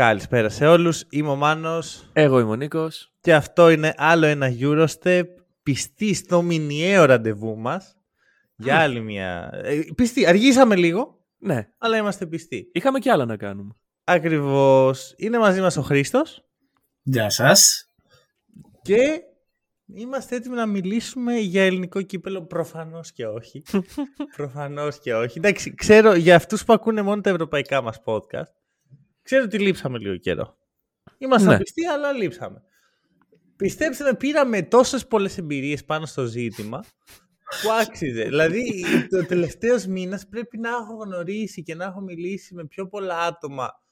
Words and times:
Καλησπέρα 0.00 0.48
σε 0.48 0.66
όλους. 0.66 1.04
Είμαι 1.10 1.28
ο 1.28 1.36
Μάνος. 1.36 2.10
Εγώ 2.12 2.40
είμαι 2.40 2.50
ο 2.50 2.54
Νίκος. 2.54 3.12
Και 3.20 3.34
αυτό 3.34 3.70
είναι 3.70 3.94
άλλο 3.96 4.26
ένα 4.26 4.48
Eurostep 4.60 5.22
πιστή 5.62 6.14
στο 6.14 6.42
μηνιαίο 6.42 7.04
ραντεβού 7.04 7.56
μας. 7.56 7.96
Για 8.56 8.78
άλλη 8.78 9.00
μια... 9.00 9.50
Ε, 9.52 9.80
πιστή. 9.94 10.26
Αργήσαμε 10.26 10.76
λίγο. 10.76 11.18
Ναι. 11.38 11.68
Αλλά 11.78 11.96
είμαστε 11.96 12.26
πιστοί. 12.26 12.70
Είχαμε 12.72 12.98
κι 12.98 13.10
άλλα 13.10 13.24
να 13.24 13.36
κάνουμε. 13.36 13.74
Ακριβώς. 14.04 15.14
Είναι 15.16 15.38
μαζί 15.38 15.60
μας 15.60 15.76
ο 15.76 15.82
Χρήστος. 15.82 16.44
Γεια 17.02 17.30
σας. 17.30 17.86
Και 18.82 19.20
είμαστε 19.94 20.36
έτοιμοι 20.36 20.54
να 20.56 20.66
μιλήσουμε 20.66 21.34
για 21.34 21.62
ελληνικό 21.62 22.02
κύπελο. 22.02 22.42
Προφανώς 22.42 23.12
και 23.12 23.26
όχι. 23.26 23.62
Προφανώς 24.36 24.98
και 24.98 25.14
όχι. 25.14 25.38
Εντάξει, 25.38 25.74
ξέρω 25.74 26.14
για 26.14 26.36
αυτούς 26.36 26.64
που 26.64 26.72
ακούνε 26.72 27.02
μόνο 27.02 27.20
τα 27.20 27.30
ευρωπαϊκά 27.30 27.82
μας 27.82 28.00
podcast. 28.04 28.59
Ξέρω 29.22 29.44
ότι 29.44 29.58
λείψαμε 29.58 29.98
λίγο 29.98 30.16
καιρό. 30.16 30.56
Είμαστε 31.18 31.48
Ναι. 31.48 31.58
πιστοί, 31.58 31.84
αλλά 31.86 32.12
λείψαμε. 32.12 32.62
Πιστέψτε 33.56 34.04
με, 34.04 34.14
πήραμε 34.14 34.62
τόσες 34.62 35.06
πολλές 35.06 35.38
εμπειρίες 35.38 35.84
πάνω 35.84 36.06
στο 36.06 36.24
ζήτημα 36.24 36.84
που 37.62 37.70
άξιζε. 37.80 38.22
δηλαδή, 38.24 38.84
το 39.10 39.26
τελευταίος 39.26 39.86
μήνας 39.86 40.26
πρέπει 40.28 40.58
να 40.58 40.68
έχω 40.68 40.94
γνωρίσει 41.04 41.62
και 41.62 41.74
να 41.74 41.84
έχω 41.84 42.00
μιλήσει 42.00 42.54
με 42.54 42.64
πιο 42.66 42.86
πολλά 42.88 43.18
άτομα 43.18 43.82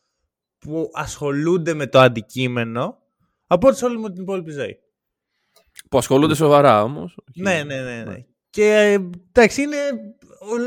που 0.58 0.90
ασχολούνται 0.92 1.74
με 1.74 1.86
το 1.86 1.98
αντικείμενο 1.98 2.98
από 3.46 3.68
ό,τι 3.68 3.76
σε 3.76 3.84
όλη 3.84 3.98
μου 3.98 4.12
την 4.12 4.22
υπόλοιπη 4.22 4.50
ζωή. 4.50 4.78
Που 5.90 5.98
ασχολούνται 5.98 6.34
σοβαρά 6.34 6.82
όμως. 6.82 7.16
Ναι, 7.34 7.62
ναι, 7.62 7.80
ναι. 7.82 8.02
ναι. 8.04 8.24
Και 8.50 8.74
ε, 8.74 8.92
εντάξει, 9.28 9.62
είναι 9.62 9.76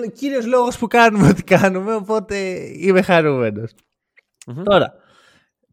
ο 0.06 0.10
κύριος 0.10 0.46
λόγος 0.46 0.78
που 0.78 0.88
κάνουμε 0.88 1.28
ό,τι 1.28 1.44
κάνουμε, 1.44 1.94
οπότε 1.96 2.38
είμαι 2.78 3.02
χαρούμενος. 3.02 3.72
Μμμ. 4.48 4.64
Τώρα, 4.64 4.94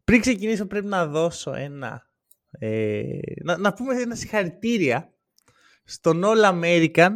πριν 0.03 0.21
ξεκινήσω 0.21 0.65
πρέπει 0.65 0.87
να 0.87 1.05
δώσω 1.07 1.53
ένα... 1.53 2.07
Ε, 2.51 3.19
να, 3.43 3.57
να 3.57 3.73
πούμε 3.73 3.95
ένα 4.01 4.15
συγχαρητήρια 4.15 5.13
στον 5.83 6.21
All 6.25 6.43
American 6.61 7.09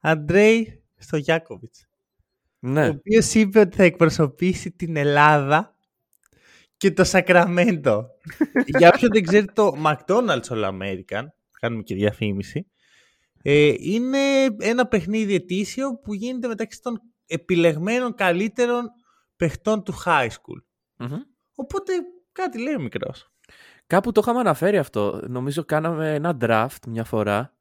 Αντρέι 0.00 0.82
Στογιάκοβιτς, 0.96 1.86
ο 2.60 2.68
Ναι. 2.68 2.88
οποίος 2.88 3.34
είπε 3.34 3.58
ότι 3.60 3.76
θα 3.76 3.82
εκπροσωπήσει 3.84 4.70
την 4.70 4.96
Ελλάδα 4.96 5.76
και 6.76 6.90
το 6.90 7.04
Σακραμέντο. 7.04 8.06
Για 8.78 8.90
όποιον 8.94 9.10
δεν 9.12 9.22
ξέρει 9.22 9.46
το 9.52 9.72
McDonald's 9.84 10.48
All 10.48 10.64
American, 10.70 11.26
κάνουμε 11.60 11.82
και 11.82 11.94
διαφήμιση, 11.94 12.66
ε, 13.42 13.74
είναι 13.78 14.18
ένα 14.58 14.86
παιχνίδι 14.86 15.34
ετήσιο 15.34 15.94
που 16.02 16.14
γίνεται 16.14 16.48
μεταξύ 16.48 16.82
των 16.82 17.00
επιλεγμένων 17.26 18.14
καλύτερων 18.14 18.90
παιχτών 19.36 19.82
του 19.82 19.94
high 20.04 20.28
school. 20.28 20.62
Μμμ. 20.98 21.20
Οπότε 21.54 21.92
κάτι 22.32 22.62
λέει 22.62 22.74
ο 22.74 22.80
μικρός. 22.80 23.30
Κάπου 23.86 24.12
το 24.12 24.20
είχαμε 24.24 24.40
αναφέρει 24.40 24.78
αυτό. 24.78 25.20
Νομίζω 25.28 25.64
κάναμε 25.64 26.14
ένα 26.14 26.36
draft 26.40 26.86
μια 26.86 27.04
φορά 27.04 27.54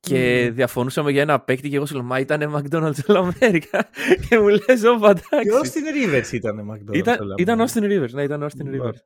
και 0.00 0.44
Μμμ. 0.48 0.54
διαφωνούσαμε 0.54 1.10
για 1.10 1.22
ένα 1.22 1.40
παίκτη 1.40 1.68
και 1.68 1.76
εγώ 1.76 1.86
σου 1.86 1.94
λέω 1.94 2.02
Μα 2.02 2.18
ήταν 2.18 2.54
McDonald's 2.56 3.06
All 3.06 3.30
America. 3.30 3.80
και 4.28 4.38
μου 4.38 4.48
λες 4.48 4.84
Ω 4.84 4.92
Και 4.94 5.00
παντάξει. 5.00 5.48
Austin 5.62 6.14
Rivers 6.14 6.32
ήταν 6.32 6.70
McDonald's. 6.70 6.94
Ήταν, 6.96 7.18
All 7.20 7.40
ήταν 7.40 7.60
American. 7.60 7.64
Austin 7.64 7.82
Rivers. 7.82 8.10
Ναι, 8.10 8.22
ήταν 8.22 8.42
Austin 8.44 8.64
Λοιπόν. 8.64 8.92
Rivers. 8.92 8.98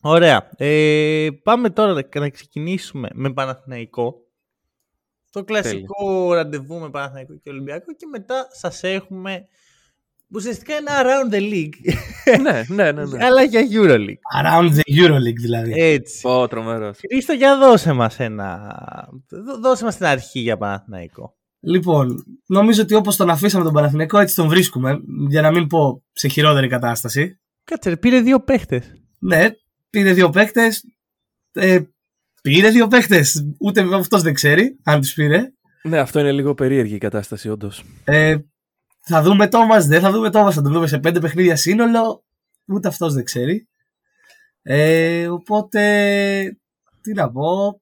Ωραία. 0.00 0.50
Ε, 0.56 1.28
πάμε 1.42 1.70
τώρα 1.70 1.92
να- 1.92 2.20
να 2.20 2.28
ξεκινήσουμε 2.30 3.08
με 3.12 3.32
Παναθηναϊκό. 3.32 4.24
Το 5.30 5.44
κλασικό 5.44 6.32
ραντεβού 6.34 6.78
με 6.78 6.90
Παναθηναϊκό 6.90 7.34
και 7.36 7.50
Ολυμπιακό 7.50 7.92
και 7.94 8.06
μετά 8.06 8.48
σας 8.50 8.82
έχουμε 8.82 9.46
ουσιαστικά 10.34 10.74
ένα 10.74 10.90
around 11.02 11.34
the 11.34 11.40
league 11.40 11.94
ναι, 12.42 12.64
ναι, 12.68 12.92
ναι. 12.92 13.04
ναι. 13.04 13.24
αλλά 13.24 13.42
για 13.42 13.60
Euroleague. 13.72 14.42
Around 14.42 14.70
the 14.70 15.02
Euroleague 15.02 15.40
δηλαδή. 15.40 15.72
Έτσι. 15.76 16.20
Πω, 16.20 16.48
τρομερός. 16.48 16.98
Χρήστο, 16.98 17.32
για 17.32 17.58
δώσε 17.58 17.92
μας 17.92 18.18
ένα... 18.20 18.72
δώ- 19.30 19.58
Δώσε 19.60 19.84
μας 19.84 19.96
την 19.96 20.06
αρχή 20.06 20.40
για 20.40 20.56
Παναθηναϊκό. 20.56 21.34
Λοιπόν, 21.60 22.24
νομίζω 22.46 22.82
ότι 22.82 22.94
όπως 22.94 23.16
τον 23.16 23.30
αφήσαμε 23.30 23.64
τον 23.64 23.72
Παναθηναϊκό 23.72 24.18
έτσι 24.18 24.34
τον 24.34 24.48
βρίσκουμε, 24.48 25.00
για 25.28 25.40
να 25.40 25.50
μην 25.50 25.66
πω 25.66 26.02
σε 26.12 26.28
χειρότερη 26.28 26.68
κατάσταση. 26.68 27.40
Κάτσε, 27.64 27.88
ρε, 27.88 27.96
πήρε 27.96 28.20
δύο 28.20 28.40
παίχτες. 28.40 28.92
Ναι, 29.18 29.48
πήρε 29.90 30.12
δύο 30.12 30.30
παίκτες. 30.30 30.84
Ε, 31.52 31.80
πήρε 32.42 32.70
δύο 32.70 32.86
παίκτες. 32.88 33.46
Ούτε 33.60 33.94
αυτός 33.94 34.22
δεν 34.22 34.34
ξέρει 34.34 34.78
αν 34.84 35.00
τους 35.00 35.12
πήρε. 35.12 35.52
Ναι, 35.82 35.98
αυτό 35.98 36.20
είναι 36.20 36.32
λίγο 36.32 36.54
περίεργη 36.54 36.94
η 36.94 36.98
κατάσταση, 36.98 37.48
όντως. 37.48 37.82
Ε, 38.04 38.36
θα 39.00 39.22
δούμε 39.22 39.48
Τόμας, 39.48 39.86
δεν 39.86 40.00
θα 40.00 40.10
δούμε 40.10 40.30
Τόμας, 40.30 40.54
θα 40.54 40.62
τον 40.62 40.72
δούμε 40.72 40.86
σε 40.86 40.98
πέντε 40.98 41.20
παιχνίδια 41.20 41.56
σύνολο. 41.56 42.24
Ούτε 42.66 42.88
αυτός 42.88 43.14
δεν 43.14 43.24
ξέρει. 43.24 43.68
Ε, 44.62 45.28
οπότε, 45.28 45.80
τι 47.00 47.12
να 47.12 47.30
πω. 47.30 47.80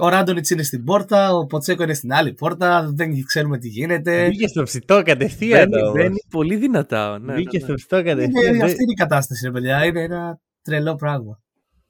Ο 0.00 0.08
Ράντονιτς 0.08 0.50
είναι 0.50 0.62
στην 0.62 0.84
πόρτα, 0.84 1.34
ο 1.34 1.46
Ποτσέκο 1.46 1.82
είναι 1.82 1.94
στην 1.94 2.12
άλλη 2.12 2.32
πόρτα, 2.34 2.90
δεν 2.94 3.24
ξέρουμε 3.24 3.58
τι 3.58 3.68
γίνεται. 3.68 4.26
Μπήκε 4.26 4.46
στο 4.48 4.62
ψητό 4.62 5.02
κατευθείαν. 5.02 5.68
Μπαίνει, 5.68 5.82
όμως. 5.82 5.94
μπαίνει 5.94 6.16
πολύ 6.30 6.56
δυνατά. 6.56 7.18
Ναι, 7.18 7.34
Μπήκε 7.34 7.58
ναι, 7.58 7.64
στο 7.64 7.74
ψητό 7.74 7.96
κατευθείαν. 8.02 8.42
Είναι, 8.42 8.50
Δεν- 8.52 8.62
αυτή 8.62 8.82
είναι 8.82 8.92
η 8.92 8.94
κατάσταση, 8.94 9.44
ρε 9.46 9.50
παιδιά. 9.52 9.84
Είναι 9.84 10.02
ένα 10.02 10.38
τρελό 10.62 10.94
πράγμα. 10.94 11.40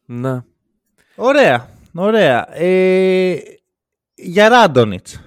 ναι. 0.04 0.32
Ναι. 0.32 0.40
Ωραία, 1.16 1.68
ωραία. 1.94 2.54
Ε, 2.58 3.36
για 4.14 4.48
Ράντονιτς. 4.48 5.20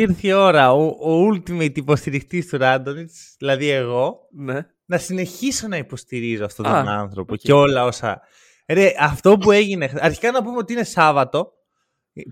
Ήρθε 0.00 0.28
η 0.28 0.32
ώρα 0.32 0.72
ο, 0.72 0.84
ο 0.86 1.28
ultimate 1.28 1.76
υποστηριχτής 1.76 2.48
του 2.48 2.56
Ράντονιτς, 2.56 3.34
δηλαδή 3.38 3.68
εγώ, 3.68 4.18
ναι. 4.30 4.66
να 4.84 4.98
συνεχίσω 4.98 5.68
να 5.68 5.76
υποστηρίζω 5.76 6.44
αυτόν 6.44 6.66
Α, 6.66 6.84
τον 6.84 6.88
άνθρωπο 6.88 7.34
οκ. 7.34 7.40
και 7.40 7.52
όλα 7.52 7.84
όσα... 7.84 8.20
Ρε, 8.68 8.92
αυτό 8.98 9.38
που 9.38 9.50
έγινε... 9.52 9.92
Αρχικά 10.00 10.30
να 10.30 10.42
πούμε 10.42 10.56
ότι 10.56 10.72
είναι 10.72 10.84
Σάββατο, 10.84 11.52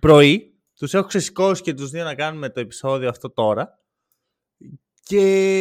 πρωί, 0.00 0.60
τους 0.78 0.94
έχω 0.94 1.06
ξεσηκώσει 1.06 1.62
και 1.62 1.74
τους 1.74 1.90
δύο 1.90 2.04
να 2.04 2.14
κάνουμε 2.14 2.50
το 2.50 2.60
επεισόδιο 2.60 3.08
αυτό 3.08 3.30
τώρα 3.30 3.78
και 5.02 5.18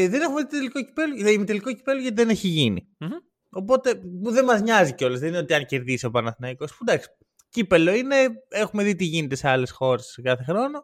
δεν 0.09 0.22
έχουμε 0.22 0.41
δει 0.41 0.47
τελικό 0.47 0.83
κυπέλο, 0.83 1.16
δηλαδή 1.16 1.43
τελικό 1.43 1.73
κυπέλο 1.73 2.01
γιατί 2.01 2.16
δεν 2.16 2.29
έχει 2.29 2.47
γίνει. 2.47 2.87
Μμμ. 2.97 3.09
Οπότε 3.49 3.95
που 3.95 4.31
δεν 4.31 4.45
μας 4.45 4.61
νοιάζει 4.61 4.93
κιόλας. 4.93 5.19
Δεν 5.19 5.29
είναι 5.29 5.37
ότι 5.37 5.53
αν 5.53 5.66
κερδίσει 5.66 6.05
ο 6.05 6.11
Παναθηναϊκός 6.11 6.72
που 6.72 6.77
εντάξει, 6.87 7.09
κύπελο 7.49 7.93
είναι. 7.93 8.16
Έχουμε 8.49 8.83
δει 8.83 8.95
τι 8.95 9.05
γίνεται 9.05 9.35
σε 9.35 9.49
άλλες 9.49 9.72
χώρες 9.72 10.19
κάθε 10.23 10.43
χρόνο. 10.43 10.83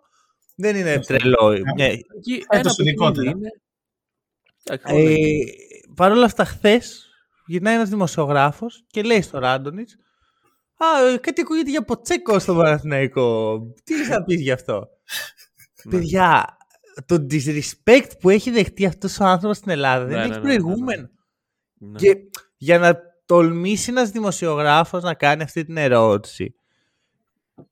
Δεν 0.62 0.76
είναι 0.76 0.92
Αυτό. 0.94 1.18
τρελό. 1.18 1.58
Ναι. 1.78 1.86
Εκεί 1.86 2.34
Ε, 2.50 2.58
ένα 2.58 2.64
το 2.64 2.84
ειδικότερα. 2.84 3.14
παιχνίδι 3.14 3.38
είναι. 3.38 3.50
Εντάξει, 4.64 4.94
όλα 4.94 5.02
είναι. 5.10 5.40
Ε, 5.40 5.44
Παρ' 5.96 6.12
όλα 6.12 6.26
αυτά, 6.26 6.46
χθες 6.46 7.06
γυρνάει 7.46 7.76
ένας 7.76 7.90
δημοσιογράφος 7.90 8.84
και 8.88 9.02
λέει 9.02 9.22
στο 9.22 9.40
Ράντονιτς. 9.40 9.96
Α, 10.78 11.08
ε, 11.14 11.18
κάτι 11.18 11.42
ακούγεται 11.42 11.70
για 11.70 11.84
ποτσέκο 11.86 12.40
στο 12.40 12.56
Παναθηναϊκό. 12.56 13.60
Τι 13.84 13.94
θες 13.94 14.08
να 14.08 14.24
πεις 14.24 14.42
γι' 14.42 14.52
αυτό; 14.52 14.88
Ναι. 15.84 15.92
Παιδιά, 15.98 16.58
το 17.06 17.26
disrespect 17.30 18.10
που 18.20 18.30
έχει 18.30 18.52
δεχτεί 18.52 18.86
αυτός 18.86 19.20
ο 19.20 19.24
άνθρωπος 19.26 19.58
στην 19.58 19.72
Ελλάδα 19.72 20.06
δεν 20.06 20.18
Ναι, 20.18 20.24
έχει 20.24 20.30
ναι, 20.30 20.38
ναι, 20.38 20.42
ναι, 20.44 20.54
ναι. 20.54 20.60
προηγούμενο. 20.60 21.10
Ναι. 21.80 21.98
Και 22.00 22.16
για 22.58 22.80
να 22.80 22.98
τολμήσει 23.26 23.90
ένας 23.92 24.10
δημοσιογράφος 24.10 25.04
να 25.04 25.14
κάνει 25.14 25.44
αυτή 25.44 25.66
την 25.66 25.78
ερώτηση, 25.78 26.54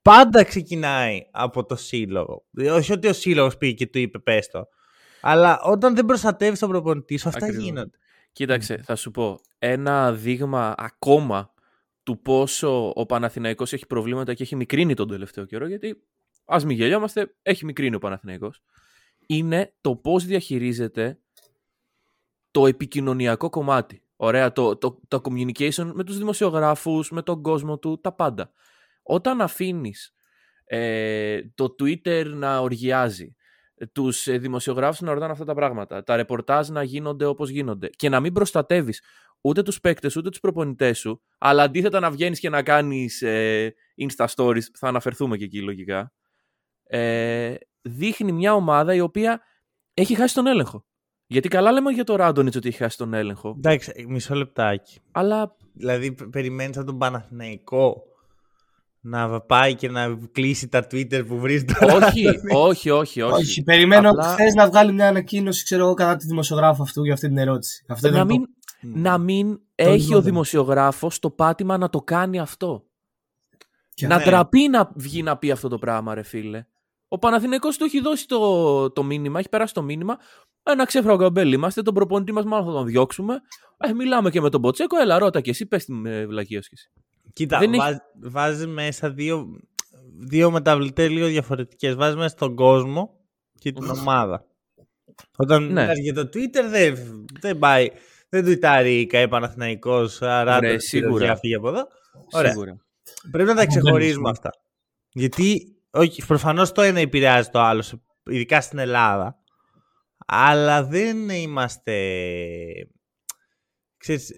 πάντα 0.02 0.44
ξεκινάει 0.44 1.28
από 1.32 1.66
το 1.66 1.76
σύλλογο. 1.76 2.46
Όχι 2.72 2.92
ότι 2.92 3.08
ο 3.08 3.14
σύλλογος 3.14 3.58
πήγε 3.58 3.74
και 3.74 3.88
του 3.88 4.00
είπε 4.00 4.20
πες 4.20 4.48
το. 4.48 4.68
Αλλά 5.22 5.62
όταν 5.62 5.96
δεν 5.96 6.06
προστατεύεις 6.06 6.60
τον 6.60 6.70
προπονητή 6.70 7.18
σου, 7.18 7.28
αυτά 7.28 7.46
Ακριβώς. 7.46 7.66
γίνονται. 7.66 7.98
Κοίταξε, 8.32 8.82
θα 8.84 8.96
σου 8.96 9.12
πω. 9.12 9.40
Ένα 9.60 10.14
δείγμα 10.14 10.76
ακόμα 10.78 11.54
του 12.04 12.22
πόσο 12.22 12.92
ο 12.96 13.06
Παναθηναϊκός 13.06 13.74
έχει 13.74 13.88
προβλήματα 13.88 14.34
και 14.34 14.44
έχει 14.44 14.56
μικρύνει 14.56 14.94
τον 14.94 15.08
τελευταίο 15.08 15.46
καιρό, 15.46 15.68
γιατί 15.68 16.04
ας 16.46 16.66
μην 16.66 16.78
γελιόμαστε, 16.78 17.36
έχει 17.42 17.66
μικρύνει 17.66 17.96
ο 17.96 18.00
Παναθηναϊκός, 18.00 18.62
είναι 19.28 19.74
το 19.82 19.96
πώς 19.96 20.26
διαχειρίζεται 20.26 21.20
το 22.52 22.68
επικοινωνιακό 22.68 23.50
κομμάτι. 23.50 24.04
Ωραία, 24.16 24.52
το, 24.52 24.78
το, 24.78 25.00
το 25.08 25.22
communication 25.24 25.92
με 25.94 26.04
τους 26.04 26.18
δημοσιογράφους, 26.18 27.12
με 27.12 27.22
τον 27.22 27.42
κόσμο 27.42 27.78
του, 27.78 28.00
τα 28.02 28.12
πάντα. 28.12 28.52
Όταν 29.12 29.42
αφήνεις 29.42 30.14
ε, 30.66 31.42
το 31.56 31.76
Twitter 31.80 32.26
να 32.26 32.60
οργιάζει, 32.60 33.36
τους 33.92 34.28
ε, 34.28 34.38
δημοσιογράφους 34.38 35.02
να 35.02 35.14
ρωτάνε 35.14 35.32
αυτά 35.32 35.46
τα 35.46 35.54
πράγματα, 35.54 36.04
τα 36.04 36.16
ρεπορτάζ 36.16 36.70
να 36.70 36.84
γίνονται 36.84 37.26
όπως 37.26 37.50
γίνονται 37.50 37.88
και 37.90 38.10
να 38.10 38.20
μην 38.20 38.34
προστατεύεις 38.34 39.02
ούτε 39.42 39.62
τους 39.62 39.80
παίκτες 39.80 40.16
ούτε 40.16 40.30
τους 40.30 40.40
προπονητές 40.40 41.00
σου, 41.00 41.22
αλλά 41.38 41.64
αντίθετα 41.64 42.00
να 42.00 42.12
βγαίνεις 42.12 42.40
και 42.40 42.50
να 42.50 42.64
κάνεις 42.64 43.22
ε, 43.22 43.74
Insta 43.98 44.26
Stories, 44.36 44.62
θα 44.74 44.88
αναφερθούμε 44.88 45.38
και 45.38 45.44
εκεί 45.44 45.62
λογικά, 45.62 46.14
ε, 46.84 47.56
δείχνει 47.82 48.32
μια 48.32 48.54
ομάδα 48.54 48.94
η 48.94 49.00
οποία 49.00 49.42
έχει 49.94 50.16
χάσει 50.16 50.34
τον 50.34 50.48
έλεγχο. 50.48 50.86
Γιατί 51.28 51.48
καλά 51.48 51.72
λέμε 51.72 51.92
για 51.92 52.04
το 52.04 52.16
Ράντονιτς 52.16 52.56
ότι 52.56 52.68
έχει 52.68 52.78
χάσει 52.78 52.98
τον 52.98 53.14
έλεγχο, 53.14 53.54
Εντάξει, 53.58 54.06
μισό 54.08 54.36
λεπτάκι. 54.36 55.00
αλλά 55.12 55.56
Δηλαδή, 55.74 56.12
π- 56.12 56.24
περιμένεις 56.30 56.78
από 56.78 56.86
τον 56.86 56.98
Παναθηναϊκό 56.98 58.04
να 59.02 59.42
πάει 59.42 59.76
και 59.76 59.90
να 59.90 60.20
κλείσει 60.32 60.68
τα 60.68 60.88
Twitter 60.92 61.24
που 61.28 61.40
βρίζει 61.40 61.66
το 61.66 61.74
όχι, 61.96 62.28
όχι, 62.68 62.90
όχι, 62.90 63.22
όχι. 63.22 63.42
Όχι, 63.42 63.64
περιμένω 63.64 64.10
Απλά- 64.10 64.24
χθε 64.24 64.54
να 64.56 64.68
βγάλει 64.68 64.92
μια 64.94 65.08
ανακοίνωση, 65.08 65.64
ξέρω 65.64 65.84
εγώ, 65.84 65.94
κατά 65.94 66.16
τη 66.16 66.26
δημοσιογράφου 66.26 66.82
αυτού 66.82 67.04
για 67.04 67.14
αυτή 67.14 67.28
την 67.28 67.38
ερώτηση. 67.38 67.86
Αυτό 67.88 68.10
να 68.10 68.16
ήταν 68.16 68.28
μην, 68.28 68.42
το... 68.42 68.50
να 68.82 69.18
μην 69.18 69.60
έχει 69.76 70.16
ο 70.16 70.22
δημοσιογράφος 70.22 71.20
το 71.20 71.30
πάτημα 71.30 71.78
να 71.78 71.90
το 71.90 72.02
κάνει 72.02 72.40
αυτό. 72.40 72.84
Και 73.94 74.08
να 74.08 74.18
ναι. 74.18 74.24
ντραπεί 74.24 74.68
να 74.68 74.92
βγει 74.96 75.24
να 75.24 75.38
πει 75.38 75.52
αυτό 75.52 75.68
το 75.68 75.78
πράγμα, 75.78 76.14
ρε 76.14 76.24
φίλε. 76.24 76.66
Ο 77.08 77.18
Παναθηναϊκός 77.18 77.78
του 77.78 77.84
έχει 77.84 78.02
δώσει 78.02 78.28
το, 78.28 78.92
το 78.92 79.04
μήνυμα, 79.04 79.40
έχει 79.40 79.50
περάσει 79.50 79.74
το 79.74 79.82
μήνυμα. 79.82 80.18
Ένα 80.64 80.86
ξέφραγο 80.86 81.18
αμπέλι 81.18 81.54
είμαστε, 81.54 81.82
τον 81.82 81.94
προπονητή 81.94 82.32
μας 82.32 82.46
μάλλον 82.46 82.66
θα 82.66 82.72
τον 82.72 82.86
διώξουμε. 82.86 83.42
Ε, 83.78 83.94
μιλάμε 83.94 84.30
και 84.30 84.42
με 84.42 84.50
τον 84.50 84.62
Ποτσέκο, 84.62 84.98
έλα 84.98 85.18
ρώτα 85.20 85.42
και 85.42 85.50
εσύ, 85.50 85.66
πες 85.66 85.86
την 85.86 86.06
ε, 86.06 86.26
βλακία 86.26 86.62
σου 86.62 86.70
κι 86.70 86.76
εσύ. 86.76 86.92
Κοίτα, 87.40 87.60
Δεν 87.60 87.74
έχει- 87.74 87.82
βάζ- 87.82 87.98
βάζει 88.22 88.68
μέσα 88.68 89.10
δύο, 89.12 89.48
δύο 90.20 90.52
μεταβλητές 90.52 91.10
λίγο 91.10 91.28
διαφορετικές. 91.28 91.96
Βάζεις 91.96 92.16
μέσα 92.16 92.36
τον 92.36 92.56
κόσμο 92.56 93.20
και 93.60 93.72
την 93.72 93.90
ομάδα. 93.90 94.46
Όταν 95.38 95.64
Ναι. 95.64 95.82
μιλάς 95.82 95.98
για 95.98 96.14
το 96.14 96.22
Twitter 96.22 96.64
δεν, 96.70 96.98
δεν 97.40 97.60
πάει. 97.60 97.90
Δεν 98.30 98.44
τουιτάρει 98.46 99.00
η 99.00 99.06
ΚΑΕ 99.06 99.28
Παναθηναϊκός, 99.28 100.22
άρα 100.22 100.58
Βρε, 100.58 100.74
το 100.74 100.80
σίγουρα. 100.80 101.26
για 101.26 101.36
φύγε 101.36 101.56
από 101.56 101.68
εδώ. 101.68 101.88
Ωραία. 102.32 102.52
Σίγουρα. 102.52 102.78
Πρέπει 103.32 103.48
να 103.50 103.56
τα 103.56 103.60
Δεν 103.60 103.68
ξεχωρίζουμε 103.68 104.20
είναι. 104.20 104.30
αυτά. 104.30 104.50
Γιατί, 105.14 105.76
όχι, 105.90 106.26
προφανώς 106.26 106.72
το 106.72 106.82
ένα 106.82 107.00
επηρεάζει 107.00 107.50
το 107.50 107.60
άλλο, 107.60 107.82
σε- 107.82 108.02
ειδικά 108.26 108.62
στην 108.62 108.80
Ελλάδα. 108.80 109.38
Αλλά 110.26 110.84
δεν 110.84 111.30
είμαστε... 111.30 111.96
Ξέρεις, 113.98 114.32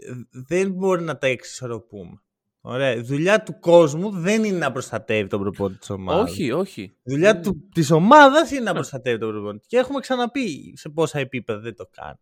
δεν 0.47 0.71
μπορεί 0.71 1.01
να 1.03 1.17
τα 1.17 1.27
εξισορροπούμε. 1.27 2.21
Ωραία. 2.61 2.91
Η 2.95 3.01
δουλειά 3.01 3.43
του 3.43 3.59
κόσμου 3.59 4.09
δεν 4.11 4.43
είναι 4.43 4.57
να 4.57 4.71
προστατεύει 4.71 5.29
τον 5.29 5.39
προπόνητη 5.39 5.79
της 5.79 5.89
ομάδας. 5.89 6.31
Όχι, 6.31 6.51
όχι. 6.51 6.81
Η 6.81 7.11
δουλειά 7.11 7.39
του, 7.39 7.69
της 7.73 7.91
ομάδας 7.91 8.51
είναι 8.51 8.61
να 8.61 8.73
προστατεύει 8.73 9.19
τον 9.19 9.29
προπόνητη. 9.29 9.67
Και 9.67 9.77
έχουμε 9.77 9.99
ξαναπεί 9.99 10.73
σε 10.77 10.89
πόσα 10.89 11.19
επίπεδα 11.19 11.59
δεν 11.59 11.75
το 11.75 11.87
κάνει. 11.91 12.19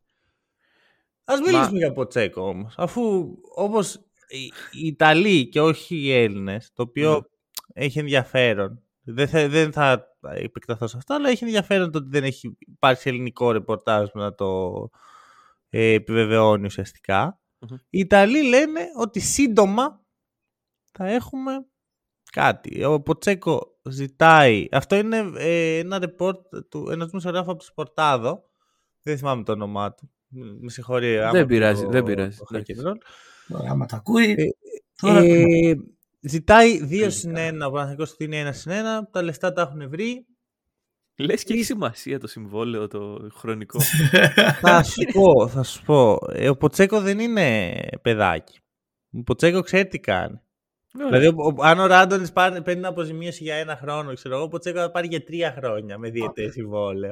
Ας 1.24 1.40
μιλήσουμε 1.40 1.78
για 1.78 1.92
Ποτσέκο 1.92 2.48
όμως. 2.48 2.74
Αφού 2.78 3.34
όπως 3.56 3.96
οι, 4.28 4.44
οι 4.72 4.88
Ιταλοί 4.88 5.50
και 5.50 5.62
όχι 5.62 5.96
οι 5.96 6.14
Έλληνες, 6.14 6.72
το 6.74 6.84
οποίο 6.84 7.12
Ναι. 7.12 7.84
έχει 7.84 8.00
ενδιαφέρον. 8.00 8.82
Δεν 9.04 9.28
θα, 9.28 9.48
δεν 9.50 9.72
θα 9.72 10.16
επεκταθώ 10.34 10.88
σε 10.88 10.98
αυτό, 10.98 11.14
αλλά 11.14 11.30
έχει 11.30 11.44
ενδιαφέρον 11.44 11.92
το 11.92 11.98
ότι 11.98 12.08
δεν 12.10 12.24
έχει 12.24 12.58
υπάρξει 12.60 13.10
ελληνικό 13.10 13.52
ρεπορτάζ 13.52 14.10
που 14.10 14.20
να 14.20 14.34
το 14.36 14.74
ε, 15.70 15.94
επιβεβαιώνει 15.94 16.66
ουσιαστικά. 16.66 17.40
Μμμ. 17.60 17.76
Οι 17.90 18.00
Ιταλοί 18.00 18.44
λένε 18.44 18.80
ότι 18.98 19.20
σύντομα 19.20 19.99
θα 21.00 21.08
έχουμε 21.10 21.52
κάτι. 22.32 22.84
Ο 22.84 23.02
Ποτσέκο 23.02 23.80
ζητάει. 23.90 24.68
Αυτό 24.72 24.96
είναι 24.96 25.32
ε, 25.38 25.78
ένα 25.78 26.00
report 26.04 26.36
του 26.70 26.88
ενό 26.92 27.06
δημοσιογράφου 27.06 27.50
από 27.52 27.60
το 27.60 27.66
Σπορτάδο. 27.66 28.44
Δεν 29.02 29.18
θυμάμαι 29.18 29.44
το 29.44 29.52
όνομά 29.52 29.94
του. 29.94 30.12
Με 30.62 30.70
συγχωρεί. 30.70 31.20
άμα 31.20 31.32
Δεν 31.32 31.42
το- 31.42 31.48
πειράζει, 31.48 31.84
το- 31.84 31.90
δεν 31.90 32.04
πειράζει. 32.04 32.38
το 32.38 32.46
Εντάξει. 32.50 32.76
hack 32.78 32.84
and 32.84 32.88
roll. 32.90 32.96
Ωραία, 33.58 33.72
άμα 33.72 33.86
τα 33.86 33.96
ακούει. 33.96 34.32
Ε, 34.38 34.46
τώρα 35.02 35.20
Ε, 35.24 35.74
ζητάει 36.22 36.78
2 36.78 36.80
Καλύτερα. 36.80 37.10
συν 37.10 37.36
1. 37.38 37.66
Ο 37.68 37.72
Παναθηναϊκός 37.72 38.16
δίνει 38.16 38.38
1 38.38 38.52
συν 38.54 38.72
1. 38.72 39.08
Τα 39.12 39.22
λεφτά 39.22 39.54
τα 39.54 39.62
έχουν 39.62 39.90
βρει. 39.90 40.26
Λες 41.16 41.44
και 41.44 41.54
έχει 41.54 41.64
σημασία 41.64 42.20
το 42.20 42.28
συμβόλαιο 42.28 42.88
το 42.88 43.30
χρονικό. 43.34 43.80
θα 44.62 44.84
σου 44.84 45.02
πω, 45.14 45.48
θα 45.48 45.64
σου 45.64 45.84
πω. 45.84 46.18
Ε, 46.32 46.50
ο 46.50 46.58
Ποτσέκο 46.58 47.02
δεν 47.02 47.20
είναι 47.20 47.72
παιδάκι. 48.02 48.60
Ο 49.12 49.22
Ποτσέκο 49.24 49.62
ξέρει 49.62 49.88
τι 49.88 50.00
κάνει. 50.00 50.40
Δηλαδή, 50.94 51.28
ο- 51.28 51.34
ο- 51.58 51.64
αν 51.64 51.80
ο 51.80 51.86
Ράντονη 51.86 52.32
παίρνει 52.32 52.62
την 52.62 52.86
αποζημίωση 52.86 53.44
για 53.44 53.56
ένα 53.56 53.78
χρόνο, 53.82 54.14
ξέρω 54.14 54.36
εγώ, 54.36 54.44
ο 54.44 54.48
Ποτσέκο 54.48 54.80
θα 54.80 54.92
πάρει 54.92 55.08
για 55.08 55.24
τρία 55.24 55.56
χρόνια 55.58 55.98
με 55.98 56.10
διαιτέ 56.10 56.50
συμβόλαιο. 56.52 57.12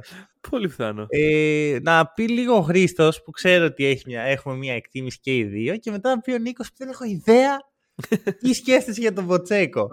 Πολύ 0.49 0.67
πιθανό. 0.67 1.05
Ε, 1.09 1.77
να 1.81 2.07
πει 2.07 2.27
λίγο 2.29 2.55
ο 2.55 2.61
Χρήστος 2.61 3.21
που 3.23 3.31
ξέρω 3.31 3.65
ότι 3.65 3.85
έχει 3.85 4.03
μια, 4.07 4.21
έχουμε 4.21 4.55
μια 4.55 4.73
εκτίμηση 4.73 5.19
και 5.21 5.35
οι 5.35 5.43
δύο, 5.43 5.77
και 5.77 5.91
μετά 5.91 6.09
να 6.09 6.21
πει 6.21 6.31
ο 6.31 6.37
Νίκος 6.37 6.67
που 6.69 6.75
δεν 6.77 6.89
έχω 6.89 7.03
ιδέα 7.03 7.57
τι 8.39 8.53
σκέφτεσαι 8.59 9.01
για 9.01 9.13
τον 9.13 9.27
Ποτσέκο. 9.27 9.89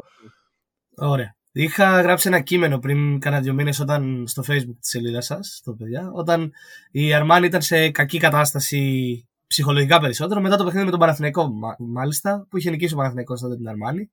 Ωραία. 0.96 1.36
Είχα 1.56 2.00
γράψει 2.00 2.28
ένα 2.28 2.40
κείμενο 2.40 2.78
πριν 2.78 3.18
κάνα 3.18 3.40
δύο 3.40 3.52
μήνες 3.54 3.80
όταν, 3.80 4.24
στο 4.26 4.42
facebook 4.46 4.76
της 4.80 4.88
σελίδας 4.90 5.24
σας, 5.26 5.56
στο 5.60 5.72
παιδιά, 5.74 6.10
όταν 6.14 6.52
η 6.90 7.14
Αρμάνη 7.14 7.46
ήταν 7.46 7.62
σε 7.62 7.90
κακή 7.90 8.18
κατάσταση 8.18 9.24
ψυχολογικά 9.54 10.00
περισσότερο, 10.00 10.40
μετά 10.40 10.56
το 10.56 10.64
παιχνίδι 10.64 10.84
με 10.84 10.90
τον 10.90 11.00
Παναθηναϊκό 11.00 11.48
μα- 11.48 11.76
μάλιστα, 11.78 12.46
που 12.50 12.56
είχε 12.58 12.70
νικήσει 12.70 12.94
ο 12.94 12.96
Παναθηναϊκός 12.96 13.40
τότε 13.40 13.56
την 13.56 13.68
Αρμάνη. 13.68 14.10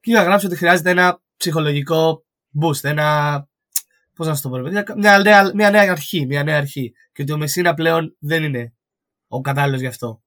Και 0.00 0.10
είχα 0.10 0.22
γράψει 0.22 0.46
ότι 0.46 0.56
χρειάζεται 0.56 0.90
ένα 0.90 1.20
ψυχολογικό 1.36 2.24
boost, 2.62 2.84
ένα, 2.84 3.48
πώς 4.14 4.26
να 4.26 4.34
σου 4.34 4.42
το 4.42 4.48
πω 4.48 4.56
ρε 4.56 4.62
παιδιά, 4.62 4.84
μια 4.96 5.18
νέα, 5.18 5.50
μια 5.54 5.70
νέα 5.70 5.90
αρχή, 5.90 6.26
μια 6.26 6.42
νέα 6.44 6.56
αρχή. 6.56 6.92
Και 7.12 7.22
ότι 7.22 7.32
ο 7.32 7.36
Μεσίνα 7.36 7.74
πλέον 7.74 8.16
δεν 8.18 8.42
είναι 8.44 8.72
ο 9.28 9.40
κατάλληλος 9.40 9.80
γι' 9.80 9.86
αυτό. 9.86 10.22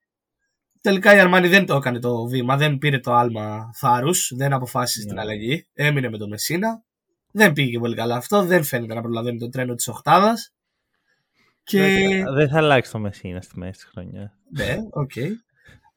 Τελικά 0.82 1.16
η 1.16 1.20
Αρμάνη 1.20 1.48
δεν 1.48 1.66
το 1.66 1.76
έκανε 1.76 2.00
το 2.00 2.26
βήμα, 2.26 2.58
δεν 2.58 2.78
πήρε 2.78 3.00
το 3.00 3.14
άλμα 3.14 3.72
θάρρους, 3.74 4.32
δεν 4.36 4.54
αποφάσισε 4.54 5.00
Ναι. 5.04 5.10
την 5.10 5.20
αλλαγή. 5.20 5.68
Έμεινε 5.74 6.10
με 6.10 6.18
τον 6.18 6.30
Μεσίνα. 6.30 6.84
Δεν 7.32 7.54
πήγε 7.54 7.80
πολύ 7.80 7.96
καλά 7.96 8.16
αυτό, 8.16 8.44
δεν 8.44 8.64
φαίνεται 8.64 8.94
να 8.94 9.02
προλαβαίνει 9.02 9.38
το 9.40 9.50
τρένο 9.50 9.76
της 9.76 9.88
οχτάδας. 9.88 10.34
Και. 11.64 11.80
Δεν, 11.82 12.24
θα- 12.24 12.32
δεν 12.34 12.50
θα 12.50 12.58
αλλάξει 12.58 12.92
το 12.92 13.00
Μεσίνα 13.00 13.42
στη 13.42 13.60
μέση 13.60 13.72
της 13.72 13.84
χρονιάς. 13.92 14.32
ναι, 14.50 14.78
οκ. 14.92 15.12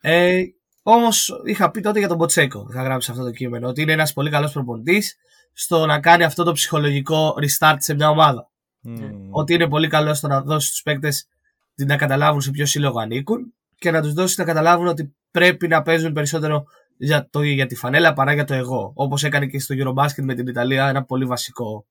Ε, 0.00 0.42
Όμως 0.82 1.40
είχα 1.44 1.70
πει 1.70 1.80
τότε 1.80 1.98
για 1.98 2.08
τον 2.08 2.16
Ποτσέκο, 2.16 2.66
είχα 2.70 2.82
γράψει 2.82 3.10
αυτό 3.10 3.22
το 3.24 3.30
κείμενο, 3.30 3.68
ότι 3.68 3.82
είναι 3.82 3.92
ένας 3.92 4.12
πολύ 4.12 4.30
καλός 4.30 4.52
προπονητής 4.52 5.16
στο 5.52 5.86
να 5.86 6.00
κάνει 6.00 6.24
αυτό 6.24 6.44
το 6.44 6.52
ψυχολογικό 6.52 7.34
restart 7.40 7.76
σε 7.78 7.94
μια 7.94 8.08
ομάδα. 8.08 8.50
Μμμ. 8.80 9.28
Ότι 9.30 9.54
είναι 9.54 9.68
πολύ 9.68 9.88
καλό 9.88 10.14
στο 10.14 10.28
να 10.28 10.40
δώσει 10.42 10.66
στους 10.66 10.82
παίκτες 10.82 11.28
να 11.74 11.96
καταλάβουν 11.96 12.40
σε 12.40 12.50
ποιο 12.50 12.66
σύλλογο 12.66 12.98
ανήκουν 13.00 13.54
και 13.78 13.90
να 13.90 14.02
τους 14.02 14.12
δώσει 14.12 14.34
να 14.38 14.44
καταλάβουν 14.44 14.86
ότι 14.86 15.14
πρέπει 15.30 15.68
να 15.68 15.82
παίζουν 15.82 16.12
περισσότερο 16.12 16.64
για, 16.96 17.28
το, 17.30 17.42
για 17.42 17.66
τη 17.66 17.74
φανέλα 17.74 18.12
παρά 18.12 18.32
για 18.32 18.44
το 18.44 18.54
εγώ. 18.54 18.92
Όπως 18.94 19.24
έκανε 19.24 19.46
και 19.46 19.58
στο 19.60 19.74
Eurobasket 19.78 20.22
με 20.22 20.34
την 20.34 20.46
Ιταλία, 20.46 20.88
ένα 20.88 21.04
πολύ 21.04 21.24
βασικό 21.24 21.86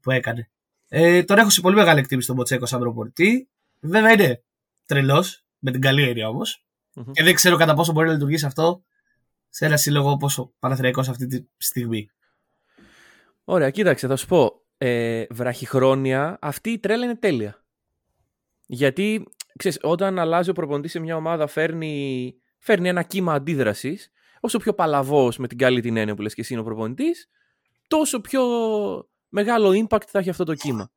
που 0.00 0.10
έκανε. 0.10 0.50
Ε, 0.92 1.22
τον 1.22 1.38
έχω 1.38 1.50
σε 1.50 1.60
πολύ 1.60 1.76
μεγάλη 1.76 1.98
εκτίμηση 1.98 2.26
τον 2.26 2.36
Μποτσέκο 2.36 2.66
σαν 2.66 2.80
προπονητή. 2.80 3.48
Βέβαια 3.80 4.12
είναι 4.12 4.42
τρελός, 4.86 5.44
με 5.58 5.70
την 5.70 5.80
καλή 5.80 6.02
έννοια 6.02 6.28
όμως. 6.28 6.64
Μμμ. 6.94 7.12
Και 7.12 7.22
δεν 7.22 7.34
ξέρω 7.34 7.56
κατά 7.56 7.74
πόσο 7.74 7.92
μπορεί 7.92 8.06
να 8.06 8.12
λειτουργήσει 8.12 8.46
αυτό 8.46 8.84
σε 9.48 9.66
ένα 9.66 9.76
σύλλογο 9.76 10.10
όπως 10.10 10.38
ο 10.38 10.52
Παναθηναϊκός 10.58 11.08
αυτή 11.08 11.26
τη 11.26 11.44
στιγμή. 11.56 12.10
Ωραία, 13.44 13.70
κοίταξε, 13.70 14.06
θα 14.06 14.16
σου 14.16 14.26
πω. 14.26 14.64
Ε, 14.78 15.24
βραχυχρόνια, 15.30 16.38
αυτή 16.40 16.70
η 16.70 16.78
τρέλα 16.78 17.04
είναι 17.04 17.16
τέλεια. 17.16 17.64
Γιατί, 18.66 19.26
ξέρεις, 19.56 19.78
όταν 19.82 20.18
αλλάζει 20.18 20.50
ο 20.50 20.52
προπονητής 20.52 20.90
σε 20.90 20.98
μια 20.98 21.16
ομάδα 21.16 21.46
φέρνει, 21.46 22.34
φέρνει 22.58 22.88
ένα 22.88 23.02
κύμα 23.02 23.32
αντίδρασης, 23.32 24.10
όσο 24.40 24.58
πιο 24.58 24.74
παλαβός 24.74 25.38
με 25.38 25.48
την 25.48 25.58
καλή 25.58 25.80
την 25.80 25.96
έννοια 25.96 26.14
που 26.14 26.22
λες 26.22 26.34
και 26.34 26.40
εσύ 26.40 26.52
είναι 26.52 26.62
ο 26.62 26.64
προπονητής, 26.64 27.28
τόσο 27.86 28.20
πιο 28.20 28.42
μεγάλο 29.30 29.86
impact 29.86 30.06
θα 30.06 30.18
έχει 30.18 30.30
αυτό 30.30 30.44
το 30.44 30.54
κύμα. 30.54 30.90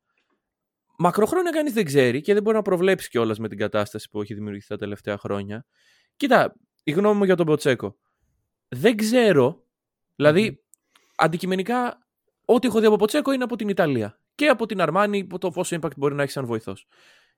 Μακροχρόνια 0.98 1.50
κανείς 1.50 1.72
δεν 1.72 1.84
ξέρει 1.84 2.20
και 2.20 2.32
δεν 2.34 2.42
μπορεί 2.42 2.56
να 2.56 2.62
προβλέψει 2.62 3.08
κιόλας 3.08 3.38
με 3.38 3.48
την 3.48 3.58
κατάσταση 3.58 4.08
που 4.10 4.20
έχει 4.20 4.34
δημιουργηθεί 4.34 4.66
τα 4.66 4.76
τελευταία 4.76 5.18
χρόνια. 5.18 5.66
Κοίτα, 6.16 6.54
η 6.82 6.90
γνώμη 6.90 7.18
μου 7.18 7.24
για 7.24 7.36
τον 7.36 7.46
Ποτσέκο. 7.46 7.96
Δεν 8.68 8.96
ξέρω, 8.96 9.64
δηλαδή 10.16 10.64
αντικειμενικά 11.16 11.98
ό,τι 12.44 12.66
έχω 12.66 12.80
δει 12.80 12.86
από 12.86 12.96
Ποτσέκο 12.96 13.32
είναι 13.32 13.44
από 13.44 13.56
την 13.56 13.68
Ιταλία 13.68 14.20
και 14.34 14.46
από 14.46 14.66
την 14.66 14.80
Αρμάνη 14.80 15.24
που 15.24 15.38
το 15.38 15.50
πόσο 15.50 15.78
impact 15.80 15.96
μπορεί 15.96 16.14
να 16.14 16.22
έχει 16.22 16.32
σαν 16.32 16.46
βοηθός. 16.46 16.86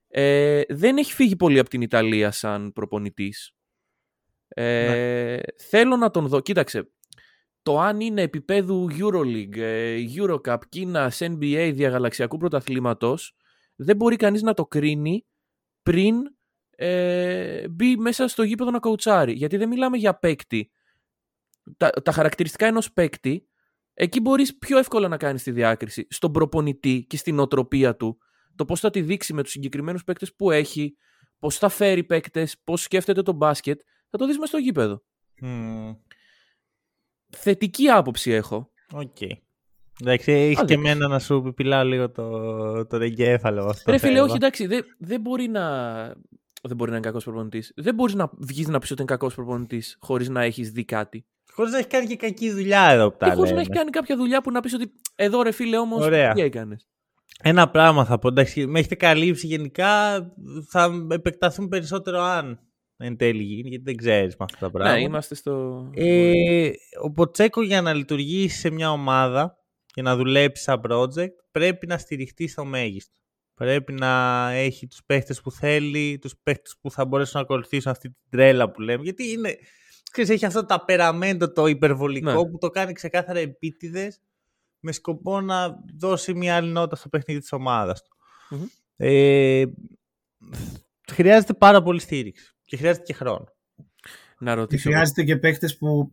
Ε, 0.09 0.63
δεν 0.69 0.97
έχει 0.97 1.13
φύγει 1.13 1.37
πολύ 1.37 1.59
από 1.59 1.69
την 1.69 1.81
Ιταλία 1.81 2.31
σαν 2.31 2.73
προπονητής. 2.73 3.55
Ε, 4.49 5.39
Θέλω 5.57 5.97
να 5.97 6.11
τον 6.11 6.27
δω. 6.27 6.41
Κοίταξε, 6.41 6.91
το 7.67 7.81
αν 7.81 8.01
είναι 8.01 8.23
επίπεδου 8.23 8.89
Euroleague, 8.99 9.57
ε, 9.57 10.05
Eurocup, 10.17 10.59
Κίνας, 10.69 11.19
NBA, 11.21 11.73
διαγαλαξιακού 11.75 12.37
πρωταθλήματος, 12.37 13.37
δεν 13.77 13.97
μπορεί 13.97 14.17
κανείς 14.17 14.43
να 14.43 14.55
το 14.55 14.67
κρίνει 14.67 15.27
πριν 15.83 16.15
ε, 16.71 17.69
μπει 17.69 17.97
μέσα 17.97 18.29
στο 18.29 18.43
γήπεδο 18.43 18.71
να 18.71 18.79
κοουτσάρει. 18.79 19.33
Γιατί 19.33 19.57
δεν 19.57 19.69
μιλάμε 19.69 19.97
για 19.97 20.19
παίκτη. 20.19 20.71
Τα, 21.77 21.91
τα 21.91 22.13
χαρακτηριστικά 22.13 22.67
ενός 22.67 22.93
παίκτη, 22.93 23.49
εκεί 23.95 24.21
μπορείς 24.21 24.59
πιο 24.59 24.79
εύκολα 24.79 25.09
να 25.09 25.17
κάνεις 25.17 25.43
τη 25.43 25.51
διάκριση. 25.51 26.07
Στον 26.11 26.33
προπονητή 26.33 27.05
και 27.09 27.17
στη 27.17 27.39
νοοτροπία 27.39 27.97
του. 27.97 28.19
Το 28.55 28.65
πώς 28.65 28.81
θα 28.81 28.91
τη 28.91 29.03
δείξει 29.03 29.33
με 29.33 29.43
τους 29.43 29.53
συγκεκριμένους 29.53 30.05
παίκτες 30.05 30.35
που 30.35 30.51
έχει, 30.51 30.97
πώς 31.39 31.59
θα 31.59 31.69
φέρει 31.69 32.05
παίκτες, 32.05 32.61
πώς 32.65 32.83
σκέφτεται 32.83 33.23
το 33.23 33.33
μπάσκετ, 33.33 33.81
θα 34.11 34.19
το 34.19 34.27
δεις 34.27 34.37
μέσα 34.37 34.47
στο 34.47 34.59
γήπεδο. 34.59 35.03
Μμμ. 35.41 35.95
Θετική 37.31 37.89
άποψη 37.89 38.31
έχω. 38.31 38.71
Οκ. 38.93 39.17
Εντάξει, 40.01 40.33
έχεις 40.33 40.59
Άντε. 40.59 40.67
και 40.67 40.75
εμένα 40.75 41.09
να 41.09 41.19
σου 41.19 41.43
πιπιλάω 41.43 41.85
λίγο 41.85 42.11
το, 42.11 42.87
το 42.87 42.97
εγκέφαλο. 42.97 43.65
αυτό 43.65 43.91
Ρε 43.91 43.99
φίλε, 43.99 44.13
θέμα. 44.13 44.25
όχι, 44.25 44.35
εντάξει, 44.37 44.67
δεν, 44.67 44.85
δεν 44.99 45.21
μπορεί 45.21 45.49
να. 45.49 45.63
Δεν 46.63 46.77
μπορεί 46.77 46.91
να 46.91 46.97
είναι 46.97 47.07
κακός 47.07 47.25
προπονητής. 47.25 47.73
Δεν 47.77 47.95
μπορείς 47.95 48.15
να 48.15 48.31
βγεις 48.39 48.69
να 48.69 48.79
πεις 48.79 48.91
ότι 48.91 49.03
είναι 49.03 49.11
κακός 49.11 49.35
προπονητής 49.35 49.97
χωρίς 50.01 50.29
να 50.29 50.43
έχεις 50.43 50.71
δει 50.71 50.85
κάτι. 50.85 51.27
Χωρίς 51.53 51.73
να 51.73 51.79
έχεις 51.79 51.91
κάνει 51.91 52.07
και 52.07 52.17
κακή 52.17 52.51
δουλειά 52.51 52.89
εδώ 52.91 53.11
που 53.11 53.17
τα 53.17 53.27
Και 53.29 53.33
χωρίς 53.35 53.51
να 53.51 53.57
λέμε. 53.57 53.61
έχεις 53.61 53.77
κάνει 53.79 53.91
κάποια 53.91 54.17
δουλειά 54.17 54.43
που 54.43 54.51
να 54.51 54.61
πεις 54.61 54.75
ότι 54.75 54.93
εδώ 55.15 55.43
ρε 55.43 55.51
φίλε 55.51 55.79
όμως 55.79 56.05
Ωραία. 56.05 56.33
τι 56.33 56.41
έκανες. 56.41 56.87
Ένα 57.43 57.71
πράγμα 57.71 58.05
θα 58.05 58.19
πω. 58.19 58.29
Εντάξει, 58.29 58.67
με 58.67 58.79
έχετε 58.79 58.95
καλύψει 58.95 59.47
γενικά. 59.47 60.19
Θα 60.71 61.07
επεκταθούν 61.11 61.69
περισσότερο 61.69 62.21
αν 62.21 62.61
εν 62.97 63.17
τέλει 63.17 63.43
γίνει, 63.43 63.69
γιατί 63.69 63.85
δεν 63.85 63.97
ξέρεις 63.97 64.37
με 64.37 64.45
αυτά 64.45 64.59
τα 64.59 64.71
πράγματα. 64.71 64.97
Ναι, 64.99 65.03
είμαστε 65.03 65.35
στο. 65.35 65.87
Ε, 65.95 66.71
ο 67.03 67.11
Ποτσέκο 67.11 67.63
για 67.63 67.83
να 67.83 67.95
λειτουργήσει 67.95 68.59
σε 68.59 68.71
μια 68.71 68.91
ομάδα 68.91 69.59
και 69.87 70.03
να 70.03 70.17
δουλέψει 70.17 70.63
σαν 70.63 70.81
project 70.89 71.35
πρέπει 71.51 71.87
να 71.87 71.99
στηριχτεί 71.99 72.49
στο 72.49 72.65
μέγιστο. 72.65 73.15
Πρέπει 73.55 73.93
να 73.93 74.51
έχει 74.51 74.87
τους 74.87 75.01
παίχτες 75.07 75.41
που 75.41 75.51
θέλει, 75.51 76.19
τους 76.19 76.35
παίχτες 76.43 76.77
που 76.81 76.91
θα 76.91 77.05
μπορέσουν 77.05 77.33
να 77.35 77.41
ακολουθήσουν 77.41 77.91
αυτή 77.91 78.09
την 78.09 78.19
τρέλα 78.31 78.71
που 78.71 78.81
λέμε. 78.81 79.03
Γιατί 79.03 79.31
είναι, 79.31 79.59
ξέρεις, 80.11 80.31
έχει 80.31 80.47
αυτό 80.47 80.67
το 80.67 80.75
απεραμέντο, 80.75 81.53
το 81.53 81.67
υπερβολικό 81.67 82.31
Ναι. 82.43 82.51
που 82.51 82.59
το 82.59 82.69
κάνει 82.71 82.93
ξεκάθαρα 82.93 83.39
επίτηδες 83.39 84.21
με 84.81 84.93
σκοπό 84.93 85.41
να 85.41 85.77
δώσει 85.99 86.35
μια 86.35 86.57
άλλη 86.57 86.71
νότα 86.71 86.97
στο 86.97 87.09
παιχνίδι 87.09 87.41
της 87.41 87.53
ομάδας 87.53 88.03
του. 88.03 88.17
Μμμ. 88.51 88.65
Ε, 88.97 89.65
χρειάζεται 91.13 91.55
πάρα 91.55 91.83
πολύ 91.83 92.01
στήριξη 92.01 92.56
και 92.67 92.77
χρειάζεται 92.77 93.05
και 93.05 93.13
χρόνο. 93.13 93.45
Να 94.39 94.53
Και 94.53 94.59
ρωτήσω. 94.61 94.89
χρειάζεται 94.89 95.25
και 95.25 95.37
παίκτες 95.37 95.77
που 95.77 96.13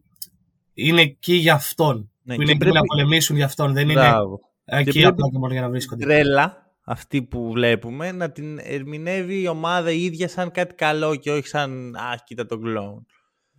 είναι 0.74 1.02
εκεί 1.02 1.34
για 1.34 1.54
αυτόν. 1.54 1.96
Ναι, 2.24 2.36
που 2.36 2.42
και 2.42 2.42
είναι 2.42 2.52
εκεί 2.52 2.60
πρέπει- 2.60 2.76
να 2.76 2.82
πολεμήσουν 2.82 3.36
για 3.36 3.46
αυτόν. 3.46 3.74
Δεν 3.74 3.84
είναι 3.90 3.94
Μπράβο. 3.94 4.40
εκεί 4.66 4.92
πρέπει- 4.92 5.06
απλά 5.08 5.30
και 5.32 5.38
μόνο 5.38 5.54
για 5.54 5.62
να 5.62 5.70
βρίσκονται. 5.70 6.04
τρέλα 6.06 6.62
αυτή 6.86 7.24
που 7.24 7.52
βλέπουμε 7.52 8.12
να 8.12 8.32
την 8.32 8.60
ερμηνεύει 8.62 9.42
η 9.42 9.48
ομάδα 9.48 9.92
η 9.92 10.04
ίδια 10.04 10.28
σαν 10.28 10.52
κάτι 10.52 10.76
καλό 10.76 11.16
και 11.16 11.32
όχι 11.32 11.48
σαν 11.48 11.96
«Α, 11.96 12.16
κοίτα 12.26 12.46
τον 12.46 12.62
κλόουν». 12.62 13.06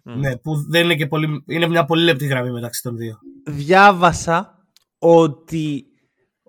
Μμ. 0.03 0.19
Ναι, 0.19 0.37
που 0.37 0.57
δεν 0.71 0.85
είναι 0.85 0.95
και 0.95 1.07
πολύ. 1.07 1.45
Είναι 1.47 1.67
μια 1.67 1.85
πολύ 1.85 2.05
λεπτή 2.05 2.27
γραμμή 2.27 2.51
μεταξύ 2.51 2.83
των 2.83 2.97
δύο. 2.97 3.19
Διάβασα 3.47 4.67
ότι, 4.99 5.85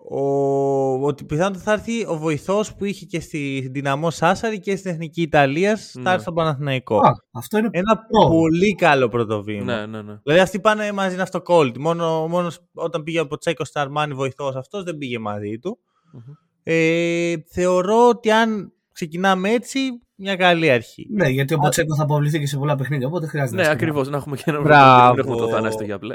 ο, 0.09 1.05
ότι 1.05 1.23
πιθανότατα 1.23 1.63
θα 1.63 1.71
έρθει 1.71 2.05
ο 2.05 2.17
βοηθός 2.17 2.75
που 2.75 2.85
είχε 2.85 3.05
και 3.05 3.19
στη 3.19 3.69
Δυναμό 3.71 4.09
Σάσαρη 4.11 4.59
και 4.59 4.75
στην 4.75 4.91
Εθνική 4.91 5.21
Ιταλίας 5.21 5.91
θα 5.93 5.99
Ναι. 6.01 6.09
έρθει 6.09 6.21
στον 6.21 6.33
Παναθηναϊκό. 6.33 6.97
Α, 6.97 7.11
αυτό 7.31 7.57
είναι. 7.57 7.69
Ένα 7.71 8.07
Ω. 8.23 8.29
πολύ 8.29 8.75
καλό 8.75 9.07
πρώτο 9.09 9.43
βήμα. 9.43 9.63
Ναι, 9.63 9.85
ναι, 9.85 10.01
ναι. 10.01 10.19
Δηλαδή 10.23 10.41
αυτοί 10.41 10.59
πάνε 10.59 10.91
μαζί 10.91 11.13
είναι 11.13 11.21
αυτοκόλλητοι. 11.21 11.79
Μόνο, 11.79 12.27
μόνος 12.27 12.59
όταν 12.73 13.03
πήγε 13.03 13.19
από 13.19 13.37
Τσέκο 13.37 13.65
στα 13.65 13.81
Αρμάνι 13.81 14.13
βοηθός 14.13 14.55
αυτός 14.55 14.83
δεν 14.83 14.97
πήγε 14.97 15.19
μαζί 15.19 15.59
του. 15.59 15.79
Μμμ. 16.13 16.21
Ε, 16.63 17.33
θεωρώ 17.51 18.07
ότι 18.07 18.31
αν 18.31 18.73
ξεκινάμε 18.91 19.49
έτσι, 19.49 19.79
μια 20.15 20.35
καλή 20.35 20.69
αρχή. 20.69 21.07
Ναι, 21.11 21.27
γιατί 21.29 21.53
ο 21.53 21.57
Ποτσέκο 21.57 21.95
θα 21.95 22.03
αποβληθεί 22.03 22.39
και 22.39 22.47
σε 22.47 22.57
πολλά 22.57 22.75
παιχνίδια. 22.75 23.07
Οπότε 23.07 23.27
χρειάζεται. 23.27 23.61
Ναι, 23.61 23.67
να 23.67 23.73
ακριβώς. 23.73 24.09
Να 24.09 24.17
έχουμε 24.17 24.35
και 24.35 24.43
ένα 24.45 24.61
Μπράβο. 24.61 25.15
Δεν 25.15 25.25
έχουμε 25.25 25.37
το 25.37 25.49
θανάστο 25.49 25.83
για 25.83 25.99
πλέ. 25.99 26.13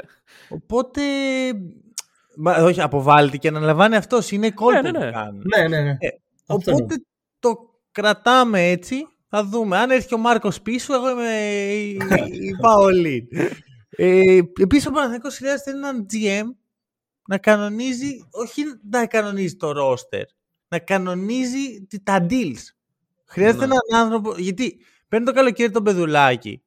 Οπότε. 0.49 1.01
Μα, 2.37 2.55
όχι, 2.55 2.81
αποβάλλεται 2.81 3.37
και 3.37 3.47
αναλαμβάνει 3.47 3.95
αυτό. 3.95 4.19
Είναι 4.29 4.51
κόλπο 4.51 4.81
ναι, 4.81 4.91
ναι. 4.91 5.05
που 5.05 5.11
κάνουν. 5.11 5.43
Ναι, 5.57 5.67
ναι, 5.67 5.81
ναι. 5.81 5.97
Αυτό 6.47 6.71
Οπότε 6.71 6.95
το 7.39 7.55
κρατάμε 7.91 8.69
έτσι. 8.69 9.05
Θα 9.29 9.43
δούμε. 9.45 9.77
Αν 9.77 9.91
έρθει 9.91 10.07
και 10.07 10.13
ο 10.13 10.17
Μάρκος 10.17 10.61
πίσω, 10.61 10.93
εγώ 10.93 11.09
είμαι 11.09 11.33
η, 11.73 11.89
η 12.31 12.55
Παολίν. 12.61 13.27
Ε, 13.89 14.39
Επίσης, 14.61 14.85
ο 14.87 14.91
Παναθηναϊκός 14.91 15.35
χρειάζεται 15.37 15.71
έναν 15.71 16.05
GM 16.13 16.45
να 17.27 17.37
κανονίζει, 17.37 18.27
όχι 18.31 18.61
να 18.89 19.05
κανονίζει 19.07 19.55
το 19.55 19.69
roster, 19.69 20.23
να 20.67 20.79
κανονίζει 20.79 21.85
τη- 21.89 22.01
τα 22.03 22.25
deals. 22.29 22.63
Χρειάζεται 23.25 23.65
Ναι. 23.65 23.73
έναν 23.89 24.03
άνθρωπο. 24.05 24.33
Γιατί 24.37 24.79
παίρνει 25.07 25.25
το 25.25 25.31
καλοκαίρι 25.33 25.71
τον 25.71 25.83
παιδουλάκι 25.83 26.63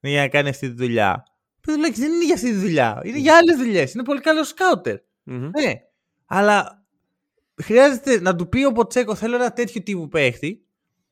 για 0.00 0.20
να 0.20 0.28
κάνει 0.28 0.48
αυτή 0.48 0.68
τη 0.68 0.74
δουλειά. 0.74 1.24
Ο 1.60 1.72
παιδουλάκι 1.72 2.00
δεν 2.00 2.12
είναι 2.12 2.24
για 2.24 2.34
αυτή 2.34 2.46
τη 2.50 2.56
δουλειά. 2.56 3.00
Είναι 3.04 3.18
για 3.18 3.36
άλλες 3.36 3.56
δουλειές. 3.56 3.92
Είναι 3.94 4.02
πολύ 4.04 4.20
καλό 4.20 4.44
σκάουτερ. 4.44 4.96
Μμμ. 5.22 5.50
Ναι. 5.58 5.72
Αλλά 6.26 6.84
χρειάζεται 7.62 8.20
να 8.20 8.36
του 8.36 8.48
πει 8.48 8.64
ο 8.64 8.72
Ποτσέκο 8.72 9.14
θέλω 9.14 9.34
ένα 9.36 9.52
τέτοιο 9.52 9.82
τύπου 9.82 10.08
παίχτη 10.08 10.64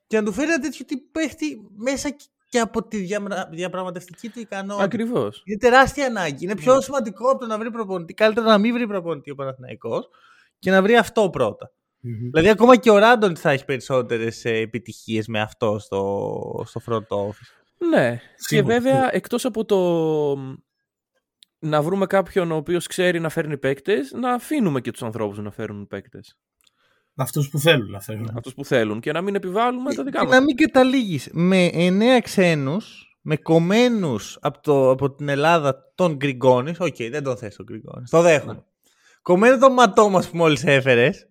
και 0.07 0.17
να 0.17 0.25
του 0.25 0.33
φέρει 0.33 0.51
ένα 0.51 0.59
τέτοιο 0.61 0.85
τύπου 0.85 1.09
παίχτη 1.13 1.61
μέσα 1.77 2.17
και 2.49 2.59
από 2.59 2.85
τη 2.87 2.97
διαμρα- 2.99 3.49
διαπραγματευτική 3.53 4.29
του 4.29 4.41
ικανότητα. 4.41 4.85
Ακριβώς. 4.85 5.43
Είναι 5.45 5.59
τεράστια 5.59 6.07
ανάγκη. 6.07 6.45
Είναι 6.45 6.57
πιο 6.57 6.81
σημαντικό 6.81 7.31
από 7.31 7.41
το 7.41 7.47
να 7.47 7.59
βρει 7.59 7.71
προπονητή. 7.71 8.15
Καλύτερα 8.15 8.47
να 8.47 8.59
μην 8.59 8.73
βρει 8.75 8.87
προπονητή 8.87 9.31
ο 9.31 9.35
Παναθηναϊκός 9.35 10.09
και 10.59 10.71
να 10.71 10.83
βρει 10.83 10.97
αυτό 10.97 11.31
πρώτα. 11.31 11.73
Μμμ. 12.01 12.31
Δηλαδή, 12.31 12.49
ακόμα 12.49 12.77
και 12.77 12.91
ο 12.91 12.99
Ράντον 12.99 13.37
θα 13.37 13.51
έχει 13.51 13.65
περισσότερες 13.65 14.45
επιτυχίες 14.45 15.27
με 15.27 15.41
αυτό 15.41 15.79
στο, 15.79 16.65
στο 16.67 16.81
front 16.87 17.17
office. 17.17 17.58
Ναι. 17.79 18.17
Και 18.17 18.21
Σίγουρα, 18.37 18.75
βέβαια, 18.75 18.93
σίγουρα. 18.93 19.15
εκτός 19.15 19.45
από 19.45 19.65
το 19.65 19.79
να 21.59 21.83
βρούμε 21.83 22.07
κάποιον 22.07 22.53
ο 22.53 22.57
οποίος 22.57 22.87
ξέρει 22.87 23.21
να 23.21 23.29
φέρνει 23.29 23.59
παίκτες, 23.59 24.13
να 24.13 24.33
αφήνουμε 24.35 24.81
και 24.81 24.91
τους 24.91 25.03
ανθρώπους 25.03 25.39
να 25.39 25.51
φέρουν 25.51 25.87
παίκτες. 25.87 26.39
Αυτούς 27.17 27.49
που 27.49 27.59
θέλουν 27.59 27.91
να 27.91 28.01
φέρουν. 28.01 28.31
Αυτούς 28.37 28.55
που 28.55 28.65
θέλουν 28.65 29.01
και 29.01 29.13
να 29.13 29.21
μην 29.21 29.35
επιβάλλουμε 29.35 29.95
τα 29.95 30.03
δικά 30.05 30.19
Και 30.19 30.25
μας. 30.27 30.35
να 30.35 30.43
μην 30.43 30.57
καταλήγεις 30.57 31.29
με 31.33 31.65
εννέα 31.67 32.21
ξένους, 32.21 33.17
με 33.23 33.37
κομμένους 33.37 34.39
από, 34.41 34.61
το- 34.61 34.91
από 34.91 35.11
την 35.15 35.29
Ελλάδα 35.29 35.93
τον 35.95 36.15
Γκριγκόνης. 36.17 36.81
Οκ, 36.81 36.97
δεν 37.11 37.23
τον 37.23 37.37
θες 37.37 37.57
τον 37.57 37.65
Γκριγκόνης. 37.65 38.11
Το 38.11 38.23
δέχομαι. 38.23 38.53
Ναι. 38.53 38.59
Κομμένο 39.23 39.59
τον 39.59 39.73
Ματόμα 39.73 40.21
που 40.21 40.37
μόλις 40.37 40.59
έφερες. 40.65 41.29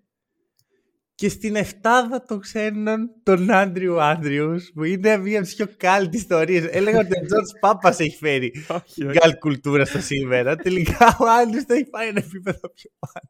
Και 1.19 1.29
στην 1.29 1.55
εφτάδα 1.55 2.23
των 2.27 2.39
ξένων 2.39 3.09
τον 3.23 3.51
Άντριου 3.51 4.01
Άντριου, 4.01 4.55
που 4.73 4.83
είναι 4.83 5.17
μία 5.17 5.37
από 5.37 5.45
τις 5.47 5.55
πιο 5.55 5.67
κάλτες 5.77 6.19
ιστορίες. 6.19 6.65
Έλεγα 6.71 6.99
ότι 6.99 7.07
ο 7.19 7.25
Τζορτζ 7.25 7.47
Πάπας 7.59 7.99
έχει 7.99 8.17
φέρει 8.17 8.51
Όχι, 8.67 9.05
όχι. 9.05 9.17
καλτ 9.19 9.37
κουλτούρα 9.37 9.85
στο 9.85 9.99
σήμερα. 9.99 10.55
Τελικά 10.63 11.17
ο 11.19 11.25
Άντριου 11.41 11.61
το 11.67 11.73
έχει 11.73 11.85
πάει 11.85 12.07
ένα 12.07 12.19
επίπεδο 12.19 12.69
πιο 12.73 12.89
πάνω. 12.99 13.29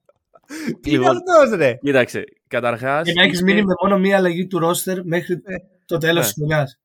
Τι 0.82 0.90
είναι 0.92 1.00
Λοιπόν, 1.00 1.16
αυτός, 1.18 1.58
ρε; 1.58 1.74
Κοίταξε, 1.82 2.24
καταρχάς. 2.48 3.08
Και 3.08 3.14
να 3.14 3.24
έχεις 3.24 3.42
μείνει 3.44 3.64
με 3.64 3.74
μόνο 3.84 3.98
μία 4.00 4.18
αλλαγή 4.18 4.48
του 4.48 4.60
ρόστερ 4.60 5.06
μέχρι 5.06 5.34
Ναι. 5.36 5.56
το 5.86 5.98
τέλος 5.98 6.16
Ναι. 6.16 6.22
της 6.24 6.34
χρονιάς. 6.34 6.80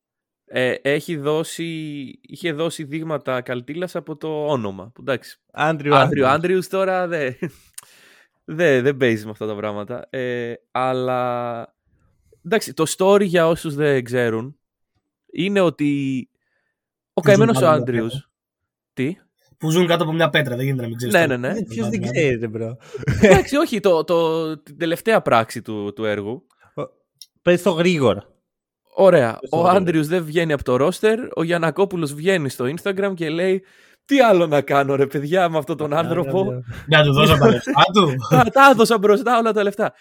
Ε, 0.44 0.74
έχει 0.82 1.16
δώσει, 1.16 1.64
είχε 2.22 2.52
δώσει 2.52 2.84
δείγματα 2.84 3.40
καλτίλας 3.40 3.96
από 3.96 4.16
το 4.16 4.46
όνομα. 4.46 4.90
Που 4.94 5.00
εντάξει. 5.00 5.40
Άντριου 5.52 5.94
Άντριου 5.94 6.26
Άντριου. 6.26 6.26
Άντριου 6.26 6.60
τώρα 6.70 7.06
δεν 7.06 7.36
δεν 8.54 8.82
δεν 8.82 8.96
παίζει 8.96 9.24
με 9.24 9.30
αυτά 9.30 9.46
τα 9.46 9.54
πράγματα. 9.54 10.06
Ε, 10.10 10.54
αλλά 10.70 11.74
εντάξει, 12.44 12.74
το 12.74 12.84
story 12.96 13.24
για 13.24 13.48
όσους 13.48 13.74
δεν 13.74 14.04
ξέρουν 14.04 14.58
είναι 15.32 15.60
ότι 15.60 16.28
ο 17.12 17.20
Τι 17.20 17.30
ζουν 17.30 17.38
καημένος 17.38 17.56
ο 17.56 17.60
πάνω 17.60 17.72
από 17.72 17.80
Άντριου. 17.82 18.04
μια 18.04 18.30
Τι; 18.92 19.16
Που 19.58 19.70
ζουν 19.70 19.86
κάτω 19.86 20.02
από 20.02 20.12
μια 20.12 20.30
πέτρα, 20.30 20.56
δεν 20.56 20.64
γίνεται 20.64 20.82
να 20.82 20.88
μην 20.88 20.96
ξέρεις. 20.96 21.14
Ναι, 21.14 21.26
ναι, 21.26 21.36
ναι. 21.36 21.64
Ποιος 21.64 21.88
δεν 21.88 22.02
ξέρει, 22.02 22.36
ρε, 22.36 22.48
bro. 22.48 22.76
Εντάξει, 23.20 23.56
όχι, 23.56 23.80
το, 23.80 24.04
το, 24.04 24.58
την 24.58 24.78
τελευταία 24.78 25.22
πράξη 25.22 25.62
του, 25.62 25.92
του 25.92 26.04
έργου. 26.04 26.46
Πες 27.42 27.62
το 27.62 27.70
γρήγορα. 27.70 28.26
Ωραία. 28.94 29.38
Πες 29.40 29.50
Ο 29.50 29.56
το 29.56 29.56
γρήγορα. 29.56 29.76
Άντριους 29.76 30.06
δεν 30.06 30.24
βγαίνει 30.24 30.52
από 30.52 30.64
το 30.64 30.76
ρόστερ. 30.76 31.18
Ο 31.34 31.42
Γιανακόπουλος 31.42 32.14
βγαίνει 32.14 32.48
στο 32.48 32.64
Instagram 32.64 33.12
και 33.14 33.28
λέει: 33.28 33.64
Τι 34.12 34.20
άλλο 34.20 34.46
να 34.46 34.60
κάνω, 34.60 34.94
ρε 34.94 35.06
παιδιά, 35.06 35.48
με 35.48 35.58
αυτόν 35.58 35.76
τον 35.76 35.92
άνθρωπο; 35.92 36.44
Να 36.86 37.02
του 37.02 37.12
δώσω 37.12 37.36
τα 37.38 37.48
λεφτά 37.50 37.72
του. 37.94 38.14
Τα, 38.30 38.44
τα 38.44 38.68
έδωσα 38.70 38.98
μπροστά 38.98 39.38
όλα 39.38 39.52
τα 39.52 39.62
λεφτά. 39.62 39.92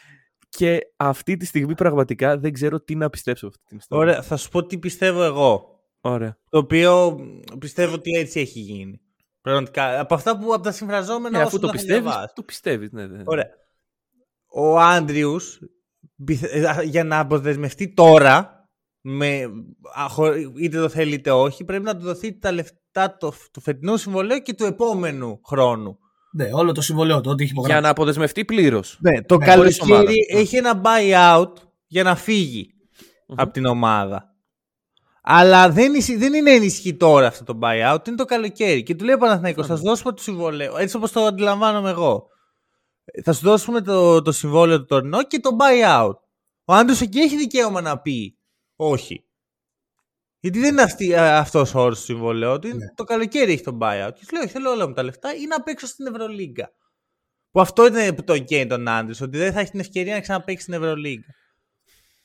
Και 0.49 0.79
αυτή 0.97 1.37
τη 1.37 1.45
στιγμή 1.45 1.75
πραγματικά 1.75 2.37
δεν 2.37 2.53
ξέρω 2.53 2.81
τι 2.81 2.95
να 2.95 3.09
πιστέψω 3.09 3.47
αυτή 3.47 3.59
την 3.67 3.77
ιστορία. 3.77 4.03
Ωραία, 4.05 4.21
θα 4.21 4.37
σου 4.37 4.49
πω 4.49 4.65
τι 4.65 4.77
πιστεύω 4.77 5.23
εγώ. 5.23 5.79
Ωραία. 6.01 6.37
Το 6.49 6.57
οποίο 6.57 7.17
πιστεύω 7.59 7.93
ότι 7.93 8.11
έτσι 8.11 8.39
έχει 8.39 8.59
γίνει. 8.59 9.01
Πραγματικά. 9.41 9.99
Από 9.99 10.13
αυτά 10.13 10.37
που 10.37 10.53
από 10.53 10.63
τα 10.63 10.71
συμφραζόμενα 10.71 11.29
Ναι, 11.29 11.37
όσο 11.37 11.47
αφού 11.47 11.59
το 11.59 11.65
τα 11.67 11.71
πιστεύεις, 11.73 12.01
διαβάσεις. 12.03 12.33
το 12.33 12.43
πιστεύεις. 12.43 12.91
Ναι, 12.91 13.05
ναι. 13.07 13.21
Ωραία. 13.25 13.45
Ο 14.53 14.79
Άντριους 14.79 15.59
για 16.83 17.03
να 17.03 17.19
αποδεσμευτεί 17.19 17.93
τώρα, 17.93 18.60
με, 19.01 19.41
α, 19.99 20.07
χω- 20.09 20.33
είτε 20.59 20.79
το 20.79 20.89
θέλει 20.89 21.13
είτε 21.13 21.31
όχι, 21.31 21.63
πρέπει 21.63 21.83
να 21.83 21.95
του 21.97 22.03
δοθεί 22.03 22.37
τα 22.39 22.51
λεφτά 22.51 23.11
του, 23.19 23.33
του 23.53 23.61
φετινού 23.61 23.97
συμβολέου 23.97 24.37
και 24.41 24.53
του 24.53 24.65
επόμενου 24.65 25.41
χρόνου. 25.45 25.97
Ναι, 26.33 26.49
όλο 26.53 26.71
το 26.71 26.81
συμβολέο 26.81 27.21
του, 27.21 27.29
ό,τι 27.31 27.43
έχει 27.43 27.51
Για 27.51 27.61
υπογράψει. 27.61 27.83
να 27.83 27.89
αποδεσμευτεί 27.89 28.45
πλήρως. 28.45 28.97
Ναι, 29.01 29.21
το 29.21 29.37
Ναι, 29.37 29.53
χωρίς 29.55 29.81
ομάδα. 29.81 29.95
καλοκαίρι 30.03 30.27
Ναι. 30.33 30.39
έχει 30.39 30.55
ένα 30.57 30.81
buyout 30.85 31.51
για 31.87 32.03
να 32.03 32.15
φύγει 32.15 32.73
από 33.35 33.51
την 33.51 33.65
ομάδα. 33.65 34.25
Αλλά 35.23 35.69
δεν, 35.69 35.93
ισχύ- 35.93 36.17
δεν 36.17 36.33
είναι 36.33 36.51
ενισχύ 36.51 36.95
τώρα 36.95 37.27
αυτό 37.27 37.43
το 37.43 37.59
buyout, 37.61 38.07
είναι 38.07 38.15
το 38.17 38.25
καλοκαίρι. 38.25 38.83
Και 38.83 38.95
του 38.95 39.05
λέει 39.05 39.15
ο 39.15 39.17
Παναθηναϊκός, 39.17 39.67
θα 39.67 39.75
σου 39.77 39.83
δώσουμε 39.83 40.11
το 40.13 40.21
συμβόλαιο, 40.21 40.77
έτσι 40.77 40.95
όπως 40.95 41.11
το 41.11 41.21
αντιλαμβάνομαι 41.25 41.89
εγώ. 41.89 42.27
Θα 43.23 43.33
σου 43.33 43.41
δώσουμε 43.43 43.81
το, 43.81 44.21
το 44.21 44.31
συμβόλαιο 44.31 44.77
του 44.79 44.85
τωρινό 44.85 45.23
και 45.23 45.39
το 45.39 45.49
buyout. 45.59 46.13
Ο 46.65 46.73
Άντρος 46.73 47.01
εκεί 47.01 47.19
έχει 47.19 47.37
δικαίωμα 47.37 47.81
να 47.81 47.99
πει 47.99 48.37
όχι. 48.89 49.25
Γιατί 50.39 50.59
δεν 50.59 50.71
είναι 50.71 50.81
αυτή, 50.81 51.13
α, 51.15 51.37
αυτός 51.37 51.75
ο 51.75 51.79
όρος 51.81 51.97
του 51.97 52.03
συμβολέου 52.05 52.59
του, 52.59 52.67
είναι 52.67 52.75
Ναι. 52.85 52.93
το 52.95 53.03
καλοκαίρι 53.03 53.51
έχει 53.51 53.63
το 53.63 53.77
buyout. 53.81 54.11
Και 54.15 54.23
σου 54.25 54.33
λέει, 54.33 54.43
όχι, 54.43 54.51
θέλω 54.51 54.69
όλα 54.69 54.87
μου 54.87 54.93
τα 54.93 55.03
λεφτά 55.03 55.35
ή 55.35 55.45
να 55.45 55.61
παίξω 55.63 55.87
στην 55.87 56.05
Ευρωλίγκα. 56.07 56.71
Που 57.51 57.61
αυτό 57.61 57.85
είναι 57.87 58.13
που 58.13 58.23
το 58.23 58.39
καίει 58.39 58.67
τον 58.67 58.87
Άντρης, 58.87 59.21
ότι 59.21 59.37
δεν 59.37 59.53
θα 59.53 59.59
έχει 59.59 59.71
την 59.71 59.79
ευκαιρία 59.79 60.13
να 60.13 60.19
ξαναπαίξει 60.21 60.61
στην 60.63 60.73
Ευρωλίγκα. 60.73 61.27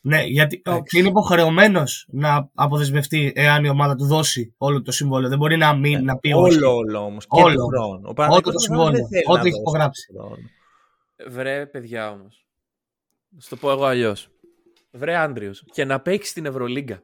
Ναι, 0.01 0.23
γιατί 0.25 0.57
ο- 0.57 0.71
Εντάξει. 0.71 0.89
και 0.95 0.99
είναι 0.99 1.09
υποχρεωμένος 1.09 2.07
να 2.11 2.51
αποδεσμευτεί 2.55 3.33
εάν 3.35 3.65
η 3.65 3.69
ομάδα 3.69 3.95
του 3.95 4.07
δώσει 4.07 4.55
όλο 4.59 4.83
το 4.83 4.93
συμβόλαιο. 4.93 5.29
Δεν 5.29 5.39
μπορεί 5.39 5.57
να 5.57 5.75
μην 5.77 6.05
να 6.05 6.19
πει 6.19 6.33
όχι. 6.33 6.57
Όλο, 6.57 6.75
όλο 6.77 6.99
όμως. 7.05 7.27
Και 7.27 7.43
Όλο. 7.43 7.55
του 7.55 7.67
χρόνου. 7.67 7.93
Ο 7.93 7.99
Όλο 8.05 8.13
Παναθηναϊκός 8.13 8.53
το 8.53 8.59
δεν 8.59 8.61
συμβόλαιο. 8.61 9.07
θέλει 9.09 9.23
Ό,τι 9.27 9.33
να 9.33 9.41
έχει 9.41 9.51
δώσει 9.51 9.61
υπογράψει. 9.61 10.07
τον 10.13 10.17
χρόνο. 10.25 10.37
Βρε, 11.29 11.67
παιδιά 11.67 12.11
όμως. 12.11 12.47
Στο 13.39 13.57
πω 13.57 13.71
εγώ 13.71 13.85
αλλιώς. 13.85 14.29
Βρε, 14.97 15.17
Άντριος. 15.17 15.65
Και 15.73 15.85
να 15.85 16.01
παίξεις 16.01 16.31
στην 16.31 16.47
Ευρωλίγκα. 16.47 17.03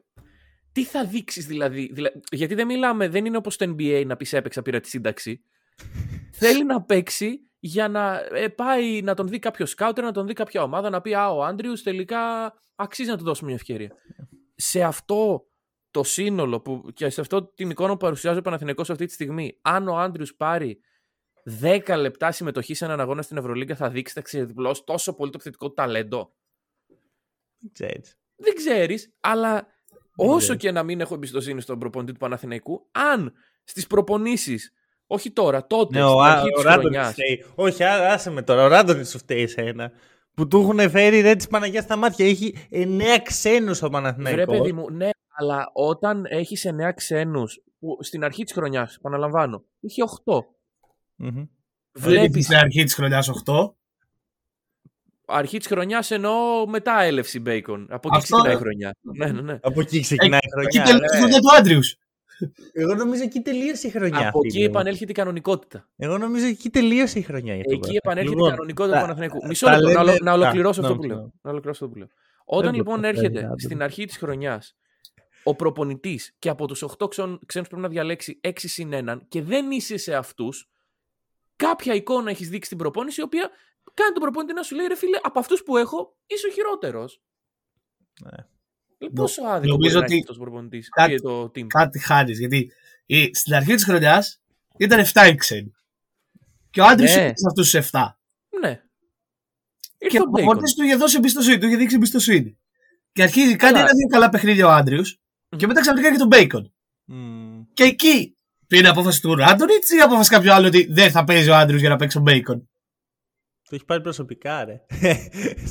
τι 0.71 0.83
θα 0.83 1.05
δείξεις 1.05 1.45
δηλαδή, 1.45 1.89
δηλα- 1.93 2.11
Γιατί 2.31 2.55
δεν 2.55 2.65
μιλάμε, 2.65 3.07
δεν 3.07 3.25
είναι 3.25 3.37
όπως 3.37 3.57
το 3.57 3.65
NBA 3.77 4.03
να 4.05 4.15
πεις 4.15 4.33
έπαιξα, 4.33 4.61
πήρα 4.61 4.79
τη 4.79 4.87
σύνταξη. 4.89 5.43
Θέλει 6.39 6.63
να 6.63 6.81
παίξει 6.83 7.39
για 7.59 7.87
να 7.87 8.19
ε, 8.31 8.47
πάει 8.47 9.01
να 9.01 9.13
τον 9.13 9.27
δει 9.27 9.39
κάποιος 9.39 9.69
σκάουτερ, 9.69 10.03
να 10.03 10.11
τον 10.11 10.27
δει 10.27 10.33
κάποια 10.33 10.63
ομάδα, 10.63 10.89
να 10.89 11.01
πει 11.01 11.13
Α, 11.13 11.29
ο 11.29 11.43
Άντριου 11.43 11.73
τελικά 11.83 12.53
αξίζει 12.75 13.09
να 13.09 13.17
του 13.17 13.23
δώσουμε 13.23 13.47
μια 13.47 13.55
ευκαιρία. 13.55 13.91
Σε 14.55 14.83
αυτό 14.83 15.47
το 15.91 16.03
σύνολο 16.03 16.61
που, 16.61 16.89
και 16.93 17.09
σε 17.09 17.21
αυτό 17.21 17.43
την 17.53 17.69
εικόνα 17.69 17.91
που 17.91 17.97
παρουσιάζει 17.97 18.37
ο 18.37 18.41
Παναθηναϊκός 18.41 18.89
αυτή 18.89 19.05
τη 19.05 19.13
στιγμή, 19.13 19.59
αν 19.61 19.87
ο 19.87 19.97
Άντριου 19.97 20.25
πάρει 20.37 20.79
10 21.61 21.95
λεπτά 21.97 22.31
συμμετοχή 22.31 22.73
σε 22.73 22.85
έναν 22.85 22.99
αγώνα 22.99 23.21
στην 23.21 23.37
Ευρωλίγκα, 23.37 23.75
θα 23.75 23.89
δείξει, 23.89 24.13
θα 24.13 24.21
ξεδιπλώσει 24.21 24.83
τόσο 24.85 25.13
πολύ 25.15 25.31
το 25.31 25.35
επιθετικό 25.39 25.67
του 25.67 25.73
ταλέντο. 25.73 26.33
Δεν 27.63 27.71
ξέρεις. 27.73 28.17
Δεν 28.35 28.55
ξέρεις, 28.55 29.13
αλλά 29.19 29.67
όσο 30.15 30.37
ξέρω. 30.37 30.55
και 30.57 30.71
να 30.71 30.83
μην 30.83 31.01
έχω 31.01 31.13
εμπιστοσύνη 31.13 31.61
στον 31.61 31.79
προπονητή 31.79 32.11
του 32.13 32.19
Παναθηναϊκού, 32.19 32.87
αν 32.91 33.33
στις 33.63 33.87
προπονήσεις, 33.87 34.73
όχι 35.07 35.31
τώρα, 35.31 35.67
τότε, 35.67 35.97
Ναι, 35.97 36.03
ο, 36.05 36.09
στην 36.09 36.21
Α- 36.21 36.31
αρχή 36.31 36.47
ο 36.47 36.53
της 36.55 36.63
Ράντονιτς 36.63 36.95
χρονιάς. 36.95 37.11
φταίει. 37.13 37.45
Όχι, 37.55 37.83
α- 37.83 38.11
άσε 38.13 38.29
με 38.29 38.41
τώρα. 38.41 38.63
Ο 38.63 38.67
Ράντονιτ 38.67 39.05
σου 39.07 39.17
φταίει 39.17 39.41
εσένα. 39.41 39.91
Που 40.33 40.47
του 40.47 40.59
έχουν 40.59 40.89
φέρει 40.89 41.21
ρε 41.21 41.35
τη 41.35 41.47
Παναγία 41.47 41.81
στα 41.81 41.95
μάτια. 41.95 42.25
Έχει 42.27 42.55
εννέα 42.69 43.19
ξένους 43.19 43.77
στο 43.77 43.89
Βρε, 43.89 43.95
Παναθηναϊκό. 44.01 44.51
παιδί 44.51 44.73
μου, 44.73 44.89
ναι, 44.91 45.09
αλλά 45.37 45.69
όταν 45.73 46.25
έχεις 46.29 46.65
εννέα 46.65 46.91
ξένους, 46.91 47.63
που 47.79 47.97
στην 48.01 48.23
αρχή 48.23 48.43
της 48.43 48.53
χρονιάς, 48.53 48.95
επαναλαμβάνω, 48.95 49.63
είχε 49.79 50.03
8. 50.03 50.45
Μμμ. 51.15 51.43
Βλέπεις. 51.91 52.45
Στην 52.45 52.57
αρχή 52.57 52.83
της 52.83 52.93
χρονιάς 52.95 53.29
8. 53.29 53.75
Αρχή 55.25 55.57
της 55.57 55.67
χρονιάς 55.67 56.11
εννοώ 56.11 56.67
μετά 56.67 57.01
έλευση 57.01 57.41
Bacon. 57.45 57.85
Από 57.89 58.07
εκεί 58.07 58.17
Αυτό, 58.17 58.17
ξεκινάει 58.19 58.51
η 58.51 58.55
ε. 58.55 58.57
χρονιά. 58.57 58.95
Ναι, 59.01 59.25
ναι, 59.25 59.41
ναι. 59.41 59.59
Από 59.61 59.81
εκεί 59.81 59.99
ξεκινάει 60.01 60.39
η 60.43 60.61
Εκεί 60.65 60.77
χρονιά. 60.79 60.83
τελείωσε 60.83 61.15
η 61.17 61.19
ναι. 61.19 61.19
χρονιά 61.19 61.39
του 61.39 61.55
Άντριους. 61.57 61.95
Εγώ 62.73 62.95
νομίζω 62.95 63.23
εκεί 63.23 63.39
τελείωσε 63.39 63.87
η 63.87 63.89
χρονιά. 63.89 64.27
Από 64.27 64.39
εκεί 64.43 64.51
φίλε 64.51 64.63
μου. 64.63 64.69
επανέλχεται 64.69 65.11
η 65.11 65.13
κανονικότητα. 65.13 65.89
Εγώ 65.97 66.17
νομίζω 66.17 66.45
εκεί 66.45 66.69
τελείωσε 66.69 67.19
η 67.19 67.21
χρονιά. 67.21 67.55
για 67.55 67.63
το 67.63 67.69
Εκεί 67.71 67.79
Παναθηναϊκό. 67.79 67.97
επανέρχεται 68.03 68.35
Λοιπόν, 68.35 68.47
η 68.47 68.51
κανονικότητα 68.55 68.93
τα- 68.93 68.99
του 68.99 69.05
Παναθηναϊκού. 69.05 69.39
τα 69.39 69.47
Μισό 69.47 69.69
λεπτό, 69.69 69.81
να, 69.81 69.89
λέμε- 70.03 70.09
ολο- 70.09 70.19
να 70.23 70.33
ολοκληρώσω 70.33 70.81
Α, 70.81 70.83
αυτό 70.83 70.95
που 70.95 71.01
ναι, 71.01 71.07
λέω. 71.13 71.17
ναι. 71.21 71.29
Να 71.41 71.49
ολοκληρώσω 71.51 71.83
αυτό 71.85 71.93
που 71.93 71.99
λέω. 71.99 72.07
Όταν 72.45 72.65
Δεν 72.65 72.75
λοιπόν 72.75 73.01
το 73.01 73.07
έρχεται 73.07 73.29
προφέρει, 73.39 73.59
στην 73.61 73.75
άντε. 73.75 73.83
αρχή 73.83 74.05
της 74.05 74.17
χρονιάς 74.17 74.75
ο 75.43 75.55
προπονητής 75.55 76.35
και 76.39 76.49
από 76.49 76.67
τους 76.67 76.81
8 76.83 77.07
ξένους 77.45 77.67
πρέπει 77.67 77.81
να 77.81 77.87
διαλέξει 77.87 78.39
6 78.43 78.67
συν 78.67 78.93
1 78.93 79.21
και 79.27 79.41
δεν 79.41 79.71
είσαι 79.71 79.97
σε 79.97 80.15
αυτούς, 80.15 80.69
κάποια 81.55 81.93
εικόνα 81.93 82.29
έχεις 82.29 82.49
δείξει 82.49 82.65
στην 82.65 82.77
προπόνηση 82.77 83.21
η 83.21 83.23
οποία 83.23 83.49
κάνει 83.93 84.11
τον 84.13 84.21
προπονητή 84.21 84.53
να 84.53 84.63
σου 84.63 84.75
λέει 84.75 84.87
ρε 84.87 84.95
φίλε, 84.95 85.19
από 85.23 85.39
αυτούς 85.39 85.63
που 85.63 85.77
έχω 85.77 86.15
είσαι 86.27 86.47
ο 86.47 86.51
χειρότερος. 86.51 87.21
Ναι. 88.23 89.09
Πόσο 89.15 89.43
άδικο 89.43 89.71
νομίζω 89.71 89.89
μπορεί 89.89 89.93
να 89.93 89.99
ότι 89.99 90.13
έχεις 90.15 90.29
αυτό 90.29 90.41
ο 90.41 90.43
προπονητή 90.43 90.79
κάτι- 90.79 91.11
και 91.13 91.19
το 91.19 91.43
team. 91.43 91.67
Κάτι 91.67 91.99
χάνεις. 91.99 92.39
Γιατί 92.39 92.71
η- 93.05 93.35
στην 93.35 93.53
αρχή 93.53 93.73
της 93.75 93.83
χρονιάς 93.83 94.41
ήταν 94.77 94.99
7 94.99 95.27
οι 95.27 95.35
ξένοι. 95.35 95.71
Και 96.71 96.81
ο 96.81 96.85
Άντριου 96.85 97.07
Ναι. 97.07 97.13
ήταν 97.21 97.37
σε 97.37 97.45
αυτούς 97.47 97.69
του 97.71 97.77
7. 97.77 98.19
Ναι. 98.61 98.81
Και 99.97 100.05
Ήρθε 100.05 100.17
ο 100.19 100.21
ο 100.21 100.25
Bacon. 100.29 100.31
προπονητής 100.31 100.73
του 100.73 100.83
είχε 100.83 100.95
δώσει 100.95 101.15
εμπιστοσύνη, 101.17 101.57
του 101.57 101.65
είχε 101.67 101.75
δείξει 101.75 101.95
εμπιστοσύνη. 101.95 102.57
Και 103.11 103.23
αρχίζει 103.23 103.55
κάτι 103.55 103.73
Καλά. 103.73 103.79
ένα-δύο 103.79 104.07
καλά 104.07 104.29
παιχνίδια 104.29 104.67
ο 104.67 104.69
Άντριους 104.71 105.19
και 105.57 105.67
μετά 105.67 105.81
ξαφνικά 105.81 106.11
και 106.11 106.17
τον 106.17 106.27
Μπέικον. 106.27 106.73
Μμμ. 107.05 107.63
Και 107.73 107.83
εκεί 107.83 108.37
πήρε 108.67 108.87
απόφαση 108.87 109.21
του 109.21 109.35
Ράντονιτς 109.35 109.89
ή 109.89 109.99
απόφαση 109.99 110.29
κάποιου 110.29 110.53
άλλου 110.53 110.65
ότι 110.67 110.87
δεν 110.91 111.11
θα 111.11 111.23
παίζει 111.23 111.49
ο 111.49 111.55
Άντριους 111.55 111.79
για 111.81 111.89
να 111.89 111.95
παίξει 111.95 112.17
ο 112.17 112.21
Μπέικον. 112.21 112.69
Το 113.73 113.79
έχει 113.79 113.87
πάρει 113.87 114.01
προσωπικά, 114.01 114.65
ρε. 114.65 114.81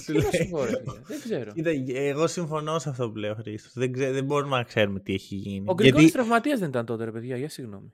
Σου 0.05 0.13
Τι 0.13 0.19
να 0.19 0.21
σου 0.23 0.29
λέει. 0.39 0.49
πω, 0.51 0.65
ρε 0.65 0.67
φίλε, 0.71 1.01
Δεν 1.07 1.21
ξέρω. 1.25 1.53
Κοίτα, 1.53 1.71
εγώ 1.95 2.27
συμφωνώ 2.27 2.79
σε 2.79 2.89
αυτό 2.89 3.11
που 3.11 3.17
λέει 3.17 3.31
ο 3.31 3.35
Χρήστος. 3.35 3.73
Δεν, 3.75 3.93
ξέ- 3.93 4.13
δεν 4.13 4.25
μπορούμε 4.25 4.57
να 4.57 4.63
ξέρουμε 4.63 5.01
τι 5.01 5.13
έχει 5.15 5.35
γίνει. 5.35 5.65
Ο 5.69 5.75
Γκριγκόνη 5.75 6.11
τραυματίας 6.11 6.59
δεν 6.59 6.69
ήταν 6.69 6.87
τότε, 6.87 7.05
ρε 7.05 7.11
παιδιά, 7.13 7.37
για 7.37 7.49
συγγνώμη. 7.49 7.93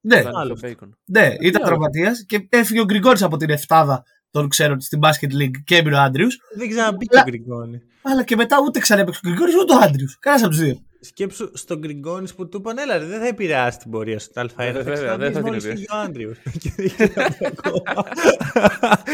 Ναι, 0.00 0.18
Όταν 0.18 0.36
άλλο 0.36 0.50
ήρθε 0.62 0.68
ο 0.68 0.70
Bacon. 0.70 0.88
ναι, 1.04 1.34
ήταν 1.40 1.54
άλλο. 1.62 1.64
τραυματίας 1.64 2.24
και 2.26 2.46
έφυγε 2.50 2.80
ο 2.80 2.84
Γκριγκόνη 2.84 3.22
από 3.22 3.36
την 3.36 3.50
εφτάδα 3.50 4.04
των 4.30 4.48
ξένων 4.48 4.80
στην 4.80 5.00
Basket 5.02 5.32
League 5.42 5.62
και 5.64 5.76
έμπαινε 5.76 5.96
ο 5.96 6.00
Άντριους. 6.00 6.38
δεν 6.56 6.68
ξαναμπήκε 6.68 7.18
ο 7.18 7.22
Γκριγκόνη. 7.22 7.80
Αλλά 8.02 8.24
και 8.24 8.36
μετά 8.36 8.56
ούτε 8.66 8.78
ξανά 8.78 9.00
έπαιξε 9.00 9.20
ο 9.24 9.28
Γκριγκόνη 9.28 9.52
ούτε 9.62 9.72
ο 9.74 9.78
Άντριους. 9.82 10.18
Κανένας 10.18 10.46
από 10.46 10.54
τους 10.56 10.64
δύο. 10.64 10.78
Σκέψου 11.04 11.50
στον 11.52 11.78
Γκριγκόνης 11.78 12.34
που 12.34 12.48
του 12.48 12.56
είπαν, 12.56 12.78
έλα, 12.78 12.98
ρε, 12.98 13.04
δεν 13.04 13.20
θα 13.20 13.26
επηρεάσει 13.26 13.78
την 13.78 13.90
πορεία 13.90 14.18
σου. 14.18 14.30
Τα 14.32 14.42
Α1 14.42 14.50
Ε, 14.56 14.72
θα 14.72 14.82
βέβαια, 14.82 15.16
δεν 15.16 15.32
θα 15.32 15.42
την 15.42 15.42
ξαναμπείς 15.42 15.42
μόλις 15.42 15.64
επηρεάσει. 15.64 15.74
φύγει 15.74 15.86
ο 15.92 15.96
Άντριου. 15.96 16.32
Και 16.62 16.72
δεν 16.76 16.84
έχει 16.84 17.08
κάνει 17.08 17.36
ακόμα. 17.56 18.04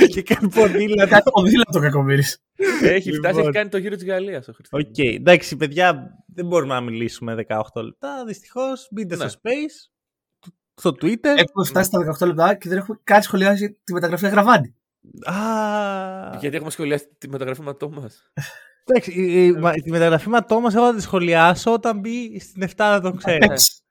Και 0.09 0.23
κάνει 0.23 0.49
ποδήλατο. 0.51 1.11
Κάτι 1.11 1.31
ποδήλατο 1.31 1.81
κακομοίρης. 1.81 2.39
Έχει 2.83 3.13
φτάσει, 3.13 3.35
Λοιπόν. 3.35 3.41
έχει 3.43 3.51
κάνει 3.51 3.69
το 3.69 3.79
γύρο 3.79 3.95
της 3.95 4.05
Γαλλίας 4.05 4.49
ο 4.49 4.53
Χριστιανός. 4.53 4.87
Οκ, 4.89 4.99
εντάξει, 4.99 5.57
παιδιά, 5.57 6.11
δεν 6.27 6.47
μπορούμε 6.47 6.75
να 6.75 6.81
μιλήσουμε 6.81 7.35
18 7.49 7.83
λεπτά. 7.83 8.25
Δυστυχώς, 8.27 8.89
μπείτε 8.91 9.17
Ναι. 9.17 9.29
στο 9.29 9.41
Space, 9.43 9.91
στο 10.75 10.91
Twitter. 10.91 11.35
Έχουμε 11.37 11.65
φτάσει 11.65 11.87
στα 11.87 11.99
18 11.99 12.27
λεπτά 12.27 12.55
και 12.55 12.69
δεν 12.69 12.79
έχουμε 12.79 12.99
καν 13.05 13.23
σχολιάσει 13.23 13.81
τη 13.85 13.93
μεταγραφή 13.93 14.27
Αγραβάνη. 14.27 14.75
Α, 15.23 15.35
Γιατί 16.41 16.57
έχουμε 16.57 16.71
σχολιάσει 16.71 17.09
τη 17.19 17.29
μεταγραφή 17.29 17.63
Ματώμας. 17.63 18.31
εντάξει, 18.85 19.13
η- 19.13 19.45
η- 19.47 19.53
μα- 19.53 19.73
τη 19.73 19.91
μεταγραφή 19.91 20.29
Ματώμα 20.29 20.71
εγώ 20.75 20.87
θα 20.87 20.95
τη 20.95 21.03
σχολιάσω 21.03 21.73
όταν 21.73 21.99
μπει 21.99 22.41
στην 22.41 22.63
7 22.63 22.99
των 23.03 23.17
ξέρεις. 23.17 23.83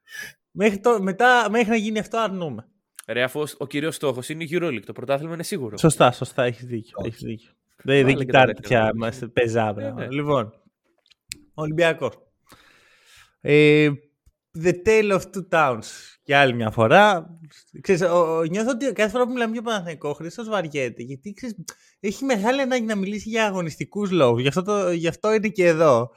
μέχρι, 0.51 0.79
το, 0.79 1.01
μετά, 1.01 1.47
μέχρι 1.49 1.69
να 1.69 1.75
γίνει 1.75 1.99
αυτό 1.99 2.17
αρνούμε. 2.17 2.67
Ρε, 3.07 3.23
αφού 3.23 3.43
ο 3.57 3.67
κύριος 3.67 3.95
στόχος 3.95 4.29
είναι 4.29 4.43
η 4.43 4.49
EuroLeague, 4.51 4.83
το 4.85 4.93
πρωτάθλημα 4.93 5.33
είναι 5.33 5.43
σίγουρο. 5.43 5.77
Σωστά, 5.77 6.11
σωστά, 6.11 6.43
έχεις 6.43 6.65
δίκιο. 6.65 6.91
Όχι. 6.95 7.07
Έχεις 7.07 7.21
δίκιο. 7.21 7.51
Δεν, 7.83 8.05
δεν 8.05 8.07
και 8.07 8.13
τα 8.17 8.23
κοιτάτε 8.25 8.45
δεύτερα. 8.45 8.67
πια 8.81 8.91
είμαστε 8.95 9.27
πεζά 9.27 9.73
πράγματα. 9.73 10.01
ναι. 10.05 10.07
Λοιπόν, 10.11 10.53
Ολυμπιακό. 11.53 12.11
Ε, 13.41 13.89
the 14.63 14.71
Tale 14.85 15.11
of 15.11 15.21
Two 15.21 15.47
Towns. 15.49 15.85
Για 16.29 16.39
άλλη 16.41 16.53
μια 16.53 16.71
φορά. 16.71 17.29
Ξέρεις, 17.81 18.01
ο, 18.01 18.37
ο- 18.37 18.43
νιώθω 18.43 18.69
ότι 18.69 18.91
κάθε 18.91 19.09
φορά 19.09 19.25
που 19.25 19.31
μιλάμε 19.31 19.51
για 19.53 19.61
Παναθηναϊκό, 19.61 20.09
ο 20.09 20.13
Χρήστος 20.13 20.49
βαριέται. 20.49 21.03
Γιατί 21.03 21.33
ξέρεις, 21.33 21.55
έχει 21.99 22.25
μεγάλη 22.25 22.61
ανάγκη 22.61 22.85
να 22.85 22.95
μιλήσει 22.95 23.29
για 23.29 23.45
αγωνιστικούς 23.45 24.11
λόγους. 24.11 24.41
Γι' 24.41 24.47
αυτό, 24.47 24.61
το, 24.63 24.91
γι' 24.91 25.07
αυτό 25.07 25.33
είναι 25.33 25.47
και 25.47 25.65
εδώ. 25.65 26.09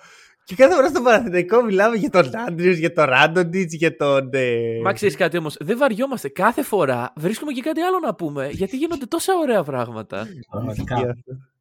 Και 0.45 0.55
κάθε 0.55 0.75
φορά 0.75 0.89
στο 0.89 1.03
Παναθηναϊκό 1.03 1.63
μιλάμε 1.63 1.97
για 1.97 2.11
τον 2.11 2.31
Άντριος, 2.49 2.77
για 2.77 2.93
τον 2.93 3.05
Ράντοντιτς, 3.05 3.75
για 3.75 3.97
τον... 3.97 4.29
Ε... 4.33 4.81
Μα 4.83 4.93
ξέρεις 4.93 5.17
κάτι 5.17 5.37
όμως, 5.39 5.57
δεν 5.61 5.79
βαριόμαστε. 5.79 6.29
Κάθε 6.29 6.63
φορά 6.63 7.13
βρίσκουμε 7.17 7.53
και 7.53 7.61
κάτι 7.61 7.81
άλλο 7.81 7.99
να 7.99 8.15
πούμε, 8.15 8.49
γιατί 8.49 8.77
γίνονται 8.77 9.07
τόσα 9.07 9.33
ωραία 9.43 9.63
πράγματα. 9.63 10.21
Ισχύει 10.21 10.41
Πραγματικά. 10.51 10.95
αυτό. 10.95 11.15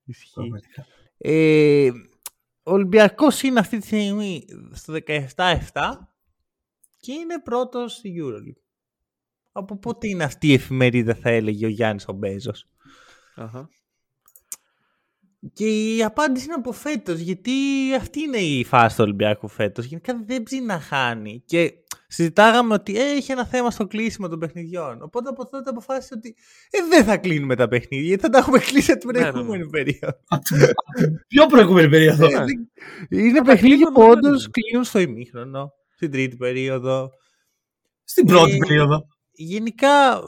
Ισχύει. 0.05 0.31
πραγματικά. 0.33 0.85
Ε, 1.17 1.89
ο 2.63 2.71
Ολυμπιακός 2.71 3.41
είναι 3.41 3.59
αυτή 3.59 3.77
τη 3.77 3.85
στιγμή 3.85 4.45
στο 4.73 4.93
17-7 5.35 5.55
και 7.01 7.11
είναι 7.11 7.39
πρώτος 7.43 7.93
στη 7.93 8.13
EuroLeague. 8.21 8.61
Από 9.51 9.77
πότε 9.77 10.07
είναι 10.07 10.23
αυτή 10.23 10.47
η 10.47 10.53
εφημερίδα 10.53 11.15
θα 11.15 11.29
έλεγε 11.29 11.65
ο 11.65 11.69
Γιάννης 11.69 12.07
ο 12.07 12.13
Μπέζος; 12.13 12.67
Αχα. 13.35 13.69
Και 15.53 15.95
η 15.95 16.03
απάντηση 16.03 16.45
είναι 16.45 16.53
από 16.53 16.71
φέτος, 16.71 17.19
γιατί 17.19 17.51
αυτή 17.97 18.19
είναι 18.21 18.37
η 18.37 18.63
φάση 18.63 18.95
του 18.95 19.03
Ολυμπιακού 19.03 19.47
φέτος. 19.47 19.85
Γενικά 19.85 20.23
δεν 20.25 20.43
ψήνει 20.43 20.65
να 20.65 20.79
χάνει. 20.79 21.43
Και 21.45 21.73
συζητάγαμε 22.07 22.73
ότι 22.73 22.97
ε, 22.99 23.03
έχει 23.11 23.31
ένα 23.31 23.45
θέμα 23.45 23.71
στο 23.71 23.87
κλείσιμο 23.87 24.27
των 24.27 24.39
παιχνιδιών. 24.39 25.01
Οπότε 25.01 25.29
από 25.29 25.49
τότε 25.49 25.69
αποφάσισε 25.69 26.13
ότι 26.17 26.35
ε, 26.69 26.77
δεν 26.89 27.03
θα 27.03 27.17
κλείνουμε 27.17 27.55
τα 27.55 27.67
παιχνίδια, 27.67 28.07
γιατί 28.07 28.21
θα 28.21 28.29
τα 28.29 28.37
έχουμε 28.37 28.59
κλείσει 28.59 28.91
από 28.91 28.99
την 28.99 29.11
Ναι, 29.11 29.19
ναι, 29.19 29.25
ναι. 29.25 29.31
προηγούμενη 29.31 29.69
περίοδο. 29.69 30.17
Από 30.27 30.43
την- 30.43 30.63
από 30.63 30.93
την 30.95 31.25
Πιο 31.27 31.45
προηγούμενη 31.45 31.89
περίοδο. 31.89 32.27
Ναι. 32.27 32.43
Είναι 33.09 33.37
τα 33.37 33.43
παιχνίδια 33.43 33.59
κλείνουμε 33.75 33.91
που 33.93 34.01
με 34.01 34.07
όντως 34.09 34.39
μένα. 34.41 34.49
κλείνουν 34.51 34.83
στο 34.83 34.99
ημίχρονο, 34.99 35.73
στην 36.01 36.13
τρίτη 36.13 36.35
περίοδο. 36.37 37.09
Στην 38.03 38.25
πρώτη 38.25 38.51
Ε, 38.53 38.57
περίοδο. 38.57 39.07
Γενικά, 39.31 40.19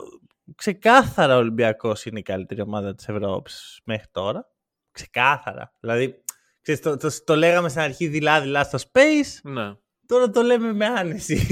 ξεκάθαρα 0.56 1.36
ο 1.36 1.38
Ολυμπιακός 1.40 2.06
είναι 2.06 2.20
η 2.20 2.22
καλύτερη 2.22 2.62
ομάδα 2.62 2.96
της 2.96 3.08
Ευρώπης 3.08 3.80
μέχρι 3.84 4.08
τώρα. 4.12 4.46
Ξεκάθαρα. 4.92 5.74
Δηλαδή, 5.80 6.24
ξέρεις, 6.62 6.82
το, 6.82 6.98
το, 6.98 7.10
το 7.24 7.36
λέγαμε 7.36 7.70
στην 7.70 7.82
αρχή 7.82 8.08
δειλά-δειλά 8.08 8.64
στο 8.64 8.78
Space, 8.78 9.52
Ναι. 9.52 9.72
τώρα 10.06 10.30
το 10.30 10.42
λέμε 10.42 10.74
με 10.74 10.86
άνεση. 10.86 11.48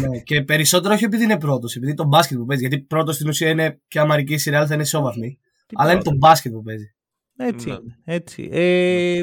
Ναι, 0.00 0.18
και 0.18 0.42
περισσότερο 0.42 0.94
όχι 0.94 1.04
επειδή 1.04 1.24
είναι 1.24 1.38
πρώτος, 1.38 1.76
επειδή 1.76 1.94
το 1.94 2.04
μπάσκετ 2.04 2.38
που 2.38 2.44
παίζει. 2.44 2.66
Γιατί 2.66 2.84
πρώτος 2.84 3.14
στην 3.14 3.28
ουσία 3.28 3.48
είναι 3.48 3.80
και 3.88 3.98
αμαρική 3.98 4.36
σειρά 4.36 4.66
θα 4.66 4.74
είναι 4.74 4.82
ισόμαθμη. 4.82 5.38
Αλλά 5.74 5.92
είναι 5.92 6.02
το 6.02 6.14
μπάσκετ 6.16 6.52
που 6.52 6.62
παίζει. 6.62 6.94
Έτσι 7.36 7.68
Ναι. 7.68 7.74
είναι. 7.74 7.98
Έτσι. 8.04 8.48
Ε, 8.52 9.22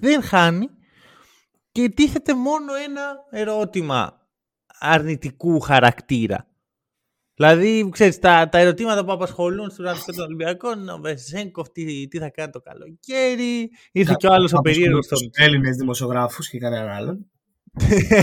δεν 0.00 0.22
χάνει 0.22 0.68
και 1.76 1.88
τίθεται 1.88 2.34
μόνο 2.34 2.74
ένα 2.74 3.02
ερώτημα 3.30 4.26
αρνητικού 4.78 5.60
χαρακτήρα. 5.60 6.46
Δηλαδή, 7.34 7.88
ξέρεις, 7.92 8.18
τα, 8.18 8.48
τα 8.48 8.58
ερωτήματα 8.58 9.04
που 9.04 9.12
απασχολούν 9.12 9.70
στον 9.70 9.84
Ραμπιστό 9.84 10.12
των 10.12 10.24
Ολυμπιακών 10.24 10.80
είναι 10.80 10.92
ο 10.92 10.98
Βεσσέγκοφ, 10.98 11.68
τι, 11.68 12.08
τι 12.08 12.18
θα 12.18 12.30
κάνει 12.30 12.52
το 12.52 12.60
καλοκαίρι. 12.60 13.70
Ήρθε 13.92 14.14
και 14.18 14.26
ο 14.26 14.32
άλλος 14.32 14.52
ο 14.52 14.60
περίεργος 14.60 15.04
στον... 15.04 15.30
Έλληνες 15.32 15.76
δημοσιογράφους 15.76 16.48
και 16.48 16.58
κανέναν 16.58 16.88
άλλον. 16.88 17.26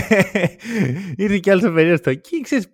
Ήρθε 1.16 1.38
και 1.38 1.50
άλλος 1.50 1.64
ο 1.64 1.72
περίεργος 1.72 1.98
στο 1.98 2.10
εκεί, 2.10 2.40
ξέρεις. 2.40 2.66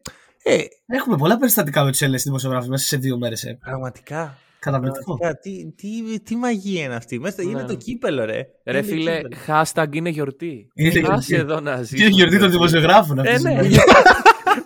Ε, 0.42 0.58
Έχουμε 0.86 1.16
πολλά 1.16 1.38
περιστατικά 1.38 1.84
με 1.84 1.90
τους 1.90 2.00
Έλληνες 2.00 2.22
δημοσιογράφους 2.22 2.68
μέσα 2.68 2.86
σε 2.86 2.96
δύο 2.96 3.18
μέρες. 3.18 3.44
Ε. 3.44 3.58
πραγματικά. 3.60 4.38
Καταπληκτικό. 4.60 5.18
Τι, 5.42 5.72
τι, 5.72 6.20
τι 6.20 6.36
μαγεία 6.36 6.84
είναι 6.84 6.94
αυτή. 6.94 7.18
Μέσα, 7.18 7.42
Είναι 7.42 7.60
Ναι. 7.60 7.66
το 7.66 7.74
κύπελο, 7.74 8.24
ρε. 8.24 8.46
Ρε 8.64 8.78
Είναι 8.78 8.82
φίλε, 8.86 9.16
κύπελλο. 9.20 9.36
hashtag 9.46 9.86
είναι 9.92 10.08
γιορτή. 10.08 10.70
Είναι 10.74 10.88
Άσε 10.88 10.98
γιορτή. 11.00 11.34
εδώ 11.34 11.60
να 11.60 11.76
Και 11.76 11.82
ζήσει. 11.82 12.04
η 12.04 12.08
γιορτή 12.08 12.38
των 12.38 12.50
δημοσιογράφων 12.50 13.18
Ε, 13.18 13.30
αυτή. 13.30 13.42
ναι. 13.42 13.58
τη 13.60 13.64
στιγμή. 13.64 13.76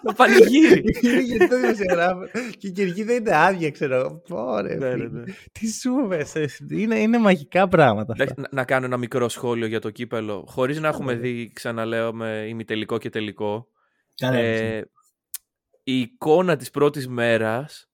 Το 0.04 0.12
πανηγύρι. 0.16 0.82
Είναι 1.02 1.20
γιατί 1.20 1.48
το 1.48 1.60
δημοσιογράφο. 1.60 2.20
Και 2.58 2.66
η 2.66 2.70
κερκίδα 2.72 3.12
είναι 3.14 3.36
άδεια, 3.36 3.70
ξέρω. 3.70 3.94
εγώ. 3.94 4.22
Πόρε, 4.28 4.74
Ναι, 4.74 4.86
ναι, 4.88 4.92
φίλε. 4.94 5.08
ναι. 5.08 5.22
Τι 5.52 5.68
σου 5.72 6.06
πες, 6.08 6.34
ε, 6.34 6.46
είναι, 6.70 6.98
είναι 6.98 7.18
μαγικά 7.18 7.68
πράγματα 7.68 8.12
αυτά. 8.12 8.22
Εντάξει, 8.24 8.40
να- 8.40 8.48
Να 8.50 8.64
κάνω 8.64 8.86
ένα 8.86 8.96
μικρό 8.96 9.28
σχόλιο 9.28 9.66
για 9.66 9.80
το 9.80 9.90
κύπελο. 9.90 10.44
Χωρίς 10.48 10.80
να 10.80 10.88
έχουμε 10.88 11.14
δει, 11.14 11.50
ξαναλέω, 11.54 12.12
με 12.12 12.44
ημιτελικό 12.48 12.98
και 12.98 13.10
τελικό. 13.10 13.66
Καλά, 14.14 14.36
Ε, 14.38 14.84
η 15.82 15.98
εικόνα 16.00 16.56
της 16.56 16.70
πρώτης 16.70 17.08
μέρας 17.08 17.88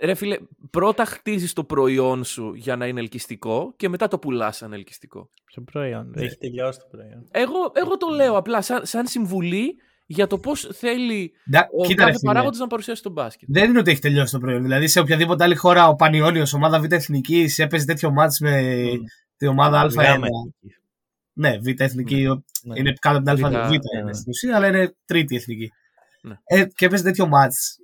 Ρε 0.00 0.14
φίλε, 0.14 0.38
πρώτα 0.70 1.04
χτίζεις 1.04 1.52
το 1.52 1.64
προϊόν 1.64 2.24
σου 2.24 2.54
για 2.54 2.76
να 2.76 2.86
είναι 2.86 3.00
ελκυστικό 3.00 3.72
και 3.76 3.88
μετά 3.88 4.08
το 4.08 4.18
πουλάς 4.18 4.56
σαν 4.56 4.72
ελκυστικό. 4.72 5.30
Ποιο 5.44 5.62
προϊόν. 5.62 6.10
Ναι. 6.14 6.22
Έχει 6.24 6.36
τελειώσει 6.36 6.78
το 6.78 6.86
προϊόν. 6.90 7.28
Εγώ, 7.30 7.72
εγώ 7.74 7.96
το 7.96 8.06
λέω 8.08 8.36
απλά 8.36 8.62
σαν, 8.62 8.86
σαν 8.86 9.06
συμβουλή 9.06 9.74
για 10.06 10.26
το 10.26 10.38
πώς 10.38 10.68
θέλει 10.72 11.32
Ντα- 11.50 11.68
ο 11.78 11.82
Κοίτα, 11.86 12.04
ρε 12.04 12.06
κάθε 12.10 12.18
φίλε. 12.18 12.32
παράγοντας 12.32 12.58
να 12.58 12.66
παρουσιάσει 12.66 13.02
τον 13.02 13.12
μπάσκετ. 13.12 13.48
Δεν 13.52 13.68
είναι 13.70 13.78
ότι 13.78 13.90
έχει 13.90 14.00
τελειώσει 14.00 14.32
το 14.32 14.38
προϊόν. 14.38 14.62
Δηλαδή 14.62 14.88
σε 14.88 15.00
οποιαδήποτε 15.00 15.44
άλλη 15.44 15.54
χώρα 15.54 15.88
ο 15.88 15.94
Πανιόνιος, 15.94 16.52
ομάδα 16.52 16.80
Β' 16.80 16.92
Εθνικής, 16.92 17.58
έπαιζε 17.58 17.84
τέτοιο 17.84 18.10
μάτς 18.10 18.40
με 18.40 18.60
Μμ. 18.82 19.04
την 19.36 19.48
ομάδα 19.48 19.82
Α1. 19.86 19.94
Γάμα 19.94 20.26
εθνικής. 20.26 20.80
Ναι, 21.32 21.58
Β' 21.58 21.80
Εθνική 21.80 22.26
Ναι. 22.62 22.78
είναι 22.78 22.92
κάτω 23.00 23.16
από 23.16 23.24
την 23.24 23.46
Α2 23.46 23.68
Β', 23.68 23.72
είναι 23.72 24.02
ναι. 24.04 24.12
στην 24.12 24.30
ουσία, 24.30 24.56
αλλά 24.56 24.66
είναι 24.66 24.96
τρίτη 25.04 25.36
εθνική. 25.36 25.70
Ναι. 26.22 26.34
Ε, 26.44 26.64
και 26.64 26.86
έπαιζε 26.86 27.02
τέτοιο 27.02 27.26
μάτς. 27.26 27.76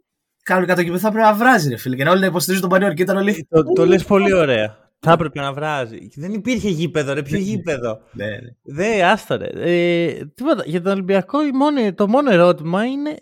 Κανονικά 0.45 0.75
το 0.75 0.83
κήπεδο 0.83 0.99
θα 0.99 1.11
πρέπει 1.11 1.27
να 1.27 1.35
βράζει, 1.35 1.69
ρε 1.69 1.77
φίλε. 1.77 1.97
Και 1.97 2.05
να 2.05 2.11
όλοι 2.11 2.21
να 2.21 2.27
υποστηρίζουν 2.27 2.63
τον 2.63 2.71
Πανιόνιο. 2.71 2.97
Και 2.97 3.03
ήταν 3.03 3.17
όλοι. 3.17 3.47
Το, 3.51 3.63
το 3.63 3.87
λες 3.87 4.05
πολύ 4.05 4.33
ωραία. 4.33 4.79
Θα 4.99 5.13
έπρεπε 5.13 5.41
να 5.41 5.53
βράζει. 5.53 6.09
Δεν 6.15 6.33
υπήρχε 6.33 6.69
γήπεδο, 6.69 7.13
ρε. 7.13 7.23
Ποιο 7.23 7.39
γήπεδο; 7.39 8.01
Ναι, 8.13 8.27
ναι. 8.27 8.39
Δε, 8.63 9.03
άστα 9.05 9.37
ρε. 9.37 9.49
Ε, 9.55 10.27
τίποτα. 10.35 10.63
Για 10.67 10.83
τον 10.83 10.93
Ολυμπιακό 10.93 11.47
η 11.47 11.53
μόνη- 11.53 11.95
το 11.95 12.09
μόνο 12.09 12.31
ερώτημα 12.31 12.85
είναι 12.85 13.17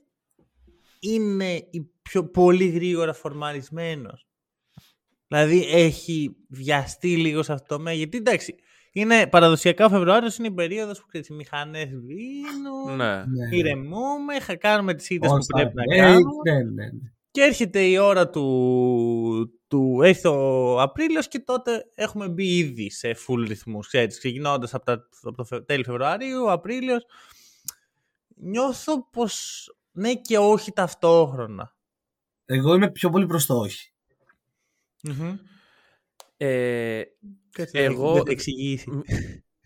είναι 1.00 1.54
η 1.70 1.90
πιο 2.02 2.24
πολύ 2.24 2.66
γρήγορα 2.68 3.12
φορμαρισμένος. 3.12 4.26
Δηλαδή 5.28 5.66
έχει 5.70 6.36
βιαστεί 6.48 7.16
λίγο 7.16 7.42
σε 7.42 7.52
αυτό 7.52 7.76
το 7.76 7.82
μέγεθο. 7.82 7.98
Γιατί 8.02 8.16
εντάξει, 8.16 8.54
είναι 8.92 9.26
παραδοσιακά 9.26 9.84
ο 9.84 9.88
Φεβρουάριος 9.88 10.36
είναι 10.36 10.46
η 10.46 10.52
περίοδος 10.52 11.00
που 11.00 11.06
ξέρεις, 11.06 11.28
οι 11.28 11.32
μηχανές 11.34 11.88
βίνουν, 11.88 12.96
Ναι. 12.96 13.24
Ναι. 13.24 13.56
ηρεμούμε, 13.56 14.40
θα 14.40 14.56
κάνουμε 14.56 14.94
τις 14.94 15.10
ήττες 15.10 15.30
All 15.30 15.36
που 15.38 15.46
πρέπει 15.46 15.74
να 15.74 15.82
Star 15.84 15.86
Break, 15.86 15.96
κάνουμε. 15.96 16.20
Ναι, 16.52 16.62
ναι, 16.62 16.84
ναι. 16.84 16.90
Και 17.30 17.40
έρχεται 17.42 17.80
η 17.80 17.96
ώρα 17.98 18.28
του, 18.30 19.60
του 19.68 20.00
έρχεται 20.02 20.28
ο 20.28 20.80
Απρίλιος 20.80 21.28
και 21.28 21.38
τότε 21.38 21.84
έχουμε 21.94 22.28
μπει 22.28 22.56
ήδη 22.56 22.90
σε 22.90 23.16
full 23.26 23.44
ρυθμούς, 23.46 23.86
ξέρεις, 23.86 24.18
ξεκινώντας 24.18 24.74
από, 24.74 24.84
τα, 24.84 24.92
από 25.22 25.36
το 25.36 25.44
Φε- 25.44 25.64
τέλη 25.66 25.84
Φεβρουαρίου, 25.84 26.50
Απρίλιος. 26.50 27.04
Νιώθω 28.36 29.08
πως 29.10 29.66
ναι 29.92 30.14
και 30.14 30.38
όχι 30.38 30.72
ταυτόχρονα. 30.72 31.74
Εγώ 32.44 32.74
είμαι 32.74 32.90
πιο 32.90 33.10
πολύ 33.10 33.26
προς 33.26 33.46
το 33.46 33.58
όχι. 33.58 33.92
Ε, 36.46 37.02
Κάτσε, 37.50 37.78
Εγώ- 37.78 38.12
Δεν 38.12 38.24
θα 38.24 38.30
εξηγήσει. 38.30 38.90
μ- 38.90 39.00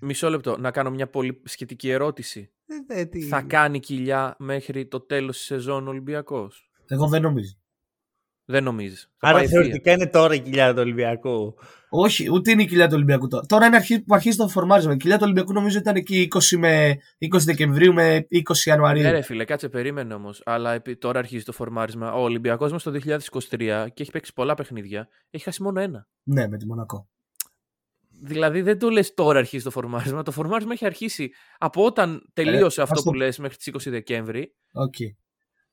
μισό 0.00 0.28
λεπτό, 0.30 0.56
να 0.58 0.70
κάνω 0.70 0.90
μια 0.90 1.08
πολύ 1.08 1.40
σχετική 1.44 1.88
ερώτηση. 1.90 2.50
Ε, 2.88 3.00
ε, 3.00 3.04
τι- 3.04 3.20
Θα 3.22 3.42
κάνει 3.42 3.80
κοιλιά 3.80 4.36
μέχρι 4.38 4.86
το 4.86 5.00
τέλος 5.00 5.36
της 5.36 5.46
σεζόν 5.46 5.86
ο 5.86 5.90
Ολυμπιακός; 5.90 6.70
Εγώ 6.86 7.08
δεν 7.08 7.22
νομίζω. 7.22 7.54
Δεν 8.48 8.64
νομίζεις. 8.64 9.00
Θα 9.18 9.26
Άρα 9.28 9.35
πάει 9.37 9.44
ευθεία. 9.44 9.61
θεωρητικά 9.61 9.92
είναι 9.92 10.06
τώρα 10.06 10.35
η 10.35 10.40
κοιλιά 10.40 10.72
του 10.74 10.80
Ολυμπιακού. 10.80 11.54
Όχι, 11.88 12.30
ούτε 12.32 12.50
είναι 12.50 12.62
η 12.62 12.66
κοιλιά 12.66 12.87
του 12.87 12.92
Ολυμπιακού 12.94 13.28
τώρα. 13.28 13.46
Τώρα 13.46 13.66
είναι 13.66 13.76
αρχή, 13.76 14.00
που 14.02 14.14
αρχίζει 14.14 14.37
το 14.37 14.48
φορμάρισμα. 14.48 14.92
Η 14.92 14.96
κοιλιά 14.96 15.16
του 15.16 15.22
Ολυμπιακού 15.24 15.52
νομίζω 15.52 15.78
ήταν 15.78 15.96
εκεί 15.96 16.28
20, 16.35 16.56
με, 16.59 16.96
20 17.18 17.38
Δεκεμβρίου 17.44 17.92
με 17.92 18.26
20 18.30 18.64
Ιανουαρίου. 18.64 19.02
Ναι, 19.02 19.11
ρε 19.11 19.20
φίλε, 19.20 19.44
κάτσε, 19.44 19.68
περίμενε 19.68 20.14
όμως. 20.14 20.42
Αλλά 20.44 20.72
επί- 20.72 21.00
τώρα 21.00 21.18
αρχίζει 21.18 21.44
το 21.44 21.52
φορμάρισμα. 21.52 22.12
Ο 22.12 22.22
Ολυμπιακός 22.22 22.72
μας 22.72 22.82
το 22.82 22.90
2023 22.90 23.87
και 23.94 24.02
έχει 24.02 24.11
παίξει 24.11 24.32
πολλά 24.32 24.54
παιχνίδια. 24.54 25.09
Έχει 25.30 25.44
χάσει 25.44 25.62
μόνο 25.62 25.80
ένα. 25.80 26.09
Ναι, 26.22 26.48
με 26.48 26.56
τη 26.56 26.66
Μονακό. 26.66 27.09
Δηλαδή 28.22 28.61
δεν 28.62 28.78
το 28.78 28.88
λες 28.90 29.14
τώρα 29.14 29.38
αρχίζει 29.38 29.64
το 29.64 29.70
φορμάρισμα. 29.70 30.22
Το 30.22 30.30
φορμάρισμα 30.30 30.72
έχει 30.72 30.87
αρχίσει 30.87 31.30
από 31.59 31.85
όταν 31.85 32.30
τελείωσε 32.32 32.80
Ε, 32.80 32.82
αυτό 32.82 32.94
ας 32.94 33.02
το- 33.02 33.11
που 33.11 33.16
λες 33.16 33.38
μέχρι 33.38 33.56
τις 33.56 33.66
20 33.66 33.90
Δεκέμβρη. 33.90 34.54
Οκ. 34.72 34.94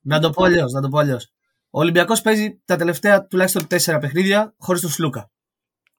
Να 0.01 0.19
το 0.19 0.29
πω 0.29 0.43
αλλιώς, 0.43 0.71
να 0.71 0.81
το 0.81 0.88
πω 0.88 0.97
αλλιώς. 0.99 1.31
Ο 1.75 1.79
Ολυμπιακός 1.79 2.21
παίζει 2.21 2.62
τα 2.65 2.75
τελευταία 2.75 3.25
τουλάχιστον 3.27 3.67
4 3.67 3.97
παιχνίδια 4.01 4.53
χωρίς 4.57 4.81
τον 4.81 4.89
Σλούκα. 4.89 5.31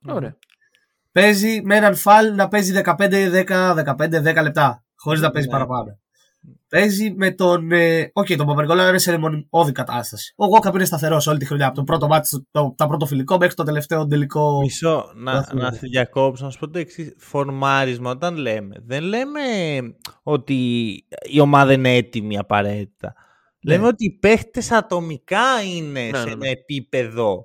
Ωραία. 0.07 0.37
Παίζει 1.13 1.61
με 1.65 1.77
έναν 1.77 1.95
Φαλ 1.95 2.35
να 2.35 2.49
παίζει 2.49 2.81
15-10 2.85 3.75
15-10 3.75 4.43
λεπτά. 4.43 4.85
Χωρίς 4.97 5.21
να 5.21 5.31
παίζει 5.31 5.47
Ναι. 5.49 5.53
παραπάνω. 5.53 5.99
Παίζει 6.69 7.15
με 7.17 7.31
τον. 7.31 7.73
ε, 7.73 8.11
Οκ, 8.13 8.27
τον 8.37 8.47
Παπα-Νικολάου 8.47 8.89
είναι 8.89 8.99
σε 8.99 9.11
δαιμονιώδη 9.11 9.73
κατάσταση. 9.73 10.33
Ο 10.37 10.47
Γουόκαπ 10.47 10.75
είναι 10.75 10.85
σταθερός 10.85 11.27
όλη 11.27 11.39
τη 11.39 11.45
χρονιά. 11.47 11.67
Από 11.67 11.75
το 11.77 11.83
πρώτο 11.85 12.07
ματς, 12.07 12.47
το, 12.51 12.75
τα 12.77 12.87
πρώτο 12.87 13.07
φιλικό 13.07 13.37
μέχρι 13.39 13.55
το 13.55 13.63
τελευταίο 13.63 14.07
τελικό. 14.07 14.59
Μισό, 14.61 15.13
να, 15.15 15.33
Βάθμο. 15.33 15.61
να 15.61 15.73
σε 15.73 15.79
διακόψω, 15.83 16.45
να 16.45 16.51
σου 16.51 16.59
πω 16.59 16.69
το 16.71 16.79
εξής. 16.79 17.15
Φορμάρισμα, 17.19 18.11
όταν 18.11 18.37
λέμε, 18.37 18.75
δεν 18.87 19.03
λέμε 19.03 19.41
ότι 20.23 20.55
η 21.23 21.41
ομάδα 21.41 21.73
είναι 21.73 21.95
έτοιμη 21.95 22.39
απαραίτητα. 22.39 23.15
Ναι. 23.65 23.75
Λέμε 23.75 23.87
ότι 23.87 24.05
οι 24.05 24.11
παίχτες 24.11 24.71
ατομικά 24.71 25.63
είναι 25.77 26.01
Ναι, 26.11 26.19
σε 26.19 26.25
ναι, 26.25 26.31
ένα 26.31 26.37
ναι. 26.37 26.49
επίπεδο 26.49 27.45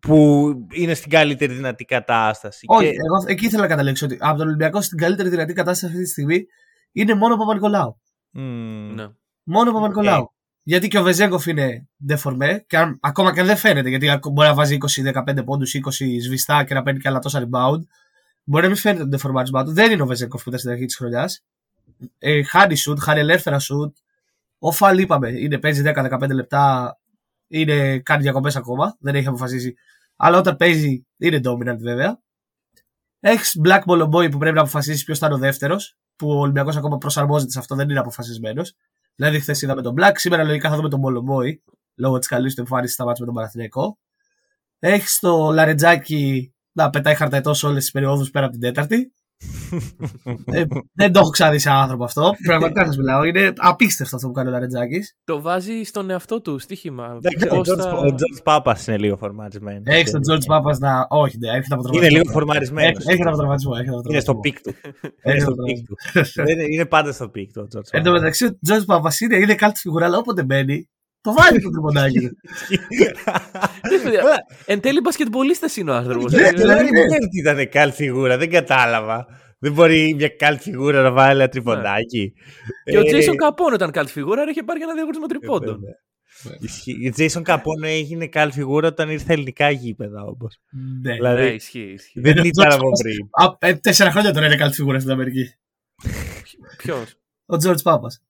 που 0.00 0.52
είναι 0.72 0.94
στην 0.94 1.10
καλύτερη 1.10 1.52
δυνατή 1.54 1.84
κατάσταση. 1.84 2.64
Όχι, 2.68 2.84
Και- 2.90 2.90
εγώ 2.94 3.24
εκεί 3.26 3.46
ήθελα 3.46 3.62
να 3.62 3.68
καταλήξω 3.68 4.06
ότι 4.06 4.16
από 4.20 4.38
τον 4.38 4.46
Ολυμπιακό 4.46 4.80
στην 4.80 4.98
καλύτερη 4.98 5.28
δυνατή 5.28 5.52
κατάσταση 5.52 5.92
αυτή 5.92 6.04
τη 6.04 6.10
στιγμή 6.10 6.46
είναι 6.92 7.14
μόνο 7.14 7.34
ο 7.34 7.36
Παπα-Νικολάου. 7.36 8.00
Μμμ. 8.30 8.94
Ναι. 8.94 9.06
Μόνο 9.42 9.70
ο 9.70 9.72
Παπα-Νικολάου. 9.72 10.32
Γιατί 10.62 10.88
και 10.88 10.98
ο 10.98 11.02
Βεζέγκοφ 11.02 11.46
είναι 11.46 11.88
ντεφορμέ, 12.06 12.64
και 12.68 12.76
αν, 12.76 12.98
ακόμα 13.02 13.32
και 13.32 13.40
αν 13.40 13.46
δεν 13.46 13.56
φαίνεται, 13.56 13.88
γιατί 13.88 14.10
ακ- 14.10 14.28
μπορεί 14.28 14.48
να 14.48 14.54
βάζει 14.54 14.74
20-15 14.74 15.44
πόντους, 15.44 15.74
20 15.74 16.20
σβηστά 16.20 16.64
και 16.64 16.74
να 16.74 16.82
παίρνει 16.82 17.00
και 17.00 17.08
άλλα 17.08 17.18
τόσα 17.18 17.38
rebound. 17.48 17.80
Μπορεί 18.44 18.62
να 18.62 18.68
μην 18.68 18.76
φαίνεται 18.76 19.02
το 19.02 19.08
ντεφορμάρισμά 19.08 19.64
του. 19.64 19.72
Δεν 19.72 19.90
είναι 19.92 20.02
ο 20.02 20.06
Βεζέγκοφ 20.06 20.42
που 20.42 20.48
ήταν 20.48 20.60
στην 20.60 20.70
αρχή 20.72 20.84
της 20.84 20.96
χρονιάς. 20.96 21.44
Ε, 22.18 22.42
χάνει 22.42 22.76
σουτ, 22.76 22.98
χάνει 23.02 23.20
ελεύθερα 23.20 23.58
σουτ. 23.58 23.96
Ο 24.62 24.72
Φαλ 24.72 24.98
είπαμε, 24.98 25.28
είναι, 25.28 25.58
παίζει 25.58 25.82
10-15 25.84 26.28
λεπτά, 26.32 26.94
είναι, 27.48 27.98
κάνει 27.98 28.22
διακοπές 28.22 28.56
ακόμα, 28.56 28.96
δεν 29.00 29.14
έχει 29.14 29.26
αποφασίσει. 29.26 29.74
Αλλά 30.16 30.38
όταν 30.38 30.56
παίζει 30.56 31.06
είναι 31.16 31.40
dominant 31.44 31.78
βέβαια. 31.78 32.20
Έχεις 33.20 33.60
Black 33.64 33.82
Ball 33.86 34.02
Boy 34.02 34.30
που 34.30 34.38
πρέπει 34.38 34.54
να 34.54 34.60
αποφασίσεις 34.60 35.04
ποιος 35.04 35.18
θα 35.18 35.26
είναι 35.26 35.34
ο 35.34 35.38
δεύτερος, 35.38 35.96
που 36.16 36.30
ο 36.30 36.38
Ολυμπιακός 36.38 36.76
ακόμα 36.76 36.98
προσαρμόζεται 36.98 37.50
σε 37.50 37.58
αυτό, 37.58 37.74
δεν 37.74 37.90
είναι 37.90 37.98
αποφασισμένος. 37.98 38.74
Δηλαδή, 39.14 39.40
χθες 39.40 39.62
είδαμε 39.62 39.82
τον 39.82 39.94
Black, 39.98 40.12
σήμερα 40.14 40.44
λογικά 40.44 40.68
θα 40.68 40.76
δούμε 40.76 40.88
τον 40.88 41.00
Ball 41.02 41.58
λόγω 41.94 42.18
της 42.18 42.28
καλής 42.28 42.54
του 42.54 42.60
εμφάνισης 42.60 42.94
στα 42.94 43.04
μάτια 43.04 43.20
με 43.20 43.26
τον 43.26 43.34
Παναθηναϊκό. 43.34 43.98
Έχεις 44.78 45.18
το 45.18 45.50
Λαρεντζάκη 45.52 46.54
να 46.72 46.90
πετάει 46.90 47.14
χαρταετός 47.14 47.58
σε 47.58 47.66
όλες 47.66 47.82
τις 47.82 47.92
περιόδους 47.92 48.30
πέρα 48.30 48.44
από 48.44 48.54
την 48.58 48.62
τέταρτη. 48.62 49.12
Ε, 50.44 50.64
δεν 50.92 51.12
το 51.12 51.18
έχω 51.18 51.30
ξαναδεί 51.30 51.58
σε 51.58 51.70
άνθρωπο 51.70 52.04
αυτό. 52.04 52.34
Πραγματικά 52.44 52.84
σας 52.84 52.96
μιλάω. 52.96 53.24
Είναι 53.24 53.52
απίστευτο 53.56 54.16
αυτό 54.16 54.28
που 54.28 54.34
κάνει 54.34 54.48
ο 54.48 54.52
Λαρεντζάκης. 54.52 55.16
Το 55.24 55.40
βάζει 55.40 55.82
στον 55.84 56.10
εαυτό 56.10 56.40
του 56.40 56.58
στοίχημα. 56.58 57.16
Εντάξει, 57.16 57.48
ο 57.50 57.56
Πώς 57.56 57.68
George- 57.70 57.78
θα- 57.80 57.90
Ο 57.98 58.04
George 58.04 58.42
Πάπας 58.44 58.86
είναι 58.86 58.98
λίγο 58.98 59.16
φορμαρισμένος. 59.16 59.82
Έχει 59.86 60.10
τον 60.10 60.20
George 60.30 60.44
Πάπας 60.46 60.78
να. 60.78 61.06
Όχι, 61.10 61.38
ναι, 61.38 61.48
έρχεται 61.48 61.74
από 61.74 61.82
Είναι 61.82 61.90
τραυματισμό. 61.92 62.18
λίγο 62.18 62.32
φορμαρισμένος. 62.32 62.90
Έχει- 62.98 63.10
Έρχεται 63.10 63.28
από 63.28 63.36
τραυματισμό. 63.36 63.72
έρχεται 63.76 63.96
από 63.96 64.10
Είναι 64.10 64.20
στο 64.20 64.32
τραυματισμό. 64.40 64.40
πικ 64.40 64.60
του. 64.60 64.74
Είναι 65.24 65.34
Έρχεται 65.34 65.40
στο 65.44 65.52
από 65.52 65.62
peak 65.62 65.76
τραυματισμό. 65.86 66.44
του. 66.44 66.50
Είναι- 66.50 66.72
Είναι 66.74 66.86
πάντα 66.86 67.12
στο 67.12 67.28
peak 67.28 67.52
του 67.52 67.62
ο 67.64 67.68
George 67.76 67.88
Εν 67.90 68.02
τω 68.02 68.10
Πάπας. 68.10 68.20
μεταξύ, 68.20 68.44
ο 68.46 68.58
George 68.68 68.84
Πάπας 68.86 69.20
είναι, 69.20 69.36
είναι 69.36 69.54
καλή 69.54 69.72
φιγούρα, 69.76 70.06
αλλά 70.06 70.18
όποτε 70.18 70.42
μπαίνει, 70.44 70.88
το 71.20 71.32
βάζει 71.32 71.58
το 71.60 71.70
τρυποντάκι 71.70 72.18
του. 72.18 72.36
Ναι, 73.90 73.98
παιδιά, 74.02 74.22
Εν 74.66 74.80
τέλει 74.80 75.00
μπασκετμπολίστας 75.00 75.76
είναι 75.76 75.90
ο 75.90 75.94
άνθρωπος. 75.94 76.32
Ναι, 76.32 76.42
Δεν 76.42 76.56
δηλαδή, 76.56 76.82
ναι. 76.90 76.90
ξέρω 77.06 77.26
τι 77.30 77.38
ήταν 77.38 77.68
καλή 77.68 77.92
φιγούρα, 77.92 78.36
δεν 78.38 78.50
κατάλαβα. 78.50 79.26
Δεν 79.58 79.72
μπορεί 79.72 80.14
μια 80.16 80.28
καλή 80.28 80.58
φιγούρα 80.58 81.02
να 81.02 81.10
βάλει 81.10 81.40
ένα 81.40 81.48
τριποντάκι. 81.48 82.32
Και 82.84 82.98
ο 82.98 83.00
Ε, 83.00 83.04
Jason 83.10 83.34
Capone 83.48 83.74
ήταν 83.74 83.90
καλή 83.90 84.08
φιγούρα, 84.08 84.42
είχε 84.50 84.62
πάρει 84.62 84.78
και 84.78 84.84
ένα 84.84 84.94
διαγωνισμό 84.94 85.26
τριπώντων. 85.26 85.74
βέβαια. 85.74 86.58
Ισχύει. 86.60 86.96
Η 87.06 87.12
Jason 87.16 87.42
Capone 87.54 87.82
έγινε 87.82 88.26
καλή 88.26 88.52
φιγούρα 88.52 88.88
όταν 88.88 89.10
ήρθε 89.10 89.32
ελληνικά 89.32 89.70
γήπεδα 89.70 90.22
όμω. 90.22 90.48
Ναι. 91.02 91.12
Δηλαδή, 91.14 91.42
Ναι, 91.42 91.48
ισχύει. 91.48 91.80
ισχύει. 91.80 92.20
Δεν 92.20 92.38
Ο 92.38 92.42
ήταν 92.44 92.66
George 92.66 92.72
από 92.74 92.82
Πάπας- 92.82 93.00
πριν. 93.02 93.28
Α, 93.30 93.68
ε, 93.68 93.74
τέσσερα 93.74 94.10
χρόνια 94.10 94.32
τώρα 94.32 94.46
είναι 94.46 94.56
καλή 94.56 94.72
φιγούρα 94.72 94.98
στην 94.98 95.10
Αμερική. 95.12 95.44
Ποιος; 96.76 97.14
Ο 97.46 97.56
George 97.64 97.82
Πάπας. 97.82 98.22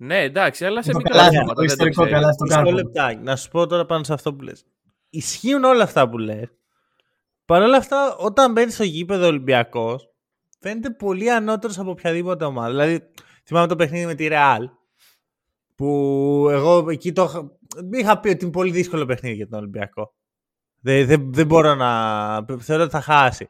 Ναι, 0.00 0.22
εντάξει, 0.22 0.64
αλλά 0.64 0.82
σε 0.82 0.90
Το 0.90 0.96
μικρά 0.96 1.12
καλάθι, 1.12 1.30
πράγματα. 1.34 1.54
το 1.54 1.60
δεν 1.60 1.70
ιστορικό 1.70 2.02
ξέρεις. 2.02 2.20
καλάθι. 2.20 2.36
το 2.38 2.44
Μισό 2.44 2.56
κάνω. 2.56 2.70
λεπτάκι. 2.70 3.22
Να 3.22 3.36
σου 3.36 3.48
πω 3.48 3.66
τώρα 3.66 3.86
πάνω 3.86 4.04
σε 4.04 4.12
αυτό 4.12 4.34
που 4.34 4.42
λες. 4.42 4.64
Ισχύουν 5.10 5.64
όλα 5.64 5.82
αυτά 5.82 6.08
που 6.08 6.18
λες. 6.18 6.48
Παρ' 7.44 7.62
όλα 7.62 7.76
αυτά, 7.76 8.16
όταν 8.16 8.52
μπαίνεις 8.52 8.74
στο 8.74 8.84
γήπεδο 8.84 9.26
Ολυμπιακός, 9.26 10.08
φαίνεται 10.60 10.90
πολύ 10.90 11.32
ανώτερος 11.32 11.78
από 11.78 11.90
οποιαδήποτε 11.90 12.44
ομάδα. 12.44 12.68
Δηλαδή, 12.68 13.00
θυμάμαι 13.46 13.66
το 13.66 13.76
παιχνίδι 13.76 14.06
με 14.06 14.14
τη 14.14 14.28
Real. 14.30 14.60
Που 15.74 15.86
εγώ 16.50 16.90
εκεί 16.90 17.12
το 17.12 17.22
είχα- 17.22 17.50
είχα 17.92 18.20
πει 18.20 18.28
ότι 18.28 18.42
είναι 18.44 18.52
πολύ 18.52 18.70
δύσκολο 18.70 19.04
παιχνίδι 19.06 19.36
για 19.36 19.48
τον 19.48 19.58
Ολυμπιακό. 19.58 20.14
Δεν, 20.80 21.06
δεν, 21.06 21.32
δεν 21.32 21.46
μπορώ 21.46 21.74
να. 21.74 22.44
Θεωρώ 22.58 22.82
ότι 22.82 22.92
θα 22.92 23.00
χάσει. 23.00 23.48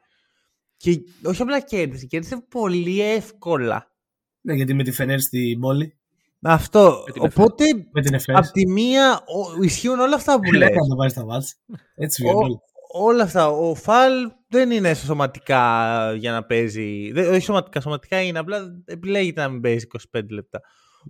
Και 0.76 1.00
όχι 1.24 1.42
απλά 1.42 1.60
κέρδισε, 1.60 2.06
κέρδισε 2.06 2.44
πολύ 2.48 3.00
εύκολα. 3.02 3.92
Ναι, 4.40 4.54
γιατί 4.54 4.74
με 4.74 4.82
τη 4.82 4.92
Φενέρ 4.92 5.20
στην 5.20 5.60
πόλη. 5.60 5.97
Αυτό. 6.42 7.02
Με 7.06 7.12
την 7.12 7.22
Οπότε, 7.24 7.64
Με 7.92 8.00
την 8.02 8.14
Εφές. 8.14 8.36
απ' 8.36 8.44
τη 8.44 8.66
μία, 8.70 9.14
ο- 9.14 9.62
ισχύουν 9.62 9.98
όλα 10.00 10.14
αυτά 10.14 10.34
που 10.34 10.40
Δεν 10.50 10.52
λες. 10.58 10.68
έκανε 10.68 10.86
να 10.88 10.96
πάρει 10.96 11.12
τα 11.12 11.24
μάτς. 11.24 11.54
Έτσι 11.94 12.26
Ο- 12.26 12.38
βγαίνει. 12.38 12.58
όλα 12.92 13.22
αυτά. 13.22 13.48
Ο 13.48 13.74
Φαλ 13.74 14.12
δεν 14.48 14.70
είναι 14.70 14.94
σωματικά 14.94 16.12
για 16.14 16.32
να 16.32 16.44
παίζει. 16.44 17.12
Δεν, 17.12 17.30
όχι 17.32 17.40
σωματικά, 17.40 17.80
σωματικά 17.80 18.22
είναι. 18.22 18.38
Απλά 18.38 18.82
επιλέγεται 18.84 19.40
να 19.40 19.48
μην 19.48 19.60
παίζει 19.60 19.86
25 19.86 20.30
λεπτά. 20.30 20.60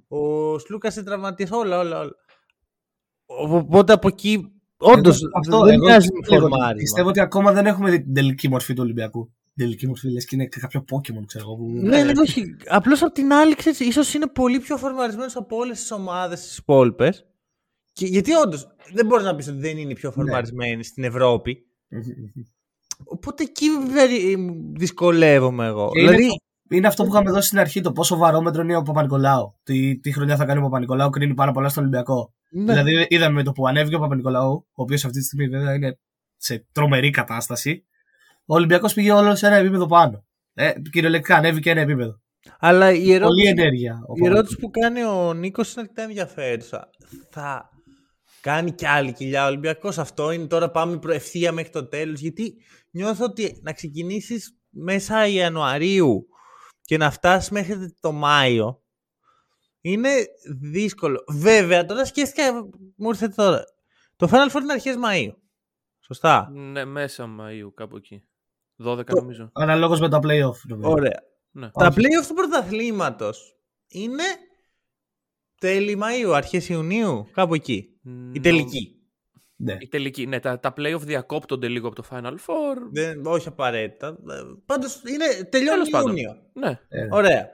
Ο 0.08 0.58
Σλούκα 0.58 0.92
είναι 0.94 1.04
τραυματίας. 1.04 1.50
Όλα, 1.50 1.78
όλα, 1.78 1.98
όλα. 2.00 2.12
Οπότε 3.26 3.92
από 3.92 4.08
εκεί. 4.08 4.52
Όντως. 4.76 5.22
Εγώ- 5.22 5.30
αυτό, 5.38 5.64
Δεν 5.64 5.74
εγώ 5.74 5.84
μοιάζει 5.84 6.08
με 6.12 6.18
πιστεύω, 6.20 6.40
φορμάρισμα. 6.48 6.74
πιστεύω 6.76 7.08
ότι 7.08 7.20
ακόμα 7.20 7.52
δεν 7.52 7.66
έχουμε 7.66 7.90
δει 7.90 8.02
την 8.02 8.14
τελική 8.14 8.48
μορφή 8.48 8.72
του 8.74 8.82
Ολυμπιακού. 8.84 9.32
Την 9.58 9.66
τελική 9.66 9.86
μορφή 9.86 10.10
λες 10.10 10.24
και 10.24 10.34
είναι 10.34 10.46
κάποιο 10.46 10.84
Pokemon, 10.92 11.22
ξέρω 11.26 11.44
εγώ. 11.44 11.56
που- 11.56 11.68
Ναι, 11.72 12.02
ναι, 12.04 12.12
όχι. 12.20 12.56
Απλώς 12.68 13.02
απ' 13.02 13.12
την 13.12 13.32
άλλη, 13.32 13.54
ξέρεις, 13.54 13.80
ίσως 13.80 14.14
είναι 14.14 14.26
πολύ 14.26 14.58
πιο 14.60 14.76
φορμαρισμένος 14.76 15.36
από 15.36 15.56
όλες 15.56 15.80
τις 15.80 15.90
ομάδες 15.90 16.40
τις 16.40 16.56
υπόλοιπες. 16.56 17.26
Γιατί 17.92 18.32
όντως 18.34 18.66
δεν 18.92 19.06
μπορείς 19.06 19.24
να 19.24 19.34
πεις 19.34 19.48
ότι 19.48 19.58
δεν 19.58 19.78
είναι 19.78 19.90
οι 19.90 19.94
πιο 19.94 20.10
φορμαρισμένοι 20.10 20.84
στην 20.84 21.04
Ευρώπη. 21.04 21.66
Μμμ, 21.88 22.00
μμμ. 22.00 22.42
Οπότε 23.04 23.42
εκεί 23.42 23.66
περι- 23.94 24.36
δυσκολεύομαι 24.76 25.66
εγώ. 25.66 25.90
Και 25.92 26.00
είναι 26.00 26.10
δηλαδή, 26.10 26.36
Είναι 26.70 26.86
αυτό 26.86 27.02
που 27.04 27.08
είχαμε 27.10 27.30
δώσει 27.30 27.46
στην 27.46 27.58
αρχή, 27.58 27.80
το 27.80 27.92
πόσο 27.92 28.16
βαρόμετρο 28.16 28.62
είναι 28.62 28.76
ο 28.76 28.82
Παπα-Νικολάου. 28.82 29.54
Τι, 29.62 29.98
τι 29.98 30.12
χρονιά 30.12 30.36
θα 30.36 30.44
κάνει 30.44 30.58
ο 30.58 30.62
Παπα-Νικολάου, 30.62 31.10
κρίνει 31.10 31.34
πάρα 31.34 31.52
πολλά 31.52 31.68
στον 31.68 31.82
Ολυμπιακό. 31.82 32.32
ναι. 32.50 32.64
Δηλαδή, 32.64 33.06
είδαμε 33.08 33.34
με 33.34 33.42
το 33.42 33.52
που 33.52 33.66
ανέβηκε 33.68 33.94
ο 33.96 33.98
Παπα-Νικολάου, 33.98 34.52
ο 34.52 34.82
οποίος 34.82 35.04
αυτή 35.04 35.18
τη 35.18 35.24
στιγμή 35.24 35.48
βέβαια 35.48 35.74
είναι 35.74 35.98
σε 36.36 36.66
τρομερή 36.72 37.10
κατάσταση, 37.10 37.84
ο 38.50 38.54
Ολυμπιακός 38.54 38.94
πήγε 38.94 39.12
όλο 39.12 39.37
σε 39.37 39.46
ένα 39.46 39.56
επίπεδο 39.56 39.87
πάνω. 39.87 40.24
Ε, 40.54 40.72
κυριολεκτικά 40.92 41.37
ανέβηκε 41.37 41.70
ένα 41.70 41.80
επίπεδο. 41.80 42.20
Αλλά 42.58 42.92
η 42.92 42.98
Πολύ 42.98 43.12
ερώτηση, 43.12 43.48
ενέργεια. 43.48 44.00
ο 44.08 44.12
η 44.22 44.26
ερώτηση 44.26 44.56
που 44.56 44.70
κάνει 44.70 45.02
ο 45.04 45.34
Νίκος 45.34 45.72
είναι 45.72 45.80
αρκετά 45.80 46.02
ενδιαφέρουσα. 46.02 46.90
Θα 47.30 47.68
κάνει 48.40 48.72
κι 48.72 48.87
άλλη 48.87 49.12
κοιλιά 49.12 49.44
ο 49.44 49.46
Ολυμπιακός. 49.46 49.98
Αυτό 49.98 50.30
είναι 50.30 50.46
τώρα 50.46 50.70
πάμε 50.70 50.98
προ- 50.98 51.14
ευθεία 51.14 51.52
μέχρι 51.52 51.70
το 51.70 51.88
τέλος. 51.88 52.20
Γιατί 52.20 52.54
νιώθω 52.90 53.24
ότι 53.24 53.61
να 53.62 53.72
ξεκινήσεις 53.72 54.58
μέσα 54.70 55.26
Ιανουαρίου 55.26 56.26
και 56.82 56.96
να 56.96 57.11
φτάσεις 57.11 57.50
μέχρι 57.50 57.94
το 58.00 58.12
Μάιο 58.12 58.82
είναι 59.80 60.11
δύσκολο. 60.61 61.24
Βέβαια, 61.28 61.84
τώρα 61.84 62.04
σκέφτηκα, 62.04 62.52
μου 62.96 63.08
ήρθε 63.08 63.28
τώρα. 63.28 63.64
Το 64.16 64.28
Final 64.30 64.52
Four 64.56 64.61
είναι 64.62 64.72
αρχές 64.72 64.96
Μαΐου. 65.04 65.32
Σωστά. 66.06 66.50
Ναι, 66.52 66.84
μέσα 66.84 67.28
Μαΐου, 67.40 67.68
κάπου 67.74 67.96
εκεί. 67.96 68.22
12 68.84 69.04
Το- 69.04 69.20
νομίζω. 69.20 69.50
Αναλόγως 69.54 70.00
με 70.00 70.08
τα 70.08 70.18
playoff. 70.22 70.56
νομίζω. 70.68 70.90
Ωραία. 70.90 71.22
Ναι. 71.50 71.70
Τα 71.70 71.86
Όχι. 71.86 71.98
playoff 72.00 72.26
του 72.28 72.34
πρωταθλήματος 72.34 73.56
είναι 73.88 74.22
τέλη 75.60 75.98
Μαΐου, 76.02 76.30
αρχές 76.34 76.68
Ιουνίου, 76.68 77.26
κάπου 77.32 77.54
εκεί. 77.54 77.88
Η 78.04 78.08
Νο- 78.10 78.40
τελική. 78.40 78.92
Ναι. 79.60 79.76
Η 79.80 79.88
τελική, 79.88 80.26
ναι, 80.26 80.40
τα, 80.40 80.58
τα 80.60 80.72
playoff 80.76 81.00
διακόπτονται 81.00 81.68
λίγο 81.68 81.86
από 81.86 81.96
το 82.02 82.04
Final 82.10 82.32
Four. 82.32 82.76
Δεν, 82.92 83.26
όχι 83.26 83.48
απαραίτητα. 83.48 84.06
Ε, 84.08 84.34
Πάντως 84.66 85.02
είναι, 85.06 85.44
τελειώνει 85.48 85.70
Τέλος 85.76 85.88
πάντων. 85.90 86.08
Ιούνιο. 86.16 86.36
Ναι, 86.52 86.78
Ε, 86.88 87.08
Ωραία. 87.10 87.48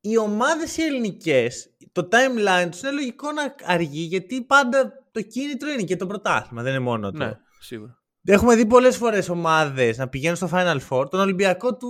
Οι 0.00 0.18
ομάδες 0.18 0.76
οι 0.76 0.82
ελληνικές, 0.82 1.76
το 1.92 2.08
timeline 2.12 2.68
τους 2.70 2.80
είναι 2.80 2.90
λογικό 2.90 3.32
να 3.32 3.54
αργεί 3.64 4.00
γιατί 4.02 4.42
πάντα 4.42 4.92
το 5.12 5.22
κίνητρο 5.22 5.70
είναι 5.70 5.82
και 5.82 5.96
το 5.96 6.06
πρωτάθλημα, 6.06 6.62
δεν 6.62 6.72
είναι 6.72 6.82
μόνο 6.82 7.10
το. 7.10 7.18
ναι, 7.24 7.38
σίγουρα. 7.60 8.01
Έχουμε 8.24 8.54
δει 8.56 8.66
πολλές 8.66 8.96
φορές 8.96 9.28
ομάδες 9.28 9.98
να 9.98 10.08
πηγαίνουν 10.08 10.36
στο 10.36 10.48
Final 10.52 10.78
Four, 10.88 11.10
τον 11.10 11.20
Ολυμπιακό 11.20 11.76
του, 11.76 11.88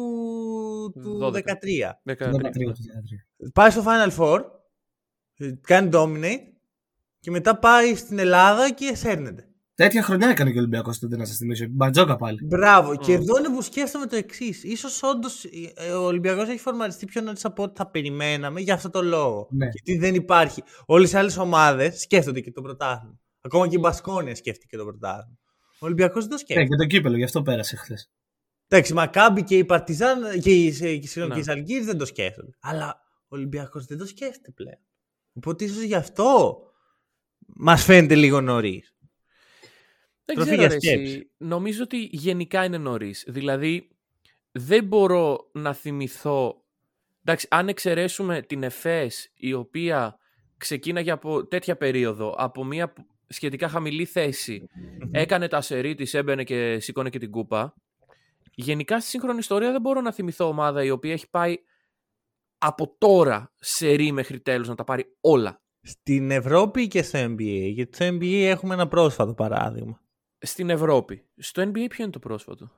του 1.02 1.18
12. 1.22 1.32
13. 1.32 1.38
13. 2.04 2.14
13, 2.14 2.14
13. 2.14 3.50
Πάει 3.54 3.70
στο 3.70 3.84
Final 3.86 4.16
Four, 4.18 4.40
ε, 5.36 5.50
κάνει 5.60 5.88
dominate 5.92 6.52
και 7.20 7.30
μετά 7.30 7.58
πάει 7.58 7.94
στην 7.94 8.18
Ελλάδα 8.18 8.70
και 8.72 8.94
σέρνεται. 8.94 9.46
Τέτοια 9.74 10.02
χρονιά 10.02 10.28
έκανε 10.28 10.50
και 10.50 10.56
ο 10.56 10.60
Ολυμπιακός 10.60 10.98
τότε 10.98 11.16
να 11.16 11.24
σας 11.24 11.36
θυμίσω. 11.36 11.66
Μπατζόκα 11.70 12.16
πάλι. 12.16 12.44
Μπράβο. 12.44 12.96
Και 12.96 13.12
Mm. 13.14 13.20
εδώ 13.20 13.38
είναι 13.38 13.48
που 13.48 13.62
σκέφτομαι 13.62 14.06
το 14.06 14.16
εξής. 14.16 14.64
σω 14.78 15.08
όντως 15.08 15.44
ο 15.96 16.04
Ολυμπιακός 16.04 16.48
έχει 16.48 16.58
φορμαριστεί 16.58 17.06
πιο 17.06 17.20
νωρίς 17.20 17.44
από 17.44 17.62
ό,τι 17.62 17.72
θα 17.76 17.90
περιμέναμε 17.90 18.60
για 18.60 18.74
αυτό 18.74 18.90
το 18.90 19.02
λόγο. 19.02 19.48
Ναι. 19.50 19.68
Γιατί 19.72 20.00
δεν 20.00 20.14
υπάρχει. 20.14 20.62
Όλες 20.86 21.12
οι 21.12 21.16
άλλες 21.16 21.36
ομάδες 21.36 22.00
σκέφτονται 22.00 22.40
και 22.40 22.52
το 22.52 22.62
πρωτάθλημα. 22.62 23.18
Ακόμα 23.40 23.68
και 23.68 23.76
η 23.76 23.80
Μπασκόνια 23.82 24.34
σκέφτηκε 24.34 24.76
το 24.76 24.84
πρωτάθλημα. 24.84 25.38
Ο 25.82 25.86
Ολυμπιακός 25.86 26.20
δεν 26.26 26.28
το 26.30 26.34
Ναι, 26.34 26.40
σκέφτεται. 26.40 26.68
και 26.68 26.76
το 26.76 26.84
κύπελο, 26.86 27.16
γι' 27.16 27.24
αυτό 27.24 27.42
πέρασε 27.42 27.76
χθες. 27.76 28.10
Εντάξει, 28.68 28.92
η 28.92 28.94
Μακάμπη 28.94 29.42
και 29.44 29.56
η 29.58 29.64
Παρτιζάν 29.64 30.40
και 30.40 30.50
οι, 30.50 30.76
και 30.78 30.90
οι, 30.92 31.06
συγγνώμη, 31.06 31.28
Ναι. 31.28 31.34
και 31.34 31.40
οι 31.40 31.42
Ζαλγκύρης 31.42 31.86
δεν 31.86 31.98
το 31.98 32.04
σκέφτονται. 32.04 32.52
Αλλά 32.60 33.02
ο 33.22 33.36
Ολυμπιακός 33.36 33.84
δεν 33.86 33.98
το 33.98 34.06
σκέφτεται 34.06 34.50
πλέον. 34.50 34.78
Οπότε 35.32 35.64
ίσως 35.64 35.82
γι' 35.82 35.94
αυτό 35.94 36.58
μας 37.46 37.84
φαίνεται 37.84 38.14
λίγο 38.14 38.40
νωρίς. 38.40 38.94
Δεν 40.24 40.34
Τροφή 40.36 40.50
ξέρω, 40.50 40.60
για 40.62 40.68
ρε, 40.70 40.74
εσύ. 40.76 40.86
σκέψη. 40.86 41.30
Νομίζω 41.36 41.82
ότι 41.82 42.08
γενικά 42.12 42.64
είναι 42.64 42.78
νωρίς. 42.78 43.24
Δηλαδή, 43.28 43.88
δεν 44.52 44.84
μπορώ 44.84 45.50
να 45.52 45.72
θυμηθώ. 45.74 46.64
Εντάξει, 47.24 47.46
αν 47.50 47.68
εξαιρέσουμε 47.68 48.42
την 48.42 48.62
ΕΦΕΣ, 48.62 49.30
η 49.34 49.52
οποία 49.52 50.16
ξεκίναγε 50.56 51.10
από 51.10 51.46
τέτοια 51.46 51.76
περίοδο, 51.76 52.34
από 52.38 52.64
μια 52.64 52.92
σχετικά 53.32 53.68
χαμηλή 53.68 54.04
θέση, 54.04 54.66
έκανε 55.10 55.48
τα 55.48 55.60
σερί 55.60 55.94
της, 55.94 56.14
έμπαινε 56.14 56.44
και 56.44 56.78
σήκωνε 56.80 57.10
και 57.10 57.18
την 57.18 57.30
κούπα. 57.30 57.74
Γενικά 58.54 59.00
στη 59.00 59.08
σύγχρονη 59.08 59.38
ιστορία 59.38 59.72
δεν 59.72 59.80
μπορώ 59.80 60.00
να 60.00 60.12
θυμηθώ 60.12 60.48
ομάδα 60.48 60.84
η 60.84 60.90
οποία 60.90 61.12
έχει 61.12 61.30
πάει 61.30 61.56
από 62.58 62.94
τώρα 62.98 63.52
σερί 63.58 64.12
μέχρι 64.12 64.40
τέλους 64.40 64.68
να 64.68 64.74
τα 64.74 64.84
πάρει 64.84 65.16
όλα. 65.20 65.62
Στην 65.80 66.30
Ευρώπη 66.30 66.88
και 66.88 67.02
στο 67.02 67.18
NBA. 67.24 67.70
Γιατί 67.72 67.94
στο 67.94 68.06
NBA 68.06 68.42
έχουμε 68.42 68.74
ένα 68.74 68.88
πρόσφατο 68.88 69.34
παράδειγμα. 69.34 70.00
Στην 70.38 70.70
Ευρώπη. 70.70 71.28
Στο 71.36 71.62
NBA 71.62 71.86
ποιο 71.88 72.02
είναι 72.04 72.12
το 72.12 72.18
πρόσφατο; 72.18 72.70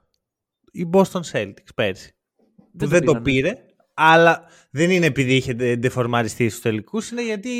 Η 0.70 0.90
Boston 0.92 1.20
Celtics 1.32 1.74
πέρσι. 1.74 2.16
που 2.56 2.76
το 2.78 2.86
δεν 2.86 3.04
το 3.04 3.20
πήρανε. 3.20 3.22
πήρε. 3.22 3.73
Αλλά 3.94 4.44
δεν 4.70 4.90
είναι 4.90 5.06
επειδή 5.06 5.34
είχε 5.34 5.52
ντε- 5.54 5.78
ντεφορμαριστεί 5.78 6.48
στους 6.48 6.60
τελικούς, 6.62 7.10
είναι 7.10 7.24
γιατί. 7.24 7.50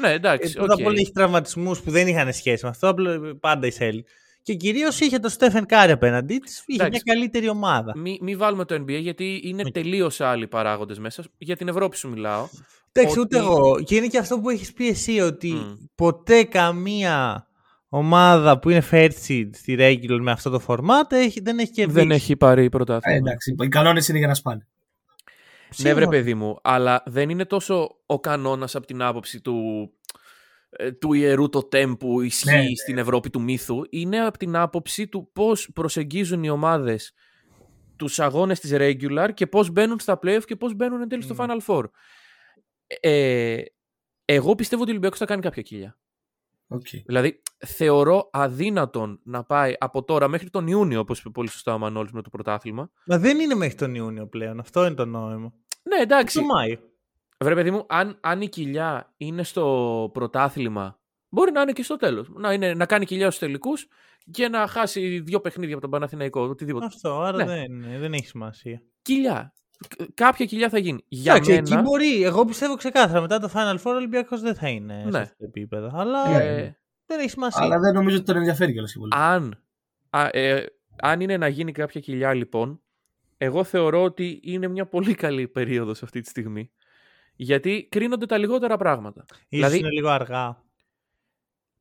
Ναι, 0.00 0.10
εντάξει, 0.10 0.52
ε, 0.56 0.58
πρώτα 0.58 0.74
απ' 0.74 0.80
οκ. 0.80 0.86
όλα 0.86 0.96
είχε 0.98 1.10
τραυματισμούς 1.14 1.80
που 1.80 1.90
δεν 1.90 2.06
είχαν 2.08 2.32
σχέση 2.32 2.64
με 2.64 2.70
αυτό. 2.70 2.88
απλά 2.88 3.36
Πάντα 3.40 3.66
η 3.66 3.70
Celtics. 3.78 4.02
Και 4.42 4.54
κυρίως 4.54 5.00
είχε 5.00 5.18
τον 5.18 5.30
Στέφεν 5.30 5.66
Κάρι 5.66 5.92
απέναντί 5.92 6.38
της. 6.38 6.62
Είχε 6.66 6.82
Εντάξει. 6.82 7.02
μια 7.04 7.14
καλύτερη 7.14 7.48
ομάδα. 7.48 7.92
Μη, 7.96 8.18
μη 8.22 8.36
βάλουμε 8.36 8.64
το 8.64 8.74
NBA 8.74 8.98
γιατί 9.00 9.40
είναι 9.44 9.62
Οκ. 9.66 9.72
τελείως 9.72 10.20
άλλοι 10.20 10.46
παράγοντες 10.46 10.98
μέσα. 10.98 11.24
Για 11.38 11.56
την 11.56 11.68
Ευρώπη 11.68 11.96
σου 11.96 12.08
μιλάω. 12.08 12.48
Εντάξει, 12.92 13.20
ούτε 13.20 13.36
ότι- 13.40 13.46
εγώ. 13.46 13.80
Και 13.82 13.96
είναι 13.96 14.06
και 14.06 14.18
αυτό 14.18 14.40
που 14.40 14.50
έχεις 14.50 14.72
πει 14.72 14.88
εσύ, 14.88 15.20
ότι 15.20 15.50
Μμ. 15.52 15.72
ποτέ 15.94 16.42
καμία 16.42 17.46
ομάδα 17.88 18.58
που 18.58 18.70
είναι 18.70 18.82
fair 18.90 19.08
seed 19.26 19.48
στη 19.52 19.76
regular 19.78 20.18
με 20.20 20.30
αυτό 20.30 20.50
το 20.50 20.60
format 20.66 21.12
έχει, 21.12 21.40
δεν 21.40 21.58
έχει 21.58 21.70
κερδίσει. 21.70 21.98
Δεν 21.98 22.10
έχει 22.10 22.36
πάρει 22.36 22.64
Ε, 22.64 22.68
πρωτάθλημα. 22.68 23.16
εντάξει, 23.16 23.54
οι 23.62 23.68
κανόνες 23.68 24.08
είναι 24.08 24.18
για 24.18 24.26
να 24.26 24.34
σπάνε. 24.34 24.66
Ναι, 25.82 25.88
βρε 25.94 26.00
Σίγουρα. 26.02 26.08
παιδί 26.08 26.34
μου, 26.34 26.58
αλλά 26.62 27.02
δεν 27.06 27.28
είναι 27.28 27.44
τόσο 27.44 28.00
ο 28.06 28.20
κανόνας 28.20 28.74
από 28.74 28.86
την 28.86 29.02
άποψη 29.02 29.40
του, 29.40 29.90
ε, 30.70 30.92
του 30.92 31.12
ιερού 31.12 31.48
το 31.48 31.68
που 31.98 32.20
ισχύει 32.20 32.50
Ναι, 32.50 32.62
ναι. 32.62 32.74
στην 32.82 32.98
Ευρώπη 32.98 33.30
του 33.30 33.40
μύθου. 33.40 33.82
Είναι 33.90 34.20
από 34.20 34.38
την 34.38 34.56
άποψη 34.56 35.08
του 35.08 35.30
πώς 35.32 35.70
προσεγγίζουν 35.74 36.42
οι 36.42 36.50
ομάδες 36.50 37.12
τους 37.96 38.18
αγώνες 38.18 38.60
της 38.60 38.72
regular 38.74 39.28
και 39.34 39.46
πώς 39.46 39.70
μπαίνουν 39.70 39.98
στα 39.98 40.18
playoff 40.22 40.42
και 40.44 40.56
πώς 40.56 40.74
μπαίνουν 40.74 41.00
εν 41.00 41.08
τέλει 41.08 41.22
στο 41.22 41.34
Μμ. 41.34 41.38
Final 41.40 41.58
Four. 41.66 41.84
Ε, 43.00 43.62
εγώ 44.24 44.54
πιστεύω 44.54 44.80
ότι 44.82 44.90
ο 44.90 44.92
Ολυμπιακός 44.92 45.18
θα 45.18 45.24
κάνει 45.24 45.42
κάποια 45.42 45.62
κοιλιά. 45.62 45.98
Οκ. 46.66 46.86
Δηλαδή, 47.06 47.42
θεωρώ 47.66 48.28
αδύνατον 48.32 49.20
να 49.24 49.44
πάει 49.44 49.74
από 49.78 50.04
τώρα 50.04 50.28
μέχρι 50.28 50.50
τον 50.50 50.66
Ιούνιο, 50.66 51.00
όπως 51.00 51.18
είπε 51.18 51.30
πολύ 51.30 51.48
σωστά 51.48 51.74
ο 51.74 51.78
Μανώλης 51.78 52.12
με 52.12 52.22
το 52.22 52.30
πρωτάθλημα. 52.30 52.90
Μα 53.06 53.18
δεν 53.18 53.40
είναι 53.40 53.54
μέχρι 53.54 53.74
τον 53.74 53.94
Ιούνιο 53.94 54.26
πλέον. 54.26 54.60
Αυτό 54.60 54.86
είναι 54.86 54.94
το 54.94 55.04
νόημα. 55.04 55.52
Ναι, 55.88 55.96
εντάξει. 56.02 56.38
Το 56.38 56.44
Μάιο. 56.44 56.78
Βρε 57.44 57.54
παιδί 57.54 57.70
μου, 57.70 57.84
αν, 57.88 58.18
αν 58.20 58.40
η 58.40 58.48
κοιλιά 58.48 59.12
είναι 59.16 59.42
στο 59.42 60.10
πρωτάθλημα, 60.12 61.00
μπορεί 61.28 61.52
να 61.52 61.60
είναι 61.60 61.72
και 61.72 61.82
στο 61.82 61.96
τέλος. 61.96 62.28
Να, 62.34 62.52
είναι, 62.52 62.74
να 62.74 62.86
κάνει 62.86 63.04
κοιλιά 63.04 63.26
στους 63.26 63.38
τελικούς 63.38 63.86
και 64.30 64.48
να 64.48 64.66
χάσει 64.66 65.20
δύο 65.20 65.40
παιχνίδια 65.40 65.72
από 65.72 65.82
τον 65.82 65.90
Παναθηναϊκό, 65.90 66.40
οτιδήποτε. 66.40 66.84
Αυτό, 66.84 67.20
άρα 67.20 67.36
Ναι. 67.36 67.44
δεν, 67.44 67.84
δεν 67.98 68.12
έχει 68.12 68.26
σημασία. 68.26 68.82
Κοιλιά. 69.02 69.52
Κ- 69.88 70.02
Κάποια 70.14 70.46
κοιλιά 70.46 70.68
θα 70.68 70.78
γίνει. 70.78 71.04
Για 71.08 71.32
Εντάξει, 71.32 71.50
μένα. 71.50 71.62
εκεί 71.72 71.82
μπορεί. 71.82 72.22
Εγώ 72.22 72.44
πιστεύω 72.44 72.76
ξεκάθαρα 72.76 73.20
μετά 73.20 73.38
το 73.38 73.50
Final 73.54 73.74
Four 73.74 73.92
ο 73.92 73.94
Ολυμπιακός 73.96 74.40
δεν 74.40 74.54
θα 74.54 74.68
είναι 74.68 75.00
σε 75.02 75.08
Ναι. 75.10 75.18
αυτό 75.18 75.34
το 75.38 75.44
επίπεδο. 75.44 75.90
Αλλά 75.94 76.40
ε, 76.40 76.78
δεν 77.06 77.18
έχει 77.20 77.30
σημασία. 77.30 77.62
Αλλά 77.62 77.78
δεν 77.78 77.94
νομίζω 77.94 78.16
ότι 78.16 78.24
τον 78.24 78.36
ενδιαφέρει 78.36 78.72
κιόλας 78.72 78.92
πολύ. 78.98 79.12
αν, 79.16 79.64
α, 80.10 80.28
ε, 80.32 80.64
αν 81.02 81.20
είναι 81.20 81.36
να 81.36 81.48
γίνει 81.48 81.72
κάποια 81.72 82.00
κοιλιά, 82.00 82.34
λοιπόν, 82.34 82.82
εγώ 83.44 83.64
θεωρώ 83.64 84.02
ότι 84.02 84.40
είναι 84.42 84.68
μια 84.68 84.86
πολύ 84.86 85.14
καλή 85.14 85.48
περίοδος 85.48 86.02
αυτή 86.02 86.20
τη 86.20 86.28
στιγμή. 86.28 86.70
Γιατί 87.36 87.86
κρίνονται 87.90 88.26
τα 88.26 88.38
λιγότερα 88.38 88.76
πράγματα. 88.76 89.24
Ίσως 89.28 89.46
δηλαδή- 89.48 89.78
είναι 89.78 89.90
λίγο 89.90 90.08
αργά. 90.08 90.62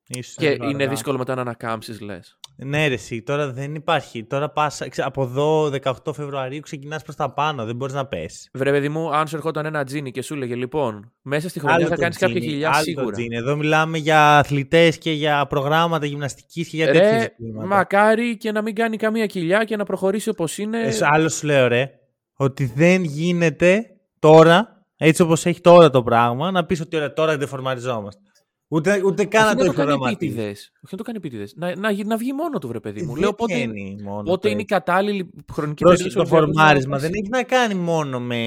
Ίσως 0.07 0.35
Και 0.35 0.49
λίγο 0.49 0.63
είναι 0.63 0.73
αργά. 0.75 0.89
δύσκολο 0.89 1.17
μετά 1.17 1.35
να 1.35 1.41
ανακάμψεις, 1.41 2.01
λες. 2.01 2.39
Ναι, 2.55 2.87
ρε, 2.87 2.93
εσύ, 2.93 3.21
τώρα 3.21 3.51
δεν 3.51 3.75
υπάρχει. 3.75 4.23
Τώρα 4.23 4.49
πας, 4.49 4.81
ξε- 4.89 5.05
από 5.05 5.23
εδώ 5.23 5.69
18 5.69 6.13
Φεβρουαρίου 6.13 6.59
ξεκινάς 6.59 7.03
προς 7.03 7.15
τα 7.15 7.33
πάνω. 7.33 7.65
Δεν 7.65 7.75
μπορείς 7.75 7.93
να 7.93 8.05
πέσει. 8.05 8.49
Βρε, 8.53 8.71
παιδί 8.71 8.89
μου, 8.89 9.15
αν 9.15 9.27
σου 9.27 9.35
ερχόταν 9.35 9.65
ένα 9.65 9.83
τζίνι 9.83 10.11
και 10.11 10.21
σου 10.21 10.33
έλεγε 10.33 10.55
λοιπόν, 10.55 11.11
μέσα 11.21 11.49
στη 11.49 11.59
χρονιά 11.59 11.87
θα 11.87 11.95
το 11.95 12.01
κάνεις 12.01 12.17
κάποια 12.17 12.35
τζίνι, 12.39 12.51
χιλιά 12.53 12.67
άλλο 12.69 12.77
το 12.77 12.83
σίγουρα. 12.83 13.11
τζίνι. 13.11 13.35
Εδώ 13.35 13.55
μιλάμε 13.55 13.97
για 13.97 14.37
αθλητές 14.37 14.97
και 14.97 15.11
για 15.11 15.45
προγράμματα 15.47 16.05
γυμναστικής 16.05 16.67
και 16.69 16.75
για 16.75 16.85
τέτοιες 16.85 17.11
Ρε, 17.11 17.19
ζητήματα. 17.19 17.67
μακάρι 17.67 18.37
και 18.37 18.51
να 18.51 18.61
μην 18.61 18.75
κάνει 18.75 18.97
καμία 18.97 19.25
κοιλιά 19.25 19.63
και 19.63 19.75
να 19.75 19.83
προχωρήσει 19.83 20.29
όπως 20.29 20.57
είναι. 20.57 20.81
Ε, 20.81 20.91
άλλο 21.01 21.29
σου 21.29 21.45
λέω, 21.45 21.67
ρε, 21.67 21.89
ότι 22.35 22.71
δεν 22.75 23.03
γίνεται 23.03 23.83
τώρα, 24.19 24.85
έτσι 24.97 25.21
όπως 25.21 25.45
έχει 25.45 25.61
τώρα 25.61 25.89
το 25.89 26.03
πράγμα, 26.03 26.51
να 26.51 26.65
πεις 26.65 26.81
ότι 26.81 26.95
ωραία, 26.95 27.13
τώρα 27.13 27.37
δεν 27.37 27.47
φορμαριζόμαστε. 27.47 28.21
Ούτε, 28.67 29.01
ούτε 29.05 29.25
καν 29.25 29.43
Όχι 29.45 29.55
να 29.55 29.55
το 29.55 29.63
να 29.63 29.63
έχει 29.65 29.75
το 29.75 29.75
κάνει 29.81 29.89
προγραμματίσει. 29.89 30.25
επίτηδες. 30.31 30.71
Όχι 30.75 30.87
να 30.91 30.97
το 30.97 31.03
κάνει 31.03 31.17
επίτηδες. 31.17 31.53
Να, 31.55 31.75
να, 31.75 32.03
να 32.05 32.17
βγει 32.17 32.33
μόνο 32.33 32.57
του, 32.59 32.67
βρε 32.67 32.79
παιδί 32.79 33.01
μου. 33.01 33.11
Δεν 33.13 33.21
Λέω 33.21 33.33
πότε, 33.33 33.53
βγαίνει 33.53 33.97
μόνο 34.03 34.23
πότε 34.23 34.41
το 34.41 34.47
είναι 34.49 34.59
η 34.59 34.65
έτσι. 34.69 34.73
κατάλληλη 34.73 35.29
χρονική 35.53 35.83
Πρόσεχε, 35.83 36.03
περίοδος 36.09 36.29
το 36.29 36.35
ο 36.35 36.37
Ολυμπιακός 36.39 36.55
να 36.55 36.61
φορμάρισμα 36.63 36.95
πέσει. 36.97 37.05
δεν 37.05 37.13
έχει 37.21 37.29
να 37.29 37.43
κάνει 37.43 37.73
μόνο 37.73 38.19
με, 38.19 38.41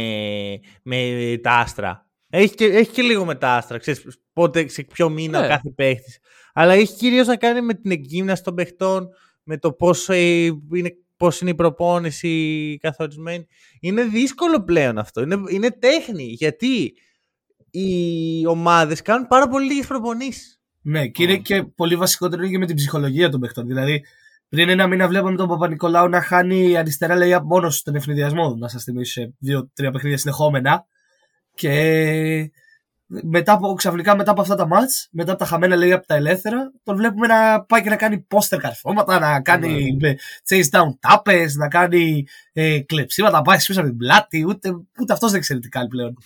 με 0.83 1.39
τα 1.43 1.51
άστρα. 1.53 2.07
Έχει 2.31 2.55
και, 2.55 2.65
έχει 2.65 2.91
και 2.91 3.03
λίγο 3.03 3.25
με 3.25 3.35
τα 3.35 3.55
άστρα. 3.55 3.79
Ξέρεις 3.79 4.19
πότε, 4.33 4.69
σε 4.69 4.83
ποιο 4.83 5.09
μήνα 5.09 5.39
Ναι. 5.41 5.47
ο 5.47 5.49
κάθε 5.49 5.71
παίχτης. 5.71 6.19
Αλλά 6.53 6.73
έχει 6.73 6.95
κυρίως 6.97 7.27
να 7.27 7.37
κάνει 7.37 7.61
με 7.61 7.75
την 7.75 7.91
εκγύμναση 7.91 8.43
των 8.43 8.55
παιχτών, 8.55 9.09
με 9.43 9.59
το 9.59 9.73
πώς, 9.73 10.09
ε, 10.09 10.45
είναι, 10.75 10.97
πώς 11.17 11.41
είναι 11.41 11.51
η 11.51 11.55
προπόνηση 11.55 12.77
καθορισμένη. 12.81 13.47
Είναι 13.81 14.03
δύσκολο 14.05 14.63
πλέον 14.65 14.99
αυτό. 14.99 15.21
Είναι, 15.23 15.37
είναι 15.51 15.71
τέχνη. 15.71 16.25
Γιατί; 16.25 16.93
Οι 17.81 18.47
ομάδες 18.47 19.03
κάνουν 19.03 19.27
πάρα 19.27 19.49
πολύ 19.49 19.67
λίγες 19.67 19.87
προπονήσεις. 19.87 20.61
Ναι, 20.83 21.07
και 21.07 21.23
είναι 21.23 21.37
και 21.37 21.63
πολύ 21.63 21.97
βασικότερο 21.97 22.43
είναι 22.43 22.51
και 22.51 22.59
με 22.59 22.67
την 22.67 22.77
ψυχολογία 22.77 23.29
των 23.31 23.41
παιχτών. 23.41 23.67
Δηλαδή, 23.67 24.05
πριν 24.49 24.69
ένα 24.69 24.87
μήνα 24.87 25.09
βλέπαμε 25.09 25.37
τον 25.37 25.49
Παπα-Νικολάου 25.49 26.09
να 26.09 26.23
χάνει 26.23 26.77
αριστερά 26.77 27.17
λέει 27.17 27.39
μόνος 27.45 27.77
στον 27.77 27.95
ευνηδιασμό, 27.95 28.55
να 28.55 28.69
σας 28.69 28.83
θυμίσω, 28.83 29.21
σε 29.21 29.35
δύο-τρία 29.39 29.91
παιχνίδια 29.91 30.19
συνεχόμενα. 30.19 30.87
Και 31.55 32.51
μετά 33.07 33.53
από, 33.53 33.75
ξαφνικά 33.75 34.17
μετά 34.17 34.31
από 34.31 34.41
αυτά 34.41 34.55
τα 34.55 34.67
μάτς, 34.67 35.09
μετά 35.11 35.31
από 35.31 35.41
τα 35.41 35.47
χαμένα 35.47 35.77
λέει 35.77 35.93
από 35.93 36.07
τα 36.07 36.15
ελεύθερα, 36.15 36.73
τον 36.83 36.97
βλέπουμε 36.97 37.27
να 37.27 37.63
πάει 37.63 37.83
και 37.83 37.89
να 37.89 37.97
κάνει 37.97 38.19
πόστερ 38.19 38.61
καρφώματα, 38.61 39.19
να 39.19 39.41
κάνει 39.41 39.97
ε, 40.01 40.15
chase 40.49 40.69
down 40.71 40.89
tappers, 41.09 41.51
να 41.57 41.69
κάνει 41.69 42.27
ε, 42.53 42.81
κλεψίματα, 42.81 43.37
να 43.37 43.43
πάει 43.43 43.57
πίσω 43.57 43.81
από 43.81 43.89
την 43.89 43.99
πλάτη, 43.99 44.45
ούτε, 44.47 44.71
ούτε 45.01 45.13
αυτός 45.13 45.31
δεν 45.31 45.41
ξέρει 45.41 45.61
τι 45.61 45.69
κάνει 45.69 45.89
πλέον. 45.89 46.17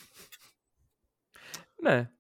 Ναι. 1.83 2.11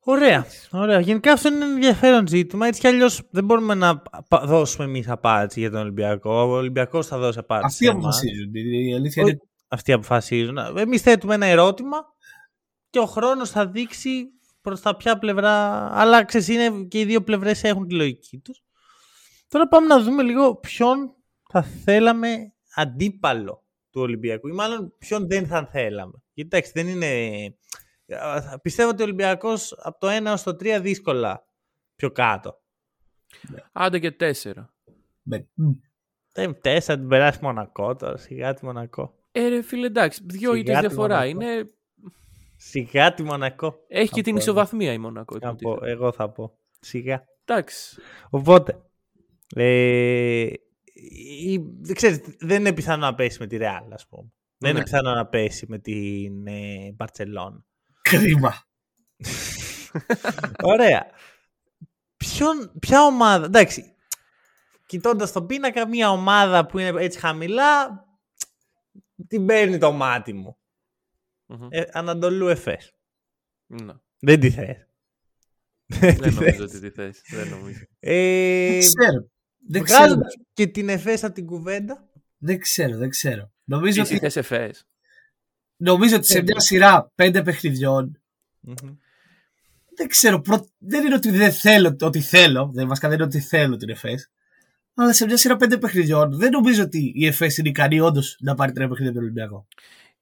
Ωραία. 0.00 0.46
Ωραία. 0.70 1.00
Γενικά 1.00 1.32
αυτό 1.32 1.48
είναι 1.48 1.56
ένα 1.64 1.66
ενδιαφέρον 1.74 2.26
ζήτημα. 2.26 2.66
Έτσι 2.66 2.80
κι 2.80 2.86
αλλιώς 2.86 3.22
δεν 3.30 3.44
μπορούμε 3.44 3.74
να 3.74 3.98
πα- 4.28 4.42
δώσουμε 4.46 4.84
εμείς 4.84 5.08
απάντηση 5.08 5.60
για 5.60 5.70
τον 5.70 5.80
Ολυμπιακό. 5.80 6.30
Ο 6.30 6.52
Ολυμπιακός 6.56 7.06
θα 7.06 7.18
δώσει 7.18 7.38
απάντηση. 7.38 7.66
Αυτοί 7.66 7.84
σε 7.84 7.90
εμάς. 7.90 8.04
αποφασίζουν. 8.04 8.54
Η 8.54 8.94
αλήθεια 8.94 9.22
Όχι. 9.22 9.32
είναι 9.32 9.40
Αυτοί 9.68 9.92
αποφασίζουν. 9.92 10.58
Εμείς 10.76 11.02
θέτουμε 11.02 11.34
ένα 11.34 11.46
ερώτημα 11.46 11.96
και 12.90 12.98
ο 12.98 13.06
χρόνος 13.06 13.50
θα 13.50 13.66
δείξει 13.66 14.26
προς 14.60 14.80
τα 14.80 14.96
ποια 14.96 15.18
πλευρά. 15.18 15.88
Αλλά 15.98 16.24
ξέρεις, 16.24 16.48
είναι 16.48 16.84
και 16.88 16.98
οι 17.00 17.04
δύο 17.04 17.22
πλευρές 17.22 17.64
έχουν 17.64 17.86
τη 17.86 17.94
λογική 17.94 18.38
τους. 18.38 18.62
Τώρα 19.48 19.68
πάμε 19.68 19.86
να 19.86 20.00
δούμε 20.02 20.22
λίγο 20.22 20.54
ποιον 20.56 21.14
θα 21.50 21.62
θέλαμε 21.62 22.52
αντίπαλο 22.74 23.64
του 23.90 24.00
Ολυμπιακού 24.00 24.48
ή 24.48 24.52
μάλλον 24.52 24.94
ποιον 24.98 25.28
δεν 25.28 25.46
θα 25.46 25.66
θέλαμε. 25.72 26.22
Γιατί 26.32 26.56
εντάξει, 26.56 26.72
δεν 26.74 26.88
είναι. 26.88 27.06
Α, 28.14 28.58
Πιστεύω 28.60 28.88
ότι 28.90 29.00
ο 29.02 29.04
Ολυμπιακός 29.04 29.72
από 29.78 29.98
το 29.98 30.06
1 30.08 30.24
έως 30.26 30.42
το 30.42 30.50
3 30.50 30.78
δύσκολα 30.80 31.44
πιο 31.96 32.10
κάτω. 32.10 32.60
Άντε 33.72 33.98
και 33.98 34.10
τέσσερα. 34.12 34.74
με- 35.22 35.48
μ, 35.54 35.70
Δεν 36.32 36.58
4 36.64 36.80
την 36.84 37.08
περάσει 37.08 37.38
Μονακό 37.42 37.96
τώρα, 37.96 38.16
σιγά 38.16 38.54
τη 38.54 38.64
Μονακό. 38.64 39.14
Ε, 39.32 39.48
ρε, 39.48 39.62
φίλε, 39.62 39.86
εντάξει, 39.86 40.20
δύο 40.24 40.50
Σιγά 40.54 40.60
ήττες 40.60 40.74
τη 40.74 40.80
διαφορά. 40.80 41.16
Μονακό. 41.16 41.28
Είναι... 41.40 41.70
Σιγά 42.56 43.14
τη 43.14 43.22
Μονακό. 43.22 43.84
Έχει 43.88 44.08
Θα 44.08 44.14
και 44.14 44.22
την 44.22 44.32
πω, 44.34 44.38
ισοβαθμία 44.40 44.92
η 44.92 44.98
Μονακό. 44.98 45.38
Θα 45.40 45.48
πω, 45.54 45.56
υποτίθεται. 45.60 45.90
εγώ 45.90 46.12
θα 46.12 46.30
πω. 46.30 46.58
Σιγά. 46.80 47.24
Εντάξει. 47.44 48.00
Οπότε, 48.30 48.80
ε, 49.54 50.50
η, 51.44 51.58
δεν 51.80 51.94
ξέρεις, 51.94 52.20
δεν 52.38 52.60
είναι 52.60 52.72
πιθανό 52.72 53.04
να 53.06 53.14
πέσει 53.14 53.36
με 53.40 53.46
τη 53.46 53.56
Real, 53.60 53.86
ας 53.92 54.06
πούμε. 54.06 54.32
Δεν 54.58 54.70
είναι 54.70 54.78
Ναι. 54.78 54.84
πιθανό 54.84 55.14
να 55.14 55.26
πέσει 55.26 55.66
με 55.68 55.78
την 55.78 56.46
ε, 56.46 56.96
Barcelona. 56.98 57.62
Κρίμα. 58.10 58.62
Ωραία. 60.62 61.06
Ποιον, 62.16 62.72
ποια 62.78 63.02
ομάδα, 63.04 63.44
εντάξει, 63.44 63.94
κοιτώντας 64.86 65.32
τον 65.32 65.46
πίνακα, 65.46 65.88
μια 65.88 66.10
ομάδα 66.10 66.66
που 66.66 66.78
είναι 66.78 67.02
έτσι 67.02 67.18
χαμηλά, 67.18 68.04
την 69.28 69.46
παίρνει 69.46 69.78
το 69.78 69.92
μάτι 69.92 70.32
μου. 70.32 70.58
Μμμ. 71.46 71.66
Ε, 71.70 71.84
Ανατολού 71.92 72.48
Εφές. 72.48 72.92
Ναι. 73.66 73.92
Δεν 74.18 74.40
τη 74.40 74.50
θες. 74.50 74.86
Δεν 75.86 76.14
τη 76.14 76.20
Δεν 76.20 76.34
νομίζω 76.34 76.50
θες. 76.50 76.60
ότι 76.60 76.80
τη 76.80 76.90
θες. 76.90 77.20
Δεν 77.30 77.48
νομίζω. 77.48 77.84
Ε, 78.00 78.68
Δεν 78.70 78.78
ξέρω. 78.78 79.30
Δεν 79.68 79.82
ξέρω. 79.82 79.98
βγάζοντας 80.00 80.34
και 80.52 80.66
την 80.66 80.88
Εφές 80.88 81.24
από 81.24 81.34
την 81.34 81.46
κουβέντα. 81.46 82.08
Δεν 82.38 82.58
ξέρω, 82.58 82.96
δεν 82.96 83.08
ξέρω. 83.08 83.52
Νομίζω 83.64 84.00
Εσύ 84.00 84.12
ότι, 84.12 84.20
θες 84.22 84.36
εφές. 84.36 84.86
Νομίζω 85.78 86.16
ότι 86.16 86.26
σε 86.26 86.42
μια 86.42 86.60
σειρά 86.60 87.12
πέντε 87.14 87.42
παιχνιδιών 87.42 88.20
Μμμ. 88.60 88.74
δεν 89.96 90.08
ξέρω. 90.08 90.40
πρω- 90.40 90.68
Δεν 90.78 91.04
είναι 91.04 91.14
ότι 91.14 91.30
δεν 91.30 91.52
θέλω 91.52 91.96
ότι 92.00 92.20
θέλω. 92.20 92.70
Δεν, 92.74 92.88
βασικά 92.88 93.08
δεν 93.08 93.16
είναι 93.16 93.26
ότι 93.26 93.40
θέλω 93.40 93.76
την 93.76 93.88
ΕΦΕΣ. 93.88 94.30
Αλλά 94.94 95.12
σε 95.12 95.24
μια 95.26 95.36
σειρά 95.36 95.56
πέντε 95.56 95.76
παιχνιδιών 95.78 96.36
δεν 96.36 96.50
νομίζω 96.50 96.82
ότι 96.82 97.12
η 97.14 97.26
ΕΦΕΣ 97.26 97.56
είναι 97.58 97.68
ικανή 97.68 98.00
όντως 98.00 98.36
να 98.40 98.54
πάρει 98.54 98.72
τρία 98.72 98.88
παιχνίδια 98.88 99.10
από 99.10 99.18
τον 99.20 99.28
Ολυμπιακό. 99.28 99.66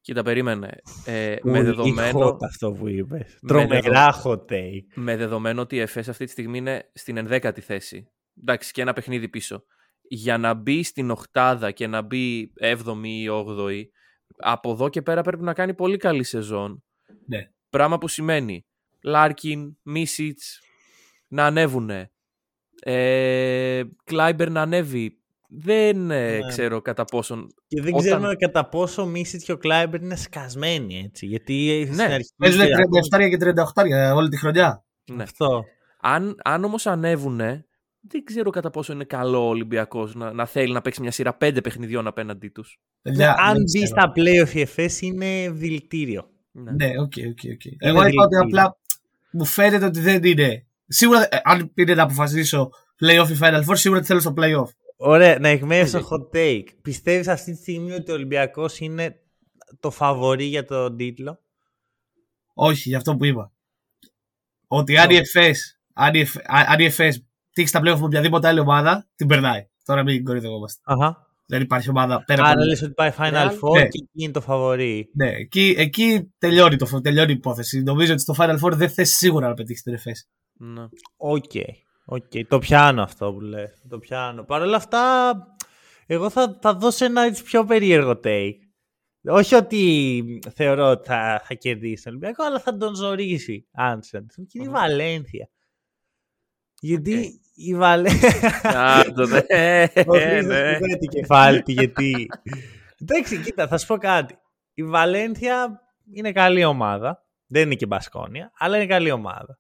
Κοίτα, 0.01 0.23
περίμενε. 0.23 0.81
Ε, 1.05 1.29
με, 1.31 1.37
Πολύ 1.51 1.63
δεδομένο, 1.63 2.29
hot 2.29 2.43
αυτό 2.43 2.73
που 2.73 2.89
είπες. 2.89 3.39
Με 3.41 3.49
Τρομερά 3.49 4.23
hot 4.25 4.39
take. 4.53 4.85
με 4.95 5.17
δεδομένο 5.17 5.61
ότι 5.61 5.77
η 5.77 5.81
ΕΦΕΣ 5.81 6.09
αυτή 6.09 6.25
τη 6.25 6.31
στιγμή 6.31 6.59
είναι 6.59 6.91
στην 6.95 7.17
ενδέκατη 7.17 7.61
θέση. 7.61 8.09
Εντάξει, 8.41 8.73
και 8.73 8.81
ένα 8.81 8.93
παιχνίδι 8.93 9.29
πίσω. 9.29 9.65
Για 10.09 10.39
να 10.39 10.55
μπει 10.55 10.83
στην 10.83 11.11
οχτάδα 11.11 11.71
και 11.71 11.87
να 11.87 12.03
μπει 12.03 12.53
7η 12.61 13.03
ή 13.03 13.27
8η, 13.31 13.83
από 14.39 14.71
εδώ 14.71 14.89
και 14.89 15.03
πέρα 15.03 15.23
πρέπει 15.23 15.43
να 15.43 15.53
κάνει 15.55 15.75
πολύ 15.75 15.97
καλή 15.97 16.25
σεζόν. 16.25 16.83
Ναι. 17.27 17.51
Πράγμα 17.71 17.99
που 17.99 18.09
σημαίνει 18.09 18.65
Λάρκιν, 19.03 19.77
Μίσιτς 19.83 20.61
να 21.29 21.45
ανέβουνε. 21.45 22.11
Ε, 22.81 23.83
Κλάιμπερν 24.05 24.51
να 24.51 24.61
ανέβει. 24.61 25.19
Δεν 25.49 26.11
ε, 26.11 26.39
Ναι. 26.39 26.47
ξέρω 26.49 26.81
κατά 26.83 27.05
πόσον. 27.05 27.47
Και 27.69 27.81
δεν 27.83 27.95
Όταν- 27.95 28.07
ξέρουμε 28.07 28.35
κατά 28.35 28.69
πόσο 28.69 29.03
ο 29.03 29.07
Μίσιτς 29.07 29.45
και 29.45 29.53
ο 29.53 29.57
Κλάιμπερν 29.57 30.01
είναι 30.03 30.17
σκασμένοι 30.17 30.99
έτσι. 31.05 31.27
Γιατί 31.27 31.89
στην 31.93 32.01
αρχή. 32.01 32.31
Παίζουν 32.37 32.61
είχε 32.61 32.75
37 33.17 33.29
και 33.29 33.37
38 33.37 34.15
όλη 34.15 34.29
τη 34.29 34.39
χρονιά. 34.39 34.85
Ναι. 35.13 35.23
Αυτό. 35.23 35.65
Αν, 36.01 36.37
αν 36.45 36.65
όμως 36.65 36.87
ανέβουνε, 36.87 37.67
δεν 38.09 38.25
ξέρω 38.25 38.51
κατά 38.51 38.71
πόσο 38.71 38.93
είναι 38.93 39.05
καλό 39.05 39.45
ο 39.45 39.49
Ολυμπιακός 39.49 40.15
να, 40.15 40.33
να 40.33 40.47
θέλει 40.47 40.73
να 40.73 40.81
παίξει 40.81 41.01
μια 41.01 41.11
σειρά 41.11 41.35
πέντε 41.35 41.61
παιχνιδιών 41.61 42.07
απέναντι 42.07 42.49
τους. 42.49 42.81
Παιδιά, 43.03 43.35
αν 43.39 43.53
δεν 43.53 43.63
μπει 43.63 43.83
ξέρω. 43.83 43.87
στα 43.87 44.13
playoff 44.15 44.55
η 44.55 44.61
ΕΦΕΣ 44.61 45.01
είναι 45.01 45.51
δηλητήριο. 45.51 46.31
Ναι. 46.53 46.71
Ναι, 46.71 46.87
οκ, 46.87 47.13
οκ, 47.29 47.39
οκ. 47.53 47.65
Εγώ 47.79 47.97
είπα 47.97 48.01
ότι 48.01 48.11
δηλητήριο. 48.11 48.41
απλά 48.41 48.77
μου 49.33 49.45
φαίνεται 49.45 49.85
ότι 49.85 50.01
δεν 50.01 50.25
είναι. 50.25 50.67
Σίγουρα, 50.87 51.23
ε, 51.35 51.41
αν 51.43 51.73
είναι 51.75 51.95
να 51.95 52.03
αποφασίσω 52.03 52.71
playoff 53.01 53.29
ή 53.31 53.37
Final 53.41 53.65
Four, 53.65 53.77
σίγουρα 53.77 54.01
τη 54.01 54.07
θέλω 54.07 54.21
στο 54.21 54.35
playoff. 54.37 54.69
Ωραία, 54.97 55.39
να 55.39 55.49
εκμαιεύσω 55.49 55.99
Οκ. 55.99 56.05
hot 56.05 56.37
take. 56.37 56.65
Πιστεύεις 56.83 57.29
αυτή 57.29 57.53
τη 57.53 57.59
στιγμή 57.59 57.93
ότι 57.93 58.11
ο 58.11 58.15
Ολυμπιακός 58.15 58.79
είναι 58.79 59.21
το 59.81 59.91
φαβορή 59.91 60.45
για 60.45 60.65
τον 60.65 60.97
τίτλο; 60.97 61.41
Όχι, 62.55 62.89
για 62.89 62.97
αυτό 62.99 63.17
που 63.17 63.25
είπα. 63.25 63.53
Ότι 64.67 64.97
αν 64.97 65.11
η 66.79 66.85
ΕΦΕΣ, 66.85 67.27
αν 67.63 67.65
η 67.65 67.65
Εφ- 67.65 67.65
α- 67.65 67.65
αν 67.65 67.65
η 67.65 67.65
ΕΦΕΣ 67.65 67.65
τύχει 67.65 67.69
στα 67.69 67.81
playoff 67.81 67.99
με 67.99 68.05
οποιαδήποτε 68.05 68.49
άλλη 68.49 68.61
ομάδα, 68.61 69.09
την 69.15 69.27
περνάει. 69.27 69.69
Τώρα 69.85 70.03
μην 70.03 70.25
κοροϊδευόμαστε. 70.25 70.81
Αχα. 70.85 71.27
Δεν 71.47 71.63
υπάρχει 71.63 71.91
ομάδα 71.91 72.25
πέρα 72.25 72.43
από. 72.43 72.51
Άρα 72.51 72.65
λες 72.65 72.83
ότι 72.83 72.93
πάει 72.93 73.13
Final 73.19 73.33
Real, 73.33 73.51
Four 73.51 73.75
ναι. 73.75 73.89
και 73.89 73.99
εκεί 74.03 74.09
είναι 74.13 74.33
το 74.33 74.41
φαβορή. 74.41 75.11
Ναι, 75.15 75.29
εκεί, 75.29 75.75
εκεί 75.79 76.35
τελειώνει, 76.39 76.77
το, 76.77 77.01
τελειώνει 77.01 77.33
η 77.33 77.35
υπόθεση. 77.35 77.83
Νομίζω 77.83 78.13
ότι 78.13 78.21
στο 78.21 78.35
Final 78.39 78.59
Four 78.63 78.73
δεν 78.73 78.91
θες 78.91 79.11
σίγουρα 79.11 79.49
να 79.49 79.55
πετύχεις 79.55 79.83
την 79.83 79.95
ΕΦΕΣ. 79.95 80.29
Ναι. 80.53 80.83
Οκ. 81.17 81.51
Οκ. 82.05 82.47
Το 82.49 82.59
πιάνω 82.59 83.03
αυτό 83.03 83.33
που 83.33 83.41
λες. 83.41 83.83
Το 83.89 83.99
πιάνω. 83.99 84.45
Παρ' 84.45 84.63
όλα 84.63 84.77
αυτά, 84.77 85.33
εγώ 86.07 86.31
θα, 86.31 86.59
θα 86.61 86.75
δώσω 86.75 87.05
ένα 87.05 87.23
έτσι 87.23 87.43
πιο 87.43 87.65
περίεργο 87.65 88.21
take. 88.25 88.57
Όχι 89.29 89.55
ότι 89.55 90.23
θεωρώ 90.55 90.91
ότι 90.91 91.07
θα, 91.07 91.43
θα 91.45 91.55
κερδίσει 91.55 92.03
τον 92.03 92.13
Ολυμπιακό, 92.13 92.45
αλλά 92.45 92.61
θα 92.61 92.77
τον 92.77 92.95
ζορίσει. 92.95 93.69
Αν 93.73 94.03
σε 94.03 94.27
Και 94.35 94.43
είναι 94.53 94.65
η 94.65 94.69
Μμμ. 94.69 94.73
Βαλένθια. 94.73 95.49
Γιατί 96.81 97.15
Οκ. 97.15 97.46
Η 97.57 97.75
Βαλένθια. 97.75 98.79
Α, 98.79 99.13
το 99.13 99.27
δε. 99.27 99.39
Ο 99.39 99.47
Ε, 99.47 99.87
Χρήστος 99.87 100.47
ναι. 100.47 100.79
κουνάει 100.79 100.99
το 100.99 101.09
κεφάλι 101.09 101.63
του, 101.63 101.71
γιατί... 101.71 102.29
Εντάξει, 103.01 103.41
κοίτα, 103.41 103.69
θα 103.69 103.79
σου 103.79 103.87
πω 103.87 103.97
κάτι. 103.97 104.39
Η 104.75 104.85
Βαλένθια 104.85 105.81
είναι 106.15 106.33
καλή 106.33 106.65
ομάδα. 106.65 107.27
Δεν 107.47 107.63
είναι 107.63 107.75
και 107.75 107.87
Μπασκόνια, 107.87 108.53
αλλά 108.59 108.77
είναι 108.77 108.87
καλή 108.87 109.11
ομάδα. 109.11 109.59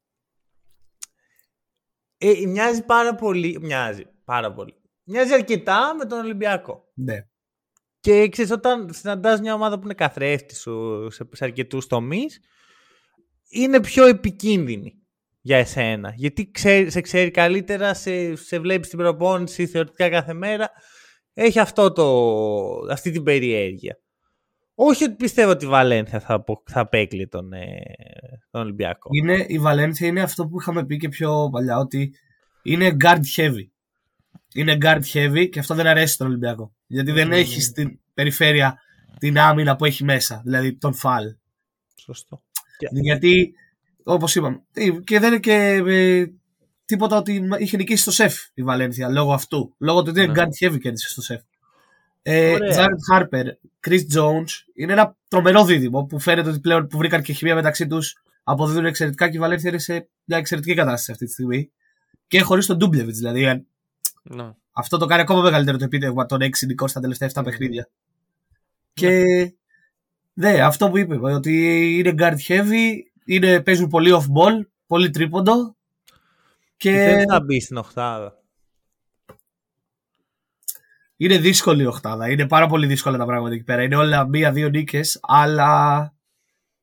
Ε, 2.18 2.46
μοιάζει 2.46 2.84
πάρα 2.84 3.14
πολύ. 3.14 3.58
Μοιάζει 3.60 4.04
πάρα 4.24 4.52
πολύ. 4.52 4.74
Μοιάζει 5.04 5.32
αρκετά 5.32 5.94
με 5.94 6.04
τον 6.04 6.18
Ολυμπιακό. 6.18 6.84
Ναι. 6.94 7.16
Και 8.00 8.28
ξέρεις, 8.28 8.50
όταν 8.50 8.92
συναντάς 8.92 9.40
μια 9.40 9.54
ομάδα 9.54 9.78
που 9.78 9.84
είναι 9.84 9.94
καθρέφτη 9.94 10.54
σου 10.56 11.06
σε, 11.10 11.28
σε 11.32 11.44
αρκετούς 11.44 11.86
τομείς, 11.86 12.40
είναι 13.48 13.80
πιο 13.80 14.06
επικίνδυνη 14.06 15.05
για 15.46 15.58
εσένα. 15.58 16.12
Γιατί 16.16 16.50
ξέρει, 16.50 16.90
σε 16.90 17.00
ξέρει 17.00 17.30
καλύτερα, 17.30 17.94
σε, 17.94 18.36
σε 18.36 18.58
βλέπεις 18.58 18.86
στην 18.86 18.98
προπόνηση 18.98 19.66
θεωρητικά 19.66 20.08
κάθε 20.08 20.32
μέρα. 20.34 20.70
Έχει 21.32 21.58
αυτό 21.58 21.92
το, 21.92 22.06
αυτή 22.90 23.10
την 23.10 23.22
περιέργεια. 23.22 23.98
Όχι 24.74 25.04
ότι 25.04 25.14
πιστεύω 25.14 25.50
ότι 25.50 25.64
η 25.64 25.68
Βαλένθια 25.68 26.20
θα, 26.20 26.34
απο- 26.34 26.62
θα 26.66 26.80
απέκλει 26.80 27.28
τον, 27.28 27.52
ε, 27.52 27.80
τον 28.50 28.60
Ολυμπιακό. 28.60 29.08
Είναι, 29.12 29.44
η 29.48 29.58
Βαλένθια 29.58 30.06
είναι 30.06 30.22
αυτό 30.22 30.46
που 30.46 30.60
είχαμε 30.60 30.86
πει 30.86 30.96
και 30.96 31.08
πιο 31.08 31.48
παλιά, 31.52 31.78
ότι 31.78 32.12
είναι 32.62 32.96
guard 33.04 33.20
heavy. 33.36 33.66
Είναι 34.54 34.78
guard 34.80 35.02
heavy 35.12 35.48
και 35.50 35.58
αυτό 35.58 35.74
δεν 35.74 35.86
αρέσει 35.86 36.14
στον 36.14 36.26
Ολυμπιακό. 36.26 36.74
Γιατί 36.86 37.12
δεν 37.12 37.28
Ναι, 37.28 37.36
έχει 37.36 37.56
ναι. 37.56 37.62
στην 37.62 37.98
περιφέρεια 38.14 38.78
την 39.18 39.38
άμυνα 39.38 39.76
που 39.76 39.84
έχει 39.84 40.04
μέσα, 40.04 40.40
δηλαδή 40.44 40.76
τον 40.76 40.94
φαλ. 40.94 41.24
Σωστό. 42.00 42.42
Γιατί, 42.90 43.52
όπως 44.08 44.34
είπαμε, 44.34 44.62
και 45.04 45.18
δεν 45.18 45.30
είναι 45.30 45.38
και 45.40 45.82
ε, 45.86 46.26
τίποτα 46.84 47.16
ότι 47.16 47.48
είχε 47.58 47.76
νικήσει 47.76 48.02
στο 48.02 48.10
σεφ 48.10 48.34
η 48.54 48.62
Βαλένθια 48.62 49.08
λόγω 49.08 49.32
αυτού. 49.32 49.74
Λόγω 49.78 50.02
του 50.02 50.08
ότι 50.10 50.22
είναι 50.22 50.32
Ναι. 50.32 50.42
guard 50.42 50.64
heavy 50.64 50.78
κέρδισε 50.80 51.08
στο 51.08 51.22
σεφ. 51.22 51.40
Ε, 52.22 52.52
Ωραία. 52.52 52.76
Jared 52.76 53.14
Harper, 53.14 53.44
Chris 53.88 54.00
Jones 54.16 54.44
είναι 54.74 54.92
ένα 54.92 55.16
τρομερό 55.28 55.64
δίδυμο 55.64 56.04
που 56.04 56.18
φαίνεται 56.20 56.48
ότι 56.48 56.60
πλέον 56.60 56.86
που 56.86 56.98
βρήκαν 56.98 57.22
και 57.22 57.32
χημεία 57.32 57.54
μεταξύ 57.54 57.86
τους 57.86 58.22
αποδίδουν 58.44 58.84
εξαιρετικά 58.84 59.28
και 59.28 59.36
η 59.36 59.40
Βαλένθια 59.40 59.68
είναι 59.70 59.78
σε 59.78 60.08
μια 60.24 60.38
εξαιρετική 60.38 60.74
κατάσταση 60.74 61.10
αυτή 61.10 61.24
τη 61.26 61.32
στιγμή. 61.32 61.70
Και 62.26 62.40
χωρίς 62.40 62.66
τον 62.66 62.76
Ντούμπλεβιτς, 62.76 63.18
δηλαδή. 63.18 63.44
ε, 63.44 63.64
Ναι. 64.22 64.50
Αυτό 64.72 64.98
το 64.98 65.06
κάνει 65.06 65.20
ακόμα 65.20 65.40
μεγαλύτερο 65.42 65.76
το 65.76 65.84
επίτευγμα 65.84 66.26
των 66.26 66.40
6 66.42 66.66
νικών 66.66 66.88
στα 66.88 67.00
τελευταία 67.00 67.30
7 67.34 67.44
παιχνίδια. 67.44 67.88
Και 68.92 69.22
ναι, 70.32 70.60
αυτό 70.60 70.90
που 70.90 70.98
είπε, 70.98 71.16
ότι 71.16 71.52
είναι 71.98 72.14
guard 72.18 72.36
heavy, 72.48 72.90
είναι, 73.26 73.62
παίζουν 73.62 73.88
πολύ 73.88 74.10
off 74.12 74.24
ball, 74.38 74.66
πολύ 74.86 75.10
τρίποντο. 75.10 75.76
Και 76.76 76.92
Δεν 76.92 77.28
θα 77.28 77.40
μπεις 77.40 77.64
στην 77.64 77.76
οχτάδα; 77.76 78.42
είναι 81.16 81.38
δύσκολη 81.38 81.82
η 81.82 81.86
οχτάδα. 81.86 82.30
Είναι 82.30 82.48
πάρα 82.48 82.66
πολύ 82.66 82.86
δύσκολα 82.86 83.18
τα 83.18 83.26
πράγματα 83.26 83.54
εκεί 83.54 83.64
πέρα. 83.64 83.82
Είναι 83.82 83.96
όλα 83.96 84.28
μία-δύο 84.28 84.68
νίκες, 84.68 85.18
αλλά 85.22 86.14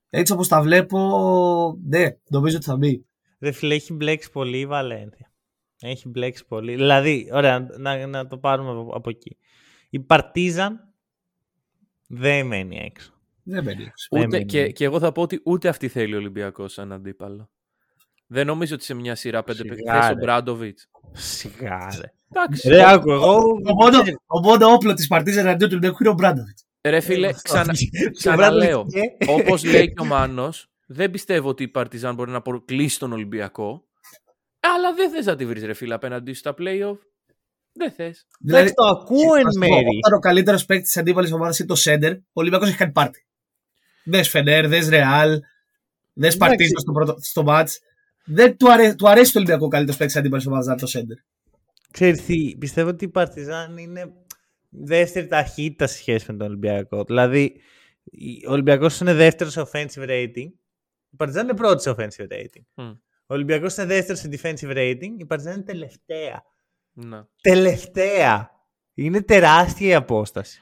έτσι 0.10 0.34
όπως 0.34 0.48
τα 0.48 0.62
βλέπω, 0.62 1.78
ναι, 1.84 2.08
νομίζω 2.30 2.56
ότι 2.56 2.66
θα 2.66 2.78
μπει. 2.78 3.06
Ρε 3.39 3.52
φίλε, 3.52 3.74
έχει 3.74 3.94
μπλέξει 3.94 4.32
πολύ 4.32 4.60
η 4.60 4.66
Βαλένθια. 4.66 5.32
Έχει 5.80 6.10
μπλέξει 6.10 6.46
πολύ. 6.46 6.76
Δηλαδή, 6.76 7.30
ωραία, 7.32 7.68
να, 7.78 8.08
να 8.08 8.28
το 8.28 8.38
πάρουμε 8.38 8.70
από, 8.70 8.91
από 8.96 9.10
εκεί. 9.10 9.38
Η 9.89 10.00
Παρτίζαν 10.00 10.94
δεν 12.08 12.48
μένει 12.48 12.78
έξω. 12.78 13.12
Δεν 13.44 13.64
μένει 13.64 13.84
έξω. 13.84 14.08
Δεν 14.10 14.22
Ούτε, 14.22 14.38
μένει. 14.38 14.46
και, 14.46 14.68
και 14.72 14.86
εγώ 14.86 15.00
θα 15.00 15.12
πω 15.12 15.22
ότι 15.22 15.41
ούτε 15.46 15.68
αυτή 15.68 15.88
θέλει 15.88 16.14
ο 16.14 16.18
Ολυμπιακός 16.18 16.74
σαν 16.74 16.91
αντίπαλο. 16.91 17.50
Δεν 18.28 18.46
νομίζω 18.46 18.76
ότι 18.76 18.84
σε 18.84 18.94
μια 18.94 19.16
σειρά 19.16 19.44
πέντε 19.44 19.58
Σιγά, 19.62 19.70
παιχνίδια 19.74 20.06
ο 20.06 20.14
ρε. 20.14 20.16
Μπράντοβιτς. 20.16 20.89
Σιγά, 21.12 21.88
ρε. 22.02 22.14
Εντάξει. 22.32 22.68
Ρε, 22.70 22.91
άκου, 22.91 23.12
εγώ... 23.12 23.36
Ο 23.66 23.74
μόνο, 23.74 23.98
ο 24.26 24.39
μόνο 24.39 24.68
όπλο 24.68 24.94
της 24.94 25.08
Παρτίζας 25.08 25.44
εναντίον 25.44 25.70
του 25.70 25.76
Ολυμπιακού 25.76 26.04
είναι 26.04 26.12
ο 26.12 26.14
Μπράντοβιτς. 26.14 26.66
Ρε 26.82 27.00
φίλε, 27.00 27.34
ξανα, 27.44 27.74
Στο 27.74 27.86
ξαναλέω. 28.18 28.86
Bradley- 28.86 29.28
Όπως 29.39 29.64
λέει 29.64 29.88
και 29.94 30.02
ο 30.02 30.06
Μάνος, 30.06 30.70
δεν 30.86 31.12
πιστεύω 31.12 31.50
ότι 31.50 31.64
η 31.64 31.68
Παρτιζάν 31.68 32.16
μπορεί 32.16 32.32
να 32.32 32.38
αποκλείσει 32.38 33.00
τον 33.00 33.12
Ολυμπιακό. 33.14 33.84
Αλλά 34.60 34.94
δεν 34.94 35.10
θες 35.12 35.26
να 35.26 35.36
τη 35.36 35.46
βρεις, 35.46 35.64
ρε 35.64 35.74
φίλε, 35.74 35.94
απέναντί 35.94 36.34
σου 36.34 36.39
στα 36.39 36.54
playoff. 36.60 36.98
Δεν 37.74 37.91
θες. 37.91 38.28
Εντάξει, 38.48 38.74
το 38.74 38.84
ακούω 38.86 39.36
εν 39.36 39.48
ας 39.48 39.54
πω, 39.54 39.60
μέρη. 39.60 39.74
Όταν 40.06 40.18
ο 40.18 40.20
καλύτερος 40.20 40.66
παίκτης 40.66 40.88
της 40.91 40.98
αντίπαλης 40.98 41.32
ομάδας 41.32 41.60
είναι 41.60 41.68
το 41.68 41.76
Σέντερ, 41.76 42.14
ο 42.14 42.20
Ολυμπιακός 42.34 42.68
έχει 42.68 42.78
κάνει 42.78 42.91
πάρτι. 42.91 43.26
Δες 44.04 44.30
Φενέρ, 44.30 44.68
δες 44.68 44.89
Ρεάλ, 44.89 45.39
δες 46.14 46.38
Παρτίζα 46.38 46.80
στο, 46.80 46.91
πρώτο- 46.91 47.18
στο 47.20 47.43
μάτς. 47.43 47.80
Δεν 48.26 48.58
του, 48.58 48.72
αρέ, 48.72 48.93
του 48.95 49.10
αρέσει 49.10 49.32
το 49.32 49.39
Ολυμπιακό 49.39 49.66
ο 49.66 49.70
καλύτερος 49.70 49.97
παίκτης 49.97 50.16
τη 50.16 50.20
αντίπαλη 50.22 50.43
ομάδα 50.47 50.66
να 50.66 50.72
είναι 50.72 50.82
το 50.82 50.88
Σέντερ. 50.88 51.18
Ξέρεις 51.91 52.26
τι, 52.26 52.56
πιστεύω 52.60 52.89
ότι 52.89 53.06
η 53.06 53.08
Παρτιζάν 53.08 53.78
είναι 53.78 54.14
δεύτερη 54.70 55.28
ταχύτητα 55.28 55.88
σε 55.88 55.97
σχέση 55.97 56.32
με 56.32 56.38
τον 56.38 56.47
Ολυμπιακό. 56.47 57.04
Δηλαδή, 57.04 57.56
η- 58.04 58.45
ο 58.47 58.51
Ολυμπιακός 58.51 58.99
είναι 58.99 59.14
δεύτερος 59.14 59.54
σε 59.54 59.62
offensive 59.72 60.10
rating. 60.10 60.51
Η 61.10 61.16
Παρτιζάν 61.18 61.43
είναι 61.43 61.56
πρώτη 61.58 61.82
σε 61.82 61.89
offensive 61.97 62.28
rating. 62.34 62.62
Μμ. 62.74 62.89
Ο 63.26 63.34
Ολυμπιακός 63.34 63.76
είναι 63.78 63.86
δεύτερος 63.86 64.20
σε 64.20 64.30
defensive 64.32 64.76
rating. 64.78 65.10
Η 65.18 65.26
Παρτιζάν 65.26 65.54
είναι 65.54 65.64
τελευταία. 65.64 66.43
Να. 66.93 67.28
Τελευταία. 67.41 68.51
Είναι 68.93 69.22
τεράστια 69.22 69.88
η 69.88 69.93
απόσταση 69.93 70.62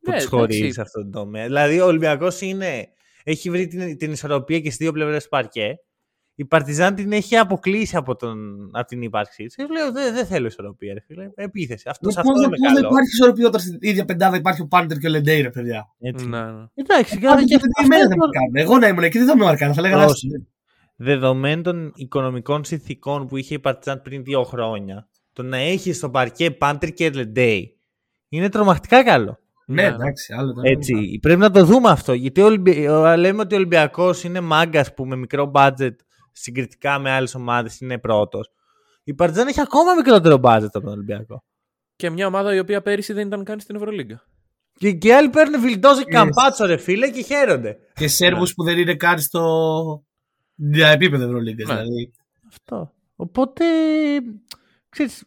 που 0.00 0.10
Ναι, 0.10 0.16
τους 0.16 0.26
χωρίζει 0.26 0.58
εντάξει. 0.58 0.74
σε 0.74 0.80
αυτόν 0.80 1.02
τον 1.02 1.10
τομέα. 1.10 1.44
Δηλαδή, 1.46 1.80
ο 1.80 1.86
Ολυμπιακός 1.86 2.40
είναι, 2.40 2.88
έχει 3.24 3.50
βρει 3.50 3.66
την, 3.66 3.96
την 3.96 4.12
ισορροπία 4.12 4.58
και 4.60 4.64
στις 4.70 4.76
δύο 4.76 4.92
πλευρές 4.92 5.22
του 5.22 5.28
παρκέ. 5.28 5.78
Η 6.34 6.44
Παρτιζάν 6.44 6.94
την 6.94 7.12
έχει 7.12 7.36
αποκλείσει 7.36 7.96
από, 7.96 8.16
τον, 8.16 8.68
από 8.72 8.86
την 8.86 9.02
ύπαρξή 9.02 9.44
της. 9.44 9.56
Λέω 9.70 9.92
δεν 9.92 10.14
δεν 10.14 10.26
θέλω 10.26 10.46
ισορροπία, 10.46 10.94
ρε 10.94 11.00
φίλε. 11.00 11.30
Επίθεση. 11.34 11.88
Αυτό, 11.88 12.10
σε 12.10 12.20
Πώς 12.20 12.30
αυτό 12.30 12.40
δεν 12.40 12.48
είμαι 12.48 12.56
πώς 12.56 12.66
δεν 12.72 12.82
καλό. 12.82 12.86
υπάρχει 12.88 13.08
ισορροπία 13.12 13.46
όταν 13.46 13.60
στην 13.60 13.78
ίδια 13.80 14.04
πεντάδα 14.04 14.36
υπάρχει 14.36 14.60
ο 14.62 14.66
Πάντερ 14.66 14.98
και 14.98 15.06
ο 15.06 15.10
Λεντέι, 15.10 15.40
ρε 15.40 15.50
παιδιά. 15.50 15.94
Έτσι. 16.00 16.26
Να, 16.28 16.52
να. 16.52 16.70
Εντάξει, 16.74 17.14
Πάντερ 17.14 17.28
καλά, 17.30 17.44
και 17.44 17.54
και 17.54 17.54
ο 17.54 17.66
Λεντέι 17.66 17.88
μέρα 17.88 18.08
δεν 18.08 18.12
αυτό 18.12 18.26
με 18.26 18.32
κάνουν. 18.38 18.56
Εγώ 18.56 18.78
να 18.78 18.88
ήμουν 18.88 19.02
εκεί 19.02 19.18
δεν 19.18 19.26
θα 19.26 19.36
με 19.36 19.44
μαρκάνε, 19.44 19.72
θα 19.74 19.80
λέγα 19.80 19.94
Δώσε. 19.96 20.06
«Λάστο». 20.06 20.46
δεδομένων 20.96 21.62
των 21.62 21.92
οικονομικών 21.94 22.64
συνθήκων 22.64 23.26
που 23.26 23.36
είχε 23.36 23.54
η 23.54 23.58
Παρτιζάν 23.58 24.02
πριν 24.02 24.24
δύο 24.24 24.42
χρόνια, 24.42 25.08
το 25.32 25.42
να 25.42 25.56
έχεις 25.56 25.96
στο 25.96 26.10
παρκέ 26.10 26.50
Πάντερ 26.50 26.92
και 26.92 27.10
Λεντέι 27.10 27.78
είναι 28.28 28.48
τρομακτικά 28.48 29.04
καλό. 29.04 29.38
Ναι, 29.72 29.82
Ναι. 29.82 29.88
εντάξει, 29.88 30.32
άλλο 30.32 30.52
το 30.52 30.60
Έτσι, 30.64 31.18
πρέπει 31.22 31.40
να 31.40 31.50
το 31.50 31.64
δούμε 31.64 31.90
αυτό. 31.90 32.12
Γιατί 32.12 32.40
ο 32.40 32.44
Ολυμπι- 32.44 32.88
ο- 32.88 33.16
λέμε 33.16 33.40
ότι 33.40 33.54
ο 33.54 33.56
Ολυμπιακός 33.56 34.24
είναι 34.24 34.40
μάγκας 34.40 34.94
που 34.94 35.06
με 35.06 35.16
μικρό 35.16 35.50
budget 35.54 35.94
συγκριτικά 36.32 36.98
με 36.98 37.10
άλλες 37.10 37.34
ομάδες 37.34 37.80
είναι 37.80 37.98
πρώτος. 37.98 38.50
Η 39.04 39.14
Παρτιζάν 39.14 39.46
έχει 39.46 39.60
ακόμα 39.60 39.94
μικρότερο 39.94 40.34
budget 40.42 40.62
από 40.72 40.80
τον 40.80 40.92
Ολυμπιακό. 40.92 41.44
Και 41.96 42.10
μια 42.10 42.26
ομάδα 42.26 42.54
η 42.54 42.58
οποία 42.58 42.82
πέρυσι 42.82 43.12
δεν 43.12 43.26
ήταν 43.26 43.44
καν 43.44 43.60
στην 43.60 43.76
Ευρωλίγκα. 43.76 44.22
Και, 44.78 44.92
και 44.92 45.08
οι 45.08 45.12
άλλοι 45.12 45.28
παίρνουν 45.28 45.60
Βιλντόζο 45.60 46.00
και 46.00 46.06
Yes. 46.10 46.14
Καμπάτσο, 46.14 46.66
ρε 46.66 46.76
φίλε, 46.76 47.10
και 47.10 47.22
χαίρονται. 47.22 47.76
Και 47.94 48.08
Σέρβους 48.08 48.54
που 48.54 48.64
δεν 48.64 48.78
είναι 48.78 48.94
καν 48.94 49.18
στο. 49.20 49.42
Για 50.54 50.88
επίπεδο 50.88 51.24
Ευρωλίγκας. 51.24 51.68
Ναι. 51.68 51.74
Δηλαδή. 51.74 52.12
Αυτό. 52.48 52.92
Οπότε, 53.16 53.64
ξέρεις, 54.88 55.24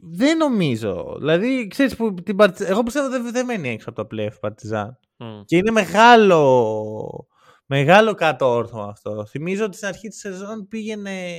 δεν 0.00 0.36
νομίζω. 0.36 1.16
Δηλαδή, 1.18 1.66
ξέρεις 1.66 1.96
που 1.96 2.14
την 2.14 2.36
Παρτιζάν, 2.36 2.70
εγώ 2.70 2.82
πιστεύω 2.82 3.08
δεν, 3.08 3.32
δεν 3.32 3.44
μένει 3.44 3.68
έξω 3.68 3.90
από 3.90 4.02
το 4.02 4.16
play 4.16 4.32
η 4.32 4.38
Παρτιζάν. 4.40 4.98
Μμ. 5.16 5.42
Και 5.44 5.56
είναι 5.56 5.70
μεγάλο, 5.70 7.28
μεγάλο 7.66 8.14
κατόρθωμα 8.14 8.88
αυτό. 8.88 9.26
Θυμίζω 9.26 9.64
ότι 9.64 9.76
στην 9.76 9.88
αρχή 9.88 10.08
της 10.08 10.18
σεζόν 10.18 10.68
πήγαινε, 10.68 11.30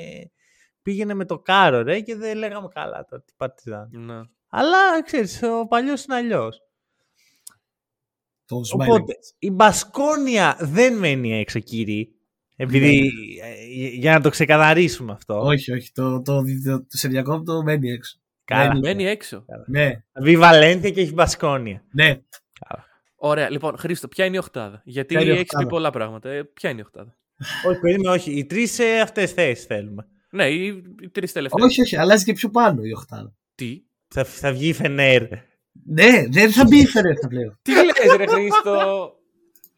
πήγαινε 0.82 1.14
με 1.14 1.26
το 1.26 1.39
κάρο, 1.39 1.82
ρε, 1.82 2.00
και 2.00 2.16
δεν 2.16 2.38
λέγαμε 2.38 2.68
καλά 2.74 3.06
το 3.06 3.22
την 3.22 3.36
Παρτιζάν. 3.38 3.89
Να. 3.91 4.30
Αλλά, 4.50 5.04
ξέρεις, 5.04 5.43
ο 5.43 5.68
παλιός 5.68 6.04
είναι 6.04 6.16
αλλιώς. 6.16 6.62
Το 8.45 8.62
Οπότε, 8.74 9.14
η 9.39 9.52
Μπασκόνια 9.52 10.58
δεν 10.60 10.98
μένει 10.98 11.39
έξω, 11.39 11.60
κύριοι. 11.60 12.12
Επειδή, 12.56 13.12
ε, 13.41 13.89
για 13.89 14.14
να 14.14 14.22
το 14.22 14.30
ξεκαθαρίσουμε 14.30 15.12
αυτό. 15.12 15.41
Όχι, 15.41 15.72
όχι. 15.72 15.91
Το, 15.91 16.22
το, 16.22 16.41
το, 16.64 16.80
το 16.80 16.98
σε 16.98 17.08
διακόπτω 17.08 17.64
μένει 17.64 17.91
έξω. 17.91 18.18
Καλά. 18.48 18.68
μένει. 18.68 18.80
Μένει 18.80 19.06
έξω. 19.06 19.45
Ναι, 19.68 19.91
Βγει 20.22 20.38
Βαλένθια 20.38 20.89
και 20.89 21.02
έχει 21.02 21.14
Μπασκόνια. 21.14 21.84
ναι. 21.91 22.18
Ωραία, 23.20 23.50
λοιπόν, 23.50 23.78
Χρήστο, 23.78 24.08
ποια 24.08 24.26
είναι 24.26 24.36
η 24.36 24.39
οχτάδα. 24.39 24.82
Γιατί 24.86 25.14
Ποια 25.14 25.22
είναι 25.24 25.30
η 25.34 25.34
έχει 25.36 25.43
πει 25.45 25.56
οχτάδα; 25.56 25.70
πολλά 25.70 25.89
πράγματα. 25.89 26.30
Ε, 26.30 26.43
ποια 26.43 26.70
είναι 26.70 26.80
η 26.80 26.84
οχτάδα. 26.84 27.18
όχι, 27.68 27.80
περίμενε, 27.80 28.10
όχι. 28.16 28.32
Οι 28.32 28.45
τρεις 28.45 28.72
σε 28.74 28.84
αυτές 29.04 29.32
θέσεις 29.32 29.66
θέλουμε. 29.66 30.08
Ναι, 30.30 30.48
οι, 30.50 30.84
οι 31.02 31.10
τρεις 31.10 31.32
τελευταίες. 31.32 31.64
Όχι, 31.64 31.82
όχι. 31.82 31.95
Αλλάζει 31.98 32.24
και 32.24 32.34
πιο 32.34 32.50
πάνω 32.50 32.82
η 32.84 32.93
οχτάδα. 32.93 33.34
Τι; 33.56 33.82
Θα, 34.08 34.24
θα 34.24 34.52
βγει 34.52 34.68
η 34.68 34.74
Φενέρ. 34.74 35.22
Ναι, 35.86 36.24
δεν 36.30 36.52
θα 36.52 36.66
μπει 36.66 36.80
η 36.80 36.86
Φερέφ 36.86 37.20
θα 37.22 37.28
πλέον. 37.28 37.60
Τι 37.62 37.72
λες 37.72 38.16
ρε 38.18 38.26
Χρήστο; 38.28 39.12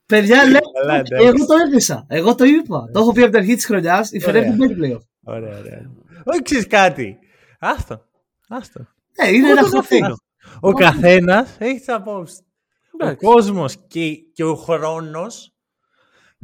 Παιδιά, 0.05 0.43
λέω. 0.49 0.59
Καλά, 0.79 0.93
εντάξει. 0.93 1.13
Εγώ 1.27 1.45
το 1.45 1.53
έδεισα. 1.67 2.05
Εγώ 2.09 2.35
το 2.35 2.43
είπα. 2.45 2.89
Το 2.93 2.99
έχω 2.99 3.11
πει 3.11 3.21
από 3.21 3.29
την 3.31 3.39
αρχή 3.39 3.55
της 3.55 3.65
χρονιάς. 3.65 4.11
Η 4.11 4.19
Φερέφ 4.19 4.41
Ωραία. 4.41 4.49
δεν 4.49 4.57
μπαίνει 4.57 4.73
πλέον. 4.79 5.07
Ωραία, 5.23 5.57
ωραία. 5.57 5.91
Όχι, 6.23 6.41
ξέρεις 6.41 6.67
κάτι. 6.67 7.17
Άστο. 7.59 8.05
Άστο. 8.49 8.79
Ναι, 9.21 9.27
είναι 9.29 9.49
Εγώ 9.49 9.57
ένα 9.59 9.61
τον 9.61 9.71
hot 9.71 9.75
take. 9.75 9.79
αφήνω. 9.79 10.15
Ο 10.59 10.71
καθένας 10.73 11.55
έχει 11.59 11.77
τις 11.77 11.89
απόψεις. 11.89 12.39
Ο 12.39 13.05
Εντάξει. 13.05 13.25
κόσμος 13.25 13.75
και, 13.87 14.15
και 14.33 14.43
ο 14.43 14.55
χρόνος 14.55 15.53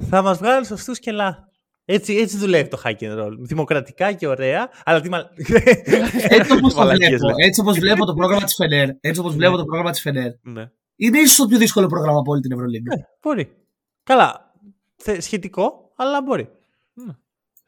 θα 0.10 0.22
μας 0.22 0.38
βγάλει 0.38 0.66
σωστούς 0.66 1.00
και 1.00 1.12
λάθος. 1.12 1.44
Έτσι, 1.86 2.16
έτσι 2.16 2.38
δουλεύει 2.38 2.70
το 2.70 2.82
hack 2.84 2.96
and 3.00 3.20
roll. 3.24 3.32
Δημοκρατικά 3.40 4.14
και 4.14 4.28
ωραία, 4.28 4.70
αλλά 4.84 5.02
τι 5.02 5.10
μα... 5.10 5.18
Έτσι 6.38 6.52
όπως 6.52 6.74
το 6.74 6.80
Μαλακίες 6.80 7.10
βλέπω, 7.10 7.26
λέω. 7.28 7.36
έτσι 7.48 7.62
όπως 7.62 7.80
βλέπω 7.80 8.06
το 8.06 8.14
πρόγραμμα 8.14 8.44
της 8.44 8.56
Φενέρ, 8.56 8.90
έτσι 9.02 9.20
όπως 9.20 9.36
βλέπω 9.36 9.58
το 9.58 9.64
πρόγραμμα 9.66 9.92
της 9.92 10.02
Φενέρ, 10.02 10.32
Ναι. 10.42 10.72
είναι 10.96 11.20
ίσως 11.20 11.36
το 11.36 11.46
πιο 11.48 11.58
δύσκολο 11.58 11.88
πρόγραμμα 11.88 12.20
από 12.20 12.32
όλη 12.32 12.42
την 12.42 12.52
Ευρωλίγκα. 12.52 12.96
Ναι, 12.96 13.04
μπορεί. 13.22 13.56
Καλά. 14.04 14.54
Θε- 14.96 15.22
Σχετικό, 15.22 15.92
αλλά 15.96 16.22
μπορεί. 16.22 16.50
Ναι. 16.94 17.14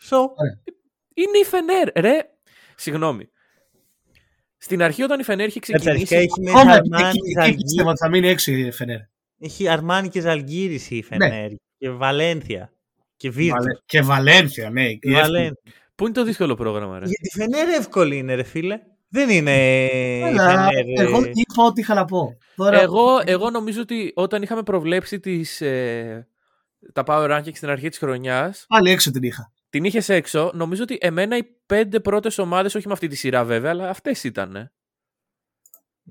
So, 0.10 0.18
Είναι 1.14 1.38
η 1.42 1.46
Φενέρ, 1.46 1.90
ρε. 1.96 2.20
Συγγνώμη. 2.76 3.30
Στην 4.58 4.82
αρχή 4.82 5.04
όταν 5.04 5.20
η 5.20 5.24
Φενέρ 5.24 5.48
είχε 5.48 5.60
Κάτσε, 5.60 5.90
αρχικά 5.90 6.06
ξεκινήσει... 6.06 6.16
έχει 6.16 6.42
μέσα 6.42 6.58
Ακόμα 6.60 6.74
Αρμάνι 6.74 7.08
εκεί, 7.08 7.20
και 7.34 7.50
εκεί 7.50 7.56
πιστεύω 7.64 7.74
Ζαλγκύρι. 7.74 7.90
ότι 7.90 7.98
θα 7.98 8.10
μείνει 8.10 8.28
έξω 8.28 8.52
η 8.52 8.72
Φενέρ. 8.72 9.00
Έχει 9.40 9.68
Αρμάνι 9.68 10.10
και 10.10 10.22
Ζαλγκύρης 10.22 10.90
η 10.92 11.04
Φενέρ. 11.04 11.50
Και 11.78 11.90
Βαλένθια. 11.90 12.72
Και 13.18 13.30
Βίρτου. 13.30 13.56
Βαλε- 13.58 13.80
Και 13.86 14.02
Βαλένθια, 14.02 14.70
ναι. 14.70 14.82
Και 14.94 15.10
η 15.10 15.14
εύκολη. 15.14 15.22
Βαλένθια. 15.22 15.74
Πού 15.96 16.04
είναι 16.06 16.14
το 16.14 16.24
δύσκολο 16.24 16.56
πρόγραμμα, 16.56 17.00
ρε; 17.00 17.06
Για 17.06 17.18
τη 17.22 17.30
Φενέρ 17.40 17.68
εύκολη 17.68 18.18
είναι 18.18 18.34
ρε 18.36 18.44
φίλε. 18.44 18.80
Δεν 19.10 19.30
είναι 19.30 19.52
η 19.86 20.22
Έλα, 20.22 20.50
Φενέρ. 20.50 21.00
Εγώ 21.08 21.18
ε, 21.18 21.32
είπα 21.34 21.64
ό,τι 21.64 21.82
είχα 21.82 21.94
να 21.94 22.06
πω. 22.06 22.38
Τώρα, 22.56 22.82
Εγώ, 22.82 23.22
εγώ 23.26 23.50
νομίζω 23.50 23.82
ότι 23.82 24.12
όταν 24.16 24.42
είχαμε 24.42 24.64
προβλέψει 24.64 25.20
τις, 25.20 25.62
ε, 25.62 26.28
τα 26.94 27.04
Power 27.08 27.30
Rankings 27.38 27.56
στην 27.56 27.70
αρχή 27.70 27.90
της 27.90 27.98
χρονιάς, 27.98 28.66
Πάλι 28.68 28.90
έξω 28.92 29.12
την 29.12 29.24
είχα. 29.24 29.52
Την 29.70 29.84
είχες 29.84 30.10
έξω. 30.10 30.52
Νομίζω 30.54 30.84
ότι 30.84 30.98
εμένα 31.02 31.38
οι 31.38 31.44
πέντε 31.66 32.00
πρώτες 32.00 32.38
ομάδες, 32.38 32.76
όχι 32.76 32.88
με 32.88 32.94
αυτή 32.94 33.08
τη 33.08 33.16
σειρά 33.16 33.44
βέβαια, 33.44 33.72
αλλά 33.72 33.90
αυτές 33.90 34.24
ήταν. 34.24 34.72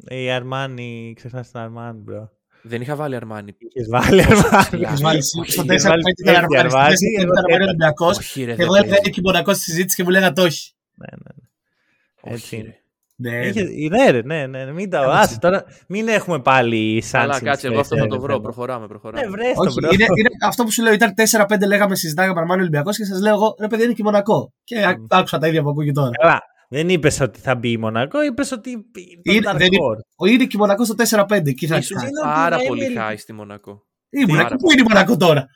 Η 0.08 0.30
Αρμάνι, 0.30 1.12
ξεχνάς 1.16 1.50
την 1.50 1.60
Αρμάνι, 1.60 2.04
bro. 2.08 2.28
Δεν 2.62 2.80
είχα 2.80 2.96
βάλει 2.96 3.16
Αρμάνι. 3.16 3.56
Είχες 3.58 3.88
βάλει 3.88 4.22
Αρμάνι. 4.22 4.82
Έχεις 4.84 5.00
βάλει 5.00 5.22
στο 5.22 5.42
Είχες 5.42 5.58
4 5.84 5.88
βάλει 5.88 6.02
5 6.02 6.24
πέντε 6.24 6.30
ήταν 6.30 6.34
Αρμάνι, 6.36 6.58
Αρμάνι, 6.66 6.96
στο 6.96 7.06
4 7.08 7.20
εγώ 7.22 7.32
ήταν 7.32 7.44
τέταρτα. 7.44 7.64
Ολυμπιακός. 7.64 8.18
Όχι 8.18 8.44
ρε, 8.44 8.50
Και 8.50 8.56
δεν 8.56 8.64
εγώ 8.66 8.74
έλεγα 8.74 8.90
παίζει. 8.92 9.08
εκεί 9.08 9.20
Μονακό 9.20 9.54
στη 9.54 9.62
συζήτηση 9.62 9.96
και 9.96 10.02
μου 10.02 10.10
λέγατε 10.10 10.40
όχι. 10.42 10.72
Ναι, 10.94 11.06
ναι, 11.10 11.30
ναι. 11.34 12.32
Όχι, 12.32 12.34
Έτσι 12.34 12.56
είναι. 12.56 12.64
ρε. 12.64 12.80
Ναι, 13.18 13.30
ναι. 13.30 13.46
Είχες- 13.46 13.68
Ναι, 13.90 14.10
ρε, 14.10 14.22
ναι, 14.22 14.46
ναι, 14.46 14.72
μην 14.72 14.90
τα 14.90 15.00
άσε 15.00 15.38
τώρα. 15.38 15.64
Μην 15.88 16.08
έχουμε 16.08 16.40
πάλι 16.40 17.02
σαν 17.02 17.20
Αλλά 17.20 17.40
κάτσε, 17.40 17.66
εγώ 17.66 17.80
αυτό 17.80 17.96
θα 17.96 18.06
το 18.06 18.20
βρω. 18.20 18.40
Προχωράμε, 18.40 18.86
προχωράμε. 18.86 19.24
Ναι, 19.26 19.30
βρες 19.30 19.54
το, 19.54 19.60
Όχι, 19.62 19.76
bro. 19.80 19.92
είναι, 19.92 20.04
είναι 20.04 20.28
αυτό 20.46 20.64
που 20.64 20.70
σου 20.70 20.82
λέω. 20.82 20.92
Ήταν 20.92 21.14
4-5 21.14 21.66
λέγαμε 21.66 21.94
συζητάγαμε 21.94 22.40
Αρμάνι 22.40 22.60
Ολυμπιακός 22.60 22.96
και 22.96 23.04
σας 23.04 23.20
λέω 23.20 23.34
εγώ 23.34 23.56
ρε 23.60 23.66
παιδί 23.66 23.84
είναι 23.84 23.92
και 23.92 24.02
Μονακό. 24.02 24.52
Και 24.64 24.84
ά- 24.84 24.98
Μμ. 24.98 25.04
άκουσα 25.08 25.38
τα 25.38 25.46
ίδια 25.48 25.62
που 25.62 25.68
ακούω 25.68 25.84
και 25.84 25.92
τώρα. 25.92 26.10
Καλά. 26.20 26.40
Δεν 26.68 26.88
είπες 26.88 27.20
ότι 27.20 27.40
θα 27.40 27.54
μπει 27.54 27.70
η 27.70 27.76
Μονακό, 27.76 28.22
είπες 28.22 28.52
ότι. 28.52 28.72
το 28.72 29.32
Είναι- 29.32 29.50
Dark 29.50 29.56
δεν 29.56 29.66
είναι- 29.72 29.76
Horse. 29.86 30.00
Ο 30.16 30.26
είναι 30.26 30.44
και 30.44 30.56
Μονακό 30.58 30.84
στο 30.84 30.94
4-5. 30.94 31.50
Εκεί 31.50 31.66
θα 31.66 31.76
Ήσουν 31.76 31.96
έχει. 31.96 32.06
είναι 32.06 32.18
ότι 32.20 32.28
πάρα 32.34 32.58
θα 32.58 32.64
πολύ 32.66 32.84
είναι- 32.84 33.00
high 33.10 33.14
στη 33.16 33.32
Μονακό. 33.32 33.86
Ήμουν 34.10 34.28
πάρα 34.36 34.40
εκεί. 34.40 34.54
Πού 34.56 34.72
είναι 34.72 34.80
η 34.80 34.84
Μονακό 34.88 35.16
τώρα; 35.16 35.46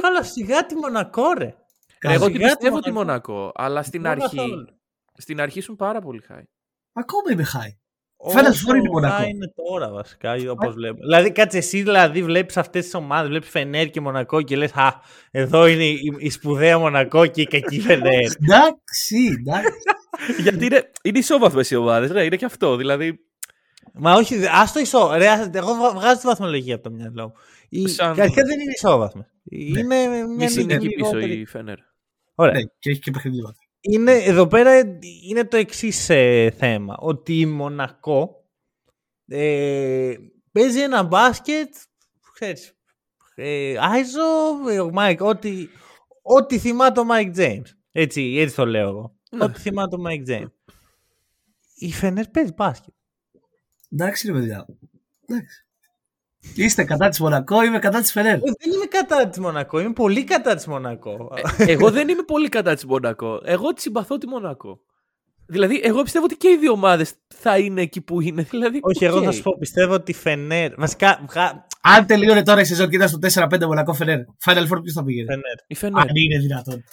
Καλά, 0.00 0.22
σιγά 0.22 0.66
τη 0.66 0.74
Μονακό, 0.74 1.32
ρε. 1.38 1.54
Εγώ 2.00 2.12
Σιγά 2.12 2.26
την 2.26 2.32
τη 2.34 2.38
πιστεύω 2.44 2.80
τη 2.80 2.90
Μονακό. 2.92 3.32
Μονακό, 3.32 3.52
αλλά 3.54 3.82
στην 3.82 4.00
Μόνο 4.00 4.12
αρχή, 4.12 4.36
καθόλου. 4.36 4.64
στην 5.18 5.40
αρχή 5.40 5.58
ήσουν 5.58 5.76
πάρα 5.76 6.00
πολύ 6.00 6.22
high. 6.28 6.42
Ακόμα 6.92 7.32
είμαι 7.32 7.46
high. 7.52 7.74
Final 8.32 8.48
Όσο 8.50 8.66
Four 8.66 8.74
είναι 8.76 8.88
η 8.88 8.90
Μονακό. 8.90 9.22
high 9.24 9.28
είναι 9.28 9.52
τώρα 9.54 9.90
βασικά, 9.90 10.34
όπω 10.50 10.70
βλέπω. 10.70 10.98
Δηλαδή, 11.00 11.32
κάτσε 11.32 11.58
εσύ, 11.58 11.82
δηλαδή, 11.82 12.22
βλέπεις 12.22 12.56
αυτές 12.56 12.84
τις 12.84 12.94
ομάδες, 12.94 13.28
βλέπεις 13.28 13.48
Φενέρ 13.48 13.90
και 13.90 14.00
Μονακό 14.00 14.42
και 14.42 14.56
λες, 14.56 14.72
Α, 14.74 15.00
εδώ 15.30 15.66
είναι 15.66 15.84
η, 15.84 16.00
η 16.18 16.30
σπουδαία 16.30 16.78
Μονακό 16.78 17.26
και 17.26 17.40
η 17.40 17.46
κακή 17.46 17.80
Φενέρ. 17.80 18.20
Εντάξει, 18.42 19.36
εντάξει. 19.38 19.78
Γιατί 20.42 20.64
είναι, 20.66 20.90
είναι 21.02 21.18
ισόβαθμες 21.18 21.70
οι 21.70 21.76
ομάδες, 21.76 22.10
ναι, 22.10 22.22
είναι 22.24 22.36
και 22.36 22.44
αυτό. 22.44 22.76
Δηλαδή, 22.76 23.18
Μα 23.92 24.14
όχι, 24.14 24.46
ας 24.46 24.72
το 24.72 24.80
ισό. 24.80 25.10
Ρε, 25.16 25.28
ας- 25.28 25.50
εγώ 25.52 25.74
βα- 25.74 25.92
βγάζω 25.94 26.20
τη 26.20 26.26
βαθμολογία 26.26 26.74
από 26.74 26.82
το 26.84 26.90
μυαλό 26.90 27.26
μου. 27.26 27.32
Η, 27.68 27.88
Σαν- 27.88 28.20
Αρχικά 28.20 28.42
δεν 28.44 28.60
είναι 28.60 28.72
ισόβαθμες. 28.74 29.26
Είναι 29.44 29.82
μια 29.82 30.26
μισή 30.28 30.60
είναι 30.60 30.74
εκεί 30.74 30.84
νίκη 30.84 30.94
πίσω 30.96 31.10
λιγότερη. 31.16 31.40
η 31.40 31.46
Φένερ. 31.46 31.76
Ωραία. 32.34 32.52
Ναι, 32.52 32.60
και 32.78 32.90
έχει 32.90 33.00
και 33.00 33.10
παιχνίδι. 33.10 33.38
Είναι, 33.80 34.12
εδώ 34.12 34.46
πέρα 34.46 34.98
είναι 35.28 35.44
το 35.44 35.56
εξής 35.56 36.04
θέμα. 36.56 36.96
Ότι 36.98 37.40
η 37.40 37.46
Μονακό 37.46 38.44
ε, 39.26 40.14
παίζει 40.52 40.80
ένα 40.80 41.02
μπάσκετ, 41.02 41.74
ξέρεις, 42.32 42.74
ε, 43.34 43.76
iso, 43.80 44.68
ε, 44.70 44.80
ο 44.80 44.90
Μάικ, 44.90 45.20
ό,τι, 45.20 45.68
ό,τι 46.22 46.58
θυμάται 46.58 47.00
ο 47.00 47.04
Μάικ 47.04 47.32
Τζέιμς. 47.32 47.74
Έτσι, 47.92 48.36
έτσι 48.38 48.56
το 48.56 48.66
λέω 48.66 48.88
εγώ. 48.88 49.16
Ναι. 49.30 49.44
Ό,τι 49.44 49.60
θυμάται 49.60 49.96
ο 49.96 49.98
Μάικ 49.98 50.22
Τζέιμς. 50.22 50.52
Η 51.74 51.92
Φενέρ 51.92 52.28
παίζει 52.28 52.52
μπάσκετ. 52.56 52.94
Εντάξει, 53.92 54.26
ρε 54.26 54.32
παιδιά. 54.32 54.66
Εντάξει. 55.26 55.66
Είστε 56.54 56.84
κατά 56.84 57.08
της 57.08 57.20
Μονακό, 57.20 57.62
είμαι 57.62 57.78
κατά 57.78 58.00
της 58.00 58.12
Φενέρ. 58.12 58.34
Ε, 58.34 58.38
δεν 58.38 58.72
είμαι 58.74 58.84
κατά 58.84 59.28
της 59.28 59.38
Μονακό, 59.38 59.80
είμαι 59.80 59.92
πολύ 59.92 60.24
κατά 60.24 60.54
της 60.54 60.66
Μονακό. 60.66 61.28
εγώ 61.56 61.90
δεν 61.90 62.08
είμαι 62.08 62.22
πολύ 62.22 62.48
κατά 62.48 62.74
της 62.74 62.84
Μονακό. 62.84 63.40
Εγώ 63.44 63.72
τη 63.72 63.80
συμπαθώ 63.80 64.18
τη 64.18 64.26
Μονακό. 64.26 64.80
Δηλαδή, 65.46 65.80
εγώ 65.84 66.02
πιστεύω 66.02 66.24
ότι 66.24 66.36
και 66.36 66.48
οι 66.48 66.56
δύο 66.56 66.72
ομάδες 66.72 67.12
θα 67.34 67.58
είναι 67.58 67.80
εκεί 67.80 68.00
που 68.00 68.20
είναι. 68.20 68.42
Δηλαδή, 68.50 68.78
Όχι, 68.82 69.04
εγώ 69.04 69.18
οκ. 69.18 69.24
θα 69.24 69.32
σου 69.32 69.42
πω, 69.42 69.56
πιστεύω 69.58 69.94
ότι 69.94 70.10
η 70.10 70.14
Φενέρ. 70.14 70.74
Βασικά, 70.74 71.24
βγα... 71.28 71.66
Αν 71.82 72.06
τελείωνε 72.06 72.42
τώρα 72.42 72.60
η 72.60 72.64
σεζόν 72.64 72.88
και 72.88 72.96
ήταν 72.96 73.08
στο 73.08 73.18
4-5 73.52 73.64
Μονακό 73.66 73.92
Φενέρ, 73.94 74.18
Final 74.44 74.62
Four 74.62 74.80
ποιος 74.82 74.92
θα 74.94 75.04
πήγαινε; 75.04 75.26
Φενέρ. 75.26 75.54
Η 75.66 75.74
Φενέρ. 75.74 76.00
Αν 76.00 76.08
είναι 76.14 76.38
δυνατόν. 76.38 76.84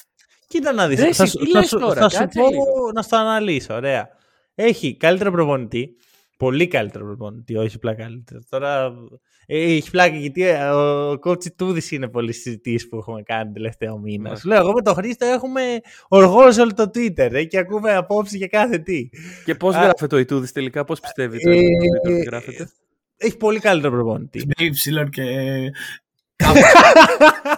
Κοίτα 0.48 0.72
να 0.72 0.88
δεις. 0.88 1.00
Ρε, 1.00 1.14
θα, 1.14 1.24
εσύ 1.24 1.32
σου, 1.32 1.38
τι 1.46 1.52
θα, 1.52 1.60
λες 1.60 1.68
σου, 1.68 1.80
τώρα, 1.80 2.02
θα 2.02 2.10
σου 2.10 2.18
κάτσε 2.18 2.40
πω 2.40 2.50
λίγο. 2.50 2.64
να 2.94 3.02
στο 3.02 3.18
αναλύσω. 3.18 3.74
Ωραία. 3.74 4.08
Έχει 4.56 4.98
καλύτερο 4.98 5.32
προπονητή. 5.32 5.90
Πολύ 6.38 6.68
καλύτερο 6.68 7.06
προπονητή, 7.06 7.56
όχι 7.56 7.76
απλά 7.76 7.96
καλύτερο. 7.96 8.40
Τώρα 8.50 8.94
ε, 9.46 9.76
έχει 9.76 9.90
πλάκα 9.90 10.16
γιατί 10.16 10.44
ε, 10.44 10.70
ο 10.70 11.20
κότσι 11.20 11.52
Τούδης 11.52 11.92
είναι 11.92 12.08
πολύ 12.08 12.34
συζητήσει 12.34 12.88
που 12.88 12.98
έχουμε 12.98 13.22
κάνει 13.22 13.44
τον 13.44 13.54
τελευταίο 13.54 13.98
μήνα. 13.98 14.30
Ναι. 14.30 14.36
Σου 14.36 14.48
λέω, 14.48 14.60
εγώ 14.60 14.72
με 14.72 14.82
τον 14.82 14.94
Χρήστο 14.94 15.26
έχουμε 15.26 15.62
οργώσει 16.08 16.62
όλο 16.62 16.74
το 16.74 16.84
Twitter 16.84 17.30
ε, 17.34 17.44
και 17.44 17.58
ακούμε 17.58 17.96
απόψεις 17.96 18.38
για 18.38 18.48
κάθε 18.48 18.78
τι. 18.78 19.10
Και 19.46 19.56
πώς 19.56 19.76
Α. 19.76 19.82
γράφεται 19.82 20.16
ο 20.16 20.18
Ιτούδης 20.18 20.52
τελικά, 20.52 20.84
πώς 20.84 21.00
πιστεύετε 21.00 21.52
Ε, 21.52 21.66
ότι 22.04 22.24
γράφεται; 22.24 22.70
Έχει 23.18 23.38
πολύ 23.38 23.60
καλύτερο 23.60 23.94
προπονητή. 23.94 24.46
Με 24.46 24.66
υψηλόν 24.66 25.10
και. 25.10 25.24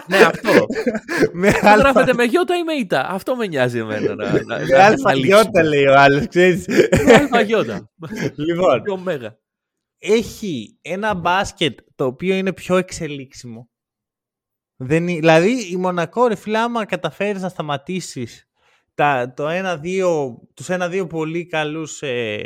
Ναι, 0.08 0.18
αυτό. 0.18 0.52
με 1.34 1.52
Το 1.52 1.58
αλφα, 1.64 1.76
γράφεται 1.76 2.14
με 2.14 2.24
γιώτα 2.24 2.58
ή 2.58 2.64
με 2.64 2.74
ήττα. 2.74 3.08
Αυτό 3.10 3.36
με 3.36 3.48
νοιάζει 3.48 3.78
εμένα. 3.78 4.16
να- 4.16 4.32
να- 4.32 4.32
με 4.32 4.42
να 4.44 4.58
αλφα 4.86 5.10
αναλύσουμε. 5.10 5.12
γιώτα 5.42 5.64
λέει 5.64 5.86
ο 5.86 5.94
άλλος, 6.00 6.28
ξέρεις. 6.28 6.66
Με 7.06 7.14
αλφα 7.14 7.42
γιώτα. 7.42 7.90
λοιπόν, 8.36 8.84
Και 8.84 8.92
ωμέγα. 8.92 9.38
έχει 9.98 10.78
ένα 10.82 11.14
μπάσκετ 11.14 11.80
το 11.96 12.06
οποίο 12.06 12.36
είναι 12.36 12.54
πιο 12.54 12.76
εξελίξιμο. 12.78 13.70
Δεν, 14.76 15.08
είναι- 15.08 15.20
δηλαδή 15.20 15.72
η 15.72 15.76
Μονακό 15.76 16.28
ρε 16.28 16.36
φίλε 16.36 16.58
άμα 16.58 16.86
καταφέρεις 16.86 17.42
να 17.42 17.50
σταματήσεις 17.50 18.44
τα, 18.94 19.34
το 19.36 19.48
ένα-δύο, 19.48 20.38
τους 20.54 20.70
ένα-δύο 20.70 21.08
πολύ 21.08 21.46
καλούς 21.48 22.02
ε, 22.02 22.42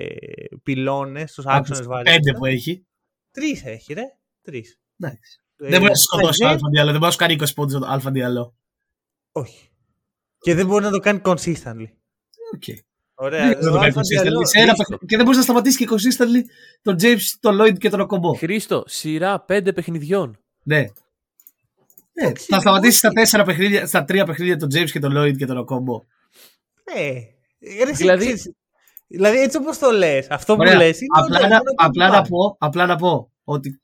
πυλώνες, 0.64 1.34
τους 1.34 1.46
άξονες 1.46 1.86
βαρύτητας. 1.88 2.16
Πέντε 2.16 2.38
που 2.38 2.46
έχει. 2.46 2.88
Τρεις 3.32 3.66
έχει 3.66 3.94
ρε, 3.94 4.04
τρεις. 4.42 4.80
Εντάξει. 5.00 5.43
Ε, 5.64 5.70
Δεν 5.70 5.80
μπορεί 5.80 5.92
να 5.92 5.96
σκοτώσει 5.96 6.40
το 6.40 6.46
Μάικ 6.46 6.56
Alpha 6.58 6.70
Diallo. 6.72 6.92
Δεν 6.92 7.00
μπορεί 7.00 7.06
να 7.06 7.12
σου 7.12 7.18
κάνει 7.18 7.36
20 7.40 7.54
πόντους 7.56 7.80
το 7.80 7.86
Alpha 7.88 8.12
Diallo. 8.12 8.56
Όχι. 9.32 9.70
Και 10.40 10.54
δεν 10.56 10.66
μπορεί 10.66 10.84
να 10.84 10.90
το 10.92 11.00
κάνει 11.00 11.22
consistently. 11.26 11.88
Ok. 12.54 12.64
Ωραία. 13.16 13.48
Δεν 13.48 13.58
μπορεί 13.58 13.72
να 13.72 13.72
το 13.72 13.78
ο 13.78 13.80
κάνει 13.80 13.94
Alpha 13.94 13.98
consistently. 13.98 14.28
Diallo- 14.28 14.48
Σε 14.48 14.60
ένα 14.60 14.66
Χρήστο. 14.68 14.76
παιχνίδι. 14.78 15.06
Και 15.06 15.16
δεν 15.16 15.26
μπορείς 15.26 15.38
να 15.38 15.44
σταματήσεις 15.44 15.78
και 15.78 15.88
consistently 15.90 16.42
τον 16.82 16.96
James, 17.02 17.22
τον 17.40 17.62
Loyd 17.62 17.78
και 17.78 17.90
τον 17.90 18.00
Οκομπό. 18.00 18.34
Χρήστο, 18.34 18.84
σειρά 18.88 19.40
πέντε 19.42 19.74
παιχνιδιών. 19.74 20.40
Ναι. 20.64 20.86
Ναι, 22.22 22.32
θα 22.48 22.60
σταματήσεις 22.60 22.98
στα, 22.98 23.10
τέσσερα 23.10 23.44
παιχνίδια, 23.44 23.86
στα 23.88 24.04
τρία 24.04 24.26
παιχνίδια 24.26 24.58
τον 24.58 24.70
James 24.74 24.90
και 24.92 25.00
τον 25.00 25.18
Loyd 25.18 25.38
και 25.38 25.46
τον 25.46 25.58
Οκομπό. 25.58 26.02
Ναι. 26.94 27.02
Ρε, 27.84 27.90
εσύ 27.90 27.94
Δηλαδή- 27.94 28.24
ξέρεις- 28.26 28.54
δηλαδή 29.08 29.38
έτσι 29.38 29.58
όπως 29.58 29.78
το 29.78 29.92
λες, 29.92 30.28
αυτό 30.30 30.54
που 30.56 30.60
Ωραία. 30.62 30.76
λες 30.76 31.00
είναι 31.02 31.08
Απλά, 31.20 31.38
το- 31.40 31.48
να, 31.48 31.50
μόνο 31.50 31.64
το 31.64 31.74
απλά, 31.76 32.06
να 32.08 32.12
πάρει. 32.14 32.30
πω, 32.30 32.56
απλά 32.60 32.86
να 32.86 32.96
πω 32.96 33.32
ότι 33.44 33.82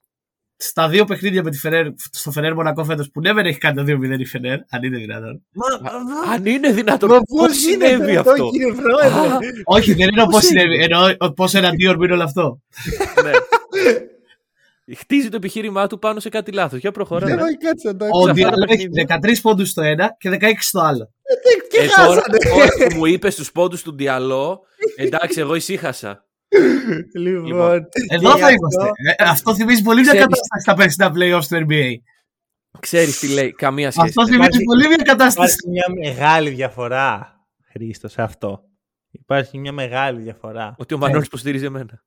στα 0.62 0.89
δύο 0.89 1.05
παιχνίδια 1.05 1.43
με 1.43 1.49
τη 1.51 1.57
Φενέρ, 1.57 1.86
στο 2.12 2.32
Φενέρ 2.32 2.53
Μονακό 2.53 2.84
φέτος 2.84 3.10
που 3.12 3.20
ναι, 3.22 3.34
δεν 3.34 3.45
έχει 3.45 3.57
κάνει 3.57 3.76
το 3.76 3.82
2-0 4.16 4.20
η 4.20 4.26
Φενέρ, 4.26 4.57
αν 4.70 4.84
είναι 4.84 4.97
δυνατόν. 4.97 5.43
Μα, 5.51 5.66
μα- 5.91 6.34
Αν 6.34 6.45
είναι 6.45 6.72
δυνατόν, 6.72 7.10
Μα 7.10 7.18
πώς 7.20 7.47
πώς 7.47 7.57
συνέβη 7.57 7.93
γίνεται 7.95 8.18
αυτό; 8.18 8.49
κύριε 8.49 8.74
Πρόεδρε. 8.74 9.34
Α, 9.34 9.39
Όχι, 9.64 9.93
δεν 9.93 10.07
εννοώ 10.07 10.26
πώς 10.26 10.34
Πώς 10.36 10.43
συνέβη. 10.45 10.84
Εννοώ 10.84 11.34
πώς 11.36 11.53
ένα 11.53 11.70
δύο 11.70 11.91
είναι 11.91 12.14
όλο 12.14 12.24
αυτό. 12.24 12.60
ναι. 13.24 13.32
Χτίζει 14.97 15.30
το 15.30 15.36
επιχείρημά 15.36 15.88
του 15.88 15.99
πάνω 15.99 16.20
σε 16.20 16.30
κάτι 16.30 16.51
λάθος. 16.51 16.80
Για 16.80 16.91
προχωρά. 16.91 17.26
Δεν 17.28 17.36
ναι. 17.36 17.41
έχει 17.41 17.57
κάτσε 17.57 17.88
να 17.88 17.95
το 17.95 18.05
Ο 18.12 18.20
αυτά 18.20 18.34
Διαλό 18.34 18.66
τα 18.66 18.74
έχει 18.74 18.89
παιχνίδια. 18.89 19.20
13 19.24 19.41
πόντους 19.41 19.70
στο 19.70 19.82
ένα 19.82 20.16
και 20.20 20.30
16 20.41 20.51
στο 20.60 20.80
άλλο. 20.80 21.12
Και 21.70 21.78
Ε, 21.78 21.88
τώρα, 21.95 22.22
χάσανε; 22.22 22.38
τώρα 22.38 22.89
που 22.89 22.95
μου 22.95 23.05
είπες 23.05 23.36
τους 23.36 23.51
πόντους 23.51 23.82
του 23.82 23.95
Διαλό, 23.95 24.62
εντάξει, 24.97 25.39
εγώ 25.39 25.55
ησύχασα. 25.55 26.26
Λοιπόν. 27.14 27.88
Εδώ 28.10 28.34
και 28.34 28.39
θα 28.39 28.50
γι' 28.50 28.56
είμαστε. 28.56 28.82
αυτό- 28.82 28.91
Ε, 29.18 29.30
αυτό 29.30 29.56
θυμίζει 29.56 29.82
πολύ 29.82 30.02
μια 30.02 30.12
Ξέρεις- 30.14 30.26
κατάσταση 30.28 30.62
στα 30.62 30.74
περσινά 30.74 31.12
playoffs 31.16 31.45
του 31.47 31.66
NBA. 31.70 31.93
Ξέρεις 32.80 33.20
τι 33.20 33.28
λέει, 33.28 33.52
καμία 33.52 33.91
σχέση. 33.91 34.08
Αυτό 34.08 34.24
δεν 34.24 34.32
θυμίζει 34.34 34.50
Υπάρχει- 34.50 34.66
πολύ 34.66 34.88
μια 34.88 35.04
κατάσταση. 35.04 35.56
Υπάρχει 35.64 35.70
μια 35.70 36.12
μεγάλη 36.12 36.50
διαφορά, 36.50 37.34
Χρήστο, 37.72 38.08
σε 38.08 38.22
αυτό. 38.22 38.64
Υπάρχει 39.12 39.58
μια 39.58 39.72
μεγάλη 39.72 40.22
διαφορά. 40.22 40.76
Ότι 40.78 40.93
ο 40.93 40.97
Μανώλης 40.97 41.26
υποστηρίζει 41.28 41.66
εμένα. 41.66 42.04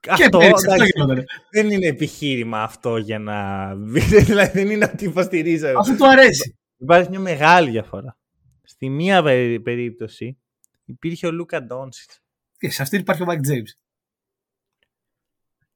Και 0.00 0.10
Αυτό, 0.10 0.38
πέρυσι 0.38 0.52
αυτό 0.54 0.72
εντάξει, 0.72 0.92
γινόταν. 0.94 1.24
δεν 1.50 1.70
είναι 1.70 1.86
επιχείρημα 1.86 2.62
αυτό 2.62 2.96
για 2.96 3.18
να. 3.18 3.68
δηλαδή 4.26 4.50
δεν 4.52 4.70
είναι 4.70 4.90
ότι 4.92 5.04
υποστηρίζω. 5.04 5.66
εγώ. 5.66 5.78
Αφού 5.78 5.96
του 5.96 6.08
αρέσει. 6.08 6.58
Υπάρχει 6.78 7.08
μια 7.10 7.20
μεγάλη 7.20 7.70
διαφορά. 7.70 8.16
Στη 8.62 8.88
μία 8.88 9.22
περί- 9.22 9.60
περίπτωση 9.62 10.38
υπήρχε 10.84 11.26
ο 11.26 11.30
Λούκα 11.32 11.62
Ντόνσιτς. 11.62 12.20
Και 12.60 12.70
σε 12.70 12.82
αυτή 12.82 12.96
υπάρχει 12.96 13.22
ο 13.22 13.26
Mike 13.28 13.32
James. 13.50 13.70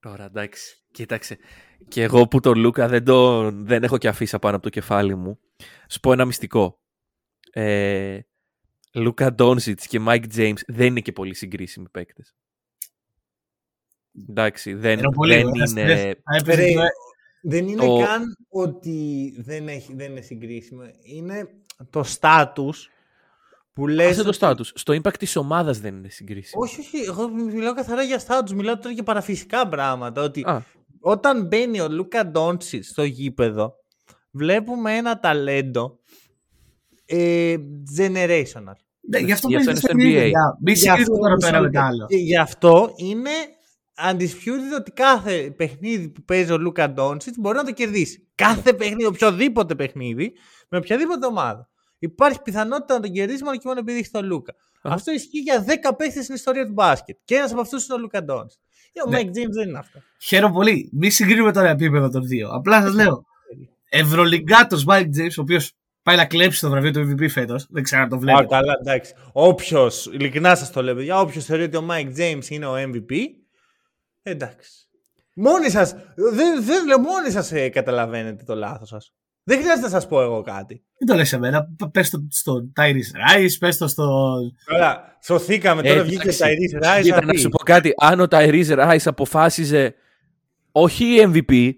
Τώρα 0.00 0.24
εντάξει, 0.24 0.76
κοίταξε. 0.90 1.38
Και 1.88 2.02
εγώ 2.02 2.28
που 2.28 2.40
τον 2.40 2.58
Λούκα 2.58 2.88
δεν, 2.88 3.04
τον, 3.04 3.66
δεν 3.66 3.82
έχω 3.82 3.98
και 3.98 4.08
αφήσει 4.08 4.38
πάνω 4.38 4.54
από 4.54 4.64
το 4.64 4.70
κεφάλι 4.70 5.14
μου. 5.14 5.38
Σου 5.88 6.00
πω 6.00 6.12
ένα 6.12 6.24
μυστικό. 6.24 6.80
Ε, 7.52 8.18
Λούκα 8.94 9.32
Ντόνσιτς 9.34 9.86
και 9.86 10.00
Μάικ 10.00 10.24
James 10.36 10.58
δεν 10.66 10.86
είναι 10.86 11.00
και 11.00 11.12
πολύ 11.12 11.34
συγκρίσιμοι 11.34 11.88
παίκτες. 11.88 12.34
Εντάξει, 14.28 14.74
δεν, 14.74 14.98
Ενώ 14.98 15.10
πολύ, 15.10 15.34
δεν 15.34 15.68
θα- 15.68 15.80
είναι. 15.80 16.14
θα 16.24 16.36
έπαιζε 16.36 16.60
Ρε, 16.60 16.68
και- 16.72 16.78
δεν 17.42 17.68
είναι 17.68 17.86
Το- 17.86 17.98
καν 17.98 18.36
ότι 18.48 19.30
δεν, 19.38 19.68
έχει, 19.68 19.94
δεν 19.94 20.10
είναι 20.10 20.20
συγκρίσιμο. 20.20 20.82
Είναι 21.02 21.48
το 21.90 22.02
στάτους 22.02 22.90
που 23.74 23.86
λες... 23.86 24.10
Άσε 24.10 24.22
το 24.22 24.26
ότι- 24.28 24.36
στάτους. 24.36 24.72
Στο 24.74 24.92
impact 24.94 25.16
της 25.18 25.36
ομάδας 25.36 25.78
δεν 25.78 25.96
είναι 25.96 26.08
συγκρίσιμο. 26.08 26.62
Όχι, 26.62 26.80
όχι. 26.80 26.96
Εγώ 27.08 27.28
μιλάω 27.28 27.74
καθαρά 27.74 28.02
για 28.02 28.18
στάτους. 28.18 28.52
Μιλάω 28.54 28.78
τώρα 28.78 28.90
για 28.94 29.02
παραφυσικά 29.02 29.68
πράγματα. 29.68 30.22
Ότι 30.22 30.42
Α, 30.46 30.62
όταν 31.00 31.46
μπαίνει 31.46 31.80
ο 31.80 31.88
Λούκα 31.88 32.26
Ντόντσιτ 32.26 32.84
στο 32.84 33.04
γήπεδο, 33.04 33.74
βλέπουμε 34.30 34.96
ένα 34.96 35.20
ταλέντο 35.20 35.98
ε, 37.06 37.54
generational. 37.98 38.76
Ναι, 39.08 39.18
γι' 39.18 39.32
αυτό 39.32 39.48
Γι' 39.48 39.56
αυτό 39.56 39.66
παίζει 39.66 39.68
είναι 39.70 39.74
στο 39.74 39.86
στην 39.86 39.98
ίδια. 39.98 40.22
NBA. 40.22 40.28
Για- 40.28 40.58
Μη 40.60 40.72
Γι' 40.72 40.78
συγκρίνουμε 40.78 41.02
αυτό- 41.02 41.18
τώρα 41.18 41.36
πέρα 41.36 41.60
με 41.60 41.66
μισό 41.68 41.80
τα 41.80 41.80
λεπτό. 41.80 41.80
άλλο. 41.80 42.06
Και 42.06 42.16
Γι' 42.16 42.36
αυτό 42.36 42.92
είναι 42.96 43.30
undisputed 44.10 44.78
ότι 44.78 44.90
κάθε 44.90 45.54
παιχνίδι 45.56 46.08
που 46.08 46.22
παίζει 46.22 46.52
ο 46.52 46.58
Λούκα 46.58 46.90
Ντόντσιτς 46.90 47.34
μπορεί 47.38 47.56
να 47.56 47.64
το 47.64 47.72
κερδίσει. 47.72 48.28
Κάθε 48.34 48.72
παιχνίδι, 48.72 49.04
οποιοδήποτε 49.06 49.74
παιχνίδι, 49.74 50.32
με 50.68 50.78
οποιαδήποτε 50.78 51.26
ομάδα. 51.26 51.68
Υπάρχει 52.04 52.42
πιθανότητα 52.42 52.94
να 52.94 53.00
τον 53.00 53.10
κερδίσει 53.12 53.44
μόνο 53.44 53.56
και 53.56 53.62
μόνο 53.64 53.78
επειδή 53.78 53.98
έχει 53.98 54.10
τον 54.10 54.24
Λούκα. 54.24 54.54
Αχα. 54.82 54.94
Αυτό 54.94 55.12
ισχύει 55.12 55.38
για 55.38 55.64
10 55.64 55.94
παίχτες 55.96 56.22
στην 56.22 56.34
ιστορία 56.34 56.66
του 56.66 56.72
μπάσκετ. 56.72 57.16
Και 57.24 57.34
ένας 57.34 57.52
από 57.52 57.60
αυτούς 57.60 57.86
είναι 57.86 57.94
ο 57.94 57.98
Λούκα 57.98 58.24
Ντόντσιτς. 58.24 58.60
Ο 59.06 59.08
Ναι. 59.10 59.16
Μάικ 59.16 59.30
Τζέιμς 59.30 59.50
δεν 59.50 59.68
είναι 59.68 59.78
αυτό. 59.78 59.98
Χαίρομαι 60.20 60.54
πολύ. 60.54 60.88
Μη 60.92 61.10
συγκρίνουμε 61.10 61.52
τώρα 61.52 61.68
επίπεδο 61.68 62.08
των 62.08 62.26
δύο. 62.26 62.48
Απλά 62.48 62.82
σας 62.82 62.94
λέω. 62.94 63.24
Ευρωλιγκάτο 63.88 64.78
Μάικ 64.86 65.10
Τζέιμς, 65.10 65.28
ο 65.38 65.40
οποίος 65.40 65.72
πάει 66.02 66.16
να 66.16 66.26
κλέψει 66.26 66.60
το 66.60 66.70
βραβείο 66.70 66.90
του 66.90 67.00
MVP 67.18 67.28
φέτος. 67.30 67.66
Δεν 67.70 67.82
ξέρω 67.82 68.02
αν 68.02 68.08
το 68.08 68.16
Α, 68.16 68.18
βλέπετε. 68.18 68.46
καλά, 68.46 68.76
εντάξει. 68.80 69.14
Όποιος, 69.32 70.06
ειλικρινά 70.06 70.54
σας 70.54 70.70
το 70.70 70.82
λέω, 70.82 70.94
παιδιά, 70.94 71.20
όποιος 71.20 71.44
θεωρεί 71.44 71.62
ότι 71.62 71.76
ο 71.76 71.82
Μάικ 71.82 72.12
Τζέιμς 72.12 72.38
είναι 72.48 72.66
ο 72.66 72.74
MVP, 72.76 73.12
εντάξει. 74.22 74.70
Μόνοι 75.34 75.70
σας, 75.70 75.94
δεν, 76.16 76.64
δεν 76.64 76.86
λέω, 76.86 76.98
μόνοι 76.98 77.30
σας 77.30 77.52
ε, 77.52 77.68
καταλαβαίνετε 77.68 78.44
το 78.44 78.54
λάθος 78.54 78.88
σας. 78.88 79.12
Δεν 79.44 79.58
χρειάζεται 79.58 79.80
να 79.86 79.88
σας 79.92 80.08
πω 80.08 80.22
εγώ 80.22 80.42
κάτι. 80.42 80.82
Δεν 80.98 81.08
το 81.08 81.14
λες 81.14 81.32
εμένα. 81.32 81.66
Πες 81.92 82.10
το 82.10 82.26
στον 82.30 82.72
Tyrese 82.80 83.36
Rice, 83.38 83.48
πες 83.58 83.76
το 83.76 83.88
στον. 83.88 84.56
Τώρα, 84.64 85.16
σωθήκαμε, 85.24 85.80
Ε, 85.84 85.88
τώρα 85.88 86.02
βγήκε 86.02 86.18
ο 86.18 86.20
εντάξει. 86.22 86.38
Tyrese 86.38 86.78
Rice. 86.82 87.02
Κοίτα, 87.02 87.24
να 87.24 87.34
σου 87.34 87.48
πω 87.48 87.58
κάτι. 87.64 87.92
Αν 87.96 88.20
ο 88.20 88.26
Tyrese 88.30 88.78
Rice 88.90 89.04
αποφάσιζε 89.04 89.94
όχι 90.72 91.04
MVP, 91.32 91.70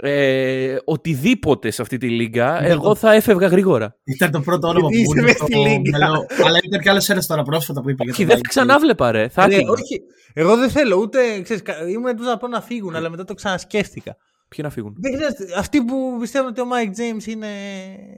ε, 0.00 0.76
οτιδήποτε 0.84 1.70
σε 1.70 1.82
αυτή 1.82 1.96
τη 1.98 2.08
λίγκα, 2.10 2.60
Ναι, 2.60 2.68
εγώ 2.68 2.82
το- 2.88 2.94
θα 2.94 3.12
έφευγα 3.14 3.46
γρήγορα. 3.46 3.96
Ήταν 4.04 4.30
το 4.30 4.40
πρώτο 4.40 4.68
όνομα 4.68 4.88
που 4.88 4.94
Γιατί 4.94 5.08
μου 5.08 5.14
είσαι 5.14 5.20
ήρθε 5.20 5.44
μες 5.44 5.50
στο 5.52 5.60
στη 5.60 5.68
λίγκα. 5.82 5.98
μυαλό. 5.98 6.26
Αλλά 6.44 6.58
ήταν 6.62 6.80
κι 6.80 6.88
άλλος 6.88 7.08
ένας 7.08 7.26
τώρα 7.26 7.42
πρόσφατα 7.42 7.80
που 7.82 7.90
είπε. 7.90 8.02
για 8.04 8.12
Όχι, 8.12 8.20
τον 8.26 8.28
δεν 8.28 8.36
θα 8.36 8.42
Mike 8.44 8.48
ξανά 8.48 8.78
βλέπα, 8.78 9.10
ρε. 9.10 9.28
Θα 9.28 9.46
Ναι, 9.46 9.54
έκλεινα. 9.54 9.72
όχι. 9.72 10.00
Εγώ 10.34 10.56
δεν 10.56 10.70
θέλω 10.70 10.96
ούτε. 10.96 11.40
Ξέρεις, 11.42 11.62
κα- 11.62 11.88
ήμουν 11.88 12.06
έτοιμος 12.06 12.26
να 12.30 12.36
πω 12.36 12.48
να 12.48 12.60
φύγουν, 12.60 12.96
αλλά 12.96 13.10
μετά 13.10 13.24
το 13.24 13.34
ξανασκέφτηκα. 13.34 14.16
Ποιοι 14.56 14.64
να 14.68 14.70
φύγουν; 14.70 14.94
Δεν 14.98 15.14
χρειάζεται. 15.14 15.58
Αυτοί 15.58 15.84
που 15.84 16.16
πιστεύουν 16.20 16.48
ότι 16.48 16.60
ο 16.60 16.64
Μάικ 16.64 16.90
Τζέιμς 16.92 17.16
είναι. 17.26 17.48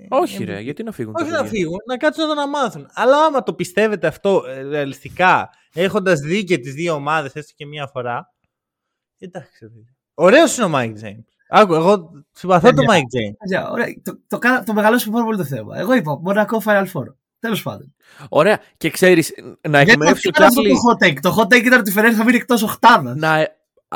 Όχι, 0.09 0.37
MVP. 0.41 0.45
ρε, 0.47 0.61
γιατί 0.61 0.82
να 0.82 0.93
φύγουν. 0.93 1.14
Όχι 1.16 1.30
τα 1.30 1.37
να 1.37 1.43
παιδιά; 1.43 1.59
φύγουν, 1.59 1.76
να 1.87 1.97
κάτσουν 1.97 2.24
εδώ 2.24 2.34
να 2.34 2.49
μάθουν. 2.49 2.89
Αλλά 2.93 3.24
άμα 3.24 3.43
το 3.43 3.55
πιστεύετε 3.55 4.07
αυτό 4.07 4.43
ε, 4.49 4.62
ρεαλιστικά, 4.62 5.51
έχοντας 5.74 6.20
δει 6.20 6.45
και 6.45 6.59
τις 6.59 6.74
δύο 6.74 6.95
ομάδες 6.95 7.32
έστω 7.34 7.53
και 7.57 7.66
μία 7.66 7.87
φορά. 7.93 8.34
Εντάξει. 9.18 9.70
Ωραίος 10.14 10.57
είναι 10.57 10.64
ο 10.66 10.68
Μάικ 10.68 10.95
Τζέιμς. 10.95 11.18
Άκου, 11.49 11.74
εγώ 11.74 12.11
συμπαθώ 12.32 12.66
τον 12.66 12.74
Παιδιά. 12.76 12.91
Μάικ 12.91 13.07
Τζέιμ. 13.09 13.32
Παιδιά, 13.39 13.70
ωραία, 13.70 13.87
το, 14.03 14.18
το, 14.28 14.39
κάνα- 14.39 14.62
το 14.64 14.72
μεγαλώσουμε 14.72 15.12
πάρα 15.12 15.24
πολύ 15.24 15.37
το 15.37 15.45
θέμα. 15.45 15.78
Εγώ 15.78 15.95
είπα 15.95 16.18
Μονακό 16.20 16.62
Final 16.64 16.87
Four. 16.93 17.05
Τέλος 17.39 17.62
πάντων. 17.62 17.95
Ωραία, 18.28 18.61
και 18.76 18.91
ξέρεις, 18.91 19.34
να 19.68 19.78
Δεν 19.78 19.89
εκμεύσω 19.89 20.20
κι 20.20 20.28
ήταν 20.28 20.47
αυτό 20.47 20.61
άλλοι. 20.61 20.70
το 20.72 20.76
hot 21.01 21.07
take. 21.07 21.16
Το 21.20 21.37
hot 21.39 21.55
take 21.55 21.64
ήταν 21.64 21.78
ότι 21.80 21.91
η 21.91 21.93
Φεραίρ 21.93 22.12
θα 22.16 22.24
μείνει 22.24 22.37
εκτός 22.37 22.62
οχτάδα. 22.62 23.14
Να... 23.16 23.49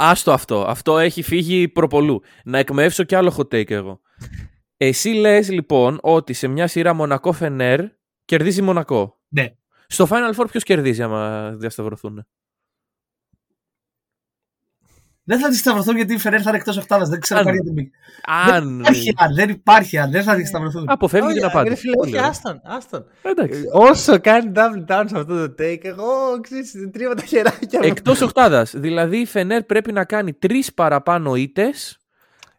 Άστο 0.02 0.32
αυτό. 0.32 0.64
Αυτό 0.66 0.98
έχει 0.98 1.22
φύγει 1.22 1.68
προπολού. 1.68 2.22
Να 2.44 2.58
εκμεύσω 2.58 3.04
κι 3.04 3.14
άλλο 3.14 3.34
hot 3.36 3.54
take 3.54 3.70
εγώ. 3.70 4.00
Εσύ 4.76 5.08
λες 5.08 5.50
λοιπόν 5.50 5.98
ότι 6.02 6.32
σε 6.32 6.48
μια 6.48 6.66
σειρά 6.66 6.94
Μονακό 6.94 7.32
Φενέρ 7.32 7.80
κερδίζει 8.24 8.62
Μονακό. 8.62 9.20
Ναι. 9.28 9.54
Στο 9.86 10.06
Final 10.10 10.34
Four 10.36 10.46
ποιος 10.50 10.62
κερδίζει 10.62 11.02
άμα 11.02 11.50
διασταυρωθούν. 11.56 12.26
Δεν 15.24 15.38
θα 15.38 15.48
τη 15.48 15.56
σταυρωθούν 15.56 15.96
γιατί 15.96 16.14
η 16.14 16.18
Φεραίρ 16.18 16.40
θα 16.42 16.48
είναι 16.48 16.58
εκτός 16.58 16.76
οχτάδα. 16.76 17.04
Δεν 17.04 17.20
ξέρω 17.20 17.40
Αν- 17.40 17.46
καν 17.46 17.54
γιατί 17.54 17.70
μπήκε. 17.72 17.90
Αν. 18.52 18.82
Δεν 18.82 18.92
υπάρχει 18.94 19.12
αν, 19.16 19.34
δεν 19.34 19.48
υπάρχει 19.48 19.98
αν, 19.98 20.10
δεν 20.10 20.22
θα 20.22 20.34
τη 20.36 20.46
σταυρωθούν. 20.46 20.84
Αποφεύγει 20.88 21.26
την 21.26 21.36
Όχι, 21.36 21.46
ρε 21.46 21.58
απάντηση. 21.58 21.76
φίλε, 21.76 21.94
Πολύ 21.94 22.08
όχι, 22.08 22.18
ωραία. 22.18 22.28
άστον, 22.30 22.60
άστον. 22.64 23.04
Εντάξει. 23.22 23.60
Ε, 23.60 23.62
Όσο 23.72 24.20
κάνει 24.20 24.52
double 24.54 24.84
down 24.92 25.04
σε 25.06 25.16
αυτό 25.18 25.24
το 25.46 25.54
take, 25.58 25.84
εγώ 25.84 26.06
ξέρεις, 26.40 26.72
τρίβω 26.92 27.14
τα 27.14 27.22
χεράκια 27.22 27.78
μου. 27.82 27.86
Εκτός 27.88 28.20
οχτάδα. 28.20 28.66
Δηλαδή 28.74 29.16
η 29.16 29.26
Φενέρ 29.26 29.62
πρέπει 29.62 29.92
να 29.92 30.04
κάνει 30.04 30.32
τρεις 30.32 30.74
παραπάνω 30.74 31.34
ήττες 31.34 31.98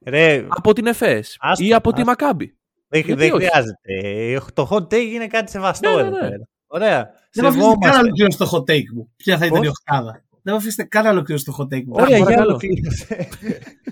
Ρε, 0.05 0.45
από 0.49 0.74
την 0.74 0.88
ΕΦΕΣ 0.88 1.38
Άστο, 1.39 1.64
ή 1.66 1.74
από 1.74 1.89
τη 1.93 2.01
άστο. 2.01 2.05
Μακάμπη. 2.09 2.57
δεν, 2.88 3.01
γιατί 3.01 3.22
δεν 3.26 3.34
όχι; 3.34 3.45
χρειάζεται. 3.45 4.51
Το 4.53 4.68
hot 4.72 4.84
take 4.93 5.12
είναι 5.14 5.28
κάτι 5.28 5.51
σεβαστό 5.51 5.89
Ναι, 5.89 5.95
ναι, 5.95 6.01
εδώ 6.01 6.09
ναι. 6.09 6.20
πέρα. 6.30 6.47
Ωραία. 6.68 7.09
Δεν 7.34 7.43
με 7.43 7.49
αφήσετε 7.49 7.68
καν 7.70 7.80
να 7.80 7.86
Σεβόμαστε. 7.88 7.99
ολοκληρώσω 7.99 8.38
το 8.38 8.49
hot 8.53 8.72
take 8.72 8.93
μου. 8.95 9.12
Ποια 9.16 9.38
θα 9.38 9.45
ήταν 9.45 9.57
Πώς; 9.57 9.68
η 9.68 9.70
οχτάδα. 9.70 10.24
Δεν 10.43 10.53
με 10.53 10.59
αφήσετε 10.59 10.83
καν 10.83 11.03
να 11.03 11.09
ολοκληρώσω 11.09 11.45
το 11.51 11.57
hot 11.59 11.73
take 11.75 11.83
μου. 11.83 11.93
Ωραία, 11.95 12.15
για 12.15 12.25
παρακαλώ. 12.25 12.47
ολοκλήρωσε. 12.49 13.29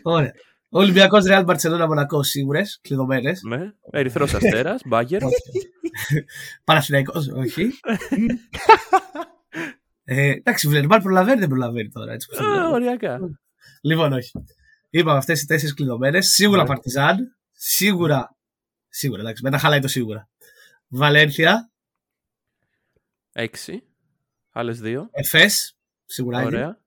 Ωραία. 0.01 0.31
Ολυμπιακός 0.69 1.25
Real 1.27 1.45
Barcelona 1.45 1.85
Μονακό 1.87 2.23
σίγουρες, 2.23 2.79
κλειδωμένες. 2.81 3.41
Ναι. 3.47 3.71
Ερυθρός 3.91 4.33
Αστέρας, 4.33 4.81
Μπάγκερ. 4.85 5.21
Παναθηναϊκός, 6.63 7.27
όχι. 7.27 7.69
ε, 10.03 10.29
εντάξει, 10.31 10.67
Βλερμάρ 10.67 11.01
προλαβαίνει, 11.01 11.39
δεν 11.39 11.49
προλαβαίνει 11.49 11.89
τώρα. 11.89 12.11
Έτσι, 12.13 12.27
όπως 12.31 12.45
το 12.45 12.51
Α, 12.51 12.55
λέω. 12.55 12.71
Οριακά. 12.71 13.19
λοιπόν, 13.81 14.13
όχι. 14.13 14.31
Είπαμε 14.89 15.17
αυτές 15.17 15.41
οι 15.41 15.45
τέσσερις 15.45 15.73
κλειδωμένες. 15.73 16.27
Σίγουρα 16.27 16.61
Ναι. 16.61 16.67
Παρτιζάν. 16.67 17.37
Σίγουρα. 17.51 18.35
Σίγουρα, 18.89 19.21
εντάξει, 19.21 19.43
μετά 19.43 19.57
χαλάει 19.57 19.79
το 19.79 19.87
σίγουρα. 19.87 20.29
Βαλένθια. 20.87 21.71
Έξι. 23.31 23.83
Άλλες 24.51 24.79
δύο. 24.79 25.09
Εφές. 25.11 25.77
Σίγουρα 26.11 26.37
είναι. 26.41 26.47
Ωραία. 26.47 26.79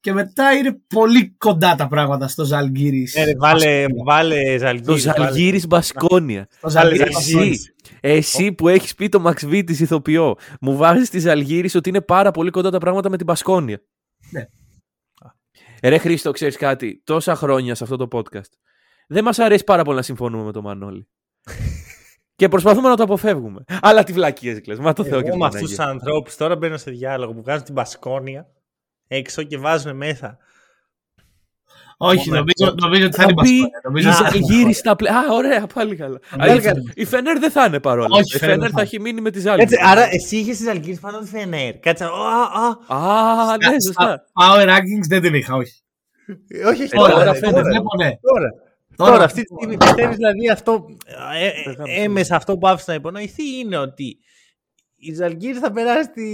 Και 0.00 0.12
μετά 0.12 0.52
είναι 0.52 0.80
πολύ 0.88 1.30
κοντά 1.30 1.74
τα 1.74 1.88
πράγματα 1.88 2.28
στο 2.28 2.44
Ζαλγκύρι. 2.44 3.08
Ε, 3.14 3.24
ρε, 3.24 3.32
Βάλε, 3.38 3.86
βάλε 4.04 4.40
Το 4.54 4.58
Ζαλγκύρης. 4.58 5.02
Ζαλγίρι 5.02 5.66
Μπασκόνια. 5.66 6.48
Το 6.60 6.68
Ζαλγκύρι. 6.70 6.98
Βάλε 6.98 7.16
Εσύ, 7.18 7.30
Ζαλγκύρης. 7.30 7.74
εσύ 8.00 8.52
που 8.52 8.68
έχεις 8.68 8.94
πει 8.94 9.08
το 9.08 9.22
Max 9.26 9.44
V 9.44 9.62
τη 9.66 9.72
ηθοποιό, 9.72 10.34
μου 10.60 10.76
βάζεις 10.76 11.10
τη 11.10 11.18
Ζαλγίρι 11.18 11.70
ότι 11.74 11.88
είναι 11.88 12.00
πάρα 12.00 12.30
πολύ 12.30 12.50
κοντά 12.50 12.70
τα 12.70 12.78
πράγματα 12.78 13.08
με 13.10 13.16
την 13.16 13.26
Μπασκόνια. 13.26 13.82
Ναι. 14.30 14.46
Ρε 15.82 15.98
Χρήστο, 15.98 16.30
ξέρεις 16.30 16.56
κάτι, 16.56 17.02
τόσα 17.04 17.34
χρόνια 17.34 17.74
σε 17.74 17.84
αυτό 17.84 17.96
το 17.96 18.08
podcast. 18.12 18.50
Δεν 19.08 19.24
μας 19.24 19.38
αρέσει 19.38 19.64
πάρα 19.64 19.82
πολύ 19.82 19.96
να 19.96 20.02
συμφωνούμε 20.02 20.44
με 20.44 20.52
τον 20.52 20.62
Μανώλη. 20.62 21.08
Και 22.38 22.48
προσπαθούμε 22.48 22.88
να 22.88 22.96
το 22.96 23.02
αποφεύγουμε. 23.02 23.64
Αλλά 23.80 24.04
τι 24.04 24.12
βλακίε 24.12 24.60
κλε. 24.60 24.76
Μα 24.76 24.92
το 24.92 25.04
Θεό 25.04 25.20
και 25.22 25.28
Εγώ 25.28 25.30
την 25.30 25.38
με 25.38 25.46
αυτούς 25.46 25.60
Παναγία. 25.60 25.76
τους 25.76 26.02
ανθρώπους 26.08 26.36
τώρα 26.36 26.56
μπαίνω 26.56 26.76
σε 26.76 26.90
διάλογο 26.90 27.32
που 27.32 27.40
βγάζουν 27.42 27.64
την 27.64 27.74
Πασκόνια 27.74 28.46
έξω 29.08 29.42
και 29.42 29.58
βάζουν 29.58 29.96
μέσα. 29.96 30.38
Όχι, 31.96 32.28
Μόνος 32.30 32.38
νομίζω, 32.56 32.72
αυτό. 32.74 32.86
νομίζω 32.86 33.06
ότι 33.06 33.16
θα 33.16 33.22
είναι 33.22 33.32
Θα 33.34 33.42
μπει 33.42 33.50
Μπασκόνια. 33.50 33.80
Νομίζω 33.84 34.08
η 34.08 34.10
ότι 34.12 34.18
θα 34.22 34.26
είναι 34.28 34.30
Ζαλγίρι 34.32 34.54
Μπασκόνια. 34.54 34.74
στα 34.74 34.96
πλέ. 34.96 35.08
Α, 35.10 35.22
ωραία, 35.32 35.66
πάλι 35.74 35.96
καλά. 35.96 36.18
Πάλι 36.38 36.50
Α, 36.50 36.54
η- 36.54 36.60
καλά. 36.60 36.82
Η 36.94 37.04
Φενέρ 37.04 37.38
δεν 37.38 37.50
θα 37.50 37.64
είναι 37.64 37.80
παρόλα. 37.80 38.08
Όχι, 38.10 38.36
Η 38.36 38.38
Φενέρ 38.38 38.40
Φενέρ 38.54 38.58
δεν 38.58 38.70
θα 38.70 38.76
θα 38.76 38.82
έχει 38.82 39.00
μείνει 39.00 39.20
με 39.20 39.30
τη 39.30 39.40
Ζάλγκη. 39.40 39.62
Έτσι, 39.62 39.76
άρα 39.84 40.08
εσύ 40.10 40.36
είχες 40.36 40.56
τις 40.56 40.66
Ζαλγκύρη 40.66 40.98
πάνω 41.00 41.16
από 41.16 41.24
τη 41.24 41.30
Φενέρ. 41.30 41.78
Κάτσε. 41.78 42.04
Α, 42.04 42.08
α, 42.08 42.96
Α, 42.96 43.56
ναι, 43.56 43.64
Στα- 43.64 43.80
σωστά. 43.86 44.24
Power 44.40 44.68
rankings 44.68 45.06
δεν 45.08 45.22
την 45.22 45.34
είχα, 45.34 45.54
όχι. 45.54 45.82
όχι, 46.68 46.82
όχι, 46.82 46.88
τώρα, 46.88 47.32
τώρα, 48.98 49.10
τώρα 49.10 49.26
ρε, 49.26 49.28
φαίνεται. 49.28 49.36
τώρα, 49.36 49.36
Βλέπω, 49.36 49.36
ναι. 49.36 49.36
τώρα. 49.36 49.36
Τώρα, 49.36 49.36
Τώρα, 49.36 49.40
αυτή 49.40 49.42
τη 49.42 49.54
στιγμή 49.54 49.76
πιστεύεις 49.76 50.16
δηλαδή 50.16 50.50
αυτό. 50.50 50.86
ε, 51.34 51.46
ε, 51.46 51.52
Δεν 51.64 51.74
θα 51.76 51.82
έμμεσα 51.86 52.36
αυτό 52.36 52.58
που 52.58 52.68
άφησε 52.68 52.90
να 52.90 52.96
υπονοηθεί 52.96 53.58
είναι 53.58 53.76
ότι 53.78 54.18
η 54.96 55.14
Ζάλγκιρις 55.14 55.58
θα 55.58 55.72
περάσει 55.72 56.10
τη. 56.10 56.24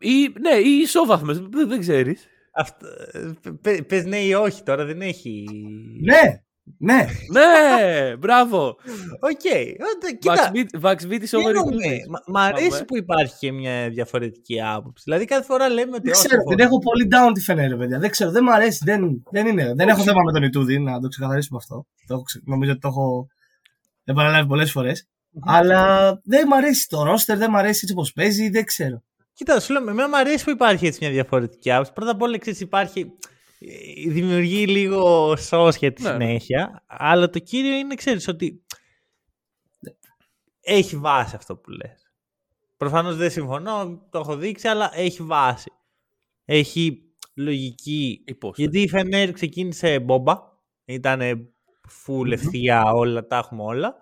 Ή, 0.00 0.28
ναι, 0.40 0.56
ή 0.56 0.78
ισόβαθμες, 0.82 1.38
δεν, 1.38 1.68
δεν 1.68 1.80
ξέρεις. 1.80 2.28
Αυτό, 2.52 2.86
πε, 3.60 3.82
πες 3.82 4.04
ναι 4.04 4.18
ή 4.20 4.32
όχι 4.34 4.62
τώρα, 4.62 4.84
δεν 4.84 5.00
έχει. 5.02 5.44
Ναι, 6.00 6.42
ναι. 6.78 7.06
ναι, 7.32 8.16
μπράβο. 8.16 8.58
Οκ. 9.20 9.44
Οπότε, 9.80 10.12
Κοίτα, 10.18 10.50
Μαξβίτις 10.82 11.38
over 11.38 11.42
χαίρομαι. 11.46 11.96
Μα- 12.08 12.22
Μ' 12.26 12.36
αρέσει 12.36 12.68
Πάμε. 12.68 12.84
που 12.84 12.96
υπάρχει 12.96 13.34
και 13.38 13.52
μια 13.52 13.88
διαφορετική 13.90 14.62
άποψη. 14.62 15.02
Δηλαδή 15.04 15.24
κάθε 15.24 15.42
φορά 15.44 15.68
λέμε 15.68 15.90
ότι. 15.94 16.02
Δεν 16.02 16.12
όχι, 16.12 16.26
ξέρω, 16.26 16.40
συμφωνώ. 16.40 16.56
την 16.56 16.64
έχω 16.64 16.78
πολύ 16.78 17.08
down 17.12 17.30
τη 17.34 17.40
Φενέρ, 17.40 17.76
παιδιά. 17.76 17.98
Δεν 17.98 18.10
ξέρω, 18.10 18.30
δεν 18.30 18.42
μου 18.46 18.52
αρέσει. 18.52 18.80
Δεν, 18.84 19.22
δεν, 19.30 19.46
είναι, 19.46 19.72
δεν 19.76 19.88
έχω 19.88 20.02
θέμα 20.02 20.22
με 20.24 20.32
τον 20.32 20.42
Ιτούδη, 20.42 20.78
να 20.78 21.00
το 21.00 21.08
ξεκαθαρίσουμε 21.08 21.58
αυτό. 21.62 21.86
Το 22.06 22.14
έχω, 22.14 22.22
ξε- 22.22 22.42
νομίζω 22.46 22.70
ότι 22.70 22.80
το 22.80 22.88
έχω 22.88 23.26
επαναλάβει 24.04 24.48
πολλές 24.48 24.70
φορές. 24.70 25.08
Αλλά 25.46 26.08
δεν 26.24 26.44
μου 26.48 26.56
αρέσει 26.56 26.88
το 26.88 27.02
ρόστερ, 27.04 27.38
δεν 27.38 27.48
μου 27.50 27.56
αρέσει 27.58 27.80
έτσι 27.82 27.92
όπως 27.92 28.12
παίζει, 28.12 28.48
δεν 28.50 28.64
ξέρω. 28.64 29.02
Κοίτα, 29.32 29.60
σου 29.60 29.72
λέω, 29.72 29.82
εμένα 29.82 30.08
μου 30.08 30.16
αρέσει 30.16 30.44
που 30.44 30.50
υπάρχει 30.50 30.86
έτσι 30.86 30.98
μια 31.02 31.10
διαφορετική 31.10 31.72
άποψη. 31.72 31.92
Πρώτα 31.92 32.10
απ' 32.10 32.22
όλα, 32.22 32.38
ξέρεις, 32.38 32.60
υπάρχει. 32.60 33.12
Ε, 33.60 34.10
Δημιουργεί 34.10 34.66
λίγο 34.66 35.36
σώσια 35.36 35.92
τη 35.92 36.02
Ναι. 36.02 36.08
συνέχεια. 36.10 36.84
Αλλά 36.86 37.30
το 37.30 37.38
κύριο 37.38 37.76
είναι, 37.78 37.94
ξέρεις, 37.94 38.28
ότι. 38.28 38.62
έχει 40.60 40.96
βάση 40.96 41.36
αυτό 41.36 41.56
που 41.56 41.70
λες. 41.70 42.12
Προφανώς 42.76 43.16
δεν 43.16 43.30
συμφωνώ, 43.30 44.06
το 44.10 44.18
έχω 44.18 44.36
δείξει, 44.36 44.68
αλλά 44.68 44.90
έχει 44.94 45.22
βάση. 45.22 45.72
Έχει 46.44 47.02
λογική. 47.34 48.22
Υπόσταση. 48.26 48.62
Γιατί 48.62 48.80
η 48.82 48.88
Φενέρ 48.88 49.32
ξεκίνησε 49.32 50.00
μπόμπα, 50.00 50.34
ήταν 50.84 51.20
full 52.06 52.30
ευθεία 52.30 52.82
όλα, 52.92 53.26
τα 53.26 53.36
έχουμε 53.36 53.62
όλα. 53.62 53.94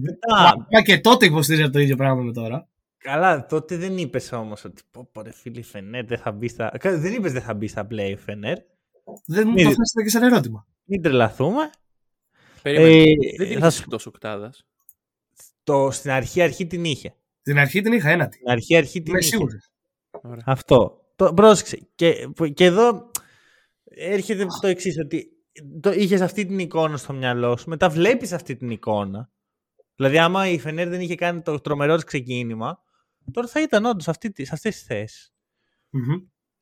Μετά, 0.00 0.66
Μα 0.72 0.82
και 0.82 0.98
τότε 1.00 1.26
υποστήριζα 1.26 1.70
το 1.70 1.78
ίδιο 1.78 1.96
πράγμα 1.96 2.22
με 2.22 2.32
τώρα. 2.32 2.68
καλά, 2.98 3.46
τότε 3.46 3.76
δεν 3.76 3.98
είπες 3.98 4.32
όμως 4.32 4.64
ότι 4.64 4.82
πω, 4.90 5.08
πω 5.12 5.22
ρε 5.22 5.32
φίλε 5.32 5.58
η 5.58 5.62
Φενέρ 5.62 6.04
δεν 6.04 6.18
θα 6.18 6.32
μπει 6.32 6.48
στα... 6.48 6.72
Καλά, 6.78 6.98
Δεν 6.98 7.12
είπες 7.12 7.32
δεν 7.32 7.42
θα 7.42 7.54
μπει 7.54 7.66
στα 7.68 7.86
play 7.90 8.08
η 8.10 8.16
Φενέρ. 8.16 8.58
Δεν 9.26 9.46
μου 9.46 9.52
Μη- 9.52 9.62
το 9.62 9.68
θέσατε 9.68 10.02
και 10.02 10.08
σαν 10.08 10.22
ερώτημα. 10.22 10.66
Μην 10.84 11.02
τρελαθούμε. 11.02 11.70
Περίμενε. 12.62 12.90
Ε, 13.00 13.04
δεν 13.36 13.48
την 13.48 13.58
θα 13.58 13.66
είχες 13.66 13.74
σου- 13.74 13.82
εκτός 13.82 14.06
οκτάδας. 14.06 14.66
Το, 15.62 15.90
στην 15.90 16.10
αρχή 16.10 16.42
αρχή 16.42 16.66
την 16.66 16.84
είχε. 16.84 17.14
Την 17.42 17.58
αρχή 17.58 17.80
την 17.80 17.92
είχα 17.92 18.10
ένατη. 18.10 18.34
Στην 18.36 18.50
αρχή 18.50 18.76
αρχή 18.76 19.00
την 19.02 19.10
Είμαι 19.10 19.18
είχε. 19.18 19.28
σίγουρος. 19.28 19.70
Ωραία. 20.10 20.42
Αυτό. 20.46 21.00
Το, 21.16 21.34
πρόσεξε. 21.34 21.88
Και, 21.94 22.28
και 22.54 22.64
εδώ 22.64 23.10
έρχεται 23.84 24.46
το 24.60 24.66
εξής 24.66 24.98
ότι 24.98 25.28
το, 25.80 25.92
είχες 25.92 26.20
αυτή 26.20 26.46
την 26.46 26.58
εικόνα 26.58 26.96
στο 26.96 27.12
μυαλό 27.12 27.56
σου, 27.56 27.68
μετά 27.68 27.88
βλέπεις 27.88 28.32
αυτή 28.32 28.56
την 28.56 28.70
εικόνα. 28.70 29.30
Δηλαδή 29.96 30.18
άμα 30.18 30.48
η 30.48 30.58
Φενέρ 30.58 30.88
δεν 30.88 31.00
είχε 31.00 31.14
κάνει 31.14 31.42
το 31.42 31.60
τρομερός 31.60 31.94
της 31.96 32.04
ξεκίνημα, 32.04 32.82
τώρα 33.32 33.46
θα 33.48 33.62
ήταν 33.62 33.84
όντως 33.84 34.08
αυτή, 34.08 34.30
τη- 34.32 34.44
σε 34.44 34.54
αυτές 34.54 34.74
τις 34.74 34.84
θέσεις. 34.84 35.32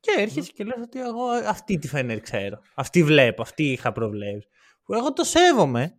Και 0.01 0.14
έρχεσαι 0.16 0.53
και 0.55 0.64
λες 0.64 0.78
ότι 0.82 1.01
εγώ 1.01 1.24
αυτή 1.28 1.78
τη 1.78 1.88
Φενέρ 1.88 2.20
ξέρω. 2.20 2.61
Αυτή 2.74 3.03
βλέπω, 3.03 3.42
αυτή 3.42 3.62
είχα 3.62 3.92
προβλέψει. 3.92 4.48
Που 4.84 4.94
εγώ 4.94 5.12
το 5.12 5.24
σέβομαι. 5.24 5.94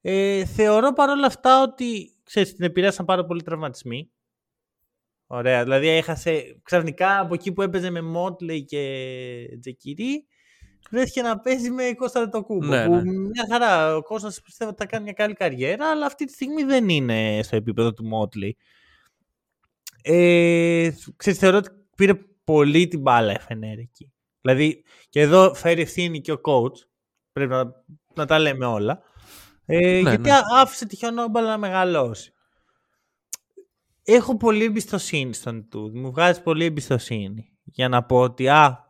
Ε, 0.00 0.44
θεωρώ 0.44 0.92
παρόλα 0.92 1.26
αυτά 1.26 1.62
ότι 1.62 2.16
ξέρεις, 2.24 2.54
την 2.54 2.64
επηρέασαν 2.64 3.04
πάρα 3.06 3.24
πολύ 3.24 3.42
τραυματισμοί. 3.42 4.10
Ωραία. 5.26 5.62
Δηλαδή 5.62 5.88
έχασε 5.88 6.60
ξαφνικά 6.62 7.20
από 7.20 7.34
εκεί 7.34 7.52
που 7.52 7.62
έπαιζε 7.62 7.90
με 7.90 8.00
Μότλεϊ 8.00 8.64
και 8.64 9.58
Τζεκυρί 9.60 10.26
βρέθηκε 10.90 11.22
να 11.22 11.38
παίζει 11.38 11.70
με 11.70 11.92
Κώστα 11.96 12.28
το 12.28 12.42
κούμπο. 12.42 12.66
Ναι, 12.66 12.84
που 12.84 12.94
ναι. 12.94 13.02
μια 13.02 13.46
χαρά 13.50 13.96
ο 13.96 14.02
Κώστας 14.02 14.40
πιστεύω 14.40 14.70
ότι 14.70 14.82
θα 14.82 14.88
κάνει 14.88 15.04
μια 15.04 15.12
καλή 15.12 15.34
καριέρα, 15.34 15.90
αλλά 15.90 16.06
αυτή 16.06 16.24
τη 16.24 16.32
στιγμή 16.32 16.62
δεν 16.62 16.88
είναι 16.88 17.40
στο 17.42 17.56
επίπεδο 17.56 17.92
του 17.92 18.06
Μότλεϊ. 18.06 18.56
Ε, 20.02 20.90
ξέρεις, 21.16 21.38
θεωρώ 21.38 21.56
ότι 21.56 21.70
πήρε 21.96 22.12
πολύ 22.52 22.88
την 22.88 23.00
μπάλα 23.00 23.32
η 23.32 23.36
FNR 23.48 23.78
εκεί. 23.78 24.12
Δηλαδή, 24.40 24.84
και 25.08 25.20
εδώ 25.20 25.54
φέρει 25.54 25.80
ευθύνη 25.80 26.20
και 26.20 26.32
ο 26.32 26.40
coach. 26.44 26.76
Πρέπει 27.32 27.50
να, 27.50 27.64
να 28.14 28.26
τα 28.26 28.38
λέμε 28.38 28.66
όλα. 28.66 29.02
Ε, 29.66 29.78
Ναι, 29.78 30.08
γιατί 30.08 30.30
ναι. 30.30 30.38
άφησε 30.54 30.86
τη 30.86 30.96
χιονόμπαλα 30.96 31.48
να 31.48 31.58
μεγαλώσει. 31.58 32.32
Έχω 34.02 34.36
πολύ 34.36 34.64
εμπιστοσύνη 34.64 35.34
στον 35.34 35.68
Ιτούδη. 35.68 35.90
Μου 35.94 36.10
βγάζει 36.10 36.42
πολύ 36.42 36.64
εμπιστοσύνη. 36.64 37.52
Για 37.64 37.88
να 37.88 38.04
πω 38.04 38.16
ότι, 38.20 38.48
α, 38.48 38.84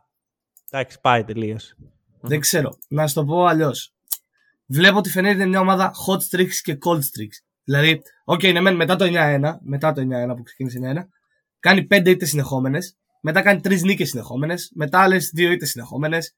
εντάξει, 0.69 0.99
πάει 1.01 1.23
τελείωσε. 1.23 1.75
Δεν 2.21 2.39
ξέρω. 2.39 2.77
Να 2.87 3.07
σου 3.07 3.13
το 3.13 3.25
πω 3.25 3.45
αλλιώς. 3.45 3.93
Βλέπω 4.65 4.97
ότι 4.97 5.09
η 5.09 5.12
Φενέρ 5.12 5.33
είναι 5.35 5.45
μια 5.45 5.59
ομάδα 5.59 5.91
hot 6.07 6.35
streaks 6.35 6.55
και 6.63 6.77
cold 6.85 6.99
streaks. 6.99 7.37
Δηλαδή, 7.63 8.01
οκ, 8.23 8.43
ναι, 8.43 8.61
μεν 8.61 8.75
μετά 8.75 8.95
το 8.95 9.05
9-1, 9.05 9.57
μετά 9.61 9.93
το 9.93 10.01
9-1 10.01 10.35
που 10.35 10.43
ξεκίνησε 10.43 10.79
9-1, 10.81 11.07
κάνει 11.59 11.87
5 11.89 12.09
ήττες 12.09 12.29
συνεχόμενες, 12.29 12.97
μετά 13.21 13.41
κάνει 13.41 13.59
3 13.63 13.81
νίκες 13.83 14.09
συνεχόμενες, 14.09 14.71
μετά 14.75 14.99
άλλες 14.99 15.31
2 15.35 15.51
ήττες 15.51 15.69
συνεχόμενες. 15.69 16.33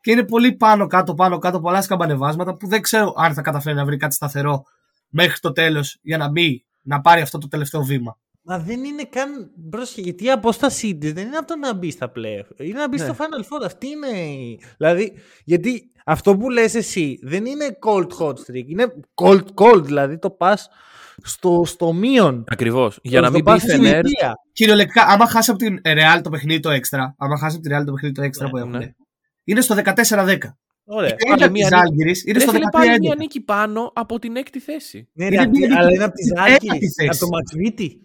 Και 0.00 0.10
είναι 0.10 0.24
πολύ 0.24 0.52
πάνω 0.52 0.86
κάτω, 0.86 1.14
πάνω 1.14 1.38
κάτω, 1.38 1.60
πολλά 1.60 1.82
σκαμπανεβάσματα 1.82 2.56
που 2.56 2.66
δεν 2.68 2.80
ξέρω 2.82 3.14
αν 3.16 3.34
θα 3.34 3.42
καταφέρει 3.42 3.76
να 3.76 3.84
βρει 3.84 3.96
κάτι 3.96 4.14
σταθερό 4.14 4.62
μέχρι 5.08 5.38
το 5.40 5.52
τέλος 5.52 5.98
για 6.02 6.16
να 6.18 6.28
μπει, 6.30 6.64
να 6.82 7.00
πάρει 7.00 7.20
αυτό 7.20 7.38
το 7.38 7.48
τελευταίο 7.48 7.82
βήμα. 7.82 8.18
Μα 8.42 8.58
δεν 8.58 8.84
είναι 8.84 9.04
καν. 9.04 9.50
Πρόσεχε, 9.70 10.00
γιατί 10.00 10.24
η 10.24 10.30
απόστασή 10.30 10.96
της 10.96 11.12
δεν 11.12 11.26
είναι 11.26 11.36
από 11.36 11.46
το 11.46 11.56
να 11.56 11.74
μπει 11.74 11.90
στα 11.90 12.12
playoff. 12.16 12.60
Είναι 12.60 12.78
να 12.78 12.88
μπει 12.88 12.96
Ναι. 12.98 13.04
στο 13.04 13.14
Final 13.18 13.40
Four. 13.42 13.64
Αυτή 13.64 13.86
είναι. 13.86 14.06
η- 14.18 14.60
Δηλαδή, 14.76 15.12
γιατί 15.44 15.90
αυτό 16.04 16.36
που 16.36 16.50
λες 16.50 16.74
εσύ 16.74 17.18
δεν 17.22 17.46
είναι 17.46 17.78
cold 17.86 18.06
hot 18.20 18.32
streak. 18.32 18.66
Είναι 18.66 18.86
cold 19.14 19.44
cold. 19.54 19.82
Δηλαδή 19.84 20.18
το 20.18 20.30
πα 20.30 20.58
στο, 21.22 21.62
στο 21.66 21.92
μείον. 21.92 22.44
Ακριβώς. 22.48 22.98
Για 23.02 23.20
να 23.20 23.26
Το 23.26 23.32
μην 23.32 23.44
πει 23.44 23.50
πας 23.50 23.62
η 23.62 23.68
στην 23.68 23.82
Φενέρ. 23.82 24.04
ηλικία. 24.04 24.32
Κυριολεκτικά, 24.52 25.04
άμα 25.06 25.26
χάσει 25.26 25.50
από 25.50 25.58
την 25.58 25.80
Real 25.84 26.20
το 26.22 26.30
παιχνίδι 26.30 26.60
το 26.60 26.70
έξτρα, 26.70 27.14
άμα 27.18 27.38
χάσει 27.38 27.56
από 27.56 27.68
την 27.68 27.76
Real 27.76 27.84
το 27.86 27.92
παιχνίδι 27.92 28.14
το 28.14 28.22
έξτρα 28.22 28.44
Ναι, 28.44 28.50
που 28.50 28.56
έχουν, 28.56 28.70
ναι. 28.70 28.88
είναι 29.44 29.60
στο 29.60 29.74
14-10. 29.74 30.36
Ωραία. 30.88 31.14
Είναι 31.26 31.32
από 31.34 31.36
μια 31.36 31.46
της 31.46 31.50
νίκη. 31.50 31.66
Ζάλγκιρις, 31.68 32.24
είναι 32.26 32.38
στο 32.38 32.50
Έφυγε 32.50 32.64
πάλι 32.72 32.88
μια 33.00 33.12
13-11. 33.14 33.18
νίκη 33.18 33.40
πάνω 33.40 33.92
από 33.94 34.18
την 34.18 34.36
έκτη 34.36 34.60
θέση. 34.60 35.08
Ναι, 35.12 35.24
Είναι 35.24 35.36
ρε, 35.36 35.42
αυτή- 35.42 35.58
μια 35.58 35.68
αλλά 35.78 35.82
νίκη. 35.84 35.94
είναι 35.94 36.04
από 36.04 36.14
τη 36.14 36.22
Την 36.26 36.36
Ζάλγκιρις. 36.36 36.66
ένατη 36.68 36.92
θέση. 36.92 37.08
Από 37.08 37.18
το 37.18 37.26
Μαξβίτη. 37.28 38.00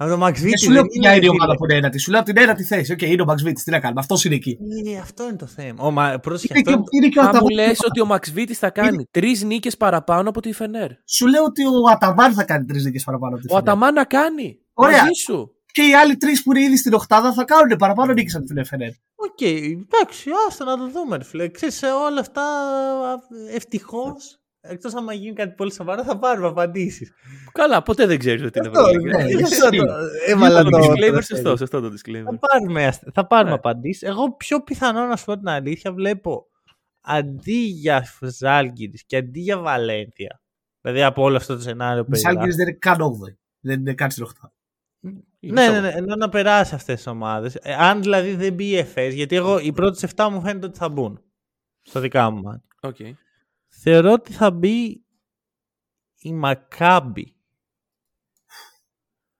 Από 0.00 0.10
το 0.10 0.16
Μαξβίτη. 0.16 0.48
Δεν 0.50 0.58
σου 0.58 0.70
λέω 0.70 0.80
δεν 0.82 0.90
ποια 1.00 1.10
είναι 1.14 1.18
η 1.24 1.28
φίλε. 1.28 1.30
ομάδα 1.30 1.54
που 1.56 1.64
είναι 1.64 1.74
ένατη. 1.74 1.98
Σου 1.98 2.10
λέω 2.10 2.20
από 2.20 2.32
την 2.32 2.42
ένατη 2.42 2.64
θέση. 2.64 2.92
Οκ, 2.92 3.02
είναι 3.02 3.22
ο 3.22 3.24
Μαξβίτις. 3.24 3.62
Τι 3.62 3.70
να 3.70 3.80
κάνουμε. 3.80 4.00
Αυτός 4.00 4.24
είναι 4.24 4.34
εκεί. 4.34 4.58
Ε, 4.94 4.98
αυτό 4.98 5.24
είναι 5.24 5.36
το 5.36 5.46
θέμα. 5.46 5.84
Ω, 5.84 5.90
μα, 5.90 6.18
πρόσεχε, 6.18 6.52
Είναι 6.58 6.58
αυτό 6.58 6.70
και, 6.70 6.76
είναι 6.76 6.84
το- 6.84 6.90
είναι 6.96 7.08
και 7.08 7.18
ο 7.18 7.22
Αν 7.22 7.28
μου 7.32 7.36
Αταμάν. 7.36 7.54
λες 7.68 7.78
ότι 7.88 8.00
ο 8.00 8.06
Μαξβίτις 8.06 8.54
θα 8.54 8.70
κάνει 8.70 9.08
τρεις 9.10 9.42
νίκες 9.42 9.76
παραπάνω 9.76 10.28
από 10.28 10.40
τη 10.40 10.52
Φενέρ. 10.52 10.90
Σου 11.06 11.26
λέω 11.26 11.44
ότι 11.44 11.64
ο 11.66 11.72
Αταμάν 11.90 12.32
θα 12.32 12.44
κάνει 12.44 12.64
τρεις 12.64 12.84
νίκες 12.84 13.04
παραπάνω 13.04 13.34
από 13.34 13.42
τη 13.46 13.52
Ο 13.52 13.56
Φενέρ. 13.56 13.68
Αταμάν 13.68 13.94
να 13.94 14.04
κάνει. 14.04 14.58
Ωραία. 14.72 14.98
Μαζί 15.00 15.12
σου. 15.24 15.52
Και 15.72 15.82
οι 15.82 15.94
άλλοι 15.94 16.16
τρεις 16.16 16.42
που 16.42 16.52
είναι 16.56 16.64
ήδη 16.66 16.76
στην 16.76 16.92
Οχτάδα 16.94 17.32
θα 17.32 17.44
κάνουν 17.44 17.76
παραπάνω 17.78 18.12
νίκες 18.12 18.34
από 18.34 18.44
την 18.44 18.64
Φενέρ. 18.64 18.88
Οκ, 19.14 19.40
εντάξει, 19.40 20.30
άστο 20.48 20.64
να 20.64 20.76
το 20.78 20.88
δούμε, 20.90 21.16
ρε 21.16 21.24
φίλε. 21.24 21.48
Ξέρεις, 21.48 21.74
σε 21.76 21.86
όλα 21.86 22.20
αυτά, 22.20 22.42
ευτυχώς, 23.54 24.40
εκτός 24.68 24.94
άμα 24.94 25.12
γίνει 25.12 25.32
κάτι 25.32 25.54
πολύ 25.54 25.72
σοβαρό, 25.72 26.02
θα 26.04 26.18
πάρουμε 26.18 26.46
απαντήσεις. 26.46 27.12
Καλά, 27.52 27.82
ποτέ 27.82 28.06
δεν 28.06 28.18
ξέρεις 28.18 28.42
ότι 28.42 28.58
είναι 28.58 28.68
Αυτό, 28.68 28.80
Ευρωπαϊκή. 28.88 29.16
ναι. 29.24 29.24
γι' 29.36 29.42
ισχύει. 29.42 29.64
αυτό 29.64 29.76
το- 29.76 29.94
Έβαλα 30.26 30.62
Το 30.62 30.70
το... 30.70 30.78
disclaimer 30.78 31.12
το- 31.14 31.20
σωστό, 31.22 31.56
σωστό 31.56 31.80
το 31.80 31.88
Θα 31.90 31.94
disclaimer. 31.96 32.38
πάρουμε, 32.50 32.86
ασ- 32.86 33.02
θα 33.12 33.26
πάρουμε 33.26 33.50
Ναι. 33.50 33.56
απαντήσεις. 33.56 34.02
Εγώ 34.02 34.32
πιο 34.36 34.62
πιθανό 34.62 35.06
να 35.06 35.16
σου 35.16 35.24
πω 35.24 35.38
την 35.38 35.48
αλήθεια 35.48 35.92
βλέπω 35.92 36.46
αντί 37.00 37.58
για 37.64 38.06
Ζάλγκιρις 38.20 39.04
και 39.06 39.16
αντί 39.16 39.40
για 39.40 39.58
Βαλένθια, 39.58 40.40
δηλαδή 40.80 41.02
από 41.02 41.22
όλο 41.22 41.36
αυτό 41.36 41.54
το 41.54 41.60
σενάριο 41.60 42.04
που 42.04 42.10
Η 42.14 42.18
Ζάλγκιρις 42.18 42.54
περιγράφω, 42.54 42.64
δεν 42.64 42.68
είναι 42.68 42.76
καν 42.78 43.00
8η. 43.00 43.36
Δεν 43.60 43.80
είναι 43.80 43.94
καν 43.94 44.10
στην 44.10 44.22
Οχτάδα. 44.24 44.52
Ναι, 45.40 45.68
ναι, 45.68 45.80
ναι, 45.80 45.88
ενώ 45.88 46.14
να 46.16 46.28
περάσει 46.28 46.74
αυτές 46.74 46.94
τις 46.96 47.06
ομάδες. 47.06 47.56
αν 47.78 48.02
δηλαδή 48.02 48.34
δεν 48.34 48.52
μπει 48.54 48.64
η 48.64 48.76
Εφές, 48.76 49.14
γιατί 49.14 49.36
εγώ 49.36 49.58
οι 49.58 49.72
πρώτες 49.72 50.02
7 50.14 50.28
μου 50.30 50.40
φαίνεται 50.40 50.66
ότι 50.66 50.78
θα 50.78 50.88
μπουν. 50.88 51.20
Στα 51.82 52.00
δικά 52.00 52.30
μου 52.30 52.42
μάτι. 52.42 52.66
Οκ. 52.80 52.96
Θεωρώ 53.68 54.12
ότι 54.12 54.32
θα 54.32 54.50
μπει 54.50 55.04
η 56.20 56.32
Μακάμπι. 56.32 57.32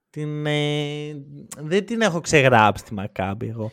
Την, 0.09 0.45
ε, 0.45 1.13
δεν 1.57 1.85
την 1.85 2.01
έχω 2.01 2.21
ξεγράψει 2.21 2.83
τη 2.83 2.93
Μακάμπι 2.93 3.47
εγώ. 3.47 3.71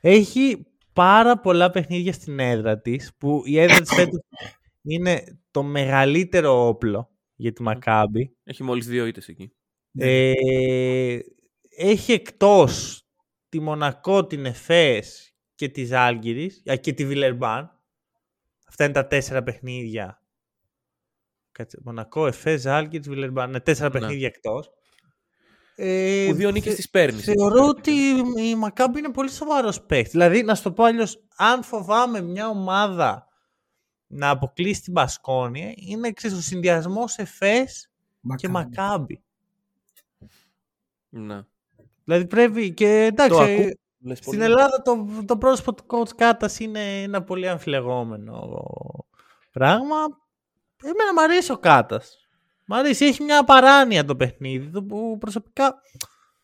Έχει 0.00 0.66
πάρα 0.92 1.40
πολλά 1.40 1.70
παιχνίδια 1.70 2.12
στην 2.12 2.38
έδρα 2.38 2.80
της 2.80 3.16
που 3.18 3.42
η 3.44 3.58
έδρα 3.58 3.80
της 3.80 3.94
φέτος 3.94 4.20
είναι 4.82 5.40
το 5.50 5.62
μεγαλύτερο 5.62 6.66
όπλο 6.66 7.10
για 7.34 7.52
τη 7.52 7.62
Μακάμπι. 7.62 8.36
Έχει 8.42 8.62
μόλις 8.62 8.86
δύο 8.86 9.06
ήττες 9.06 9.28
εκεί. 9.28 9.52
Ε, 9.98 10.32
έχει 11.76 12.12
εκτός 12.12 13.06
τη 13.48 13.60
Μονακό, 13.60 14.26
την 14.26 14.46
Εφές 14.46 15.34
και 15.54 15.68
τη 15.68 15.84
Ζάλγκυρης 15.84 16.62
α, 16.70 16.76
και 16.76 16.92
τη 16.92 17.06
Βιλερμπάν. 17.06 17.71
Αυτά 18.72 18.84
είναι 18.84 18.92
τα 18.92 19.06
τέσσερα 19.06 19.42
παιχνίδια. 19.42 20.22
Κάτσε, 21.52 21.78
Μονακό, 21.84 22.26
Εφές, 22.26 22.60
Ζάλγκυρης, 22.60 23.08
Βιλερμπάν. 23.08 23.50
Ναι, 23.50 23.60
τέσσερα 23.60 23.88
Ναι. 23.92 23.98
παιχνίδια 24.00 24.26
εκτός. 24.26 24.70
Ε, 25.74 26.26
Που 26.28 26.34
δύο 26.34 26.50
νίκες 26.50 26.66
θε- 26.68 26.76
τις 26.76 26.90
παίρνεις. 26.90 27.24
Θεωρώ 27.24 27.66
ότι 27.66 27.90
η 28.36 28.54
Μακάμπη 28.54 28.98
είναι 28.98 29.10
πολύ 29.10 29.30
σοβαρός 29.30 29.82
παίκτης. 29.82 30.12
Δηλαδή, 30.12 30.42
να 30.42 30.54
σου 30.54 30.62
το 30.62 30.72
πω 30.72 30.84
αλλιώς, 30.84 31.24
αν 31.36 31.62
φοβάμαι 31.62 32.20
μια 32.20 32.48
ομάδα 32.48 33.26
να 34.06 34.30
αποκλείσει 34.30 34.82
την 34.82 34.92
Πασκόνια, 34.92 35.72
είναι 35.76 36.12
ξέρεις, 36.12 36.36
ο 36.36 36.40
συνδυασμός 36.40 37.16
Εφές 37.16 37.90
και 38.36 38.48
Μακάμπη. 38.48 39.22
Ναι. 41.08 41.40
Δηλαδή 42.04 42.26
πρέπει 42.26 42.74
και 42.74 43.04
εντάξει. 43.04 43.36
Το 43.38 43.42
ε, 43.44 43.54
ακού- 43.54 43.80
Λες 44.04 44.18
Στην 44.18 44.30
πολύ. 44.30 44.44
Ελλάδα 44.44 44.82
το, 44.82 45.06
το 45.26 45.36
πρόσωπο 45.36 45.74
του 45.74 45.84
coach 45.86 46.14
Κάτας 46.16 46.58
είναι 46.58 47.02
ένα 47.02 47.22
πολύ 47.22 47.48
αμφιλεγόμενο 47.48 48.58
πράγμα. 49.52 49.96
Εμένα 50.82 51.12
μου 51.14 51.22
αρέσει 51.22 51.52
ο 51.52 51.58
Κάτας. 51.58 52.16
Μ' 52.64 52.74
αρέσει, 52.74 53.04
έχει 53.04 53.22
μια 53.22 53.44
παράνοια 53.44 54.04
το 54.04 54.16
παιχνίδι 54.16 54.66
του 54.66 54.86
που 54.86 55.16
προσωπικά 55.18 55.74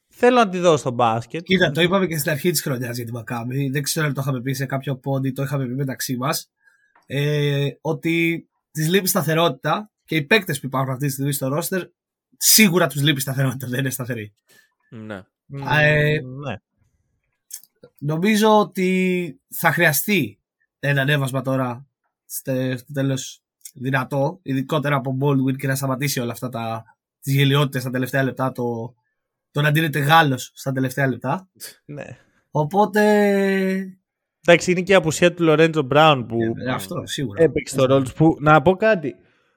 θέλω 0.08 0.36
να 0.36 0.48
τη 0.48 0.58
δω 0.58 0.76
στο 0.76 0.90
μπάσκετ. 0.90 1.42
Κοίτα, 1.42 1.70
το 1.70 1.80
είπαμε 1.80 2.06
και 2.06 2.18
στην 2.18 2.30
αρχή 2.30 2.50
της 2.50 2.62
χρονιάς 2.62 2.96
για 2.96 3.04
την 3.04 3.14
Μακάμπη. 3.14 3.68
Δεν 3.70 3.82
ξέρω 3.82 4.06
αν 4.06 4.14
το 4.14 4.20
είχαμε 4.20 4.40
πει 4.40 4.52
σε 4.52 4.66
κάποιο 4.66 4.96
πόντι, 4.96 5.32
το 5.32 5.42
είχαμε 5.42 5.66
πει 5.66 5.74
μεταξύ 5.74 6.16
μας. 6.16 6.50
Ε, 7.06 7.68
ότι 7.80 8.48
της 8.70 8.88
λείπει 8.88 9.08
σταθερότητα 9.08 9.90
και 10.04 10.16
οι 10.16 10.22
παίκτες 10.22 10.60
που 10.60 10.66
υπάρχουν 10.66 10.92
αυτή 10.92 11.06
τη 11.06 11.12
στιγμή 11.12 11.32
στο 11.32 11.48
ρόστερ 11.48 11.82
σίγουρα 12.36 12.86
τους 12.86 13.02
λείπει 13.02 13.20
σταθερότητα, 13.20 13.66
δεν 13.66 13.78
είναι 13.78 13.90
σταθεροί. 13.90 14.34
Ναι. 14.88 15.22
Ε, 15.80 16.20
ναι. 16.20 16.54
Νομίζω 17.98 18.58
ότι 18.58 19.40
θα 19.48 19.72
χρειαστεί 19.72 20.40
ένα 20.78 21.00
ανέβασμα 21.00 21.42
τώρα 21.42 21.86
στο 22.26 22.76
στο 22.76 22.92
τέλος 22.92 23.42
δυνατό, 23.74 24.38
ειδικότερα 24.42 24.96
από 24.96 25.18
Baldwin 25.20 25.56
και 25.56 25.66
να 25.66 25.74
σταματήσει 25.74 26.20
όλα 26.20 26.32
αυτά 26.32 26.48
τα 26.48 26.84
τις 27.20 27.34
γελιότητες 27.34 27.82
στα 27.82 27.90
τελευταία 27.90 28.22
λεπτά, 28.22 28.52
το, 28.52 28.94
το 29.50 29.60
να 29.60 29.70
ντύνεται 29.70 29.98
Γάλλος 29.98 30.50
στα 30.54 30.72
τελευταία 30.72 31.08
λεπτά. 31.08 31.48
Ναι. 31.84 32.04
Οπότε. 32.50 33.02
Εντάξει, 34.46 34.70
είναι 34.70 34.82
και 34.82 34.92
η 34.92 34.94
απουσία 34.94 35.34
του 35.34 35.42
Λορέντζο 35.42 35.82
Μπράουν 35.82 36.26
που 36.26 36.36
ε, 36.66 36.70
αυτό 36.72 37.02
σίγουρα. 37.04 37.42
έπαιξε 37.42 37.76
το 37.76 37.84
ρόλο 37.84 38.02
του. 38.02 38.12
Που, 38.12 38.36
να 38.40 38.62
πω 38.62 38.76
κάτι. 38.76 39.14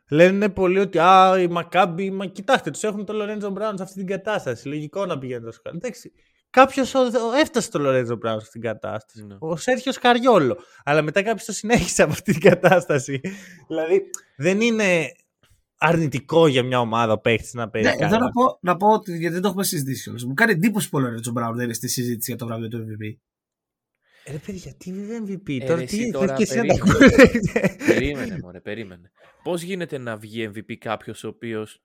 Λένε 0.09 0.49
πολλοί 0.49 0.79
ότι 0.79 0.99
α, 0.99 1.39
οι 1.39 1.47
Μακάμπι, 1.47 2.11
μα 2.11 2.25
κοιτάξτε, 2.25 2.71
τους 2.71 2.83
έχουν 2.83 3.05
το 3.05 3.13
Λορέντζο 3.13 3.49
Μπράουν 3.49 3.77
σε 3.77 3.83
αυτή 3.83 3.95
την 3.95 4.07
κατάσταση. 4.07 4.67
Λογικό 4.67 5.05
να 5.05 5.17
πηγαίνει 5.17 5.43
τόσο 5.43 5.59
καλά. 5.63 5.77
Εντάξει, 5.77 6.11
κάποιος 6.51 6.93
έφτασε 7.41 7.67
στο 7.67 7.79
Λορέντζο 7.79 8.15
Μπράουν 8.15 8.39
σε 8.39 8.45
αυτή 8.45 8.59
την 8.59 8.69
κατάσταση. 8.69 9.25
Ναι. 9.25 9.35
Ο 9.39 9.55
Σέρχιος 9.55 9.97
Καριόλο. 9.97 10.57
Αλλά 10.83 11.01
μετά 11.01 11.23
κάποιος 11.23 11.45
το 11.45 11.51
συνέχισε 11.51 12.03
από 12.03 12.11
αυτή 12.11 12.31
την 12.31 12.41
κατάσταση. 12.41 13.21
δηλαδή 13.67 14.01
δεν 14.35 14.61
είναι 14.61 15.11
αρνητικό 15.77 16.47
για 16.47 16.63
μια 16.63 16.79
ομάδα 16.79 17.13
ο 17.13 17.17
παίχτη 17.19 17.57
να 17.57 17.69
παίζει. 17.69 17.87
Ναι, 17.89 17.95
καλά. 17.95 18.07
εδώ 18.07 18.17
να 18.17 18.29
πω, 18.31 18.57
να 18.61 18.77
πω 18.77 18.87
ότι 18.87 19.17
γιατί 19.17 19.33
δεν 19.33 19.41
το 19.41 19.47
έχουμε 19.47 19.63
συζητήσει 19.63 20.03
κιόλας. 20.03 20.23
Μου 20.23 20.33
κάνει 20.33 20.51
εντύπωση 20.51 20.89
που 20.89 20.97
ο 20.97 21.01
Λορέντζο 21.01 21.31
Μπράουν 21.31 21.55
δεν 21.55 21.63
είναι 21.63 21.73
στη 21.73 21.87
συζήτηση 21.87 22.31
για 22.31 22.39
το 22.39 22.45
βραβείο 22.45 22.67
του 22.67 22.77
MVP. 22.77 23.15
Ε, 24.23 24.31
Ρε 24.31 24.37
παιδιά, 24.37 24.73
τι 24.77 24.91
MVP. 25.27 25.57
Ε, 25.61 25.65
τώρα 25.65 25.79
ρε, 25.79 25.85
τι 25.85 25.95
εσύ 25.95 26.03
θες 26.03 26.11
τώρα 26.11 26.33
και 26.33 26.43
εσύ 26.43 26.57
να 26.57 26.65
τα 26.65 26.73
περίμενε. 26.73 27.05
ακούσεις. 27.05 27.85
περίμενε, 27.87 28.37
μωρέ, 28.41 28.59
περίμενε. 28.59 29.11
Πώς 29.43 29.61
γίνεται 29.61 29.97
να 29.97 30.17
βγει 30.17 30.51
MVP 30.55 30.73
κάποιος 30.75 31.23
ο 31.23 31.27
οποίος 31.27 31.81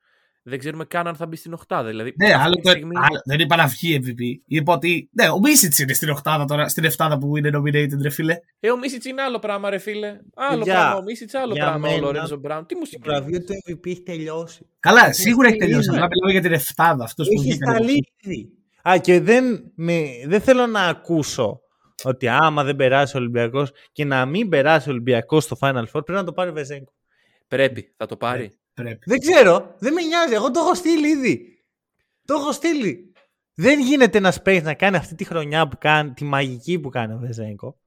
δεν 0.48 0.58
ξέρουμε 0.58 0.84
καν 0.84 1.06
αν 1.06 1.14
θα 1.14 1.26
μπει 1.26 1.36
στην 1.36 1.52
οχτάδα. 1.52 1.88
Δηλαδή, 1.88 2.12
Ναι, 2.16 2.26
αυτή 2.32 2.44
άλλο, 2.44 2.54
τη 2.54 2.62
το, 2.62 2.70
στιγμή- 2.70 2.96
άλλο, 2.96 3.20
δεν 3.24 3.38
είπα 3.40 3.56
να 3.56 3.66
βγει 3.66 4.00
MVP. 4.04 4.42
Είπα 4.46 4.72
ότι. 4.72 5.08
Ναι, 5.12 5.28
ο 5.28 5.38
Μίσιτς 5.38 5.78
είναι 5.78 5.92
στην 5.92 6.08
οχτάδα 6.08 6.44
τώρα, 6.44 6.68
στην 6.68 6.84
εφτάδα 6.84 7.18
που 7.18 7.36
είναι 7.36 7.50
nominated, 7.54 8.00
ρε 8.02 8.10
φίλε. 8.10 8.36
Ε, 8.60 8.70
ο 8.70 8.78
Μίσιτς 8.78 9.04
είναι 9.06 9.22
άλλο 9.22 9.38
πράγμα, 9.38 9.70
ρε 9.70 9.78
φίλε. 9.78 10.18
Άλλο 10.34 10.62
Για- 10.62 10.74
πράγμα. 10.74 10.96
Ο 10.96 11.02
Μίσιτς, 11.02 11.34
άλλο 11.34 11.52
για 11.52 11.64
πράγμα. 11.64 11.88
Ο 11.88 11.90
μένα, 11.90 12.00
Λορέντζο 12.02 12.36
Μπράουν. 12.36 12.66
Τι 12.66 12.74
μου 12.74 12.80
Το 12.80 12.86
συγκρίνεις; 12.86 13.18
βραβείο 13.20 13.38
του 13.44 13.52
MVP 13.70 13.90
έχει 13.90 14.02
τελειώσει. 14.02 14.66
Καλά, 14.80 15.12
σίγουρα 15.12 15.46
έχει 15.48 15.56
είναι. 15.56 15.64
τελειώσει. 15.64 15.88
Απλά 15.88 16.06
μιλάμε 16.08 16.32
για 16.32 16.40
την 16.40 16.52
εφτάδα. 16.52 17.04
Αυτός 17.04 17.26
που 17.28 17.40
Έχει 17.40 17.50
βγήκαν. 17.50 17.74
σταλεί 17.74 18.08
ήδη. 18.20 18.50
Α, 18.88 18.98
και 18.98 19.20
δεν, 19.20 19.72
με, 19.74 20.02
δεν 20.26 20.40
θέλω 20.40 20.66
να 20.66 20.80
ακούσω 20.80 21.60
ότι 22.04 22.28
άμα 22.28 22.64
δεν 22.64 22.76
περάσει 22.76 23.16
ο 23.16 23.20
Ολυμπιακός 23.20 23.70
και 23.92 24.04
να 24.04 24.26
μην 24.26 24.48
περάσει 24.48 24.88
ο 24.88 24.92
Ολυμπιακός 24.92 25.44
στο 25.44 25.56
Final 25.60 25.82
Four 25.82 25.90
πρέπει 25.92 26.12
να 26.12 26.24
το 26.24 26.32
πάρει 26.32 26.50
ο 26.50 26.52
Βεζέγκο. 26.52 26.92
Πρέπει, 27.48 27.94
θα 27.96 28.06
το 28.06 28.16
πάρει. 28.16 28.50
Πρέπει. 28.76 28.98
Δεν 29.06 29.18
ξέρω, 29.18 29.74
δεν 29.78 29.92
με 29.92 30.02
νοιάζει. 30.02 30.34
Εγώ 30.34 30.50
το 30.50 30.60
έχω 30.60 30.74
στείλει 30.74 31.08
ήδη. 31.08 31.40
Το 32.26 32.34
έχω 32.34 32.52
στείλει. 32.52 33.12
Δεν 33.54 33.80
γίνεται 33.80 34.18
ένα 34.18 34.32
παίκτη 34.42 34.64
να 34.64 34.74
κάνει 34.74 34.96
αυτή 34.96 35.14
τη 35.14 35.24
χρονιά 35.24 35.68
που 35.68 35.76
κάνει, 35.80 36.12
τη 36.12 36.24
μαγική 36.24 36.78
που 36.78 36.88
κάνει 36.88 37.12
ο 37.12 37.18
Βεζέγκο 37.18 37.78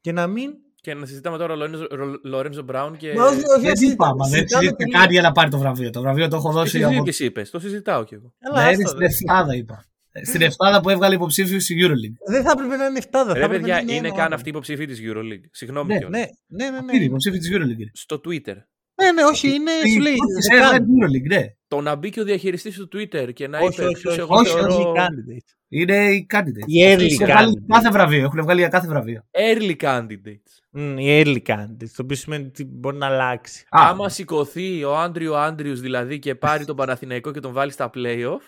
και 0.00 0.12
να 0.12 0.26
μην. 0.26 0.50
Και 0.80 0.94
να 0.94 1.06
συζητάμε 1.06 1.38
τώρα 1.38 1.54
Λορέντζο- 1.56 1.92
Ρο- 1.92 2.20
Λορέντζο 2.24 2.62
Μπράουν 2.62 2.96
και. 2.96 3.14
Μα 3.14 3.24
όχι, 3.24 3.34
όχι, 3.36 3.60
Δεν 3.66 3.76
συζητάμε- 3.76 3.92
είπα, 3.92 4.14
μα 4.16 4.28
δεν 4.28 4.32
συζητάμε 4.32 4.62
συζήτησε 4.62 4.74
τελείως. 4.76 5.00
καν 5.00 5.10
για 5.10 5.22
να 5.22 5.32
πάρει 5.32 5.50
το 5.50 5.58
βραβείο. 5.58 5.90
Το 5.90 6.00
βραβείο 6.00 6.28
το 6.28 6.36
έχω 6.36 6.48
Τι 6.48 6.54
δώσει 6.54 6.82
από. 6.82 6.92
συζήτηση 6.92 7.24
είπες, 7.24 7.50
το 7.50 7.58
συζητάω 7.58 8.04
κι 8.04 8.14
εγώ. 8.14 8.34
Καλά, 8.38 8.56
Ναι, 8.64 8.70
είναι 8.72 8.82
άστο, 8.82 8.88
στην 8.88 8.98
ρε. 8.98 9.06
εφτάδα, 9.06 9.54
είπα. 9.54 9.84
Ε, 10.12 10.24
Στην 10.24 10.42
εφτάδα 10.42 10.80
που 10.80 10.88
έβγαλε 10.90 11.14
υποψήφιο 11.14 11.60
στη 11.60 11.74
Euroleague. 11.82 12.32
Δεν 12.32 12.42
θα 12.44 12.50
έπρεπε 12.54 12.76
να 12.76 12.84
είναι 12.86 12.98
7, 12.98 13.08
θα 13.10 13.24
Ρε 13.24 13.30
έπρεπε 13.44 13.58
παιδιά, 13.58 13.74
να 13.74 13.80
είναι 13.80 13.94
ένα 14.06 14.08
καν 14.16 14.24
άλλο. 14.24 14.34
αυτή 14.34 14.46
η 14.48 14.50
υποψήφη 14.50 14.86
της 14.86 15.00
Euroleague. 15.02 15.46
Συγγνώμη 15.50 15.92
Ναι, 15.92 15.98
κιόλας. 15.98 16.20
Ναι, 16.20 16.26
ναι, 16.64 16.70
ναι. 16.70 16.76
Αυτή 16.76 16.90
είναι 16.90 16.98
ναι. 16.98 17.04
υποψήφιο 17.04 17.38
της 17.38 17.50
Euroleague. 17.52 17.90
Στο 17.92 18.20
Twitter. 18.24 18.56
Ναι, 19.04 19.12
ναι, 19.12 19.24
όχι, 19.24 19.48
είναι. 19.54 19.70
Σου 19.92 20.00
λέει. 20.00 20.14
Σε 20.40 20.54
δεν 20.54 20.62
ένα 20.62 20.70
κάνει. 20.70 20.86
Euroleague, 20.86 21.28
ναι. 21.28 21.46
Το 21.68 21.80
να 21.80 21.94
μπει 21.94 22.10
και 22.10 22.20
ο 22.20 22.24
διαχειριστής 22.24 22.76
του 22.76 22.88
Twitter 22.92 23.32
και 23.32 23.48
να 23.48 23.58
Όχι, 23.58 23.66
είπε 23.72 23.84
όχι, 23.84 23.94
ποιος 24.00 24.12
όχι, 24.12 24.20
εγώ 24.20 24.34
όχι, 24.34 24.50
θεωρώ 24.50 24.74
όχι, 24.74 24.92
candidate. 24.96 25.54
Είναι 25.68 26.10
οι 26.10 26.26
candidate. 26.34 26.66
Οι 26.66 26.82
early 26.94 27.00
Έχουν 27.12 27.26
βγάλει 27.26 27.52
candidate. 27.62 27.66
κάθε 27.68 27.90
βραβείο. 27.90 28.24
Έχουν 28.24 28.42
βγάλει 28.42 28.60
για 28.60 28.68
κάθε 28.68 28.86
βραβείο. 28.88 29.24
early 29.30 29.76
candidates. 29.80 30.78
Mm, 30.78 30.94
οι 30.98 31.22
early 31.24 31.42
candidates, 31.46 31.90
το 31.96 32.02
οποίο 32.02 32.16
σημαίνει 32.16 32.46
ότι 32.46 32.64
μπορεί 32.64 32.96
να 32.96 33.06
αλλάξει. 33.06 33.64
Α, 33.70 33.88
Άμα 33.88 34.08
σηκωθεί 34.08 34.84
ο 34.84 34.96
Άντριο 34.98 35.34
Άντριους 35.34 35.80
δηλαδή 35.80 36.18
και 36.18 36.34
πάρει 36.34 36.64
τον 36.64 36.76
Παναθηναϊκό 36.76 37.32
και 37.32 37.40
τον 37.40 37.52
βάλει 37.52 37.72
στα 37.72 37.90
playoff 37.94 38.40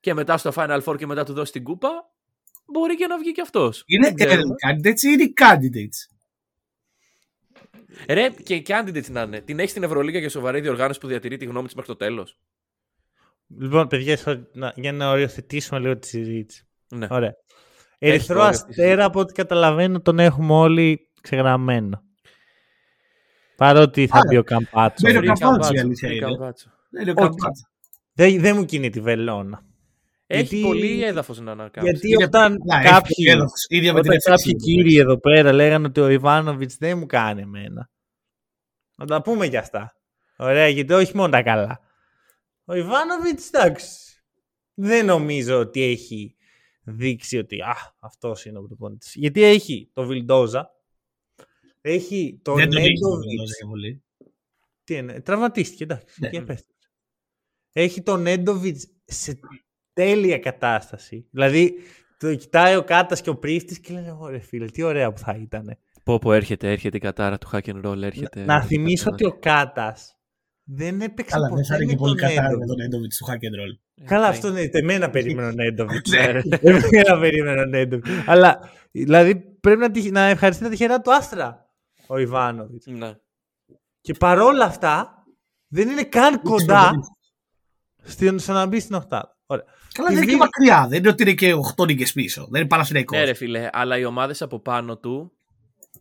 και 0.00 0.14
μετά 0.14 0.36
στο 0.36 0.52
Final 0.54 0.80
Four 0.84 0.96
και 0.98 1.06
μετά 1.06 1.24
του 1.24 1.32
δώσει 1.32 1.52
την 1.52 1.62
κούπα, 1.62 1.88
μπορεί 2.66 2.96
και 2.96 3.06
να 3.06 3.18
βγει 3.18 3.32
και 3.32 3.40
αυτός. 3.40 3.82
Είναι 3.86 4.14
early 4.18 4.32
candidates 4.66 5.00
ή 5.02 5.08
είναι 5.12 5.22
οι 5.22 5.32
candidates; 5.40 6.11
Ρε, 8.08 8.28
και 8.28 8.62
candidates 8.66 9.10
να 9.10 9.22
είναι. 9.22 9.40
Την 9.40 9.58
έχει 9.58 9.68
στην 9.70 9.82
Ευρωλίγα 9.82 10.18
για 10.18 10.28
σοβαρή 10.28 10.60
διοργάνωση 10.60 11.00
που 11.00 11.06
διατηρεί 11.06 11.36
τη 11.36 11.44
γνώμη 11.44 11.66
της 11.66 11.74
μέχρι 11.74 11.90
το 11.90 11.96
τέλος. 11.96 12.38
Λοιπόν, 13.58 13.86
παιδιά, 13.88 14.18
sorry, 14.24 14.42
να- 14.52 14.72
για 14.76 14.92
να 14.92 15.10
οριοθετήσουμε 15.10 15.80
λίγο 15.80 15.98
τη 15.98 16.06
συζήτηση. 16.06 16.66
Ναι. 16.88 17.06
Ωραία. 17.10 17.32
Έχει 17.98 18.12
Ερυθρό 18.14 18.34
όριο 18.36 18.48
αυτή 18.48 18.66
η 18.68 18.70
αστέρα, 18.70 19.04
από 19.04 19.20
ό,τι 19.20 19.32
καταλαβαίνω, 19.32 20.00
τον 20.00 20.18
έχουμε 20.18 20.52
όλοι 20.54 21.10
ξεγραμμένο. 21.20 22.02
Παρότι 23.56 24.06
θα 24.06 24.16
Άρα, 24.16 24.24
μπει 24.28 24.36
ο 24.36 24.42
Καμπάτσο. 24.42 25.06
μπαίνει 25.12 25.28
ο 25.28 25.32
Free 25.32 25.38
Καμπάτσο, 25.38 25.72
η 25.72 25.76
Campazzo, 25.76 25.80
αλήθεια 25.84 26.08
free 26.08 26.12
είναι. 26.12 26.26
Campazzo. 26.26 26.70
Δεν 26.90 27.02
είναι 27.02 27.10
ο 27.10 27.14
Όχι. 27.22 27.28
Καμπάτσο. 27.28 27.62
Δεν, 28.12 28.40
δεν 28.40 28.56
μου 28.56 28.64
κινεί 28.64 28.90
τη 28.90 29.00
βελόνα. 29.00 29.62
Έχει 30.32 30.42
Γιατί- 30.56 30.60
πολύ 30.62 31.02
έδαφος 31.04 31.40
να 31.40 31.52
ανακάμψει. 31.52 31.90
Γιατί 31.90 32.08
Είναι- 32.08 32.24
όταν 32.24 32.56
Να, 32.64 32.76
έχει 32.78 32.88
κάποιοι, 32.88 33.14
πολύ 33.14 33.28
έδαφος. 33.28 33.64
Ίδια 33.68 33.92
με 33.92 34.00
την 34.00 34.10
όταν 34.10 34.32
ευθύση 34.32 34.50
κάποιοι 34.52 34.74
μου. 34.76 34.82
κύριοι 34.82 34.96
εδώ 34.98 35.18
πέρα 35.18 35.52
λέγανε 35.52 35.86
ότι 35.86 36.00
ο 36.00 36.08
Ιβάνοβιτς 36.08 36.76
δεν 36.76 36.98
μου 36.98 37.06
κάνει 37.06 37.40
εμένα. 37.40 37.90
Να 38.96 39.06
τα 39.06 39.22
πούμε 39.22 39.48
κι 39.48 39.56
αυτά. 39.56 39.96
Ωραία, 40.36 40.68
γιατί 40.68 40.92
όχι 40.92 41.16
μόνο 41.16 41.28
τα 41.28 41.42
καλά. 41.42 41.80
Ο 42.64 42.74
Ιβάνοβιτς, 42.74 43.48
εντάξει, 43.48 44.22
δεν 44.74 45.04
νομίζω 45.06 45.58
ότι 45.58 45.82
έχει 45.82 46.36
δείξει 46.82 47.38
ότι 47.38 47.60
α, 47.60 47.76
αυτός 48.00 48.44
είναι 48.44 48.58
ο 48.58 48.62
προπονητής. 48.62 49.14
Γιατί 49.14 49.42
έχει 49.42 49.90
το 49.92 50.06
Βιλντόζα, 50.06 50.70
έχει 51.80 52.40
τον 52.42 52.56
Δεν 52.56 52.70
τον 52.70 52.78
έχει 52.78 52.86
τον 52.98 53.08
Νέντοβιτς. 53.10 53.26
Βιλντόζα 53.28 53.54
και 53.58 53.64
πολύ. 53.68 54.04
Τι 54.84 54.94
είναι, 54.96 55.20
τραυματίστηκε, 55.20 55.84
εντάξει, 55.84 56.20
Ναι. 56.20 56.28
και 56.28 56.36
επέστρεψε. 56.36 56.90
Έχει 57.72 58.02
τον 58.02 58.22
Νέντοβιτς 58.22 58.86
σε 59.04 59.38
τέλεια 59.92 60.38
κατάσταση. 60.38 61.26
Δηλαδή, 61.30 61.74
το 62.18 62.34
κοιτάει 62.34 62.76
ο 62.76 62.84
Κάτας 62.84 63.20
και 63.20 63.30
ο 63.30 63.36
Πρίστης 63.36 63.78
και 63.80 63.92
λένε, 63.92 64.16
ωραία 64.18 64.40
φίλε, 64.40 64.64
τι 64.66 64.82
ωραία 64.82 65.12
που 65.12 65.18
θα 65.18 65.36
ήταν. 65.40 65.78
Πω 66.02 66.18
πω 66.18 66.32
έρχεται, 66.32 66.70
έρχεται 66.70 66.96
η 66.96 67.00
κατάρα 67.00 67.38
του 67.38 67.48
hack 67.52 67.60
and 67.64 67.84
roll, 67.86 68.02
έρχεται. 68.02 68.44
Να 68.44 68.62
θυμίσω 68.62 69.10
ότι 69.12 69.24
ο 69.26 69.38
Κάτας 69.40 70.16
δεν 70.64 71.00
έπαιξε 71.00 71.34
Καλά, 71.34 71.46
δεν 71.48 71.54
ποτέ 71.56 71.66
θα 71.66 71.74
είναι 71.76 71.84
με 71.84 71.90
και 71.92 71.96
πολύ 71.98 72.20
τον 72.20 72.28
κατάρα 72.28 72.42
με 72.42 72.48
Νέντοβιτς. 72.56 72.68
τον 72.76 72.80
Έντοβιτς 72.84 73.16
του 73.16 73.24
hack 73.26 73.30
and 73.30 73.34
roll. 73.60 74.04
Καλά, 74.06 74.26
αυτό 74.26 74.48
είναι. 74.48 74.68
Εμένα 74.72 75.10
περίμενε 75.10 75.48
ο 75.48 75.52
Νέντοβιτς. 75.52 76.10
Ναι. 76.10 76.18
Εμένα 76.70 77.18
περίμενε 77.20 77.60
ο 77.60 77.64
Νέντοβιτς. 77.64 78.10
Αλλά, 78.26 78.70
δηλαδή, 78.90 79.36
πρέπει 79.60 79.80
να, 79.80 79.90
τυχ- 79.90 80.10
να 80.12 80.20
ευχαριστεί 80.20 80.62
τα 80.64 80.70
τυχερά 80.70 81.00
του 81.00 81.14
άστρα 81.14 81.70
ο 82.06 82.18
Ιβάνοβιτς. 82.18 82.86
Ναι. 82.86 83.12
Και 84.00 84.12
παρόλα 84.14 84.64
αυτά, 84.64 85.24
δεν 85.68 85.88
είναι 85.88 86.02
καν 86.04 86.42
κοντά 86.42 86.90
στην- 88.02 88.38
στο 88.38 88.52
να 88.52 88.66
μπει 88.66 88.80
στην 88.80 88.94
οχτάδα. 88.94 89.36
Ωραία. 89.46 89.64
Καλά, 89.92 90.08
Της 90.08 90.18
δεν 90.18 90.28
είναι 90.28 90.32
και 90.38 90.38
Βίλ- 90.38 90.50
μακριά. 90.68 90.86
Δεν 90.88 90.98
είναι 90.98 91.08
ότι 91.08 91.22
είναι 91.22 91.32
και 91.32 91.54
8 91.54 91.86
νίκες 91.86 92.12
πίσω. 92.12 92.46
Δεν 92.50 92.60
είναι 92.60 92.68
Παναθηναϊκός. 92.68 93.18
Ναι, 93.18 93.24
ρε 93.24 93.32
φίλε, 93.34 93.68
αλλά 93.72 93.98
οι 93.98 94.04
ομάδες 94.04 94.42
από 94.42 94.60
πάνω 94.60 94.96
του. 94.98 95.32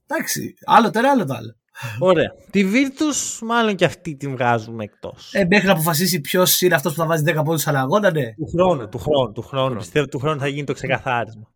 Εντάξει, 0.07 0.53
άλλο 0.65 0.89
το 0.89 0.99
ένα, 0.99 1.09
άλλο 1.09 1.25
το 1.25 1.33
άλλο. 1.33 1.55
Ωραία. 1.99 2.31
Τη 2.51 2.65
Virtus, 2.73 3.39
μάλλον 3.45 3.75
και 3.75 3.85
αυτή 3.85 4.15
την 4.15 4.31
βγάζουμε 4.31 4.83
εκτός. 4.83 5.33
Ε, 5.33 5.45
μέχρι 5.49 5.65
να 5.67 5.71
αποφασίσει 5.73 6.21
ποιος 6.21 6.61
είναι 6.61 6.75
αυτός 6.75 6.93
που 6.93 6.99
θα 6.99 7.05
βάζει 7.05 7.23
10 7.27 7.41
πόντους 7.45 7.67
ανά 7.67 7.79
αγώνα, 7.79 8.11
ναι. 8.11 8.33
του 8.33 8.47
χρόνου, 8.47 8.89
του 8.89 8.97
χρόνου, 8.97 9.31
του 9.31 9.41
χρόνου. 9.41 9.63
χρόνου. 9.65 9.79
Πιστεύω 9.79 10.07
του 10.07 10.19
χρόνου 10.19 10.39
θα 10.39 10.47
γίνει 10.47 10.63
το 10.63 10.73
ξεκαθάρισμα. 10.73 11.51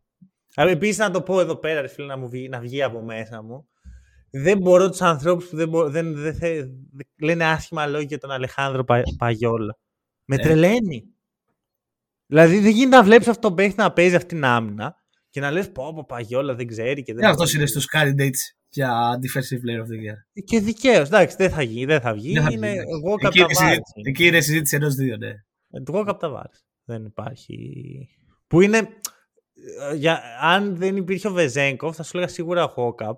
Επίσης, 0.55 0.97
να 0.97 1.11
το 1.11 1.21
πω 1.21 1.39
εδώ 1.39 1.55
πέρα, 1.55 1.81
ρε 1.81 1.87
φίλε, 1.87 2.07
να, 2.07 2.17
μου 2.17 2.29
βγει, 2.29 2.49
να 2.49 2.59
βγει 2.59 2.83
από 2.83 3.01
μέσα 3.01 3.41
μου. 3.43 3.67
Δεν 4.31 4.57
μπορώ 4.57 4.89
τους 4.89 5.01
ανθρώπους 5.01 5.45
που 5.45 5.55
δεν, 5.55 5.69
μπορώ, 5.69 5.89
δεν, 5.89 6.13
δεν 6.15 6.35
θε, 6.35 6.53
δεν- 6.55 7.07
λένε 7.21 7.45
άσχημα 7.45 7.85
λόγια 7.85 8.07
για 8.07 8.17
τον 8.17 8.31
Αλεχάνδρο 8.31 8.83
Πα, 8.83 9.01
Παγιόλα. 9.17 9.77
Με 10.25 10.35
Ε. 10.35 10.39
τρελαίνει. 10.39 11.03
Δηλαδή 12.25 12.59
δεν 12.59 12.71
γίνεται 12.71 12.95
να 12.97 13.03
βλέπεις 13.03 13.27
αυτόν 13.27 13.41
τον 13.41 13.55
παίχτη 13.55 13.79
να 13.81 13.91
παίζει 13.93 14.15
αυτήν 14.15 14.29
την 14.37 14.45
άμυνα 14.45 14.95
και 15.29 15.39
να 15.39 15.51
λες: 15.51 15.71
Πω, 15.71 15.93
πω, 15.93 16.05
Παγιόλα 16.05 16.55
δεν 16.55 16.67
ξέρει 16.67 17.03
και 17.03 17.13
δεν. 17.13 17.23
Ε, 17.23 17.27
αυτός 17.27 17.53
είναι 17.53 17.65
στους 17.65 17.85
candidates 17.93 18.39
για 18.69 19.19
Defensive 19.21 19.55
Player 19.65 19.81
of 19.81 19.87
the 19.87 19.99
Year. 20.09 20.43
Και 20.45 20.59
δικαίως. 20.59 21.07
Εντάξει, 21.07 21.35
δεν 21.35 21.49
θα 21.49 21.57
βγει. 21.61 21.85
Δεν 21.85 22.01
θα 22.01 22.13
βγει. 22.13 22.33
Δεν 22.33 22.43
θα 22.43 22.51
είναι 22.51 22.67
βγει, 22.67 22.75
ναι. 22.77 22.81
εγώ 22.81 23.11
Εκεί 23.13 23.21
κατά 23.21 23.39
είναι, 23.39 23.53
συζήτηση, 23.53 23.79
βάση. 23.79 24.09
εκεί 24.09 24.25
είναι 24.27 24.41
συζήτηση 24.41 24.75
ενός 24.75 24.95
δύο, 24.95 25.17
ναι. 25.17 25.27
Ε, 25.71 25.81
του 25.85 25.91
Γόκαπ 25.91 26.19
Ταβάρες. 26.19 26.65
Δεν 26.83 27.05
υπάρχει. 27.05 27.57
Που 28.47 28.61
είναι. 28.61 28.77
ε, 29.91 29.95
Για, 29.95 30.21
αν 30.41 30.75
δεν 30.75 30.95
υπήρχε 30.95 31.27
ο 31.27 31.31
Βεζέγκοφ, 31.31 31.95
θα 31.95 32.03
σου 32.03 32.17
έλεγα 32.17 32.31
σίγουρα 32.31 32.63
ο 32.63 32.73
Γόκαπ. 32.75 33.17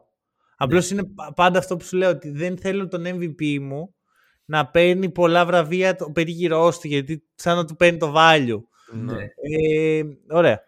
Απλώς 0.58 0.92
Ναι. 0.92 1.00
είναι 1.00 1.10
πα- 1.16 1.34
πάντα 1.34 1.60
αυτό 1.60 1.78
που 1.78 1.84
σου 1.86 1.98
λέω 1.98 2.10
ότι 2.10 2.30
δεν 2.30 2.58
θέλω 2.58 2.88
τον 2.88 3.04
MVP 3.06 3.60
μου 3.62 3.96
να 4.46 4.68
παίρνει 4.70 5.10
πολλά 5.12 5.46
βραβεία 5.46 5.96
το 5.96 6.12
περίγυρό 6.12 6.72
του, 6.72 6.88
γιατί 6.88 7.24
σαν 7.36 7.56
να 7.56 7.66
του 7.66 7.76
παίρνει 7.76 7.98
το 8.00 8.14
value. 8.18 8.60
Ναι. 8.92 9.24
Ε, 9.36 10.04
ωραία. 10.30 10.62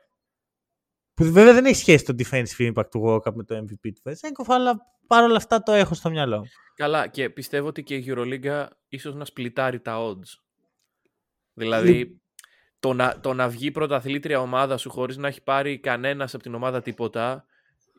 Που 1.13 1.31
βέβαια 1.31 1.53
δεν 1.53 1.65
έχει 1.65 1.75
σχέση 1.75 2.05
το 2.05 2.15
defensive 2.17 2.73
impact 2.73 2.89
του 2.89 2.97
Γόκαπ 2.97 3.35
με 3.35 3.43
το 3.43 3.57
MVP 3.57 3.91
του 3.93 4.01
Βεζέγκοφ, 4.03 4.49
αλλά 4.49 4.77
παρόλα 5.07 5.35
αυτά 5.35 5.63
το 5.63 5.71
έχω 5.71 5.93
στο 5.93 6.09
μυαλό 6.09 6.37
μου. 6.37 6.45
Καλά, 6.75 7.07
και 7.07 7.29
πιστεύω 7.29 7.67
ότι 7.67 7.83
και 7.83 7.95
η 7.95 8.05
Euroliga 8.07 8.65
ίσως 8.87 9.15
να 9.15 9.25
σπλιτάρει 9.25 9.79
τα 9.79 9.97
odds. 9.97 10.39
Δηλαδή, 11.53 12.21
το 12.79 12.93
να, 12.93 13.19
το 13.19 13.33
να 13.33 13.49
βγει 13.49 13.71
πρωταθλήτρια 13.71 14.39
ομάδα 14.39 14.77
σου 14.77 14.89
χωρίς 14.89 15.17
να 15.17 15.27
έχει 15.27 15.43
πάρει 15.43 15.79
κανένας 15.79 16.33
από 16.33 16.43
την 16.43 16.55
ομάδα 16.55 16.81
τίποτα, 16.81 17.45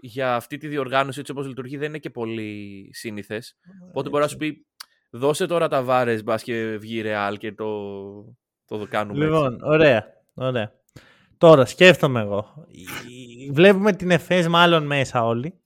για 0.01 0.35
αυτή 0.35 0.57
τη 0.57 0.68
διοργάνωση 0.68 1.21
έτσι 1.21 1.33
όπως 1.33 1.47
λειτουργεί 1.47 1.77
δεν 1.77 1.89
είναι 1.89 1.99
και 1.99 2.11
πολύ 2.11 2.89
σύνηθες. 2.93 3.59
Οπότε 3.89 4.09
μπορείς 4.09 4.27
να 4.27 4.33
σου 4.33 4.39
πει, 4.39 4.66
Δώσε 5.11 5.47
τώρα 5.47 5.68
τα 5.68 5.83
βάρες, 5.83 6.25
μπας 6.25 6.43
και 6.43 6.77
βγει 6.77 6.99
η 6.99 7.03
Real 7.07 7.35
και 7.39 7.53
το, 7.53 7.66
το 8.79 8.87
κάνουμε. 8.87 9.25
Λοιπόν, 9.25 9.53
έτσι. 9.53 9.66
ωραία. 9.66 10.07
ωραία. 10.35 10.73
Τώρα 11.39 11.64
σκέφτομαι 11.64 12.21
εγώ. 12.21 12.66
Βλέπουμε 13.53 13.93
την 13.93 14.11
Εφές 14.11 14.49
μάλλον 14.49 14.87
μέσα 14.87 15.25
όλοι. 15.25 15.61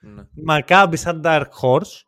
Ναι. 0.00 0.22
Μακάμπι 0.44 0.96
σαν 0.96 1.22
Dark 1.24 1.48
Horse. 1.62 2.02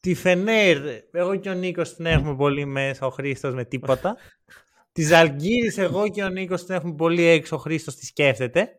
Τη 0.00 0.14
Φενέρ, 0.14 0.78
εγώ 1.10 1.36
και 1.36 1.50
ο 1.50 1.54
Νίκος 1.54 1.94
την 1.94 2.06
έχουμε 2.06 2.36
πολύ 2.36 2.64
μέσα, 2.64 3.06
ο 3.06 3.10
Χρήστος 3.10 3.54
με 3.54 3.64
τίποτα. 3.64 4.16
τη 4.92 5.02
Ζαλγκύρης, 5.02 5.78
εγώ 5.78 6.08
και 6.08 6.22
ο 6.22 6.28
Νίκος 6.28 6.64
την 6.64 6.74
έχουμε 6.74 6.94
πολύ 6.94 7.22
έξω, 7.22 7.56
ο 7.56 7.58
Χρήστος 7.58 7.94
τη 7.94 8.06
σκεφτεται 8.06 8.70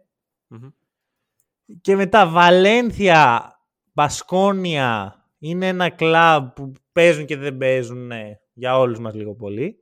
Και 1.81 1.95
μετά 1.95 2.27
Βαλένθια, 2.27 3.53
Μπασκόνια, 3.93 5.15
είναι 5.39 5.67
ένα 5.67 5.89
κλαμπ 5.89 6.47
που 6.47 6.71
παίζουν 6.91 7.25
και 7.25 7.37
δεν 7.37 7.57
παίζουν 7.57 8.07
ναι, 8.07 8.39
για 8.59 8.77
όλους 8.77 8.99
μας 8.99 9.13
λίγο 9.13 9.35
πολύ. 9.35 9.75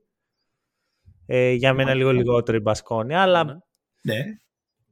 Ε, 1.25 1.51
για 1.51 1.73
μένα 1.73 1.93
λίγο 1.93 2.11
λιγότερο 2.11 2.57
η 2.57 2.61
Μπασκόνια, 2.61 3.21
αλλά 3.21 3.43
ναι. 4.01 4.23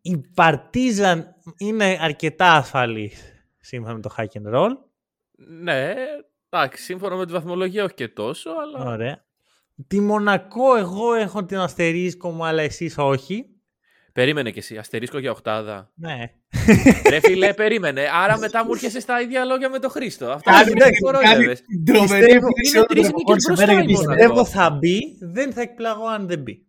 η 0.01 0.17
Παρτίζαν 0.33 1.35
είναι 1.57 1.97
αρκετά 2.01 2.51
ασφαλή 2.51 3.11
σύμφωνα 3.59 3.93
με 3.93 4.01
το 4.01 4.15
hack 4.17 4.25
and 4.25 4.55
roll. 4.55 4.71
Ναι, 5.61 5.93
εντάξει, 6.49 6.83
σύμφωνα 6.83 7.15
με 7.15 7.25
τη 7.25 7.31
βαθμολογία 7.31 7.83
όχι 7.83 7.93
και 7.93 8.07
τόσο, 8.07 8.49
αλλά... 8.49 8.91
Ωραία. 8.91 9.25
Τη 9.87 9.99
Μονακό 9.99 10.75
εγώ 10.75 11.13
έχω 11.13 11.45
την 11.45 11.57
αστερίσκο 11.57 12.31
μου, 12.31 12.45
αλλά 12.45 12.61
εσείς 12.61 12.97
όχι. 12.97 13.54
Περίμενε 14.15 14.51
κι 14.51 14.59
εσύ, 14.59 14.77
αστερίσκο 14.77 15.19
για 15.19 15.31
οχτάδα. 15.31 15.91
Ναι. 15.95 16.31
Ρε 17.09 17.19
φίλε, 17.19 17.53
περίμενε. 17.53 18.07
Άρα 18.23 18.37
μετά 18.37 18.65
μου 18.65 18.71
έρχεσαι 18.73 18.99
στα 18.99 19.21
ίδια 19.21 19.45
λόγια 19.45 19.69
με 19.69 19.79
τον 19.79 19.89
Χρήστο. 19.89 20.29
Αυτό 20.29 20.51
είναι 20.69 20.85
κορόιδευες. 21.01 21.63
Είναι 21.87 22.85
τρεις 22.85 23.11
νίκες 23.13 23.45
μπροστά 23.47 23.81
η 23.81 23.85
Πιστεύω 23.85 24.45
θα 24.45 24.69
μπει, 24.69 25.17
δεν 25.21 25.53
θα 25.53 25.61
εκπλαγώ 25.61 26.07
αν 26.07 26.27
δεν 26.27 26.39
μπει. 26.39 26.65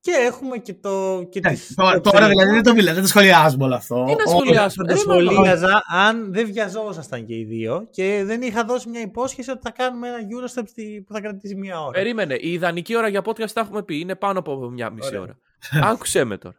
Και 0.00 0.10
έχουμε 0.10 0.58
και 0.58 0.74
το. 0.74 1.22
Και 1.30 1.40
ναι, 1.40 1.50
τις, 1.50 1.74
τώρα, 1.74 2.00
το 2.00 2.10
τώρα 2.10 2.28
δηλαδή 2.28 2.50
δεν 2.50 2.62
το 2.62 2.72
μιλάτε, 2.72 2.94
δεν 2.94 3.02
το 3.02 3.08
σχολιάζουμε 3.08 3.64
όλο 3.64 3.74
αυτό. 3.74 4.04
Τι 4.04 4.14
να 4.14 4.26
σχολιάσουμε. 4.26 4.88
το 4.88 4.96
σχολίαζα 4.96 5.82
αν 5.88 6.32
δεν 6.32 6.46
βιαζόσασταν 6.46 7.24
και 7.24 7.34
οι 7.34 7.44
δύο 7.44 7.88
και 7.90 8.22
δεν 8.24 8.42
είχα 8.42 8.64
δώσει 8.64 8.88
μια 8.88 9.00
υπόσχεση 9.00 9.50
ότι 9.50 9.60
θα 9.62 9.70
κάνουμε 9.70 10.08
ένα 10.08 10.18
Eurostep 10.18 10.64
που 11.06 11.12
θα 11.12 11.20
κρατήσει 11.20 11.54
μια 11.54 11.80
ώρα. 11.80 11.90
Περίμενε. 11.90 12.34
Η 12.34 12.52
ιδανική 12.52 12.96
ώρα 12.96 13.08
για 13.08 13.22
podcast 13.24 13.50
τα 13.50 13.60
έχουμε 13.60 13.82
πει. 13.82 13.98
Είναι 13.98 14.14
πάνω 14.14 14.38
από 14.38 14.70
μια 14.70 14.90
μισή 14.90 15.16
ώρα. 15.16 15.38
Άκουσέ 15.82 16.24
με 16.24 16.38
τώρα. 16.38 16.56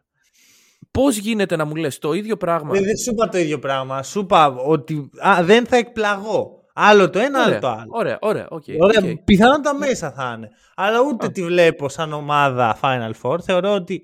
Πώς 0.90 1.16
γίνεται 1.16 1.56
να 1.56 1.64
μου 1.64 1.74
λες 1.74 1.98
το 1.98 2.12
ίδιο 2.12 2.36
πράγμα; 2.36 2.72
Δεν, 2.72 2.84
δεν 2.84 2.96
σου 2.96 3.10
είπα 3.10 3.28
το 3.28 3.38
ίδιο 3.38 3.58
πράγμα. 3.58 4.02
Σου 4.02 4.20
είπα 4.20 4.54
ότι 4.54 5.10
α, 5.26 5.44
δεν 5.44 5.66
θα 5.66 5.76
εκπλαγώ. 5.76 6.58
Άλλο 6.72 7.10
το 7.10 7.18
ένα, 7.18 7.40
ωραία, 7.40 7.50
άλλο 7.50 7.60
το 7.60 7.68
άλλο. 7.68 7.86
Ωραία, 7.88 8.18
ωραία. 8.20 8.48
Okay, 8.50 8.76
ωραία 8.78 9.00
okay. 9.02 9.14
Πιθανότατα 9.24 9.74
μέσα 9.74 10.12
θα 10.12 10.34
είναι. 10.36 10.48
Αλλά 10.74 11.00
ούτε 11.00 11.28
τη 11.28 11.44
βλέπω 11.44 11.88
σαν 11.88 12.12
ομάδα 12.12 12.78
Final 12.82 13.12
Four. 13.22 13.40
Θεωρώ 13.40 13.74
ότι 13.74 14.02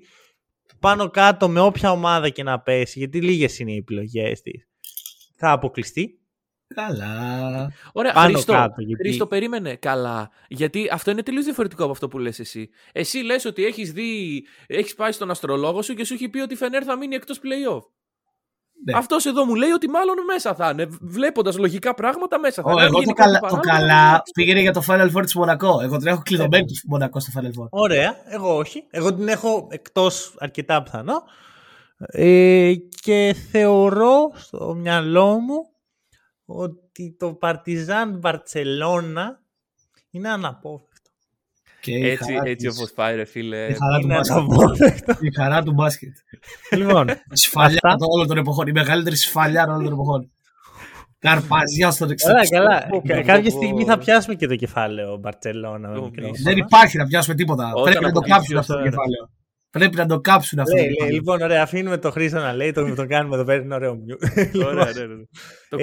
πάνω 0.79 1.09
κάτω 1.09 1.49
με 1.49 1.59
όποια 1.59 1.91
ομάδα 1.91 2.29
και 2.29 2.43
να 2.43 2.59
πέσει, 2.59 2.99
γιατί 2.99 3.21
λίγες 3.21 3.59
είναι 3.59 3.71
οι 3.71 3.77
επιλογές 3.77 4.41
της, 4.41 4.67
θα 5.35 5.51
αποκλειστεί. 5.51 6.16
Καλά. 6.75 7.71
Ωραία, 7.91 8.13
Πάνω 8.13 8.31
Χρήστο, 8.31 8.53
κάτω, 8.53 8.81
γιατί... 8.81 9.03
Χρήστο, 9.03 9.27
περίμενε. 9.27 9.75
Καλά. 9.75 10.29
Γιατί 10.47 10.89
αυτό 10.91 11.11
είναι 11.11 11.23
τελείως 11.23 11.43
διαφορετικό 11.43 11.83
από 11.83 11.91
αυτό 11.91 12.07
που 12.07 12.17
λες 12.17 12.39
εσύ. 12.39 12.69
Εσύ 12.91 13.17
λες 13.17 13.45
ότι 13.45 13.65
έχεις 13.65 13.91
δει, 13.91 14.43
έχεις 14.67 14.95
πάει 14.95 15.11
στον 15.11 15.29
αστρολόγο 15.29 15.81
σου 15.81 15.93
και 15.93 16.05
σου 16.05 16.13
έχει 16.13 16.29
πει 16.29 16.39
ότι 16.39 16.53
η 16.53 16.57
Φενέρ 16.57 16.83
θα 16.85 16.97
μείνει 16.97 17.15
εκτός 17.15 17.39
play-off. 17.43 17.81
Ναι. 18.85 18.97
Αυτός 18.97 19.25
εδώ 19.25 19.45
μου 19.45 19.55
λέει 19.55 19.69
ότι 19.69 19.89
μάλλον 19.89 20.15
μέσα 20.27 20.55
θα 20.55 20.69
είναι. 20.69 20.87
Βλέποντας 21.01 21.57
λογικά 21.57 21.93
πράγματα 21.93 22.39
μέσα 22.39 22.61
θα 22.61 22.71
είναι. 22.71 22.83
Εγώ 22.83 23.01
το 23.01 23.11
καλά, 23.13 23.39
το 23.39 23.55
καλά 23.55 24.21
πήγαινε 24.33 24.59
για 24.59 24.73
το 24.73 24.83
Final 24.87 25.11
Four 25.15 25.21
της 25.21 25.35
Μονακό. 25.35 25.79
Εγώ 25.81 25.97
την 25.97 26.07
έχω 26.07 26.21
κλειδωμένη 26.23 26.65
του 26.65 26.73
Μονακό 26.87 27.19
στο 27.19 27.31
Final 27.39 27.61
Four. 27.61 27.67
Ωραία. 27.69 28.15
Εγώ 28.25 28.57
όχι. 28.57 28.87
Εγώ 28.89 29.13
την 29.13 29.27
έχω 29.27 29.67
εκτός 29.71 30.35
αρκετά 30.39 30.83
πιθανό. 30.83 31.23
Ε, 31.97 32.73
και 33.01 33.35
θεωρώ 33.51 34.31
στο 34.35 34.73
μυαλό 34.73 35.39
μου 35.39 35.69
ότι 36.49 37.15
το 37.19 37.33
Παρτιζάν 37.33 38.17
Μπαρτσελώνα 38.17 39.41
είναι 40.09 40.29
αναπόφευκτο. 40.29 41.09
Και 41.81 41.95
έτσι, 41.95 42.39
έτσι 42.43 42.67
όπως 42.67 42.91
πάει 42.91 43.15
ρε 43.15 43.25
φίλε. 43.25 43.67
Η 43.67 43.73
χαρά 43.73 43.99
του 44.39 44.45
μπάσκετ. 44.45 45.09
Η 45.21 45.33
χαρά 45.35 45.63
του 45.63 45.73
μπάσκετ. 45.73 46.15
λοιπόν, 46.71 47.07
σφαλιά 47.33 47.79
αυτά... 47.83 48.05
όλων 48.15 48.27
των 48.27 48.37
εποχών. 48.37 48.67
Η 48.67 48.71
μεγαλύτερη 48.71 49.15
σφαλιά 49.15 49.63
όλων 49.63 49.83
των 49.83 49.93
εποχών. 49.93 50.31
Καρπαζιά 51.19 51.91
στον 51.91 52.11
εξωτερικό. 52.11 52.57
Καλά, 52.57 52.89
καλά. 53.03 53.23
Κάποια 53.23 53.51
στιγμή 53.51 53.83
θα 53.83 53.97
πιάσουμε 53.97 54.35
και 54.35 54.47
το 54.47 54.55
κεφάλαιο 54.55 55.17
Μπαρτσελώνα. 55.17 55.89
Δεν 56.43 56.57
υπάρχει 56.57 56.97
να 56.97 57.05
πιάσουμε 57.05 57.35
τίποτα. 57.35 57.71
Πρέπει 57.83 58.03
να 58.03 58.11
το 58.11 58.19
κάψουμε 58.19 58.59
αυτό 58.59 58.73
το 58.73 58.83
κεφάλαιο. 58.83 59.29
Πρέπει 59.77 59.95
να 59.95 60.05
το 60.05 60.19
κάψουν 60.19 60.59
αυτό. 60.59 60.75
Λέει, 60.75 60.95
λέει, 61.01 61.11
λοιπόν, 61.11 61.41
ωραία, 61.41 61.61
αφήνουμε 61.63 61.97
το 61.97 62.11
Χρήστο 62.11 62.39
να 62.39 62.53
λέει, 62.53 62.71
το, 62.71 62.95
το 62.95 63.07
κάνουμε 63.07 63.35
εδώ 63.35 63.43
πέρα, 63.43 63.61
είναι 63.61 63.75
ωραίο 63.75 63.95
μιου. 63.95 64.17
ωραία, 64.65 64.91
ναι, 64.91 65.05
ναι. 65.05 65.23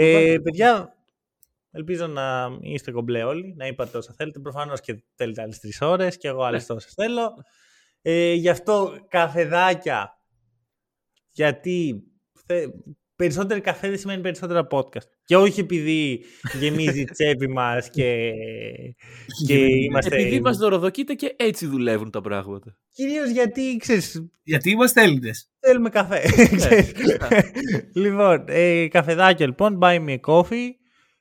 ε, 0.01 0.39
παιδιά, 0.39 0.95
ελπίζω 1.71 2.07
να 2.07 2.49
είστε 2.61 2.91
κομπλέ 2.91 3.23
όλοι, 3.23 3.55
να 3.57 3.67
είπατε 3.67 3.99
όσα 3.99 4.15
θέλετε. 4.17 4.39
Προφανώς 4.41 4.81
και 4.81 5.03
θέλετε 5.15 5.43
άλλες 5.43 5.61
τρεις 5.61 5.81
ώρες 5.81 6.17
και 6.17 6.29
εγώ 6.29 6.43
άλλες 6.43 6.69
ναι. 6.69 6.75
τόσες 6.75 6.93
θέλω. 6.93 7.35
Ε, 8.03 8.33
γι' 8.33 8.49
αυτό 8.49 8.93
καφεδάκια, 9.09 10.19
γιατί 11.31 12.03
περισσότεροι 13.17 13.61
καφέ 13.61 13.89
δεν 13.89 13.99
σημαίνει 13.99 14.23
περισσότερα 14.23 14.67
podcast. 14.71 15.09
Και 15.25 15.37
όχι 15.37 15.61
επειδή 15.61 16.25
γεμίζει 16.59 17.01
η 17.01 17.05
τσέπη 17.05 17.49
μας 17.49 17.91
και, 17.91 18.33
και 19.47 19.55
είμαστε. 19.55 20.17
Επειδή 20.17 20.41
μας 20.41 20.57
δωροδοκείτε 20.57 21.15
και 21.15 21.35
έτσι 21.39 21.67
δουλεύουν 21.67 22.11
τα 22.11 22.21
πράγματα. 22.21 22.77
Κυρίως 22.91 23.31
γιατί 23.31 23.77
ξέρεις, 23.77 24.29
Γιατί 24.43 24.71
είμαστε 24.71 25.03
Έλληνες. 25.03 25.51
Θέλουμε 25.61 25.89
καφέ. 25.89 26.23
Ναι. 26.59 26.87
λοιπόν, 27.95 28.45
ε, 28.47 28.89
καφεδάκια 28.89 29.47
λοιπόν, 29.47 29.79
buy 29.81 30.05
me 30.07 30.17
a 30.17 30.21
coffee. 30.21 30.69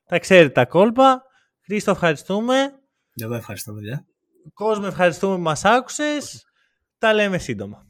Τα 0.08 0.20
ξέρετε 0.20 0.50
τα 0.50 0.66
κόλπα. 0.66 1.24
Χρήστο, 1.66 1.92
ευχαριστούμε. 1.92 2.56
Εγώ 3.22 3.34
ευχαριστώ, 3.34 3.74
παιδιά. 3.74 4.06
Κόσμο, 4.54 4.86
ευχαριστούμε 4.88 5.36
που 5.36 5.42
μας 5.42 5.66
άκουσες. 5.66 6.46
Τα 6.98 7.14
λέμε 7.14 7.38
σύντομα. 7.38 7.88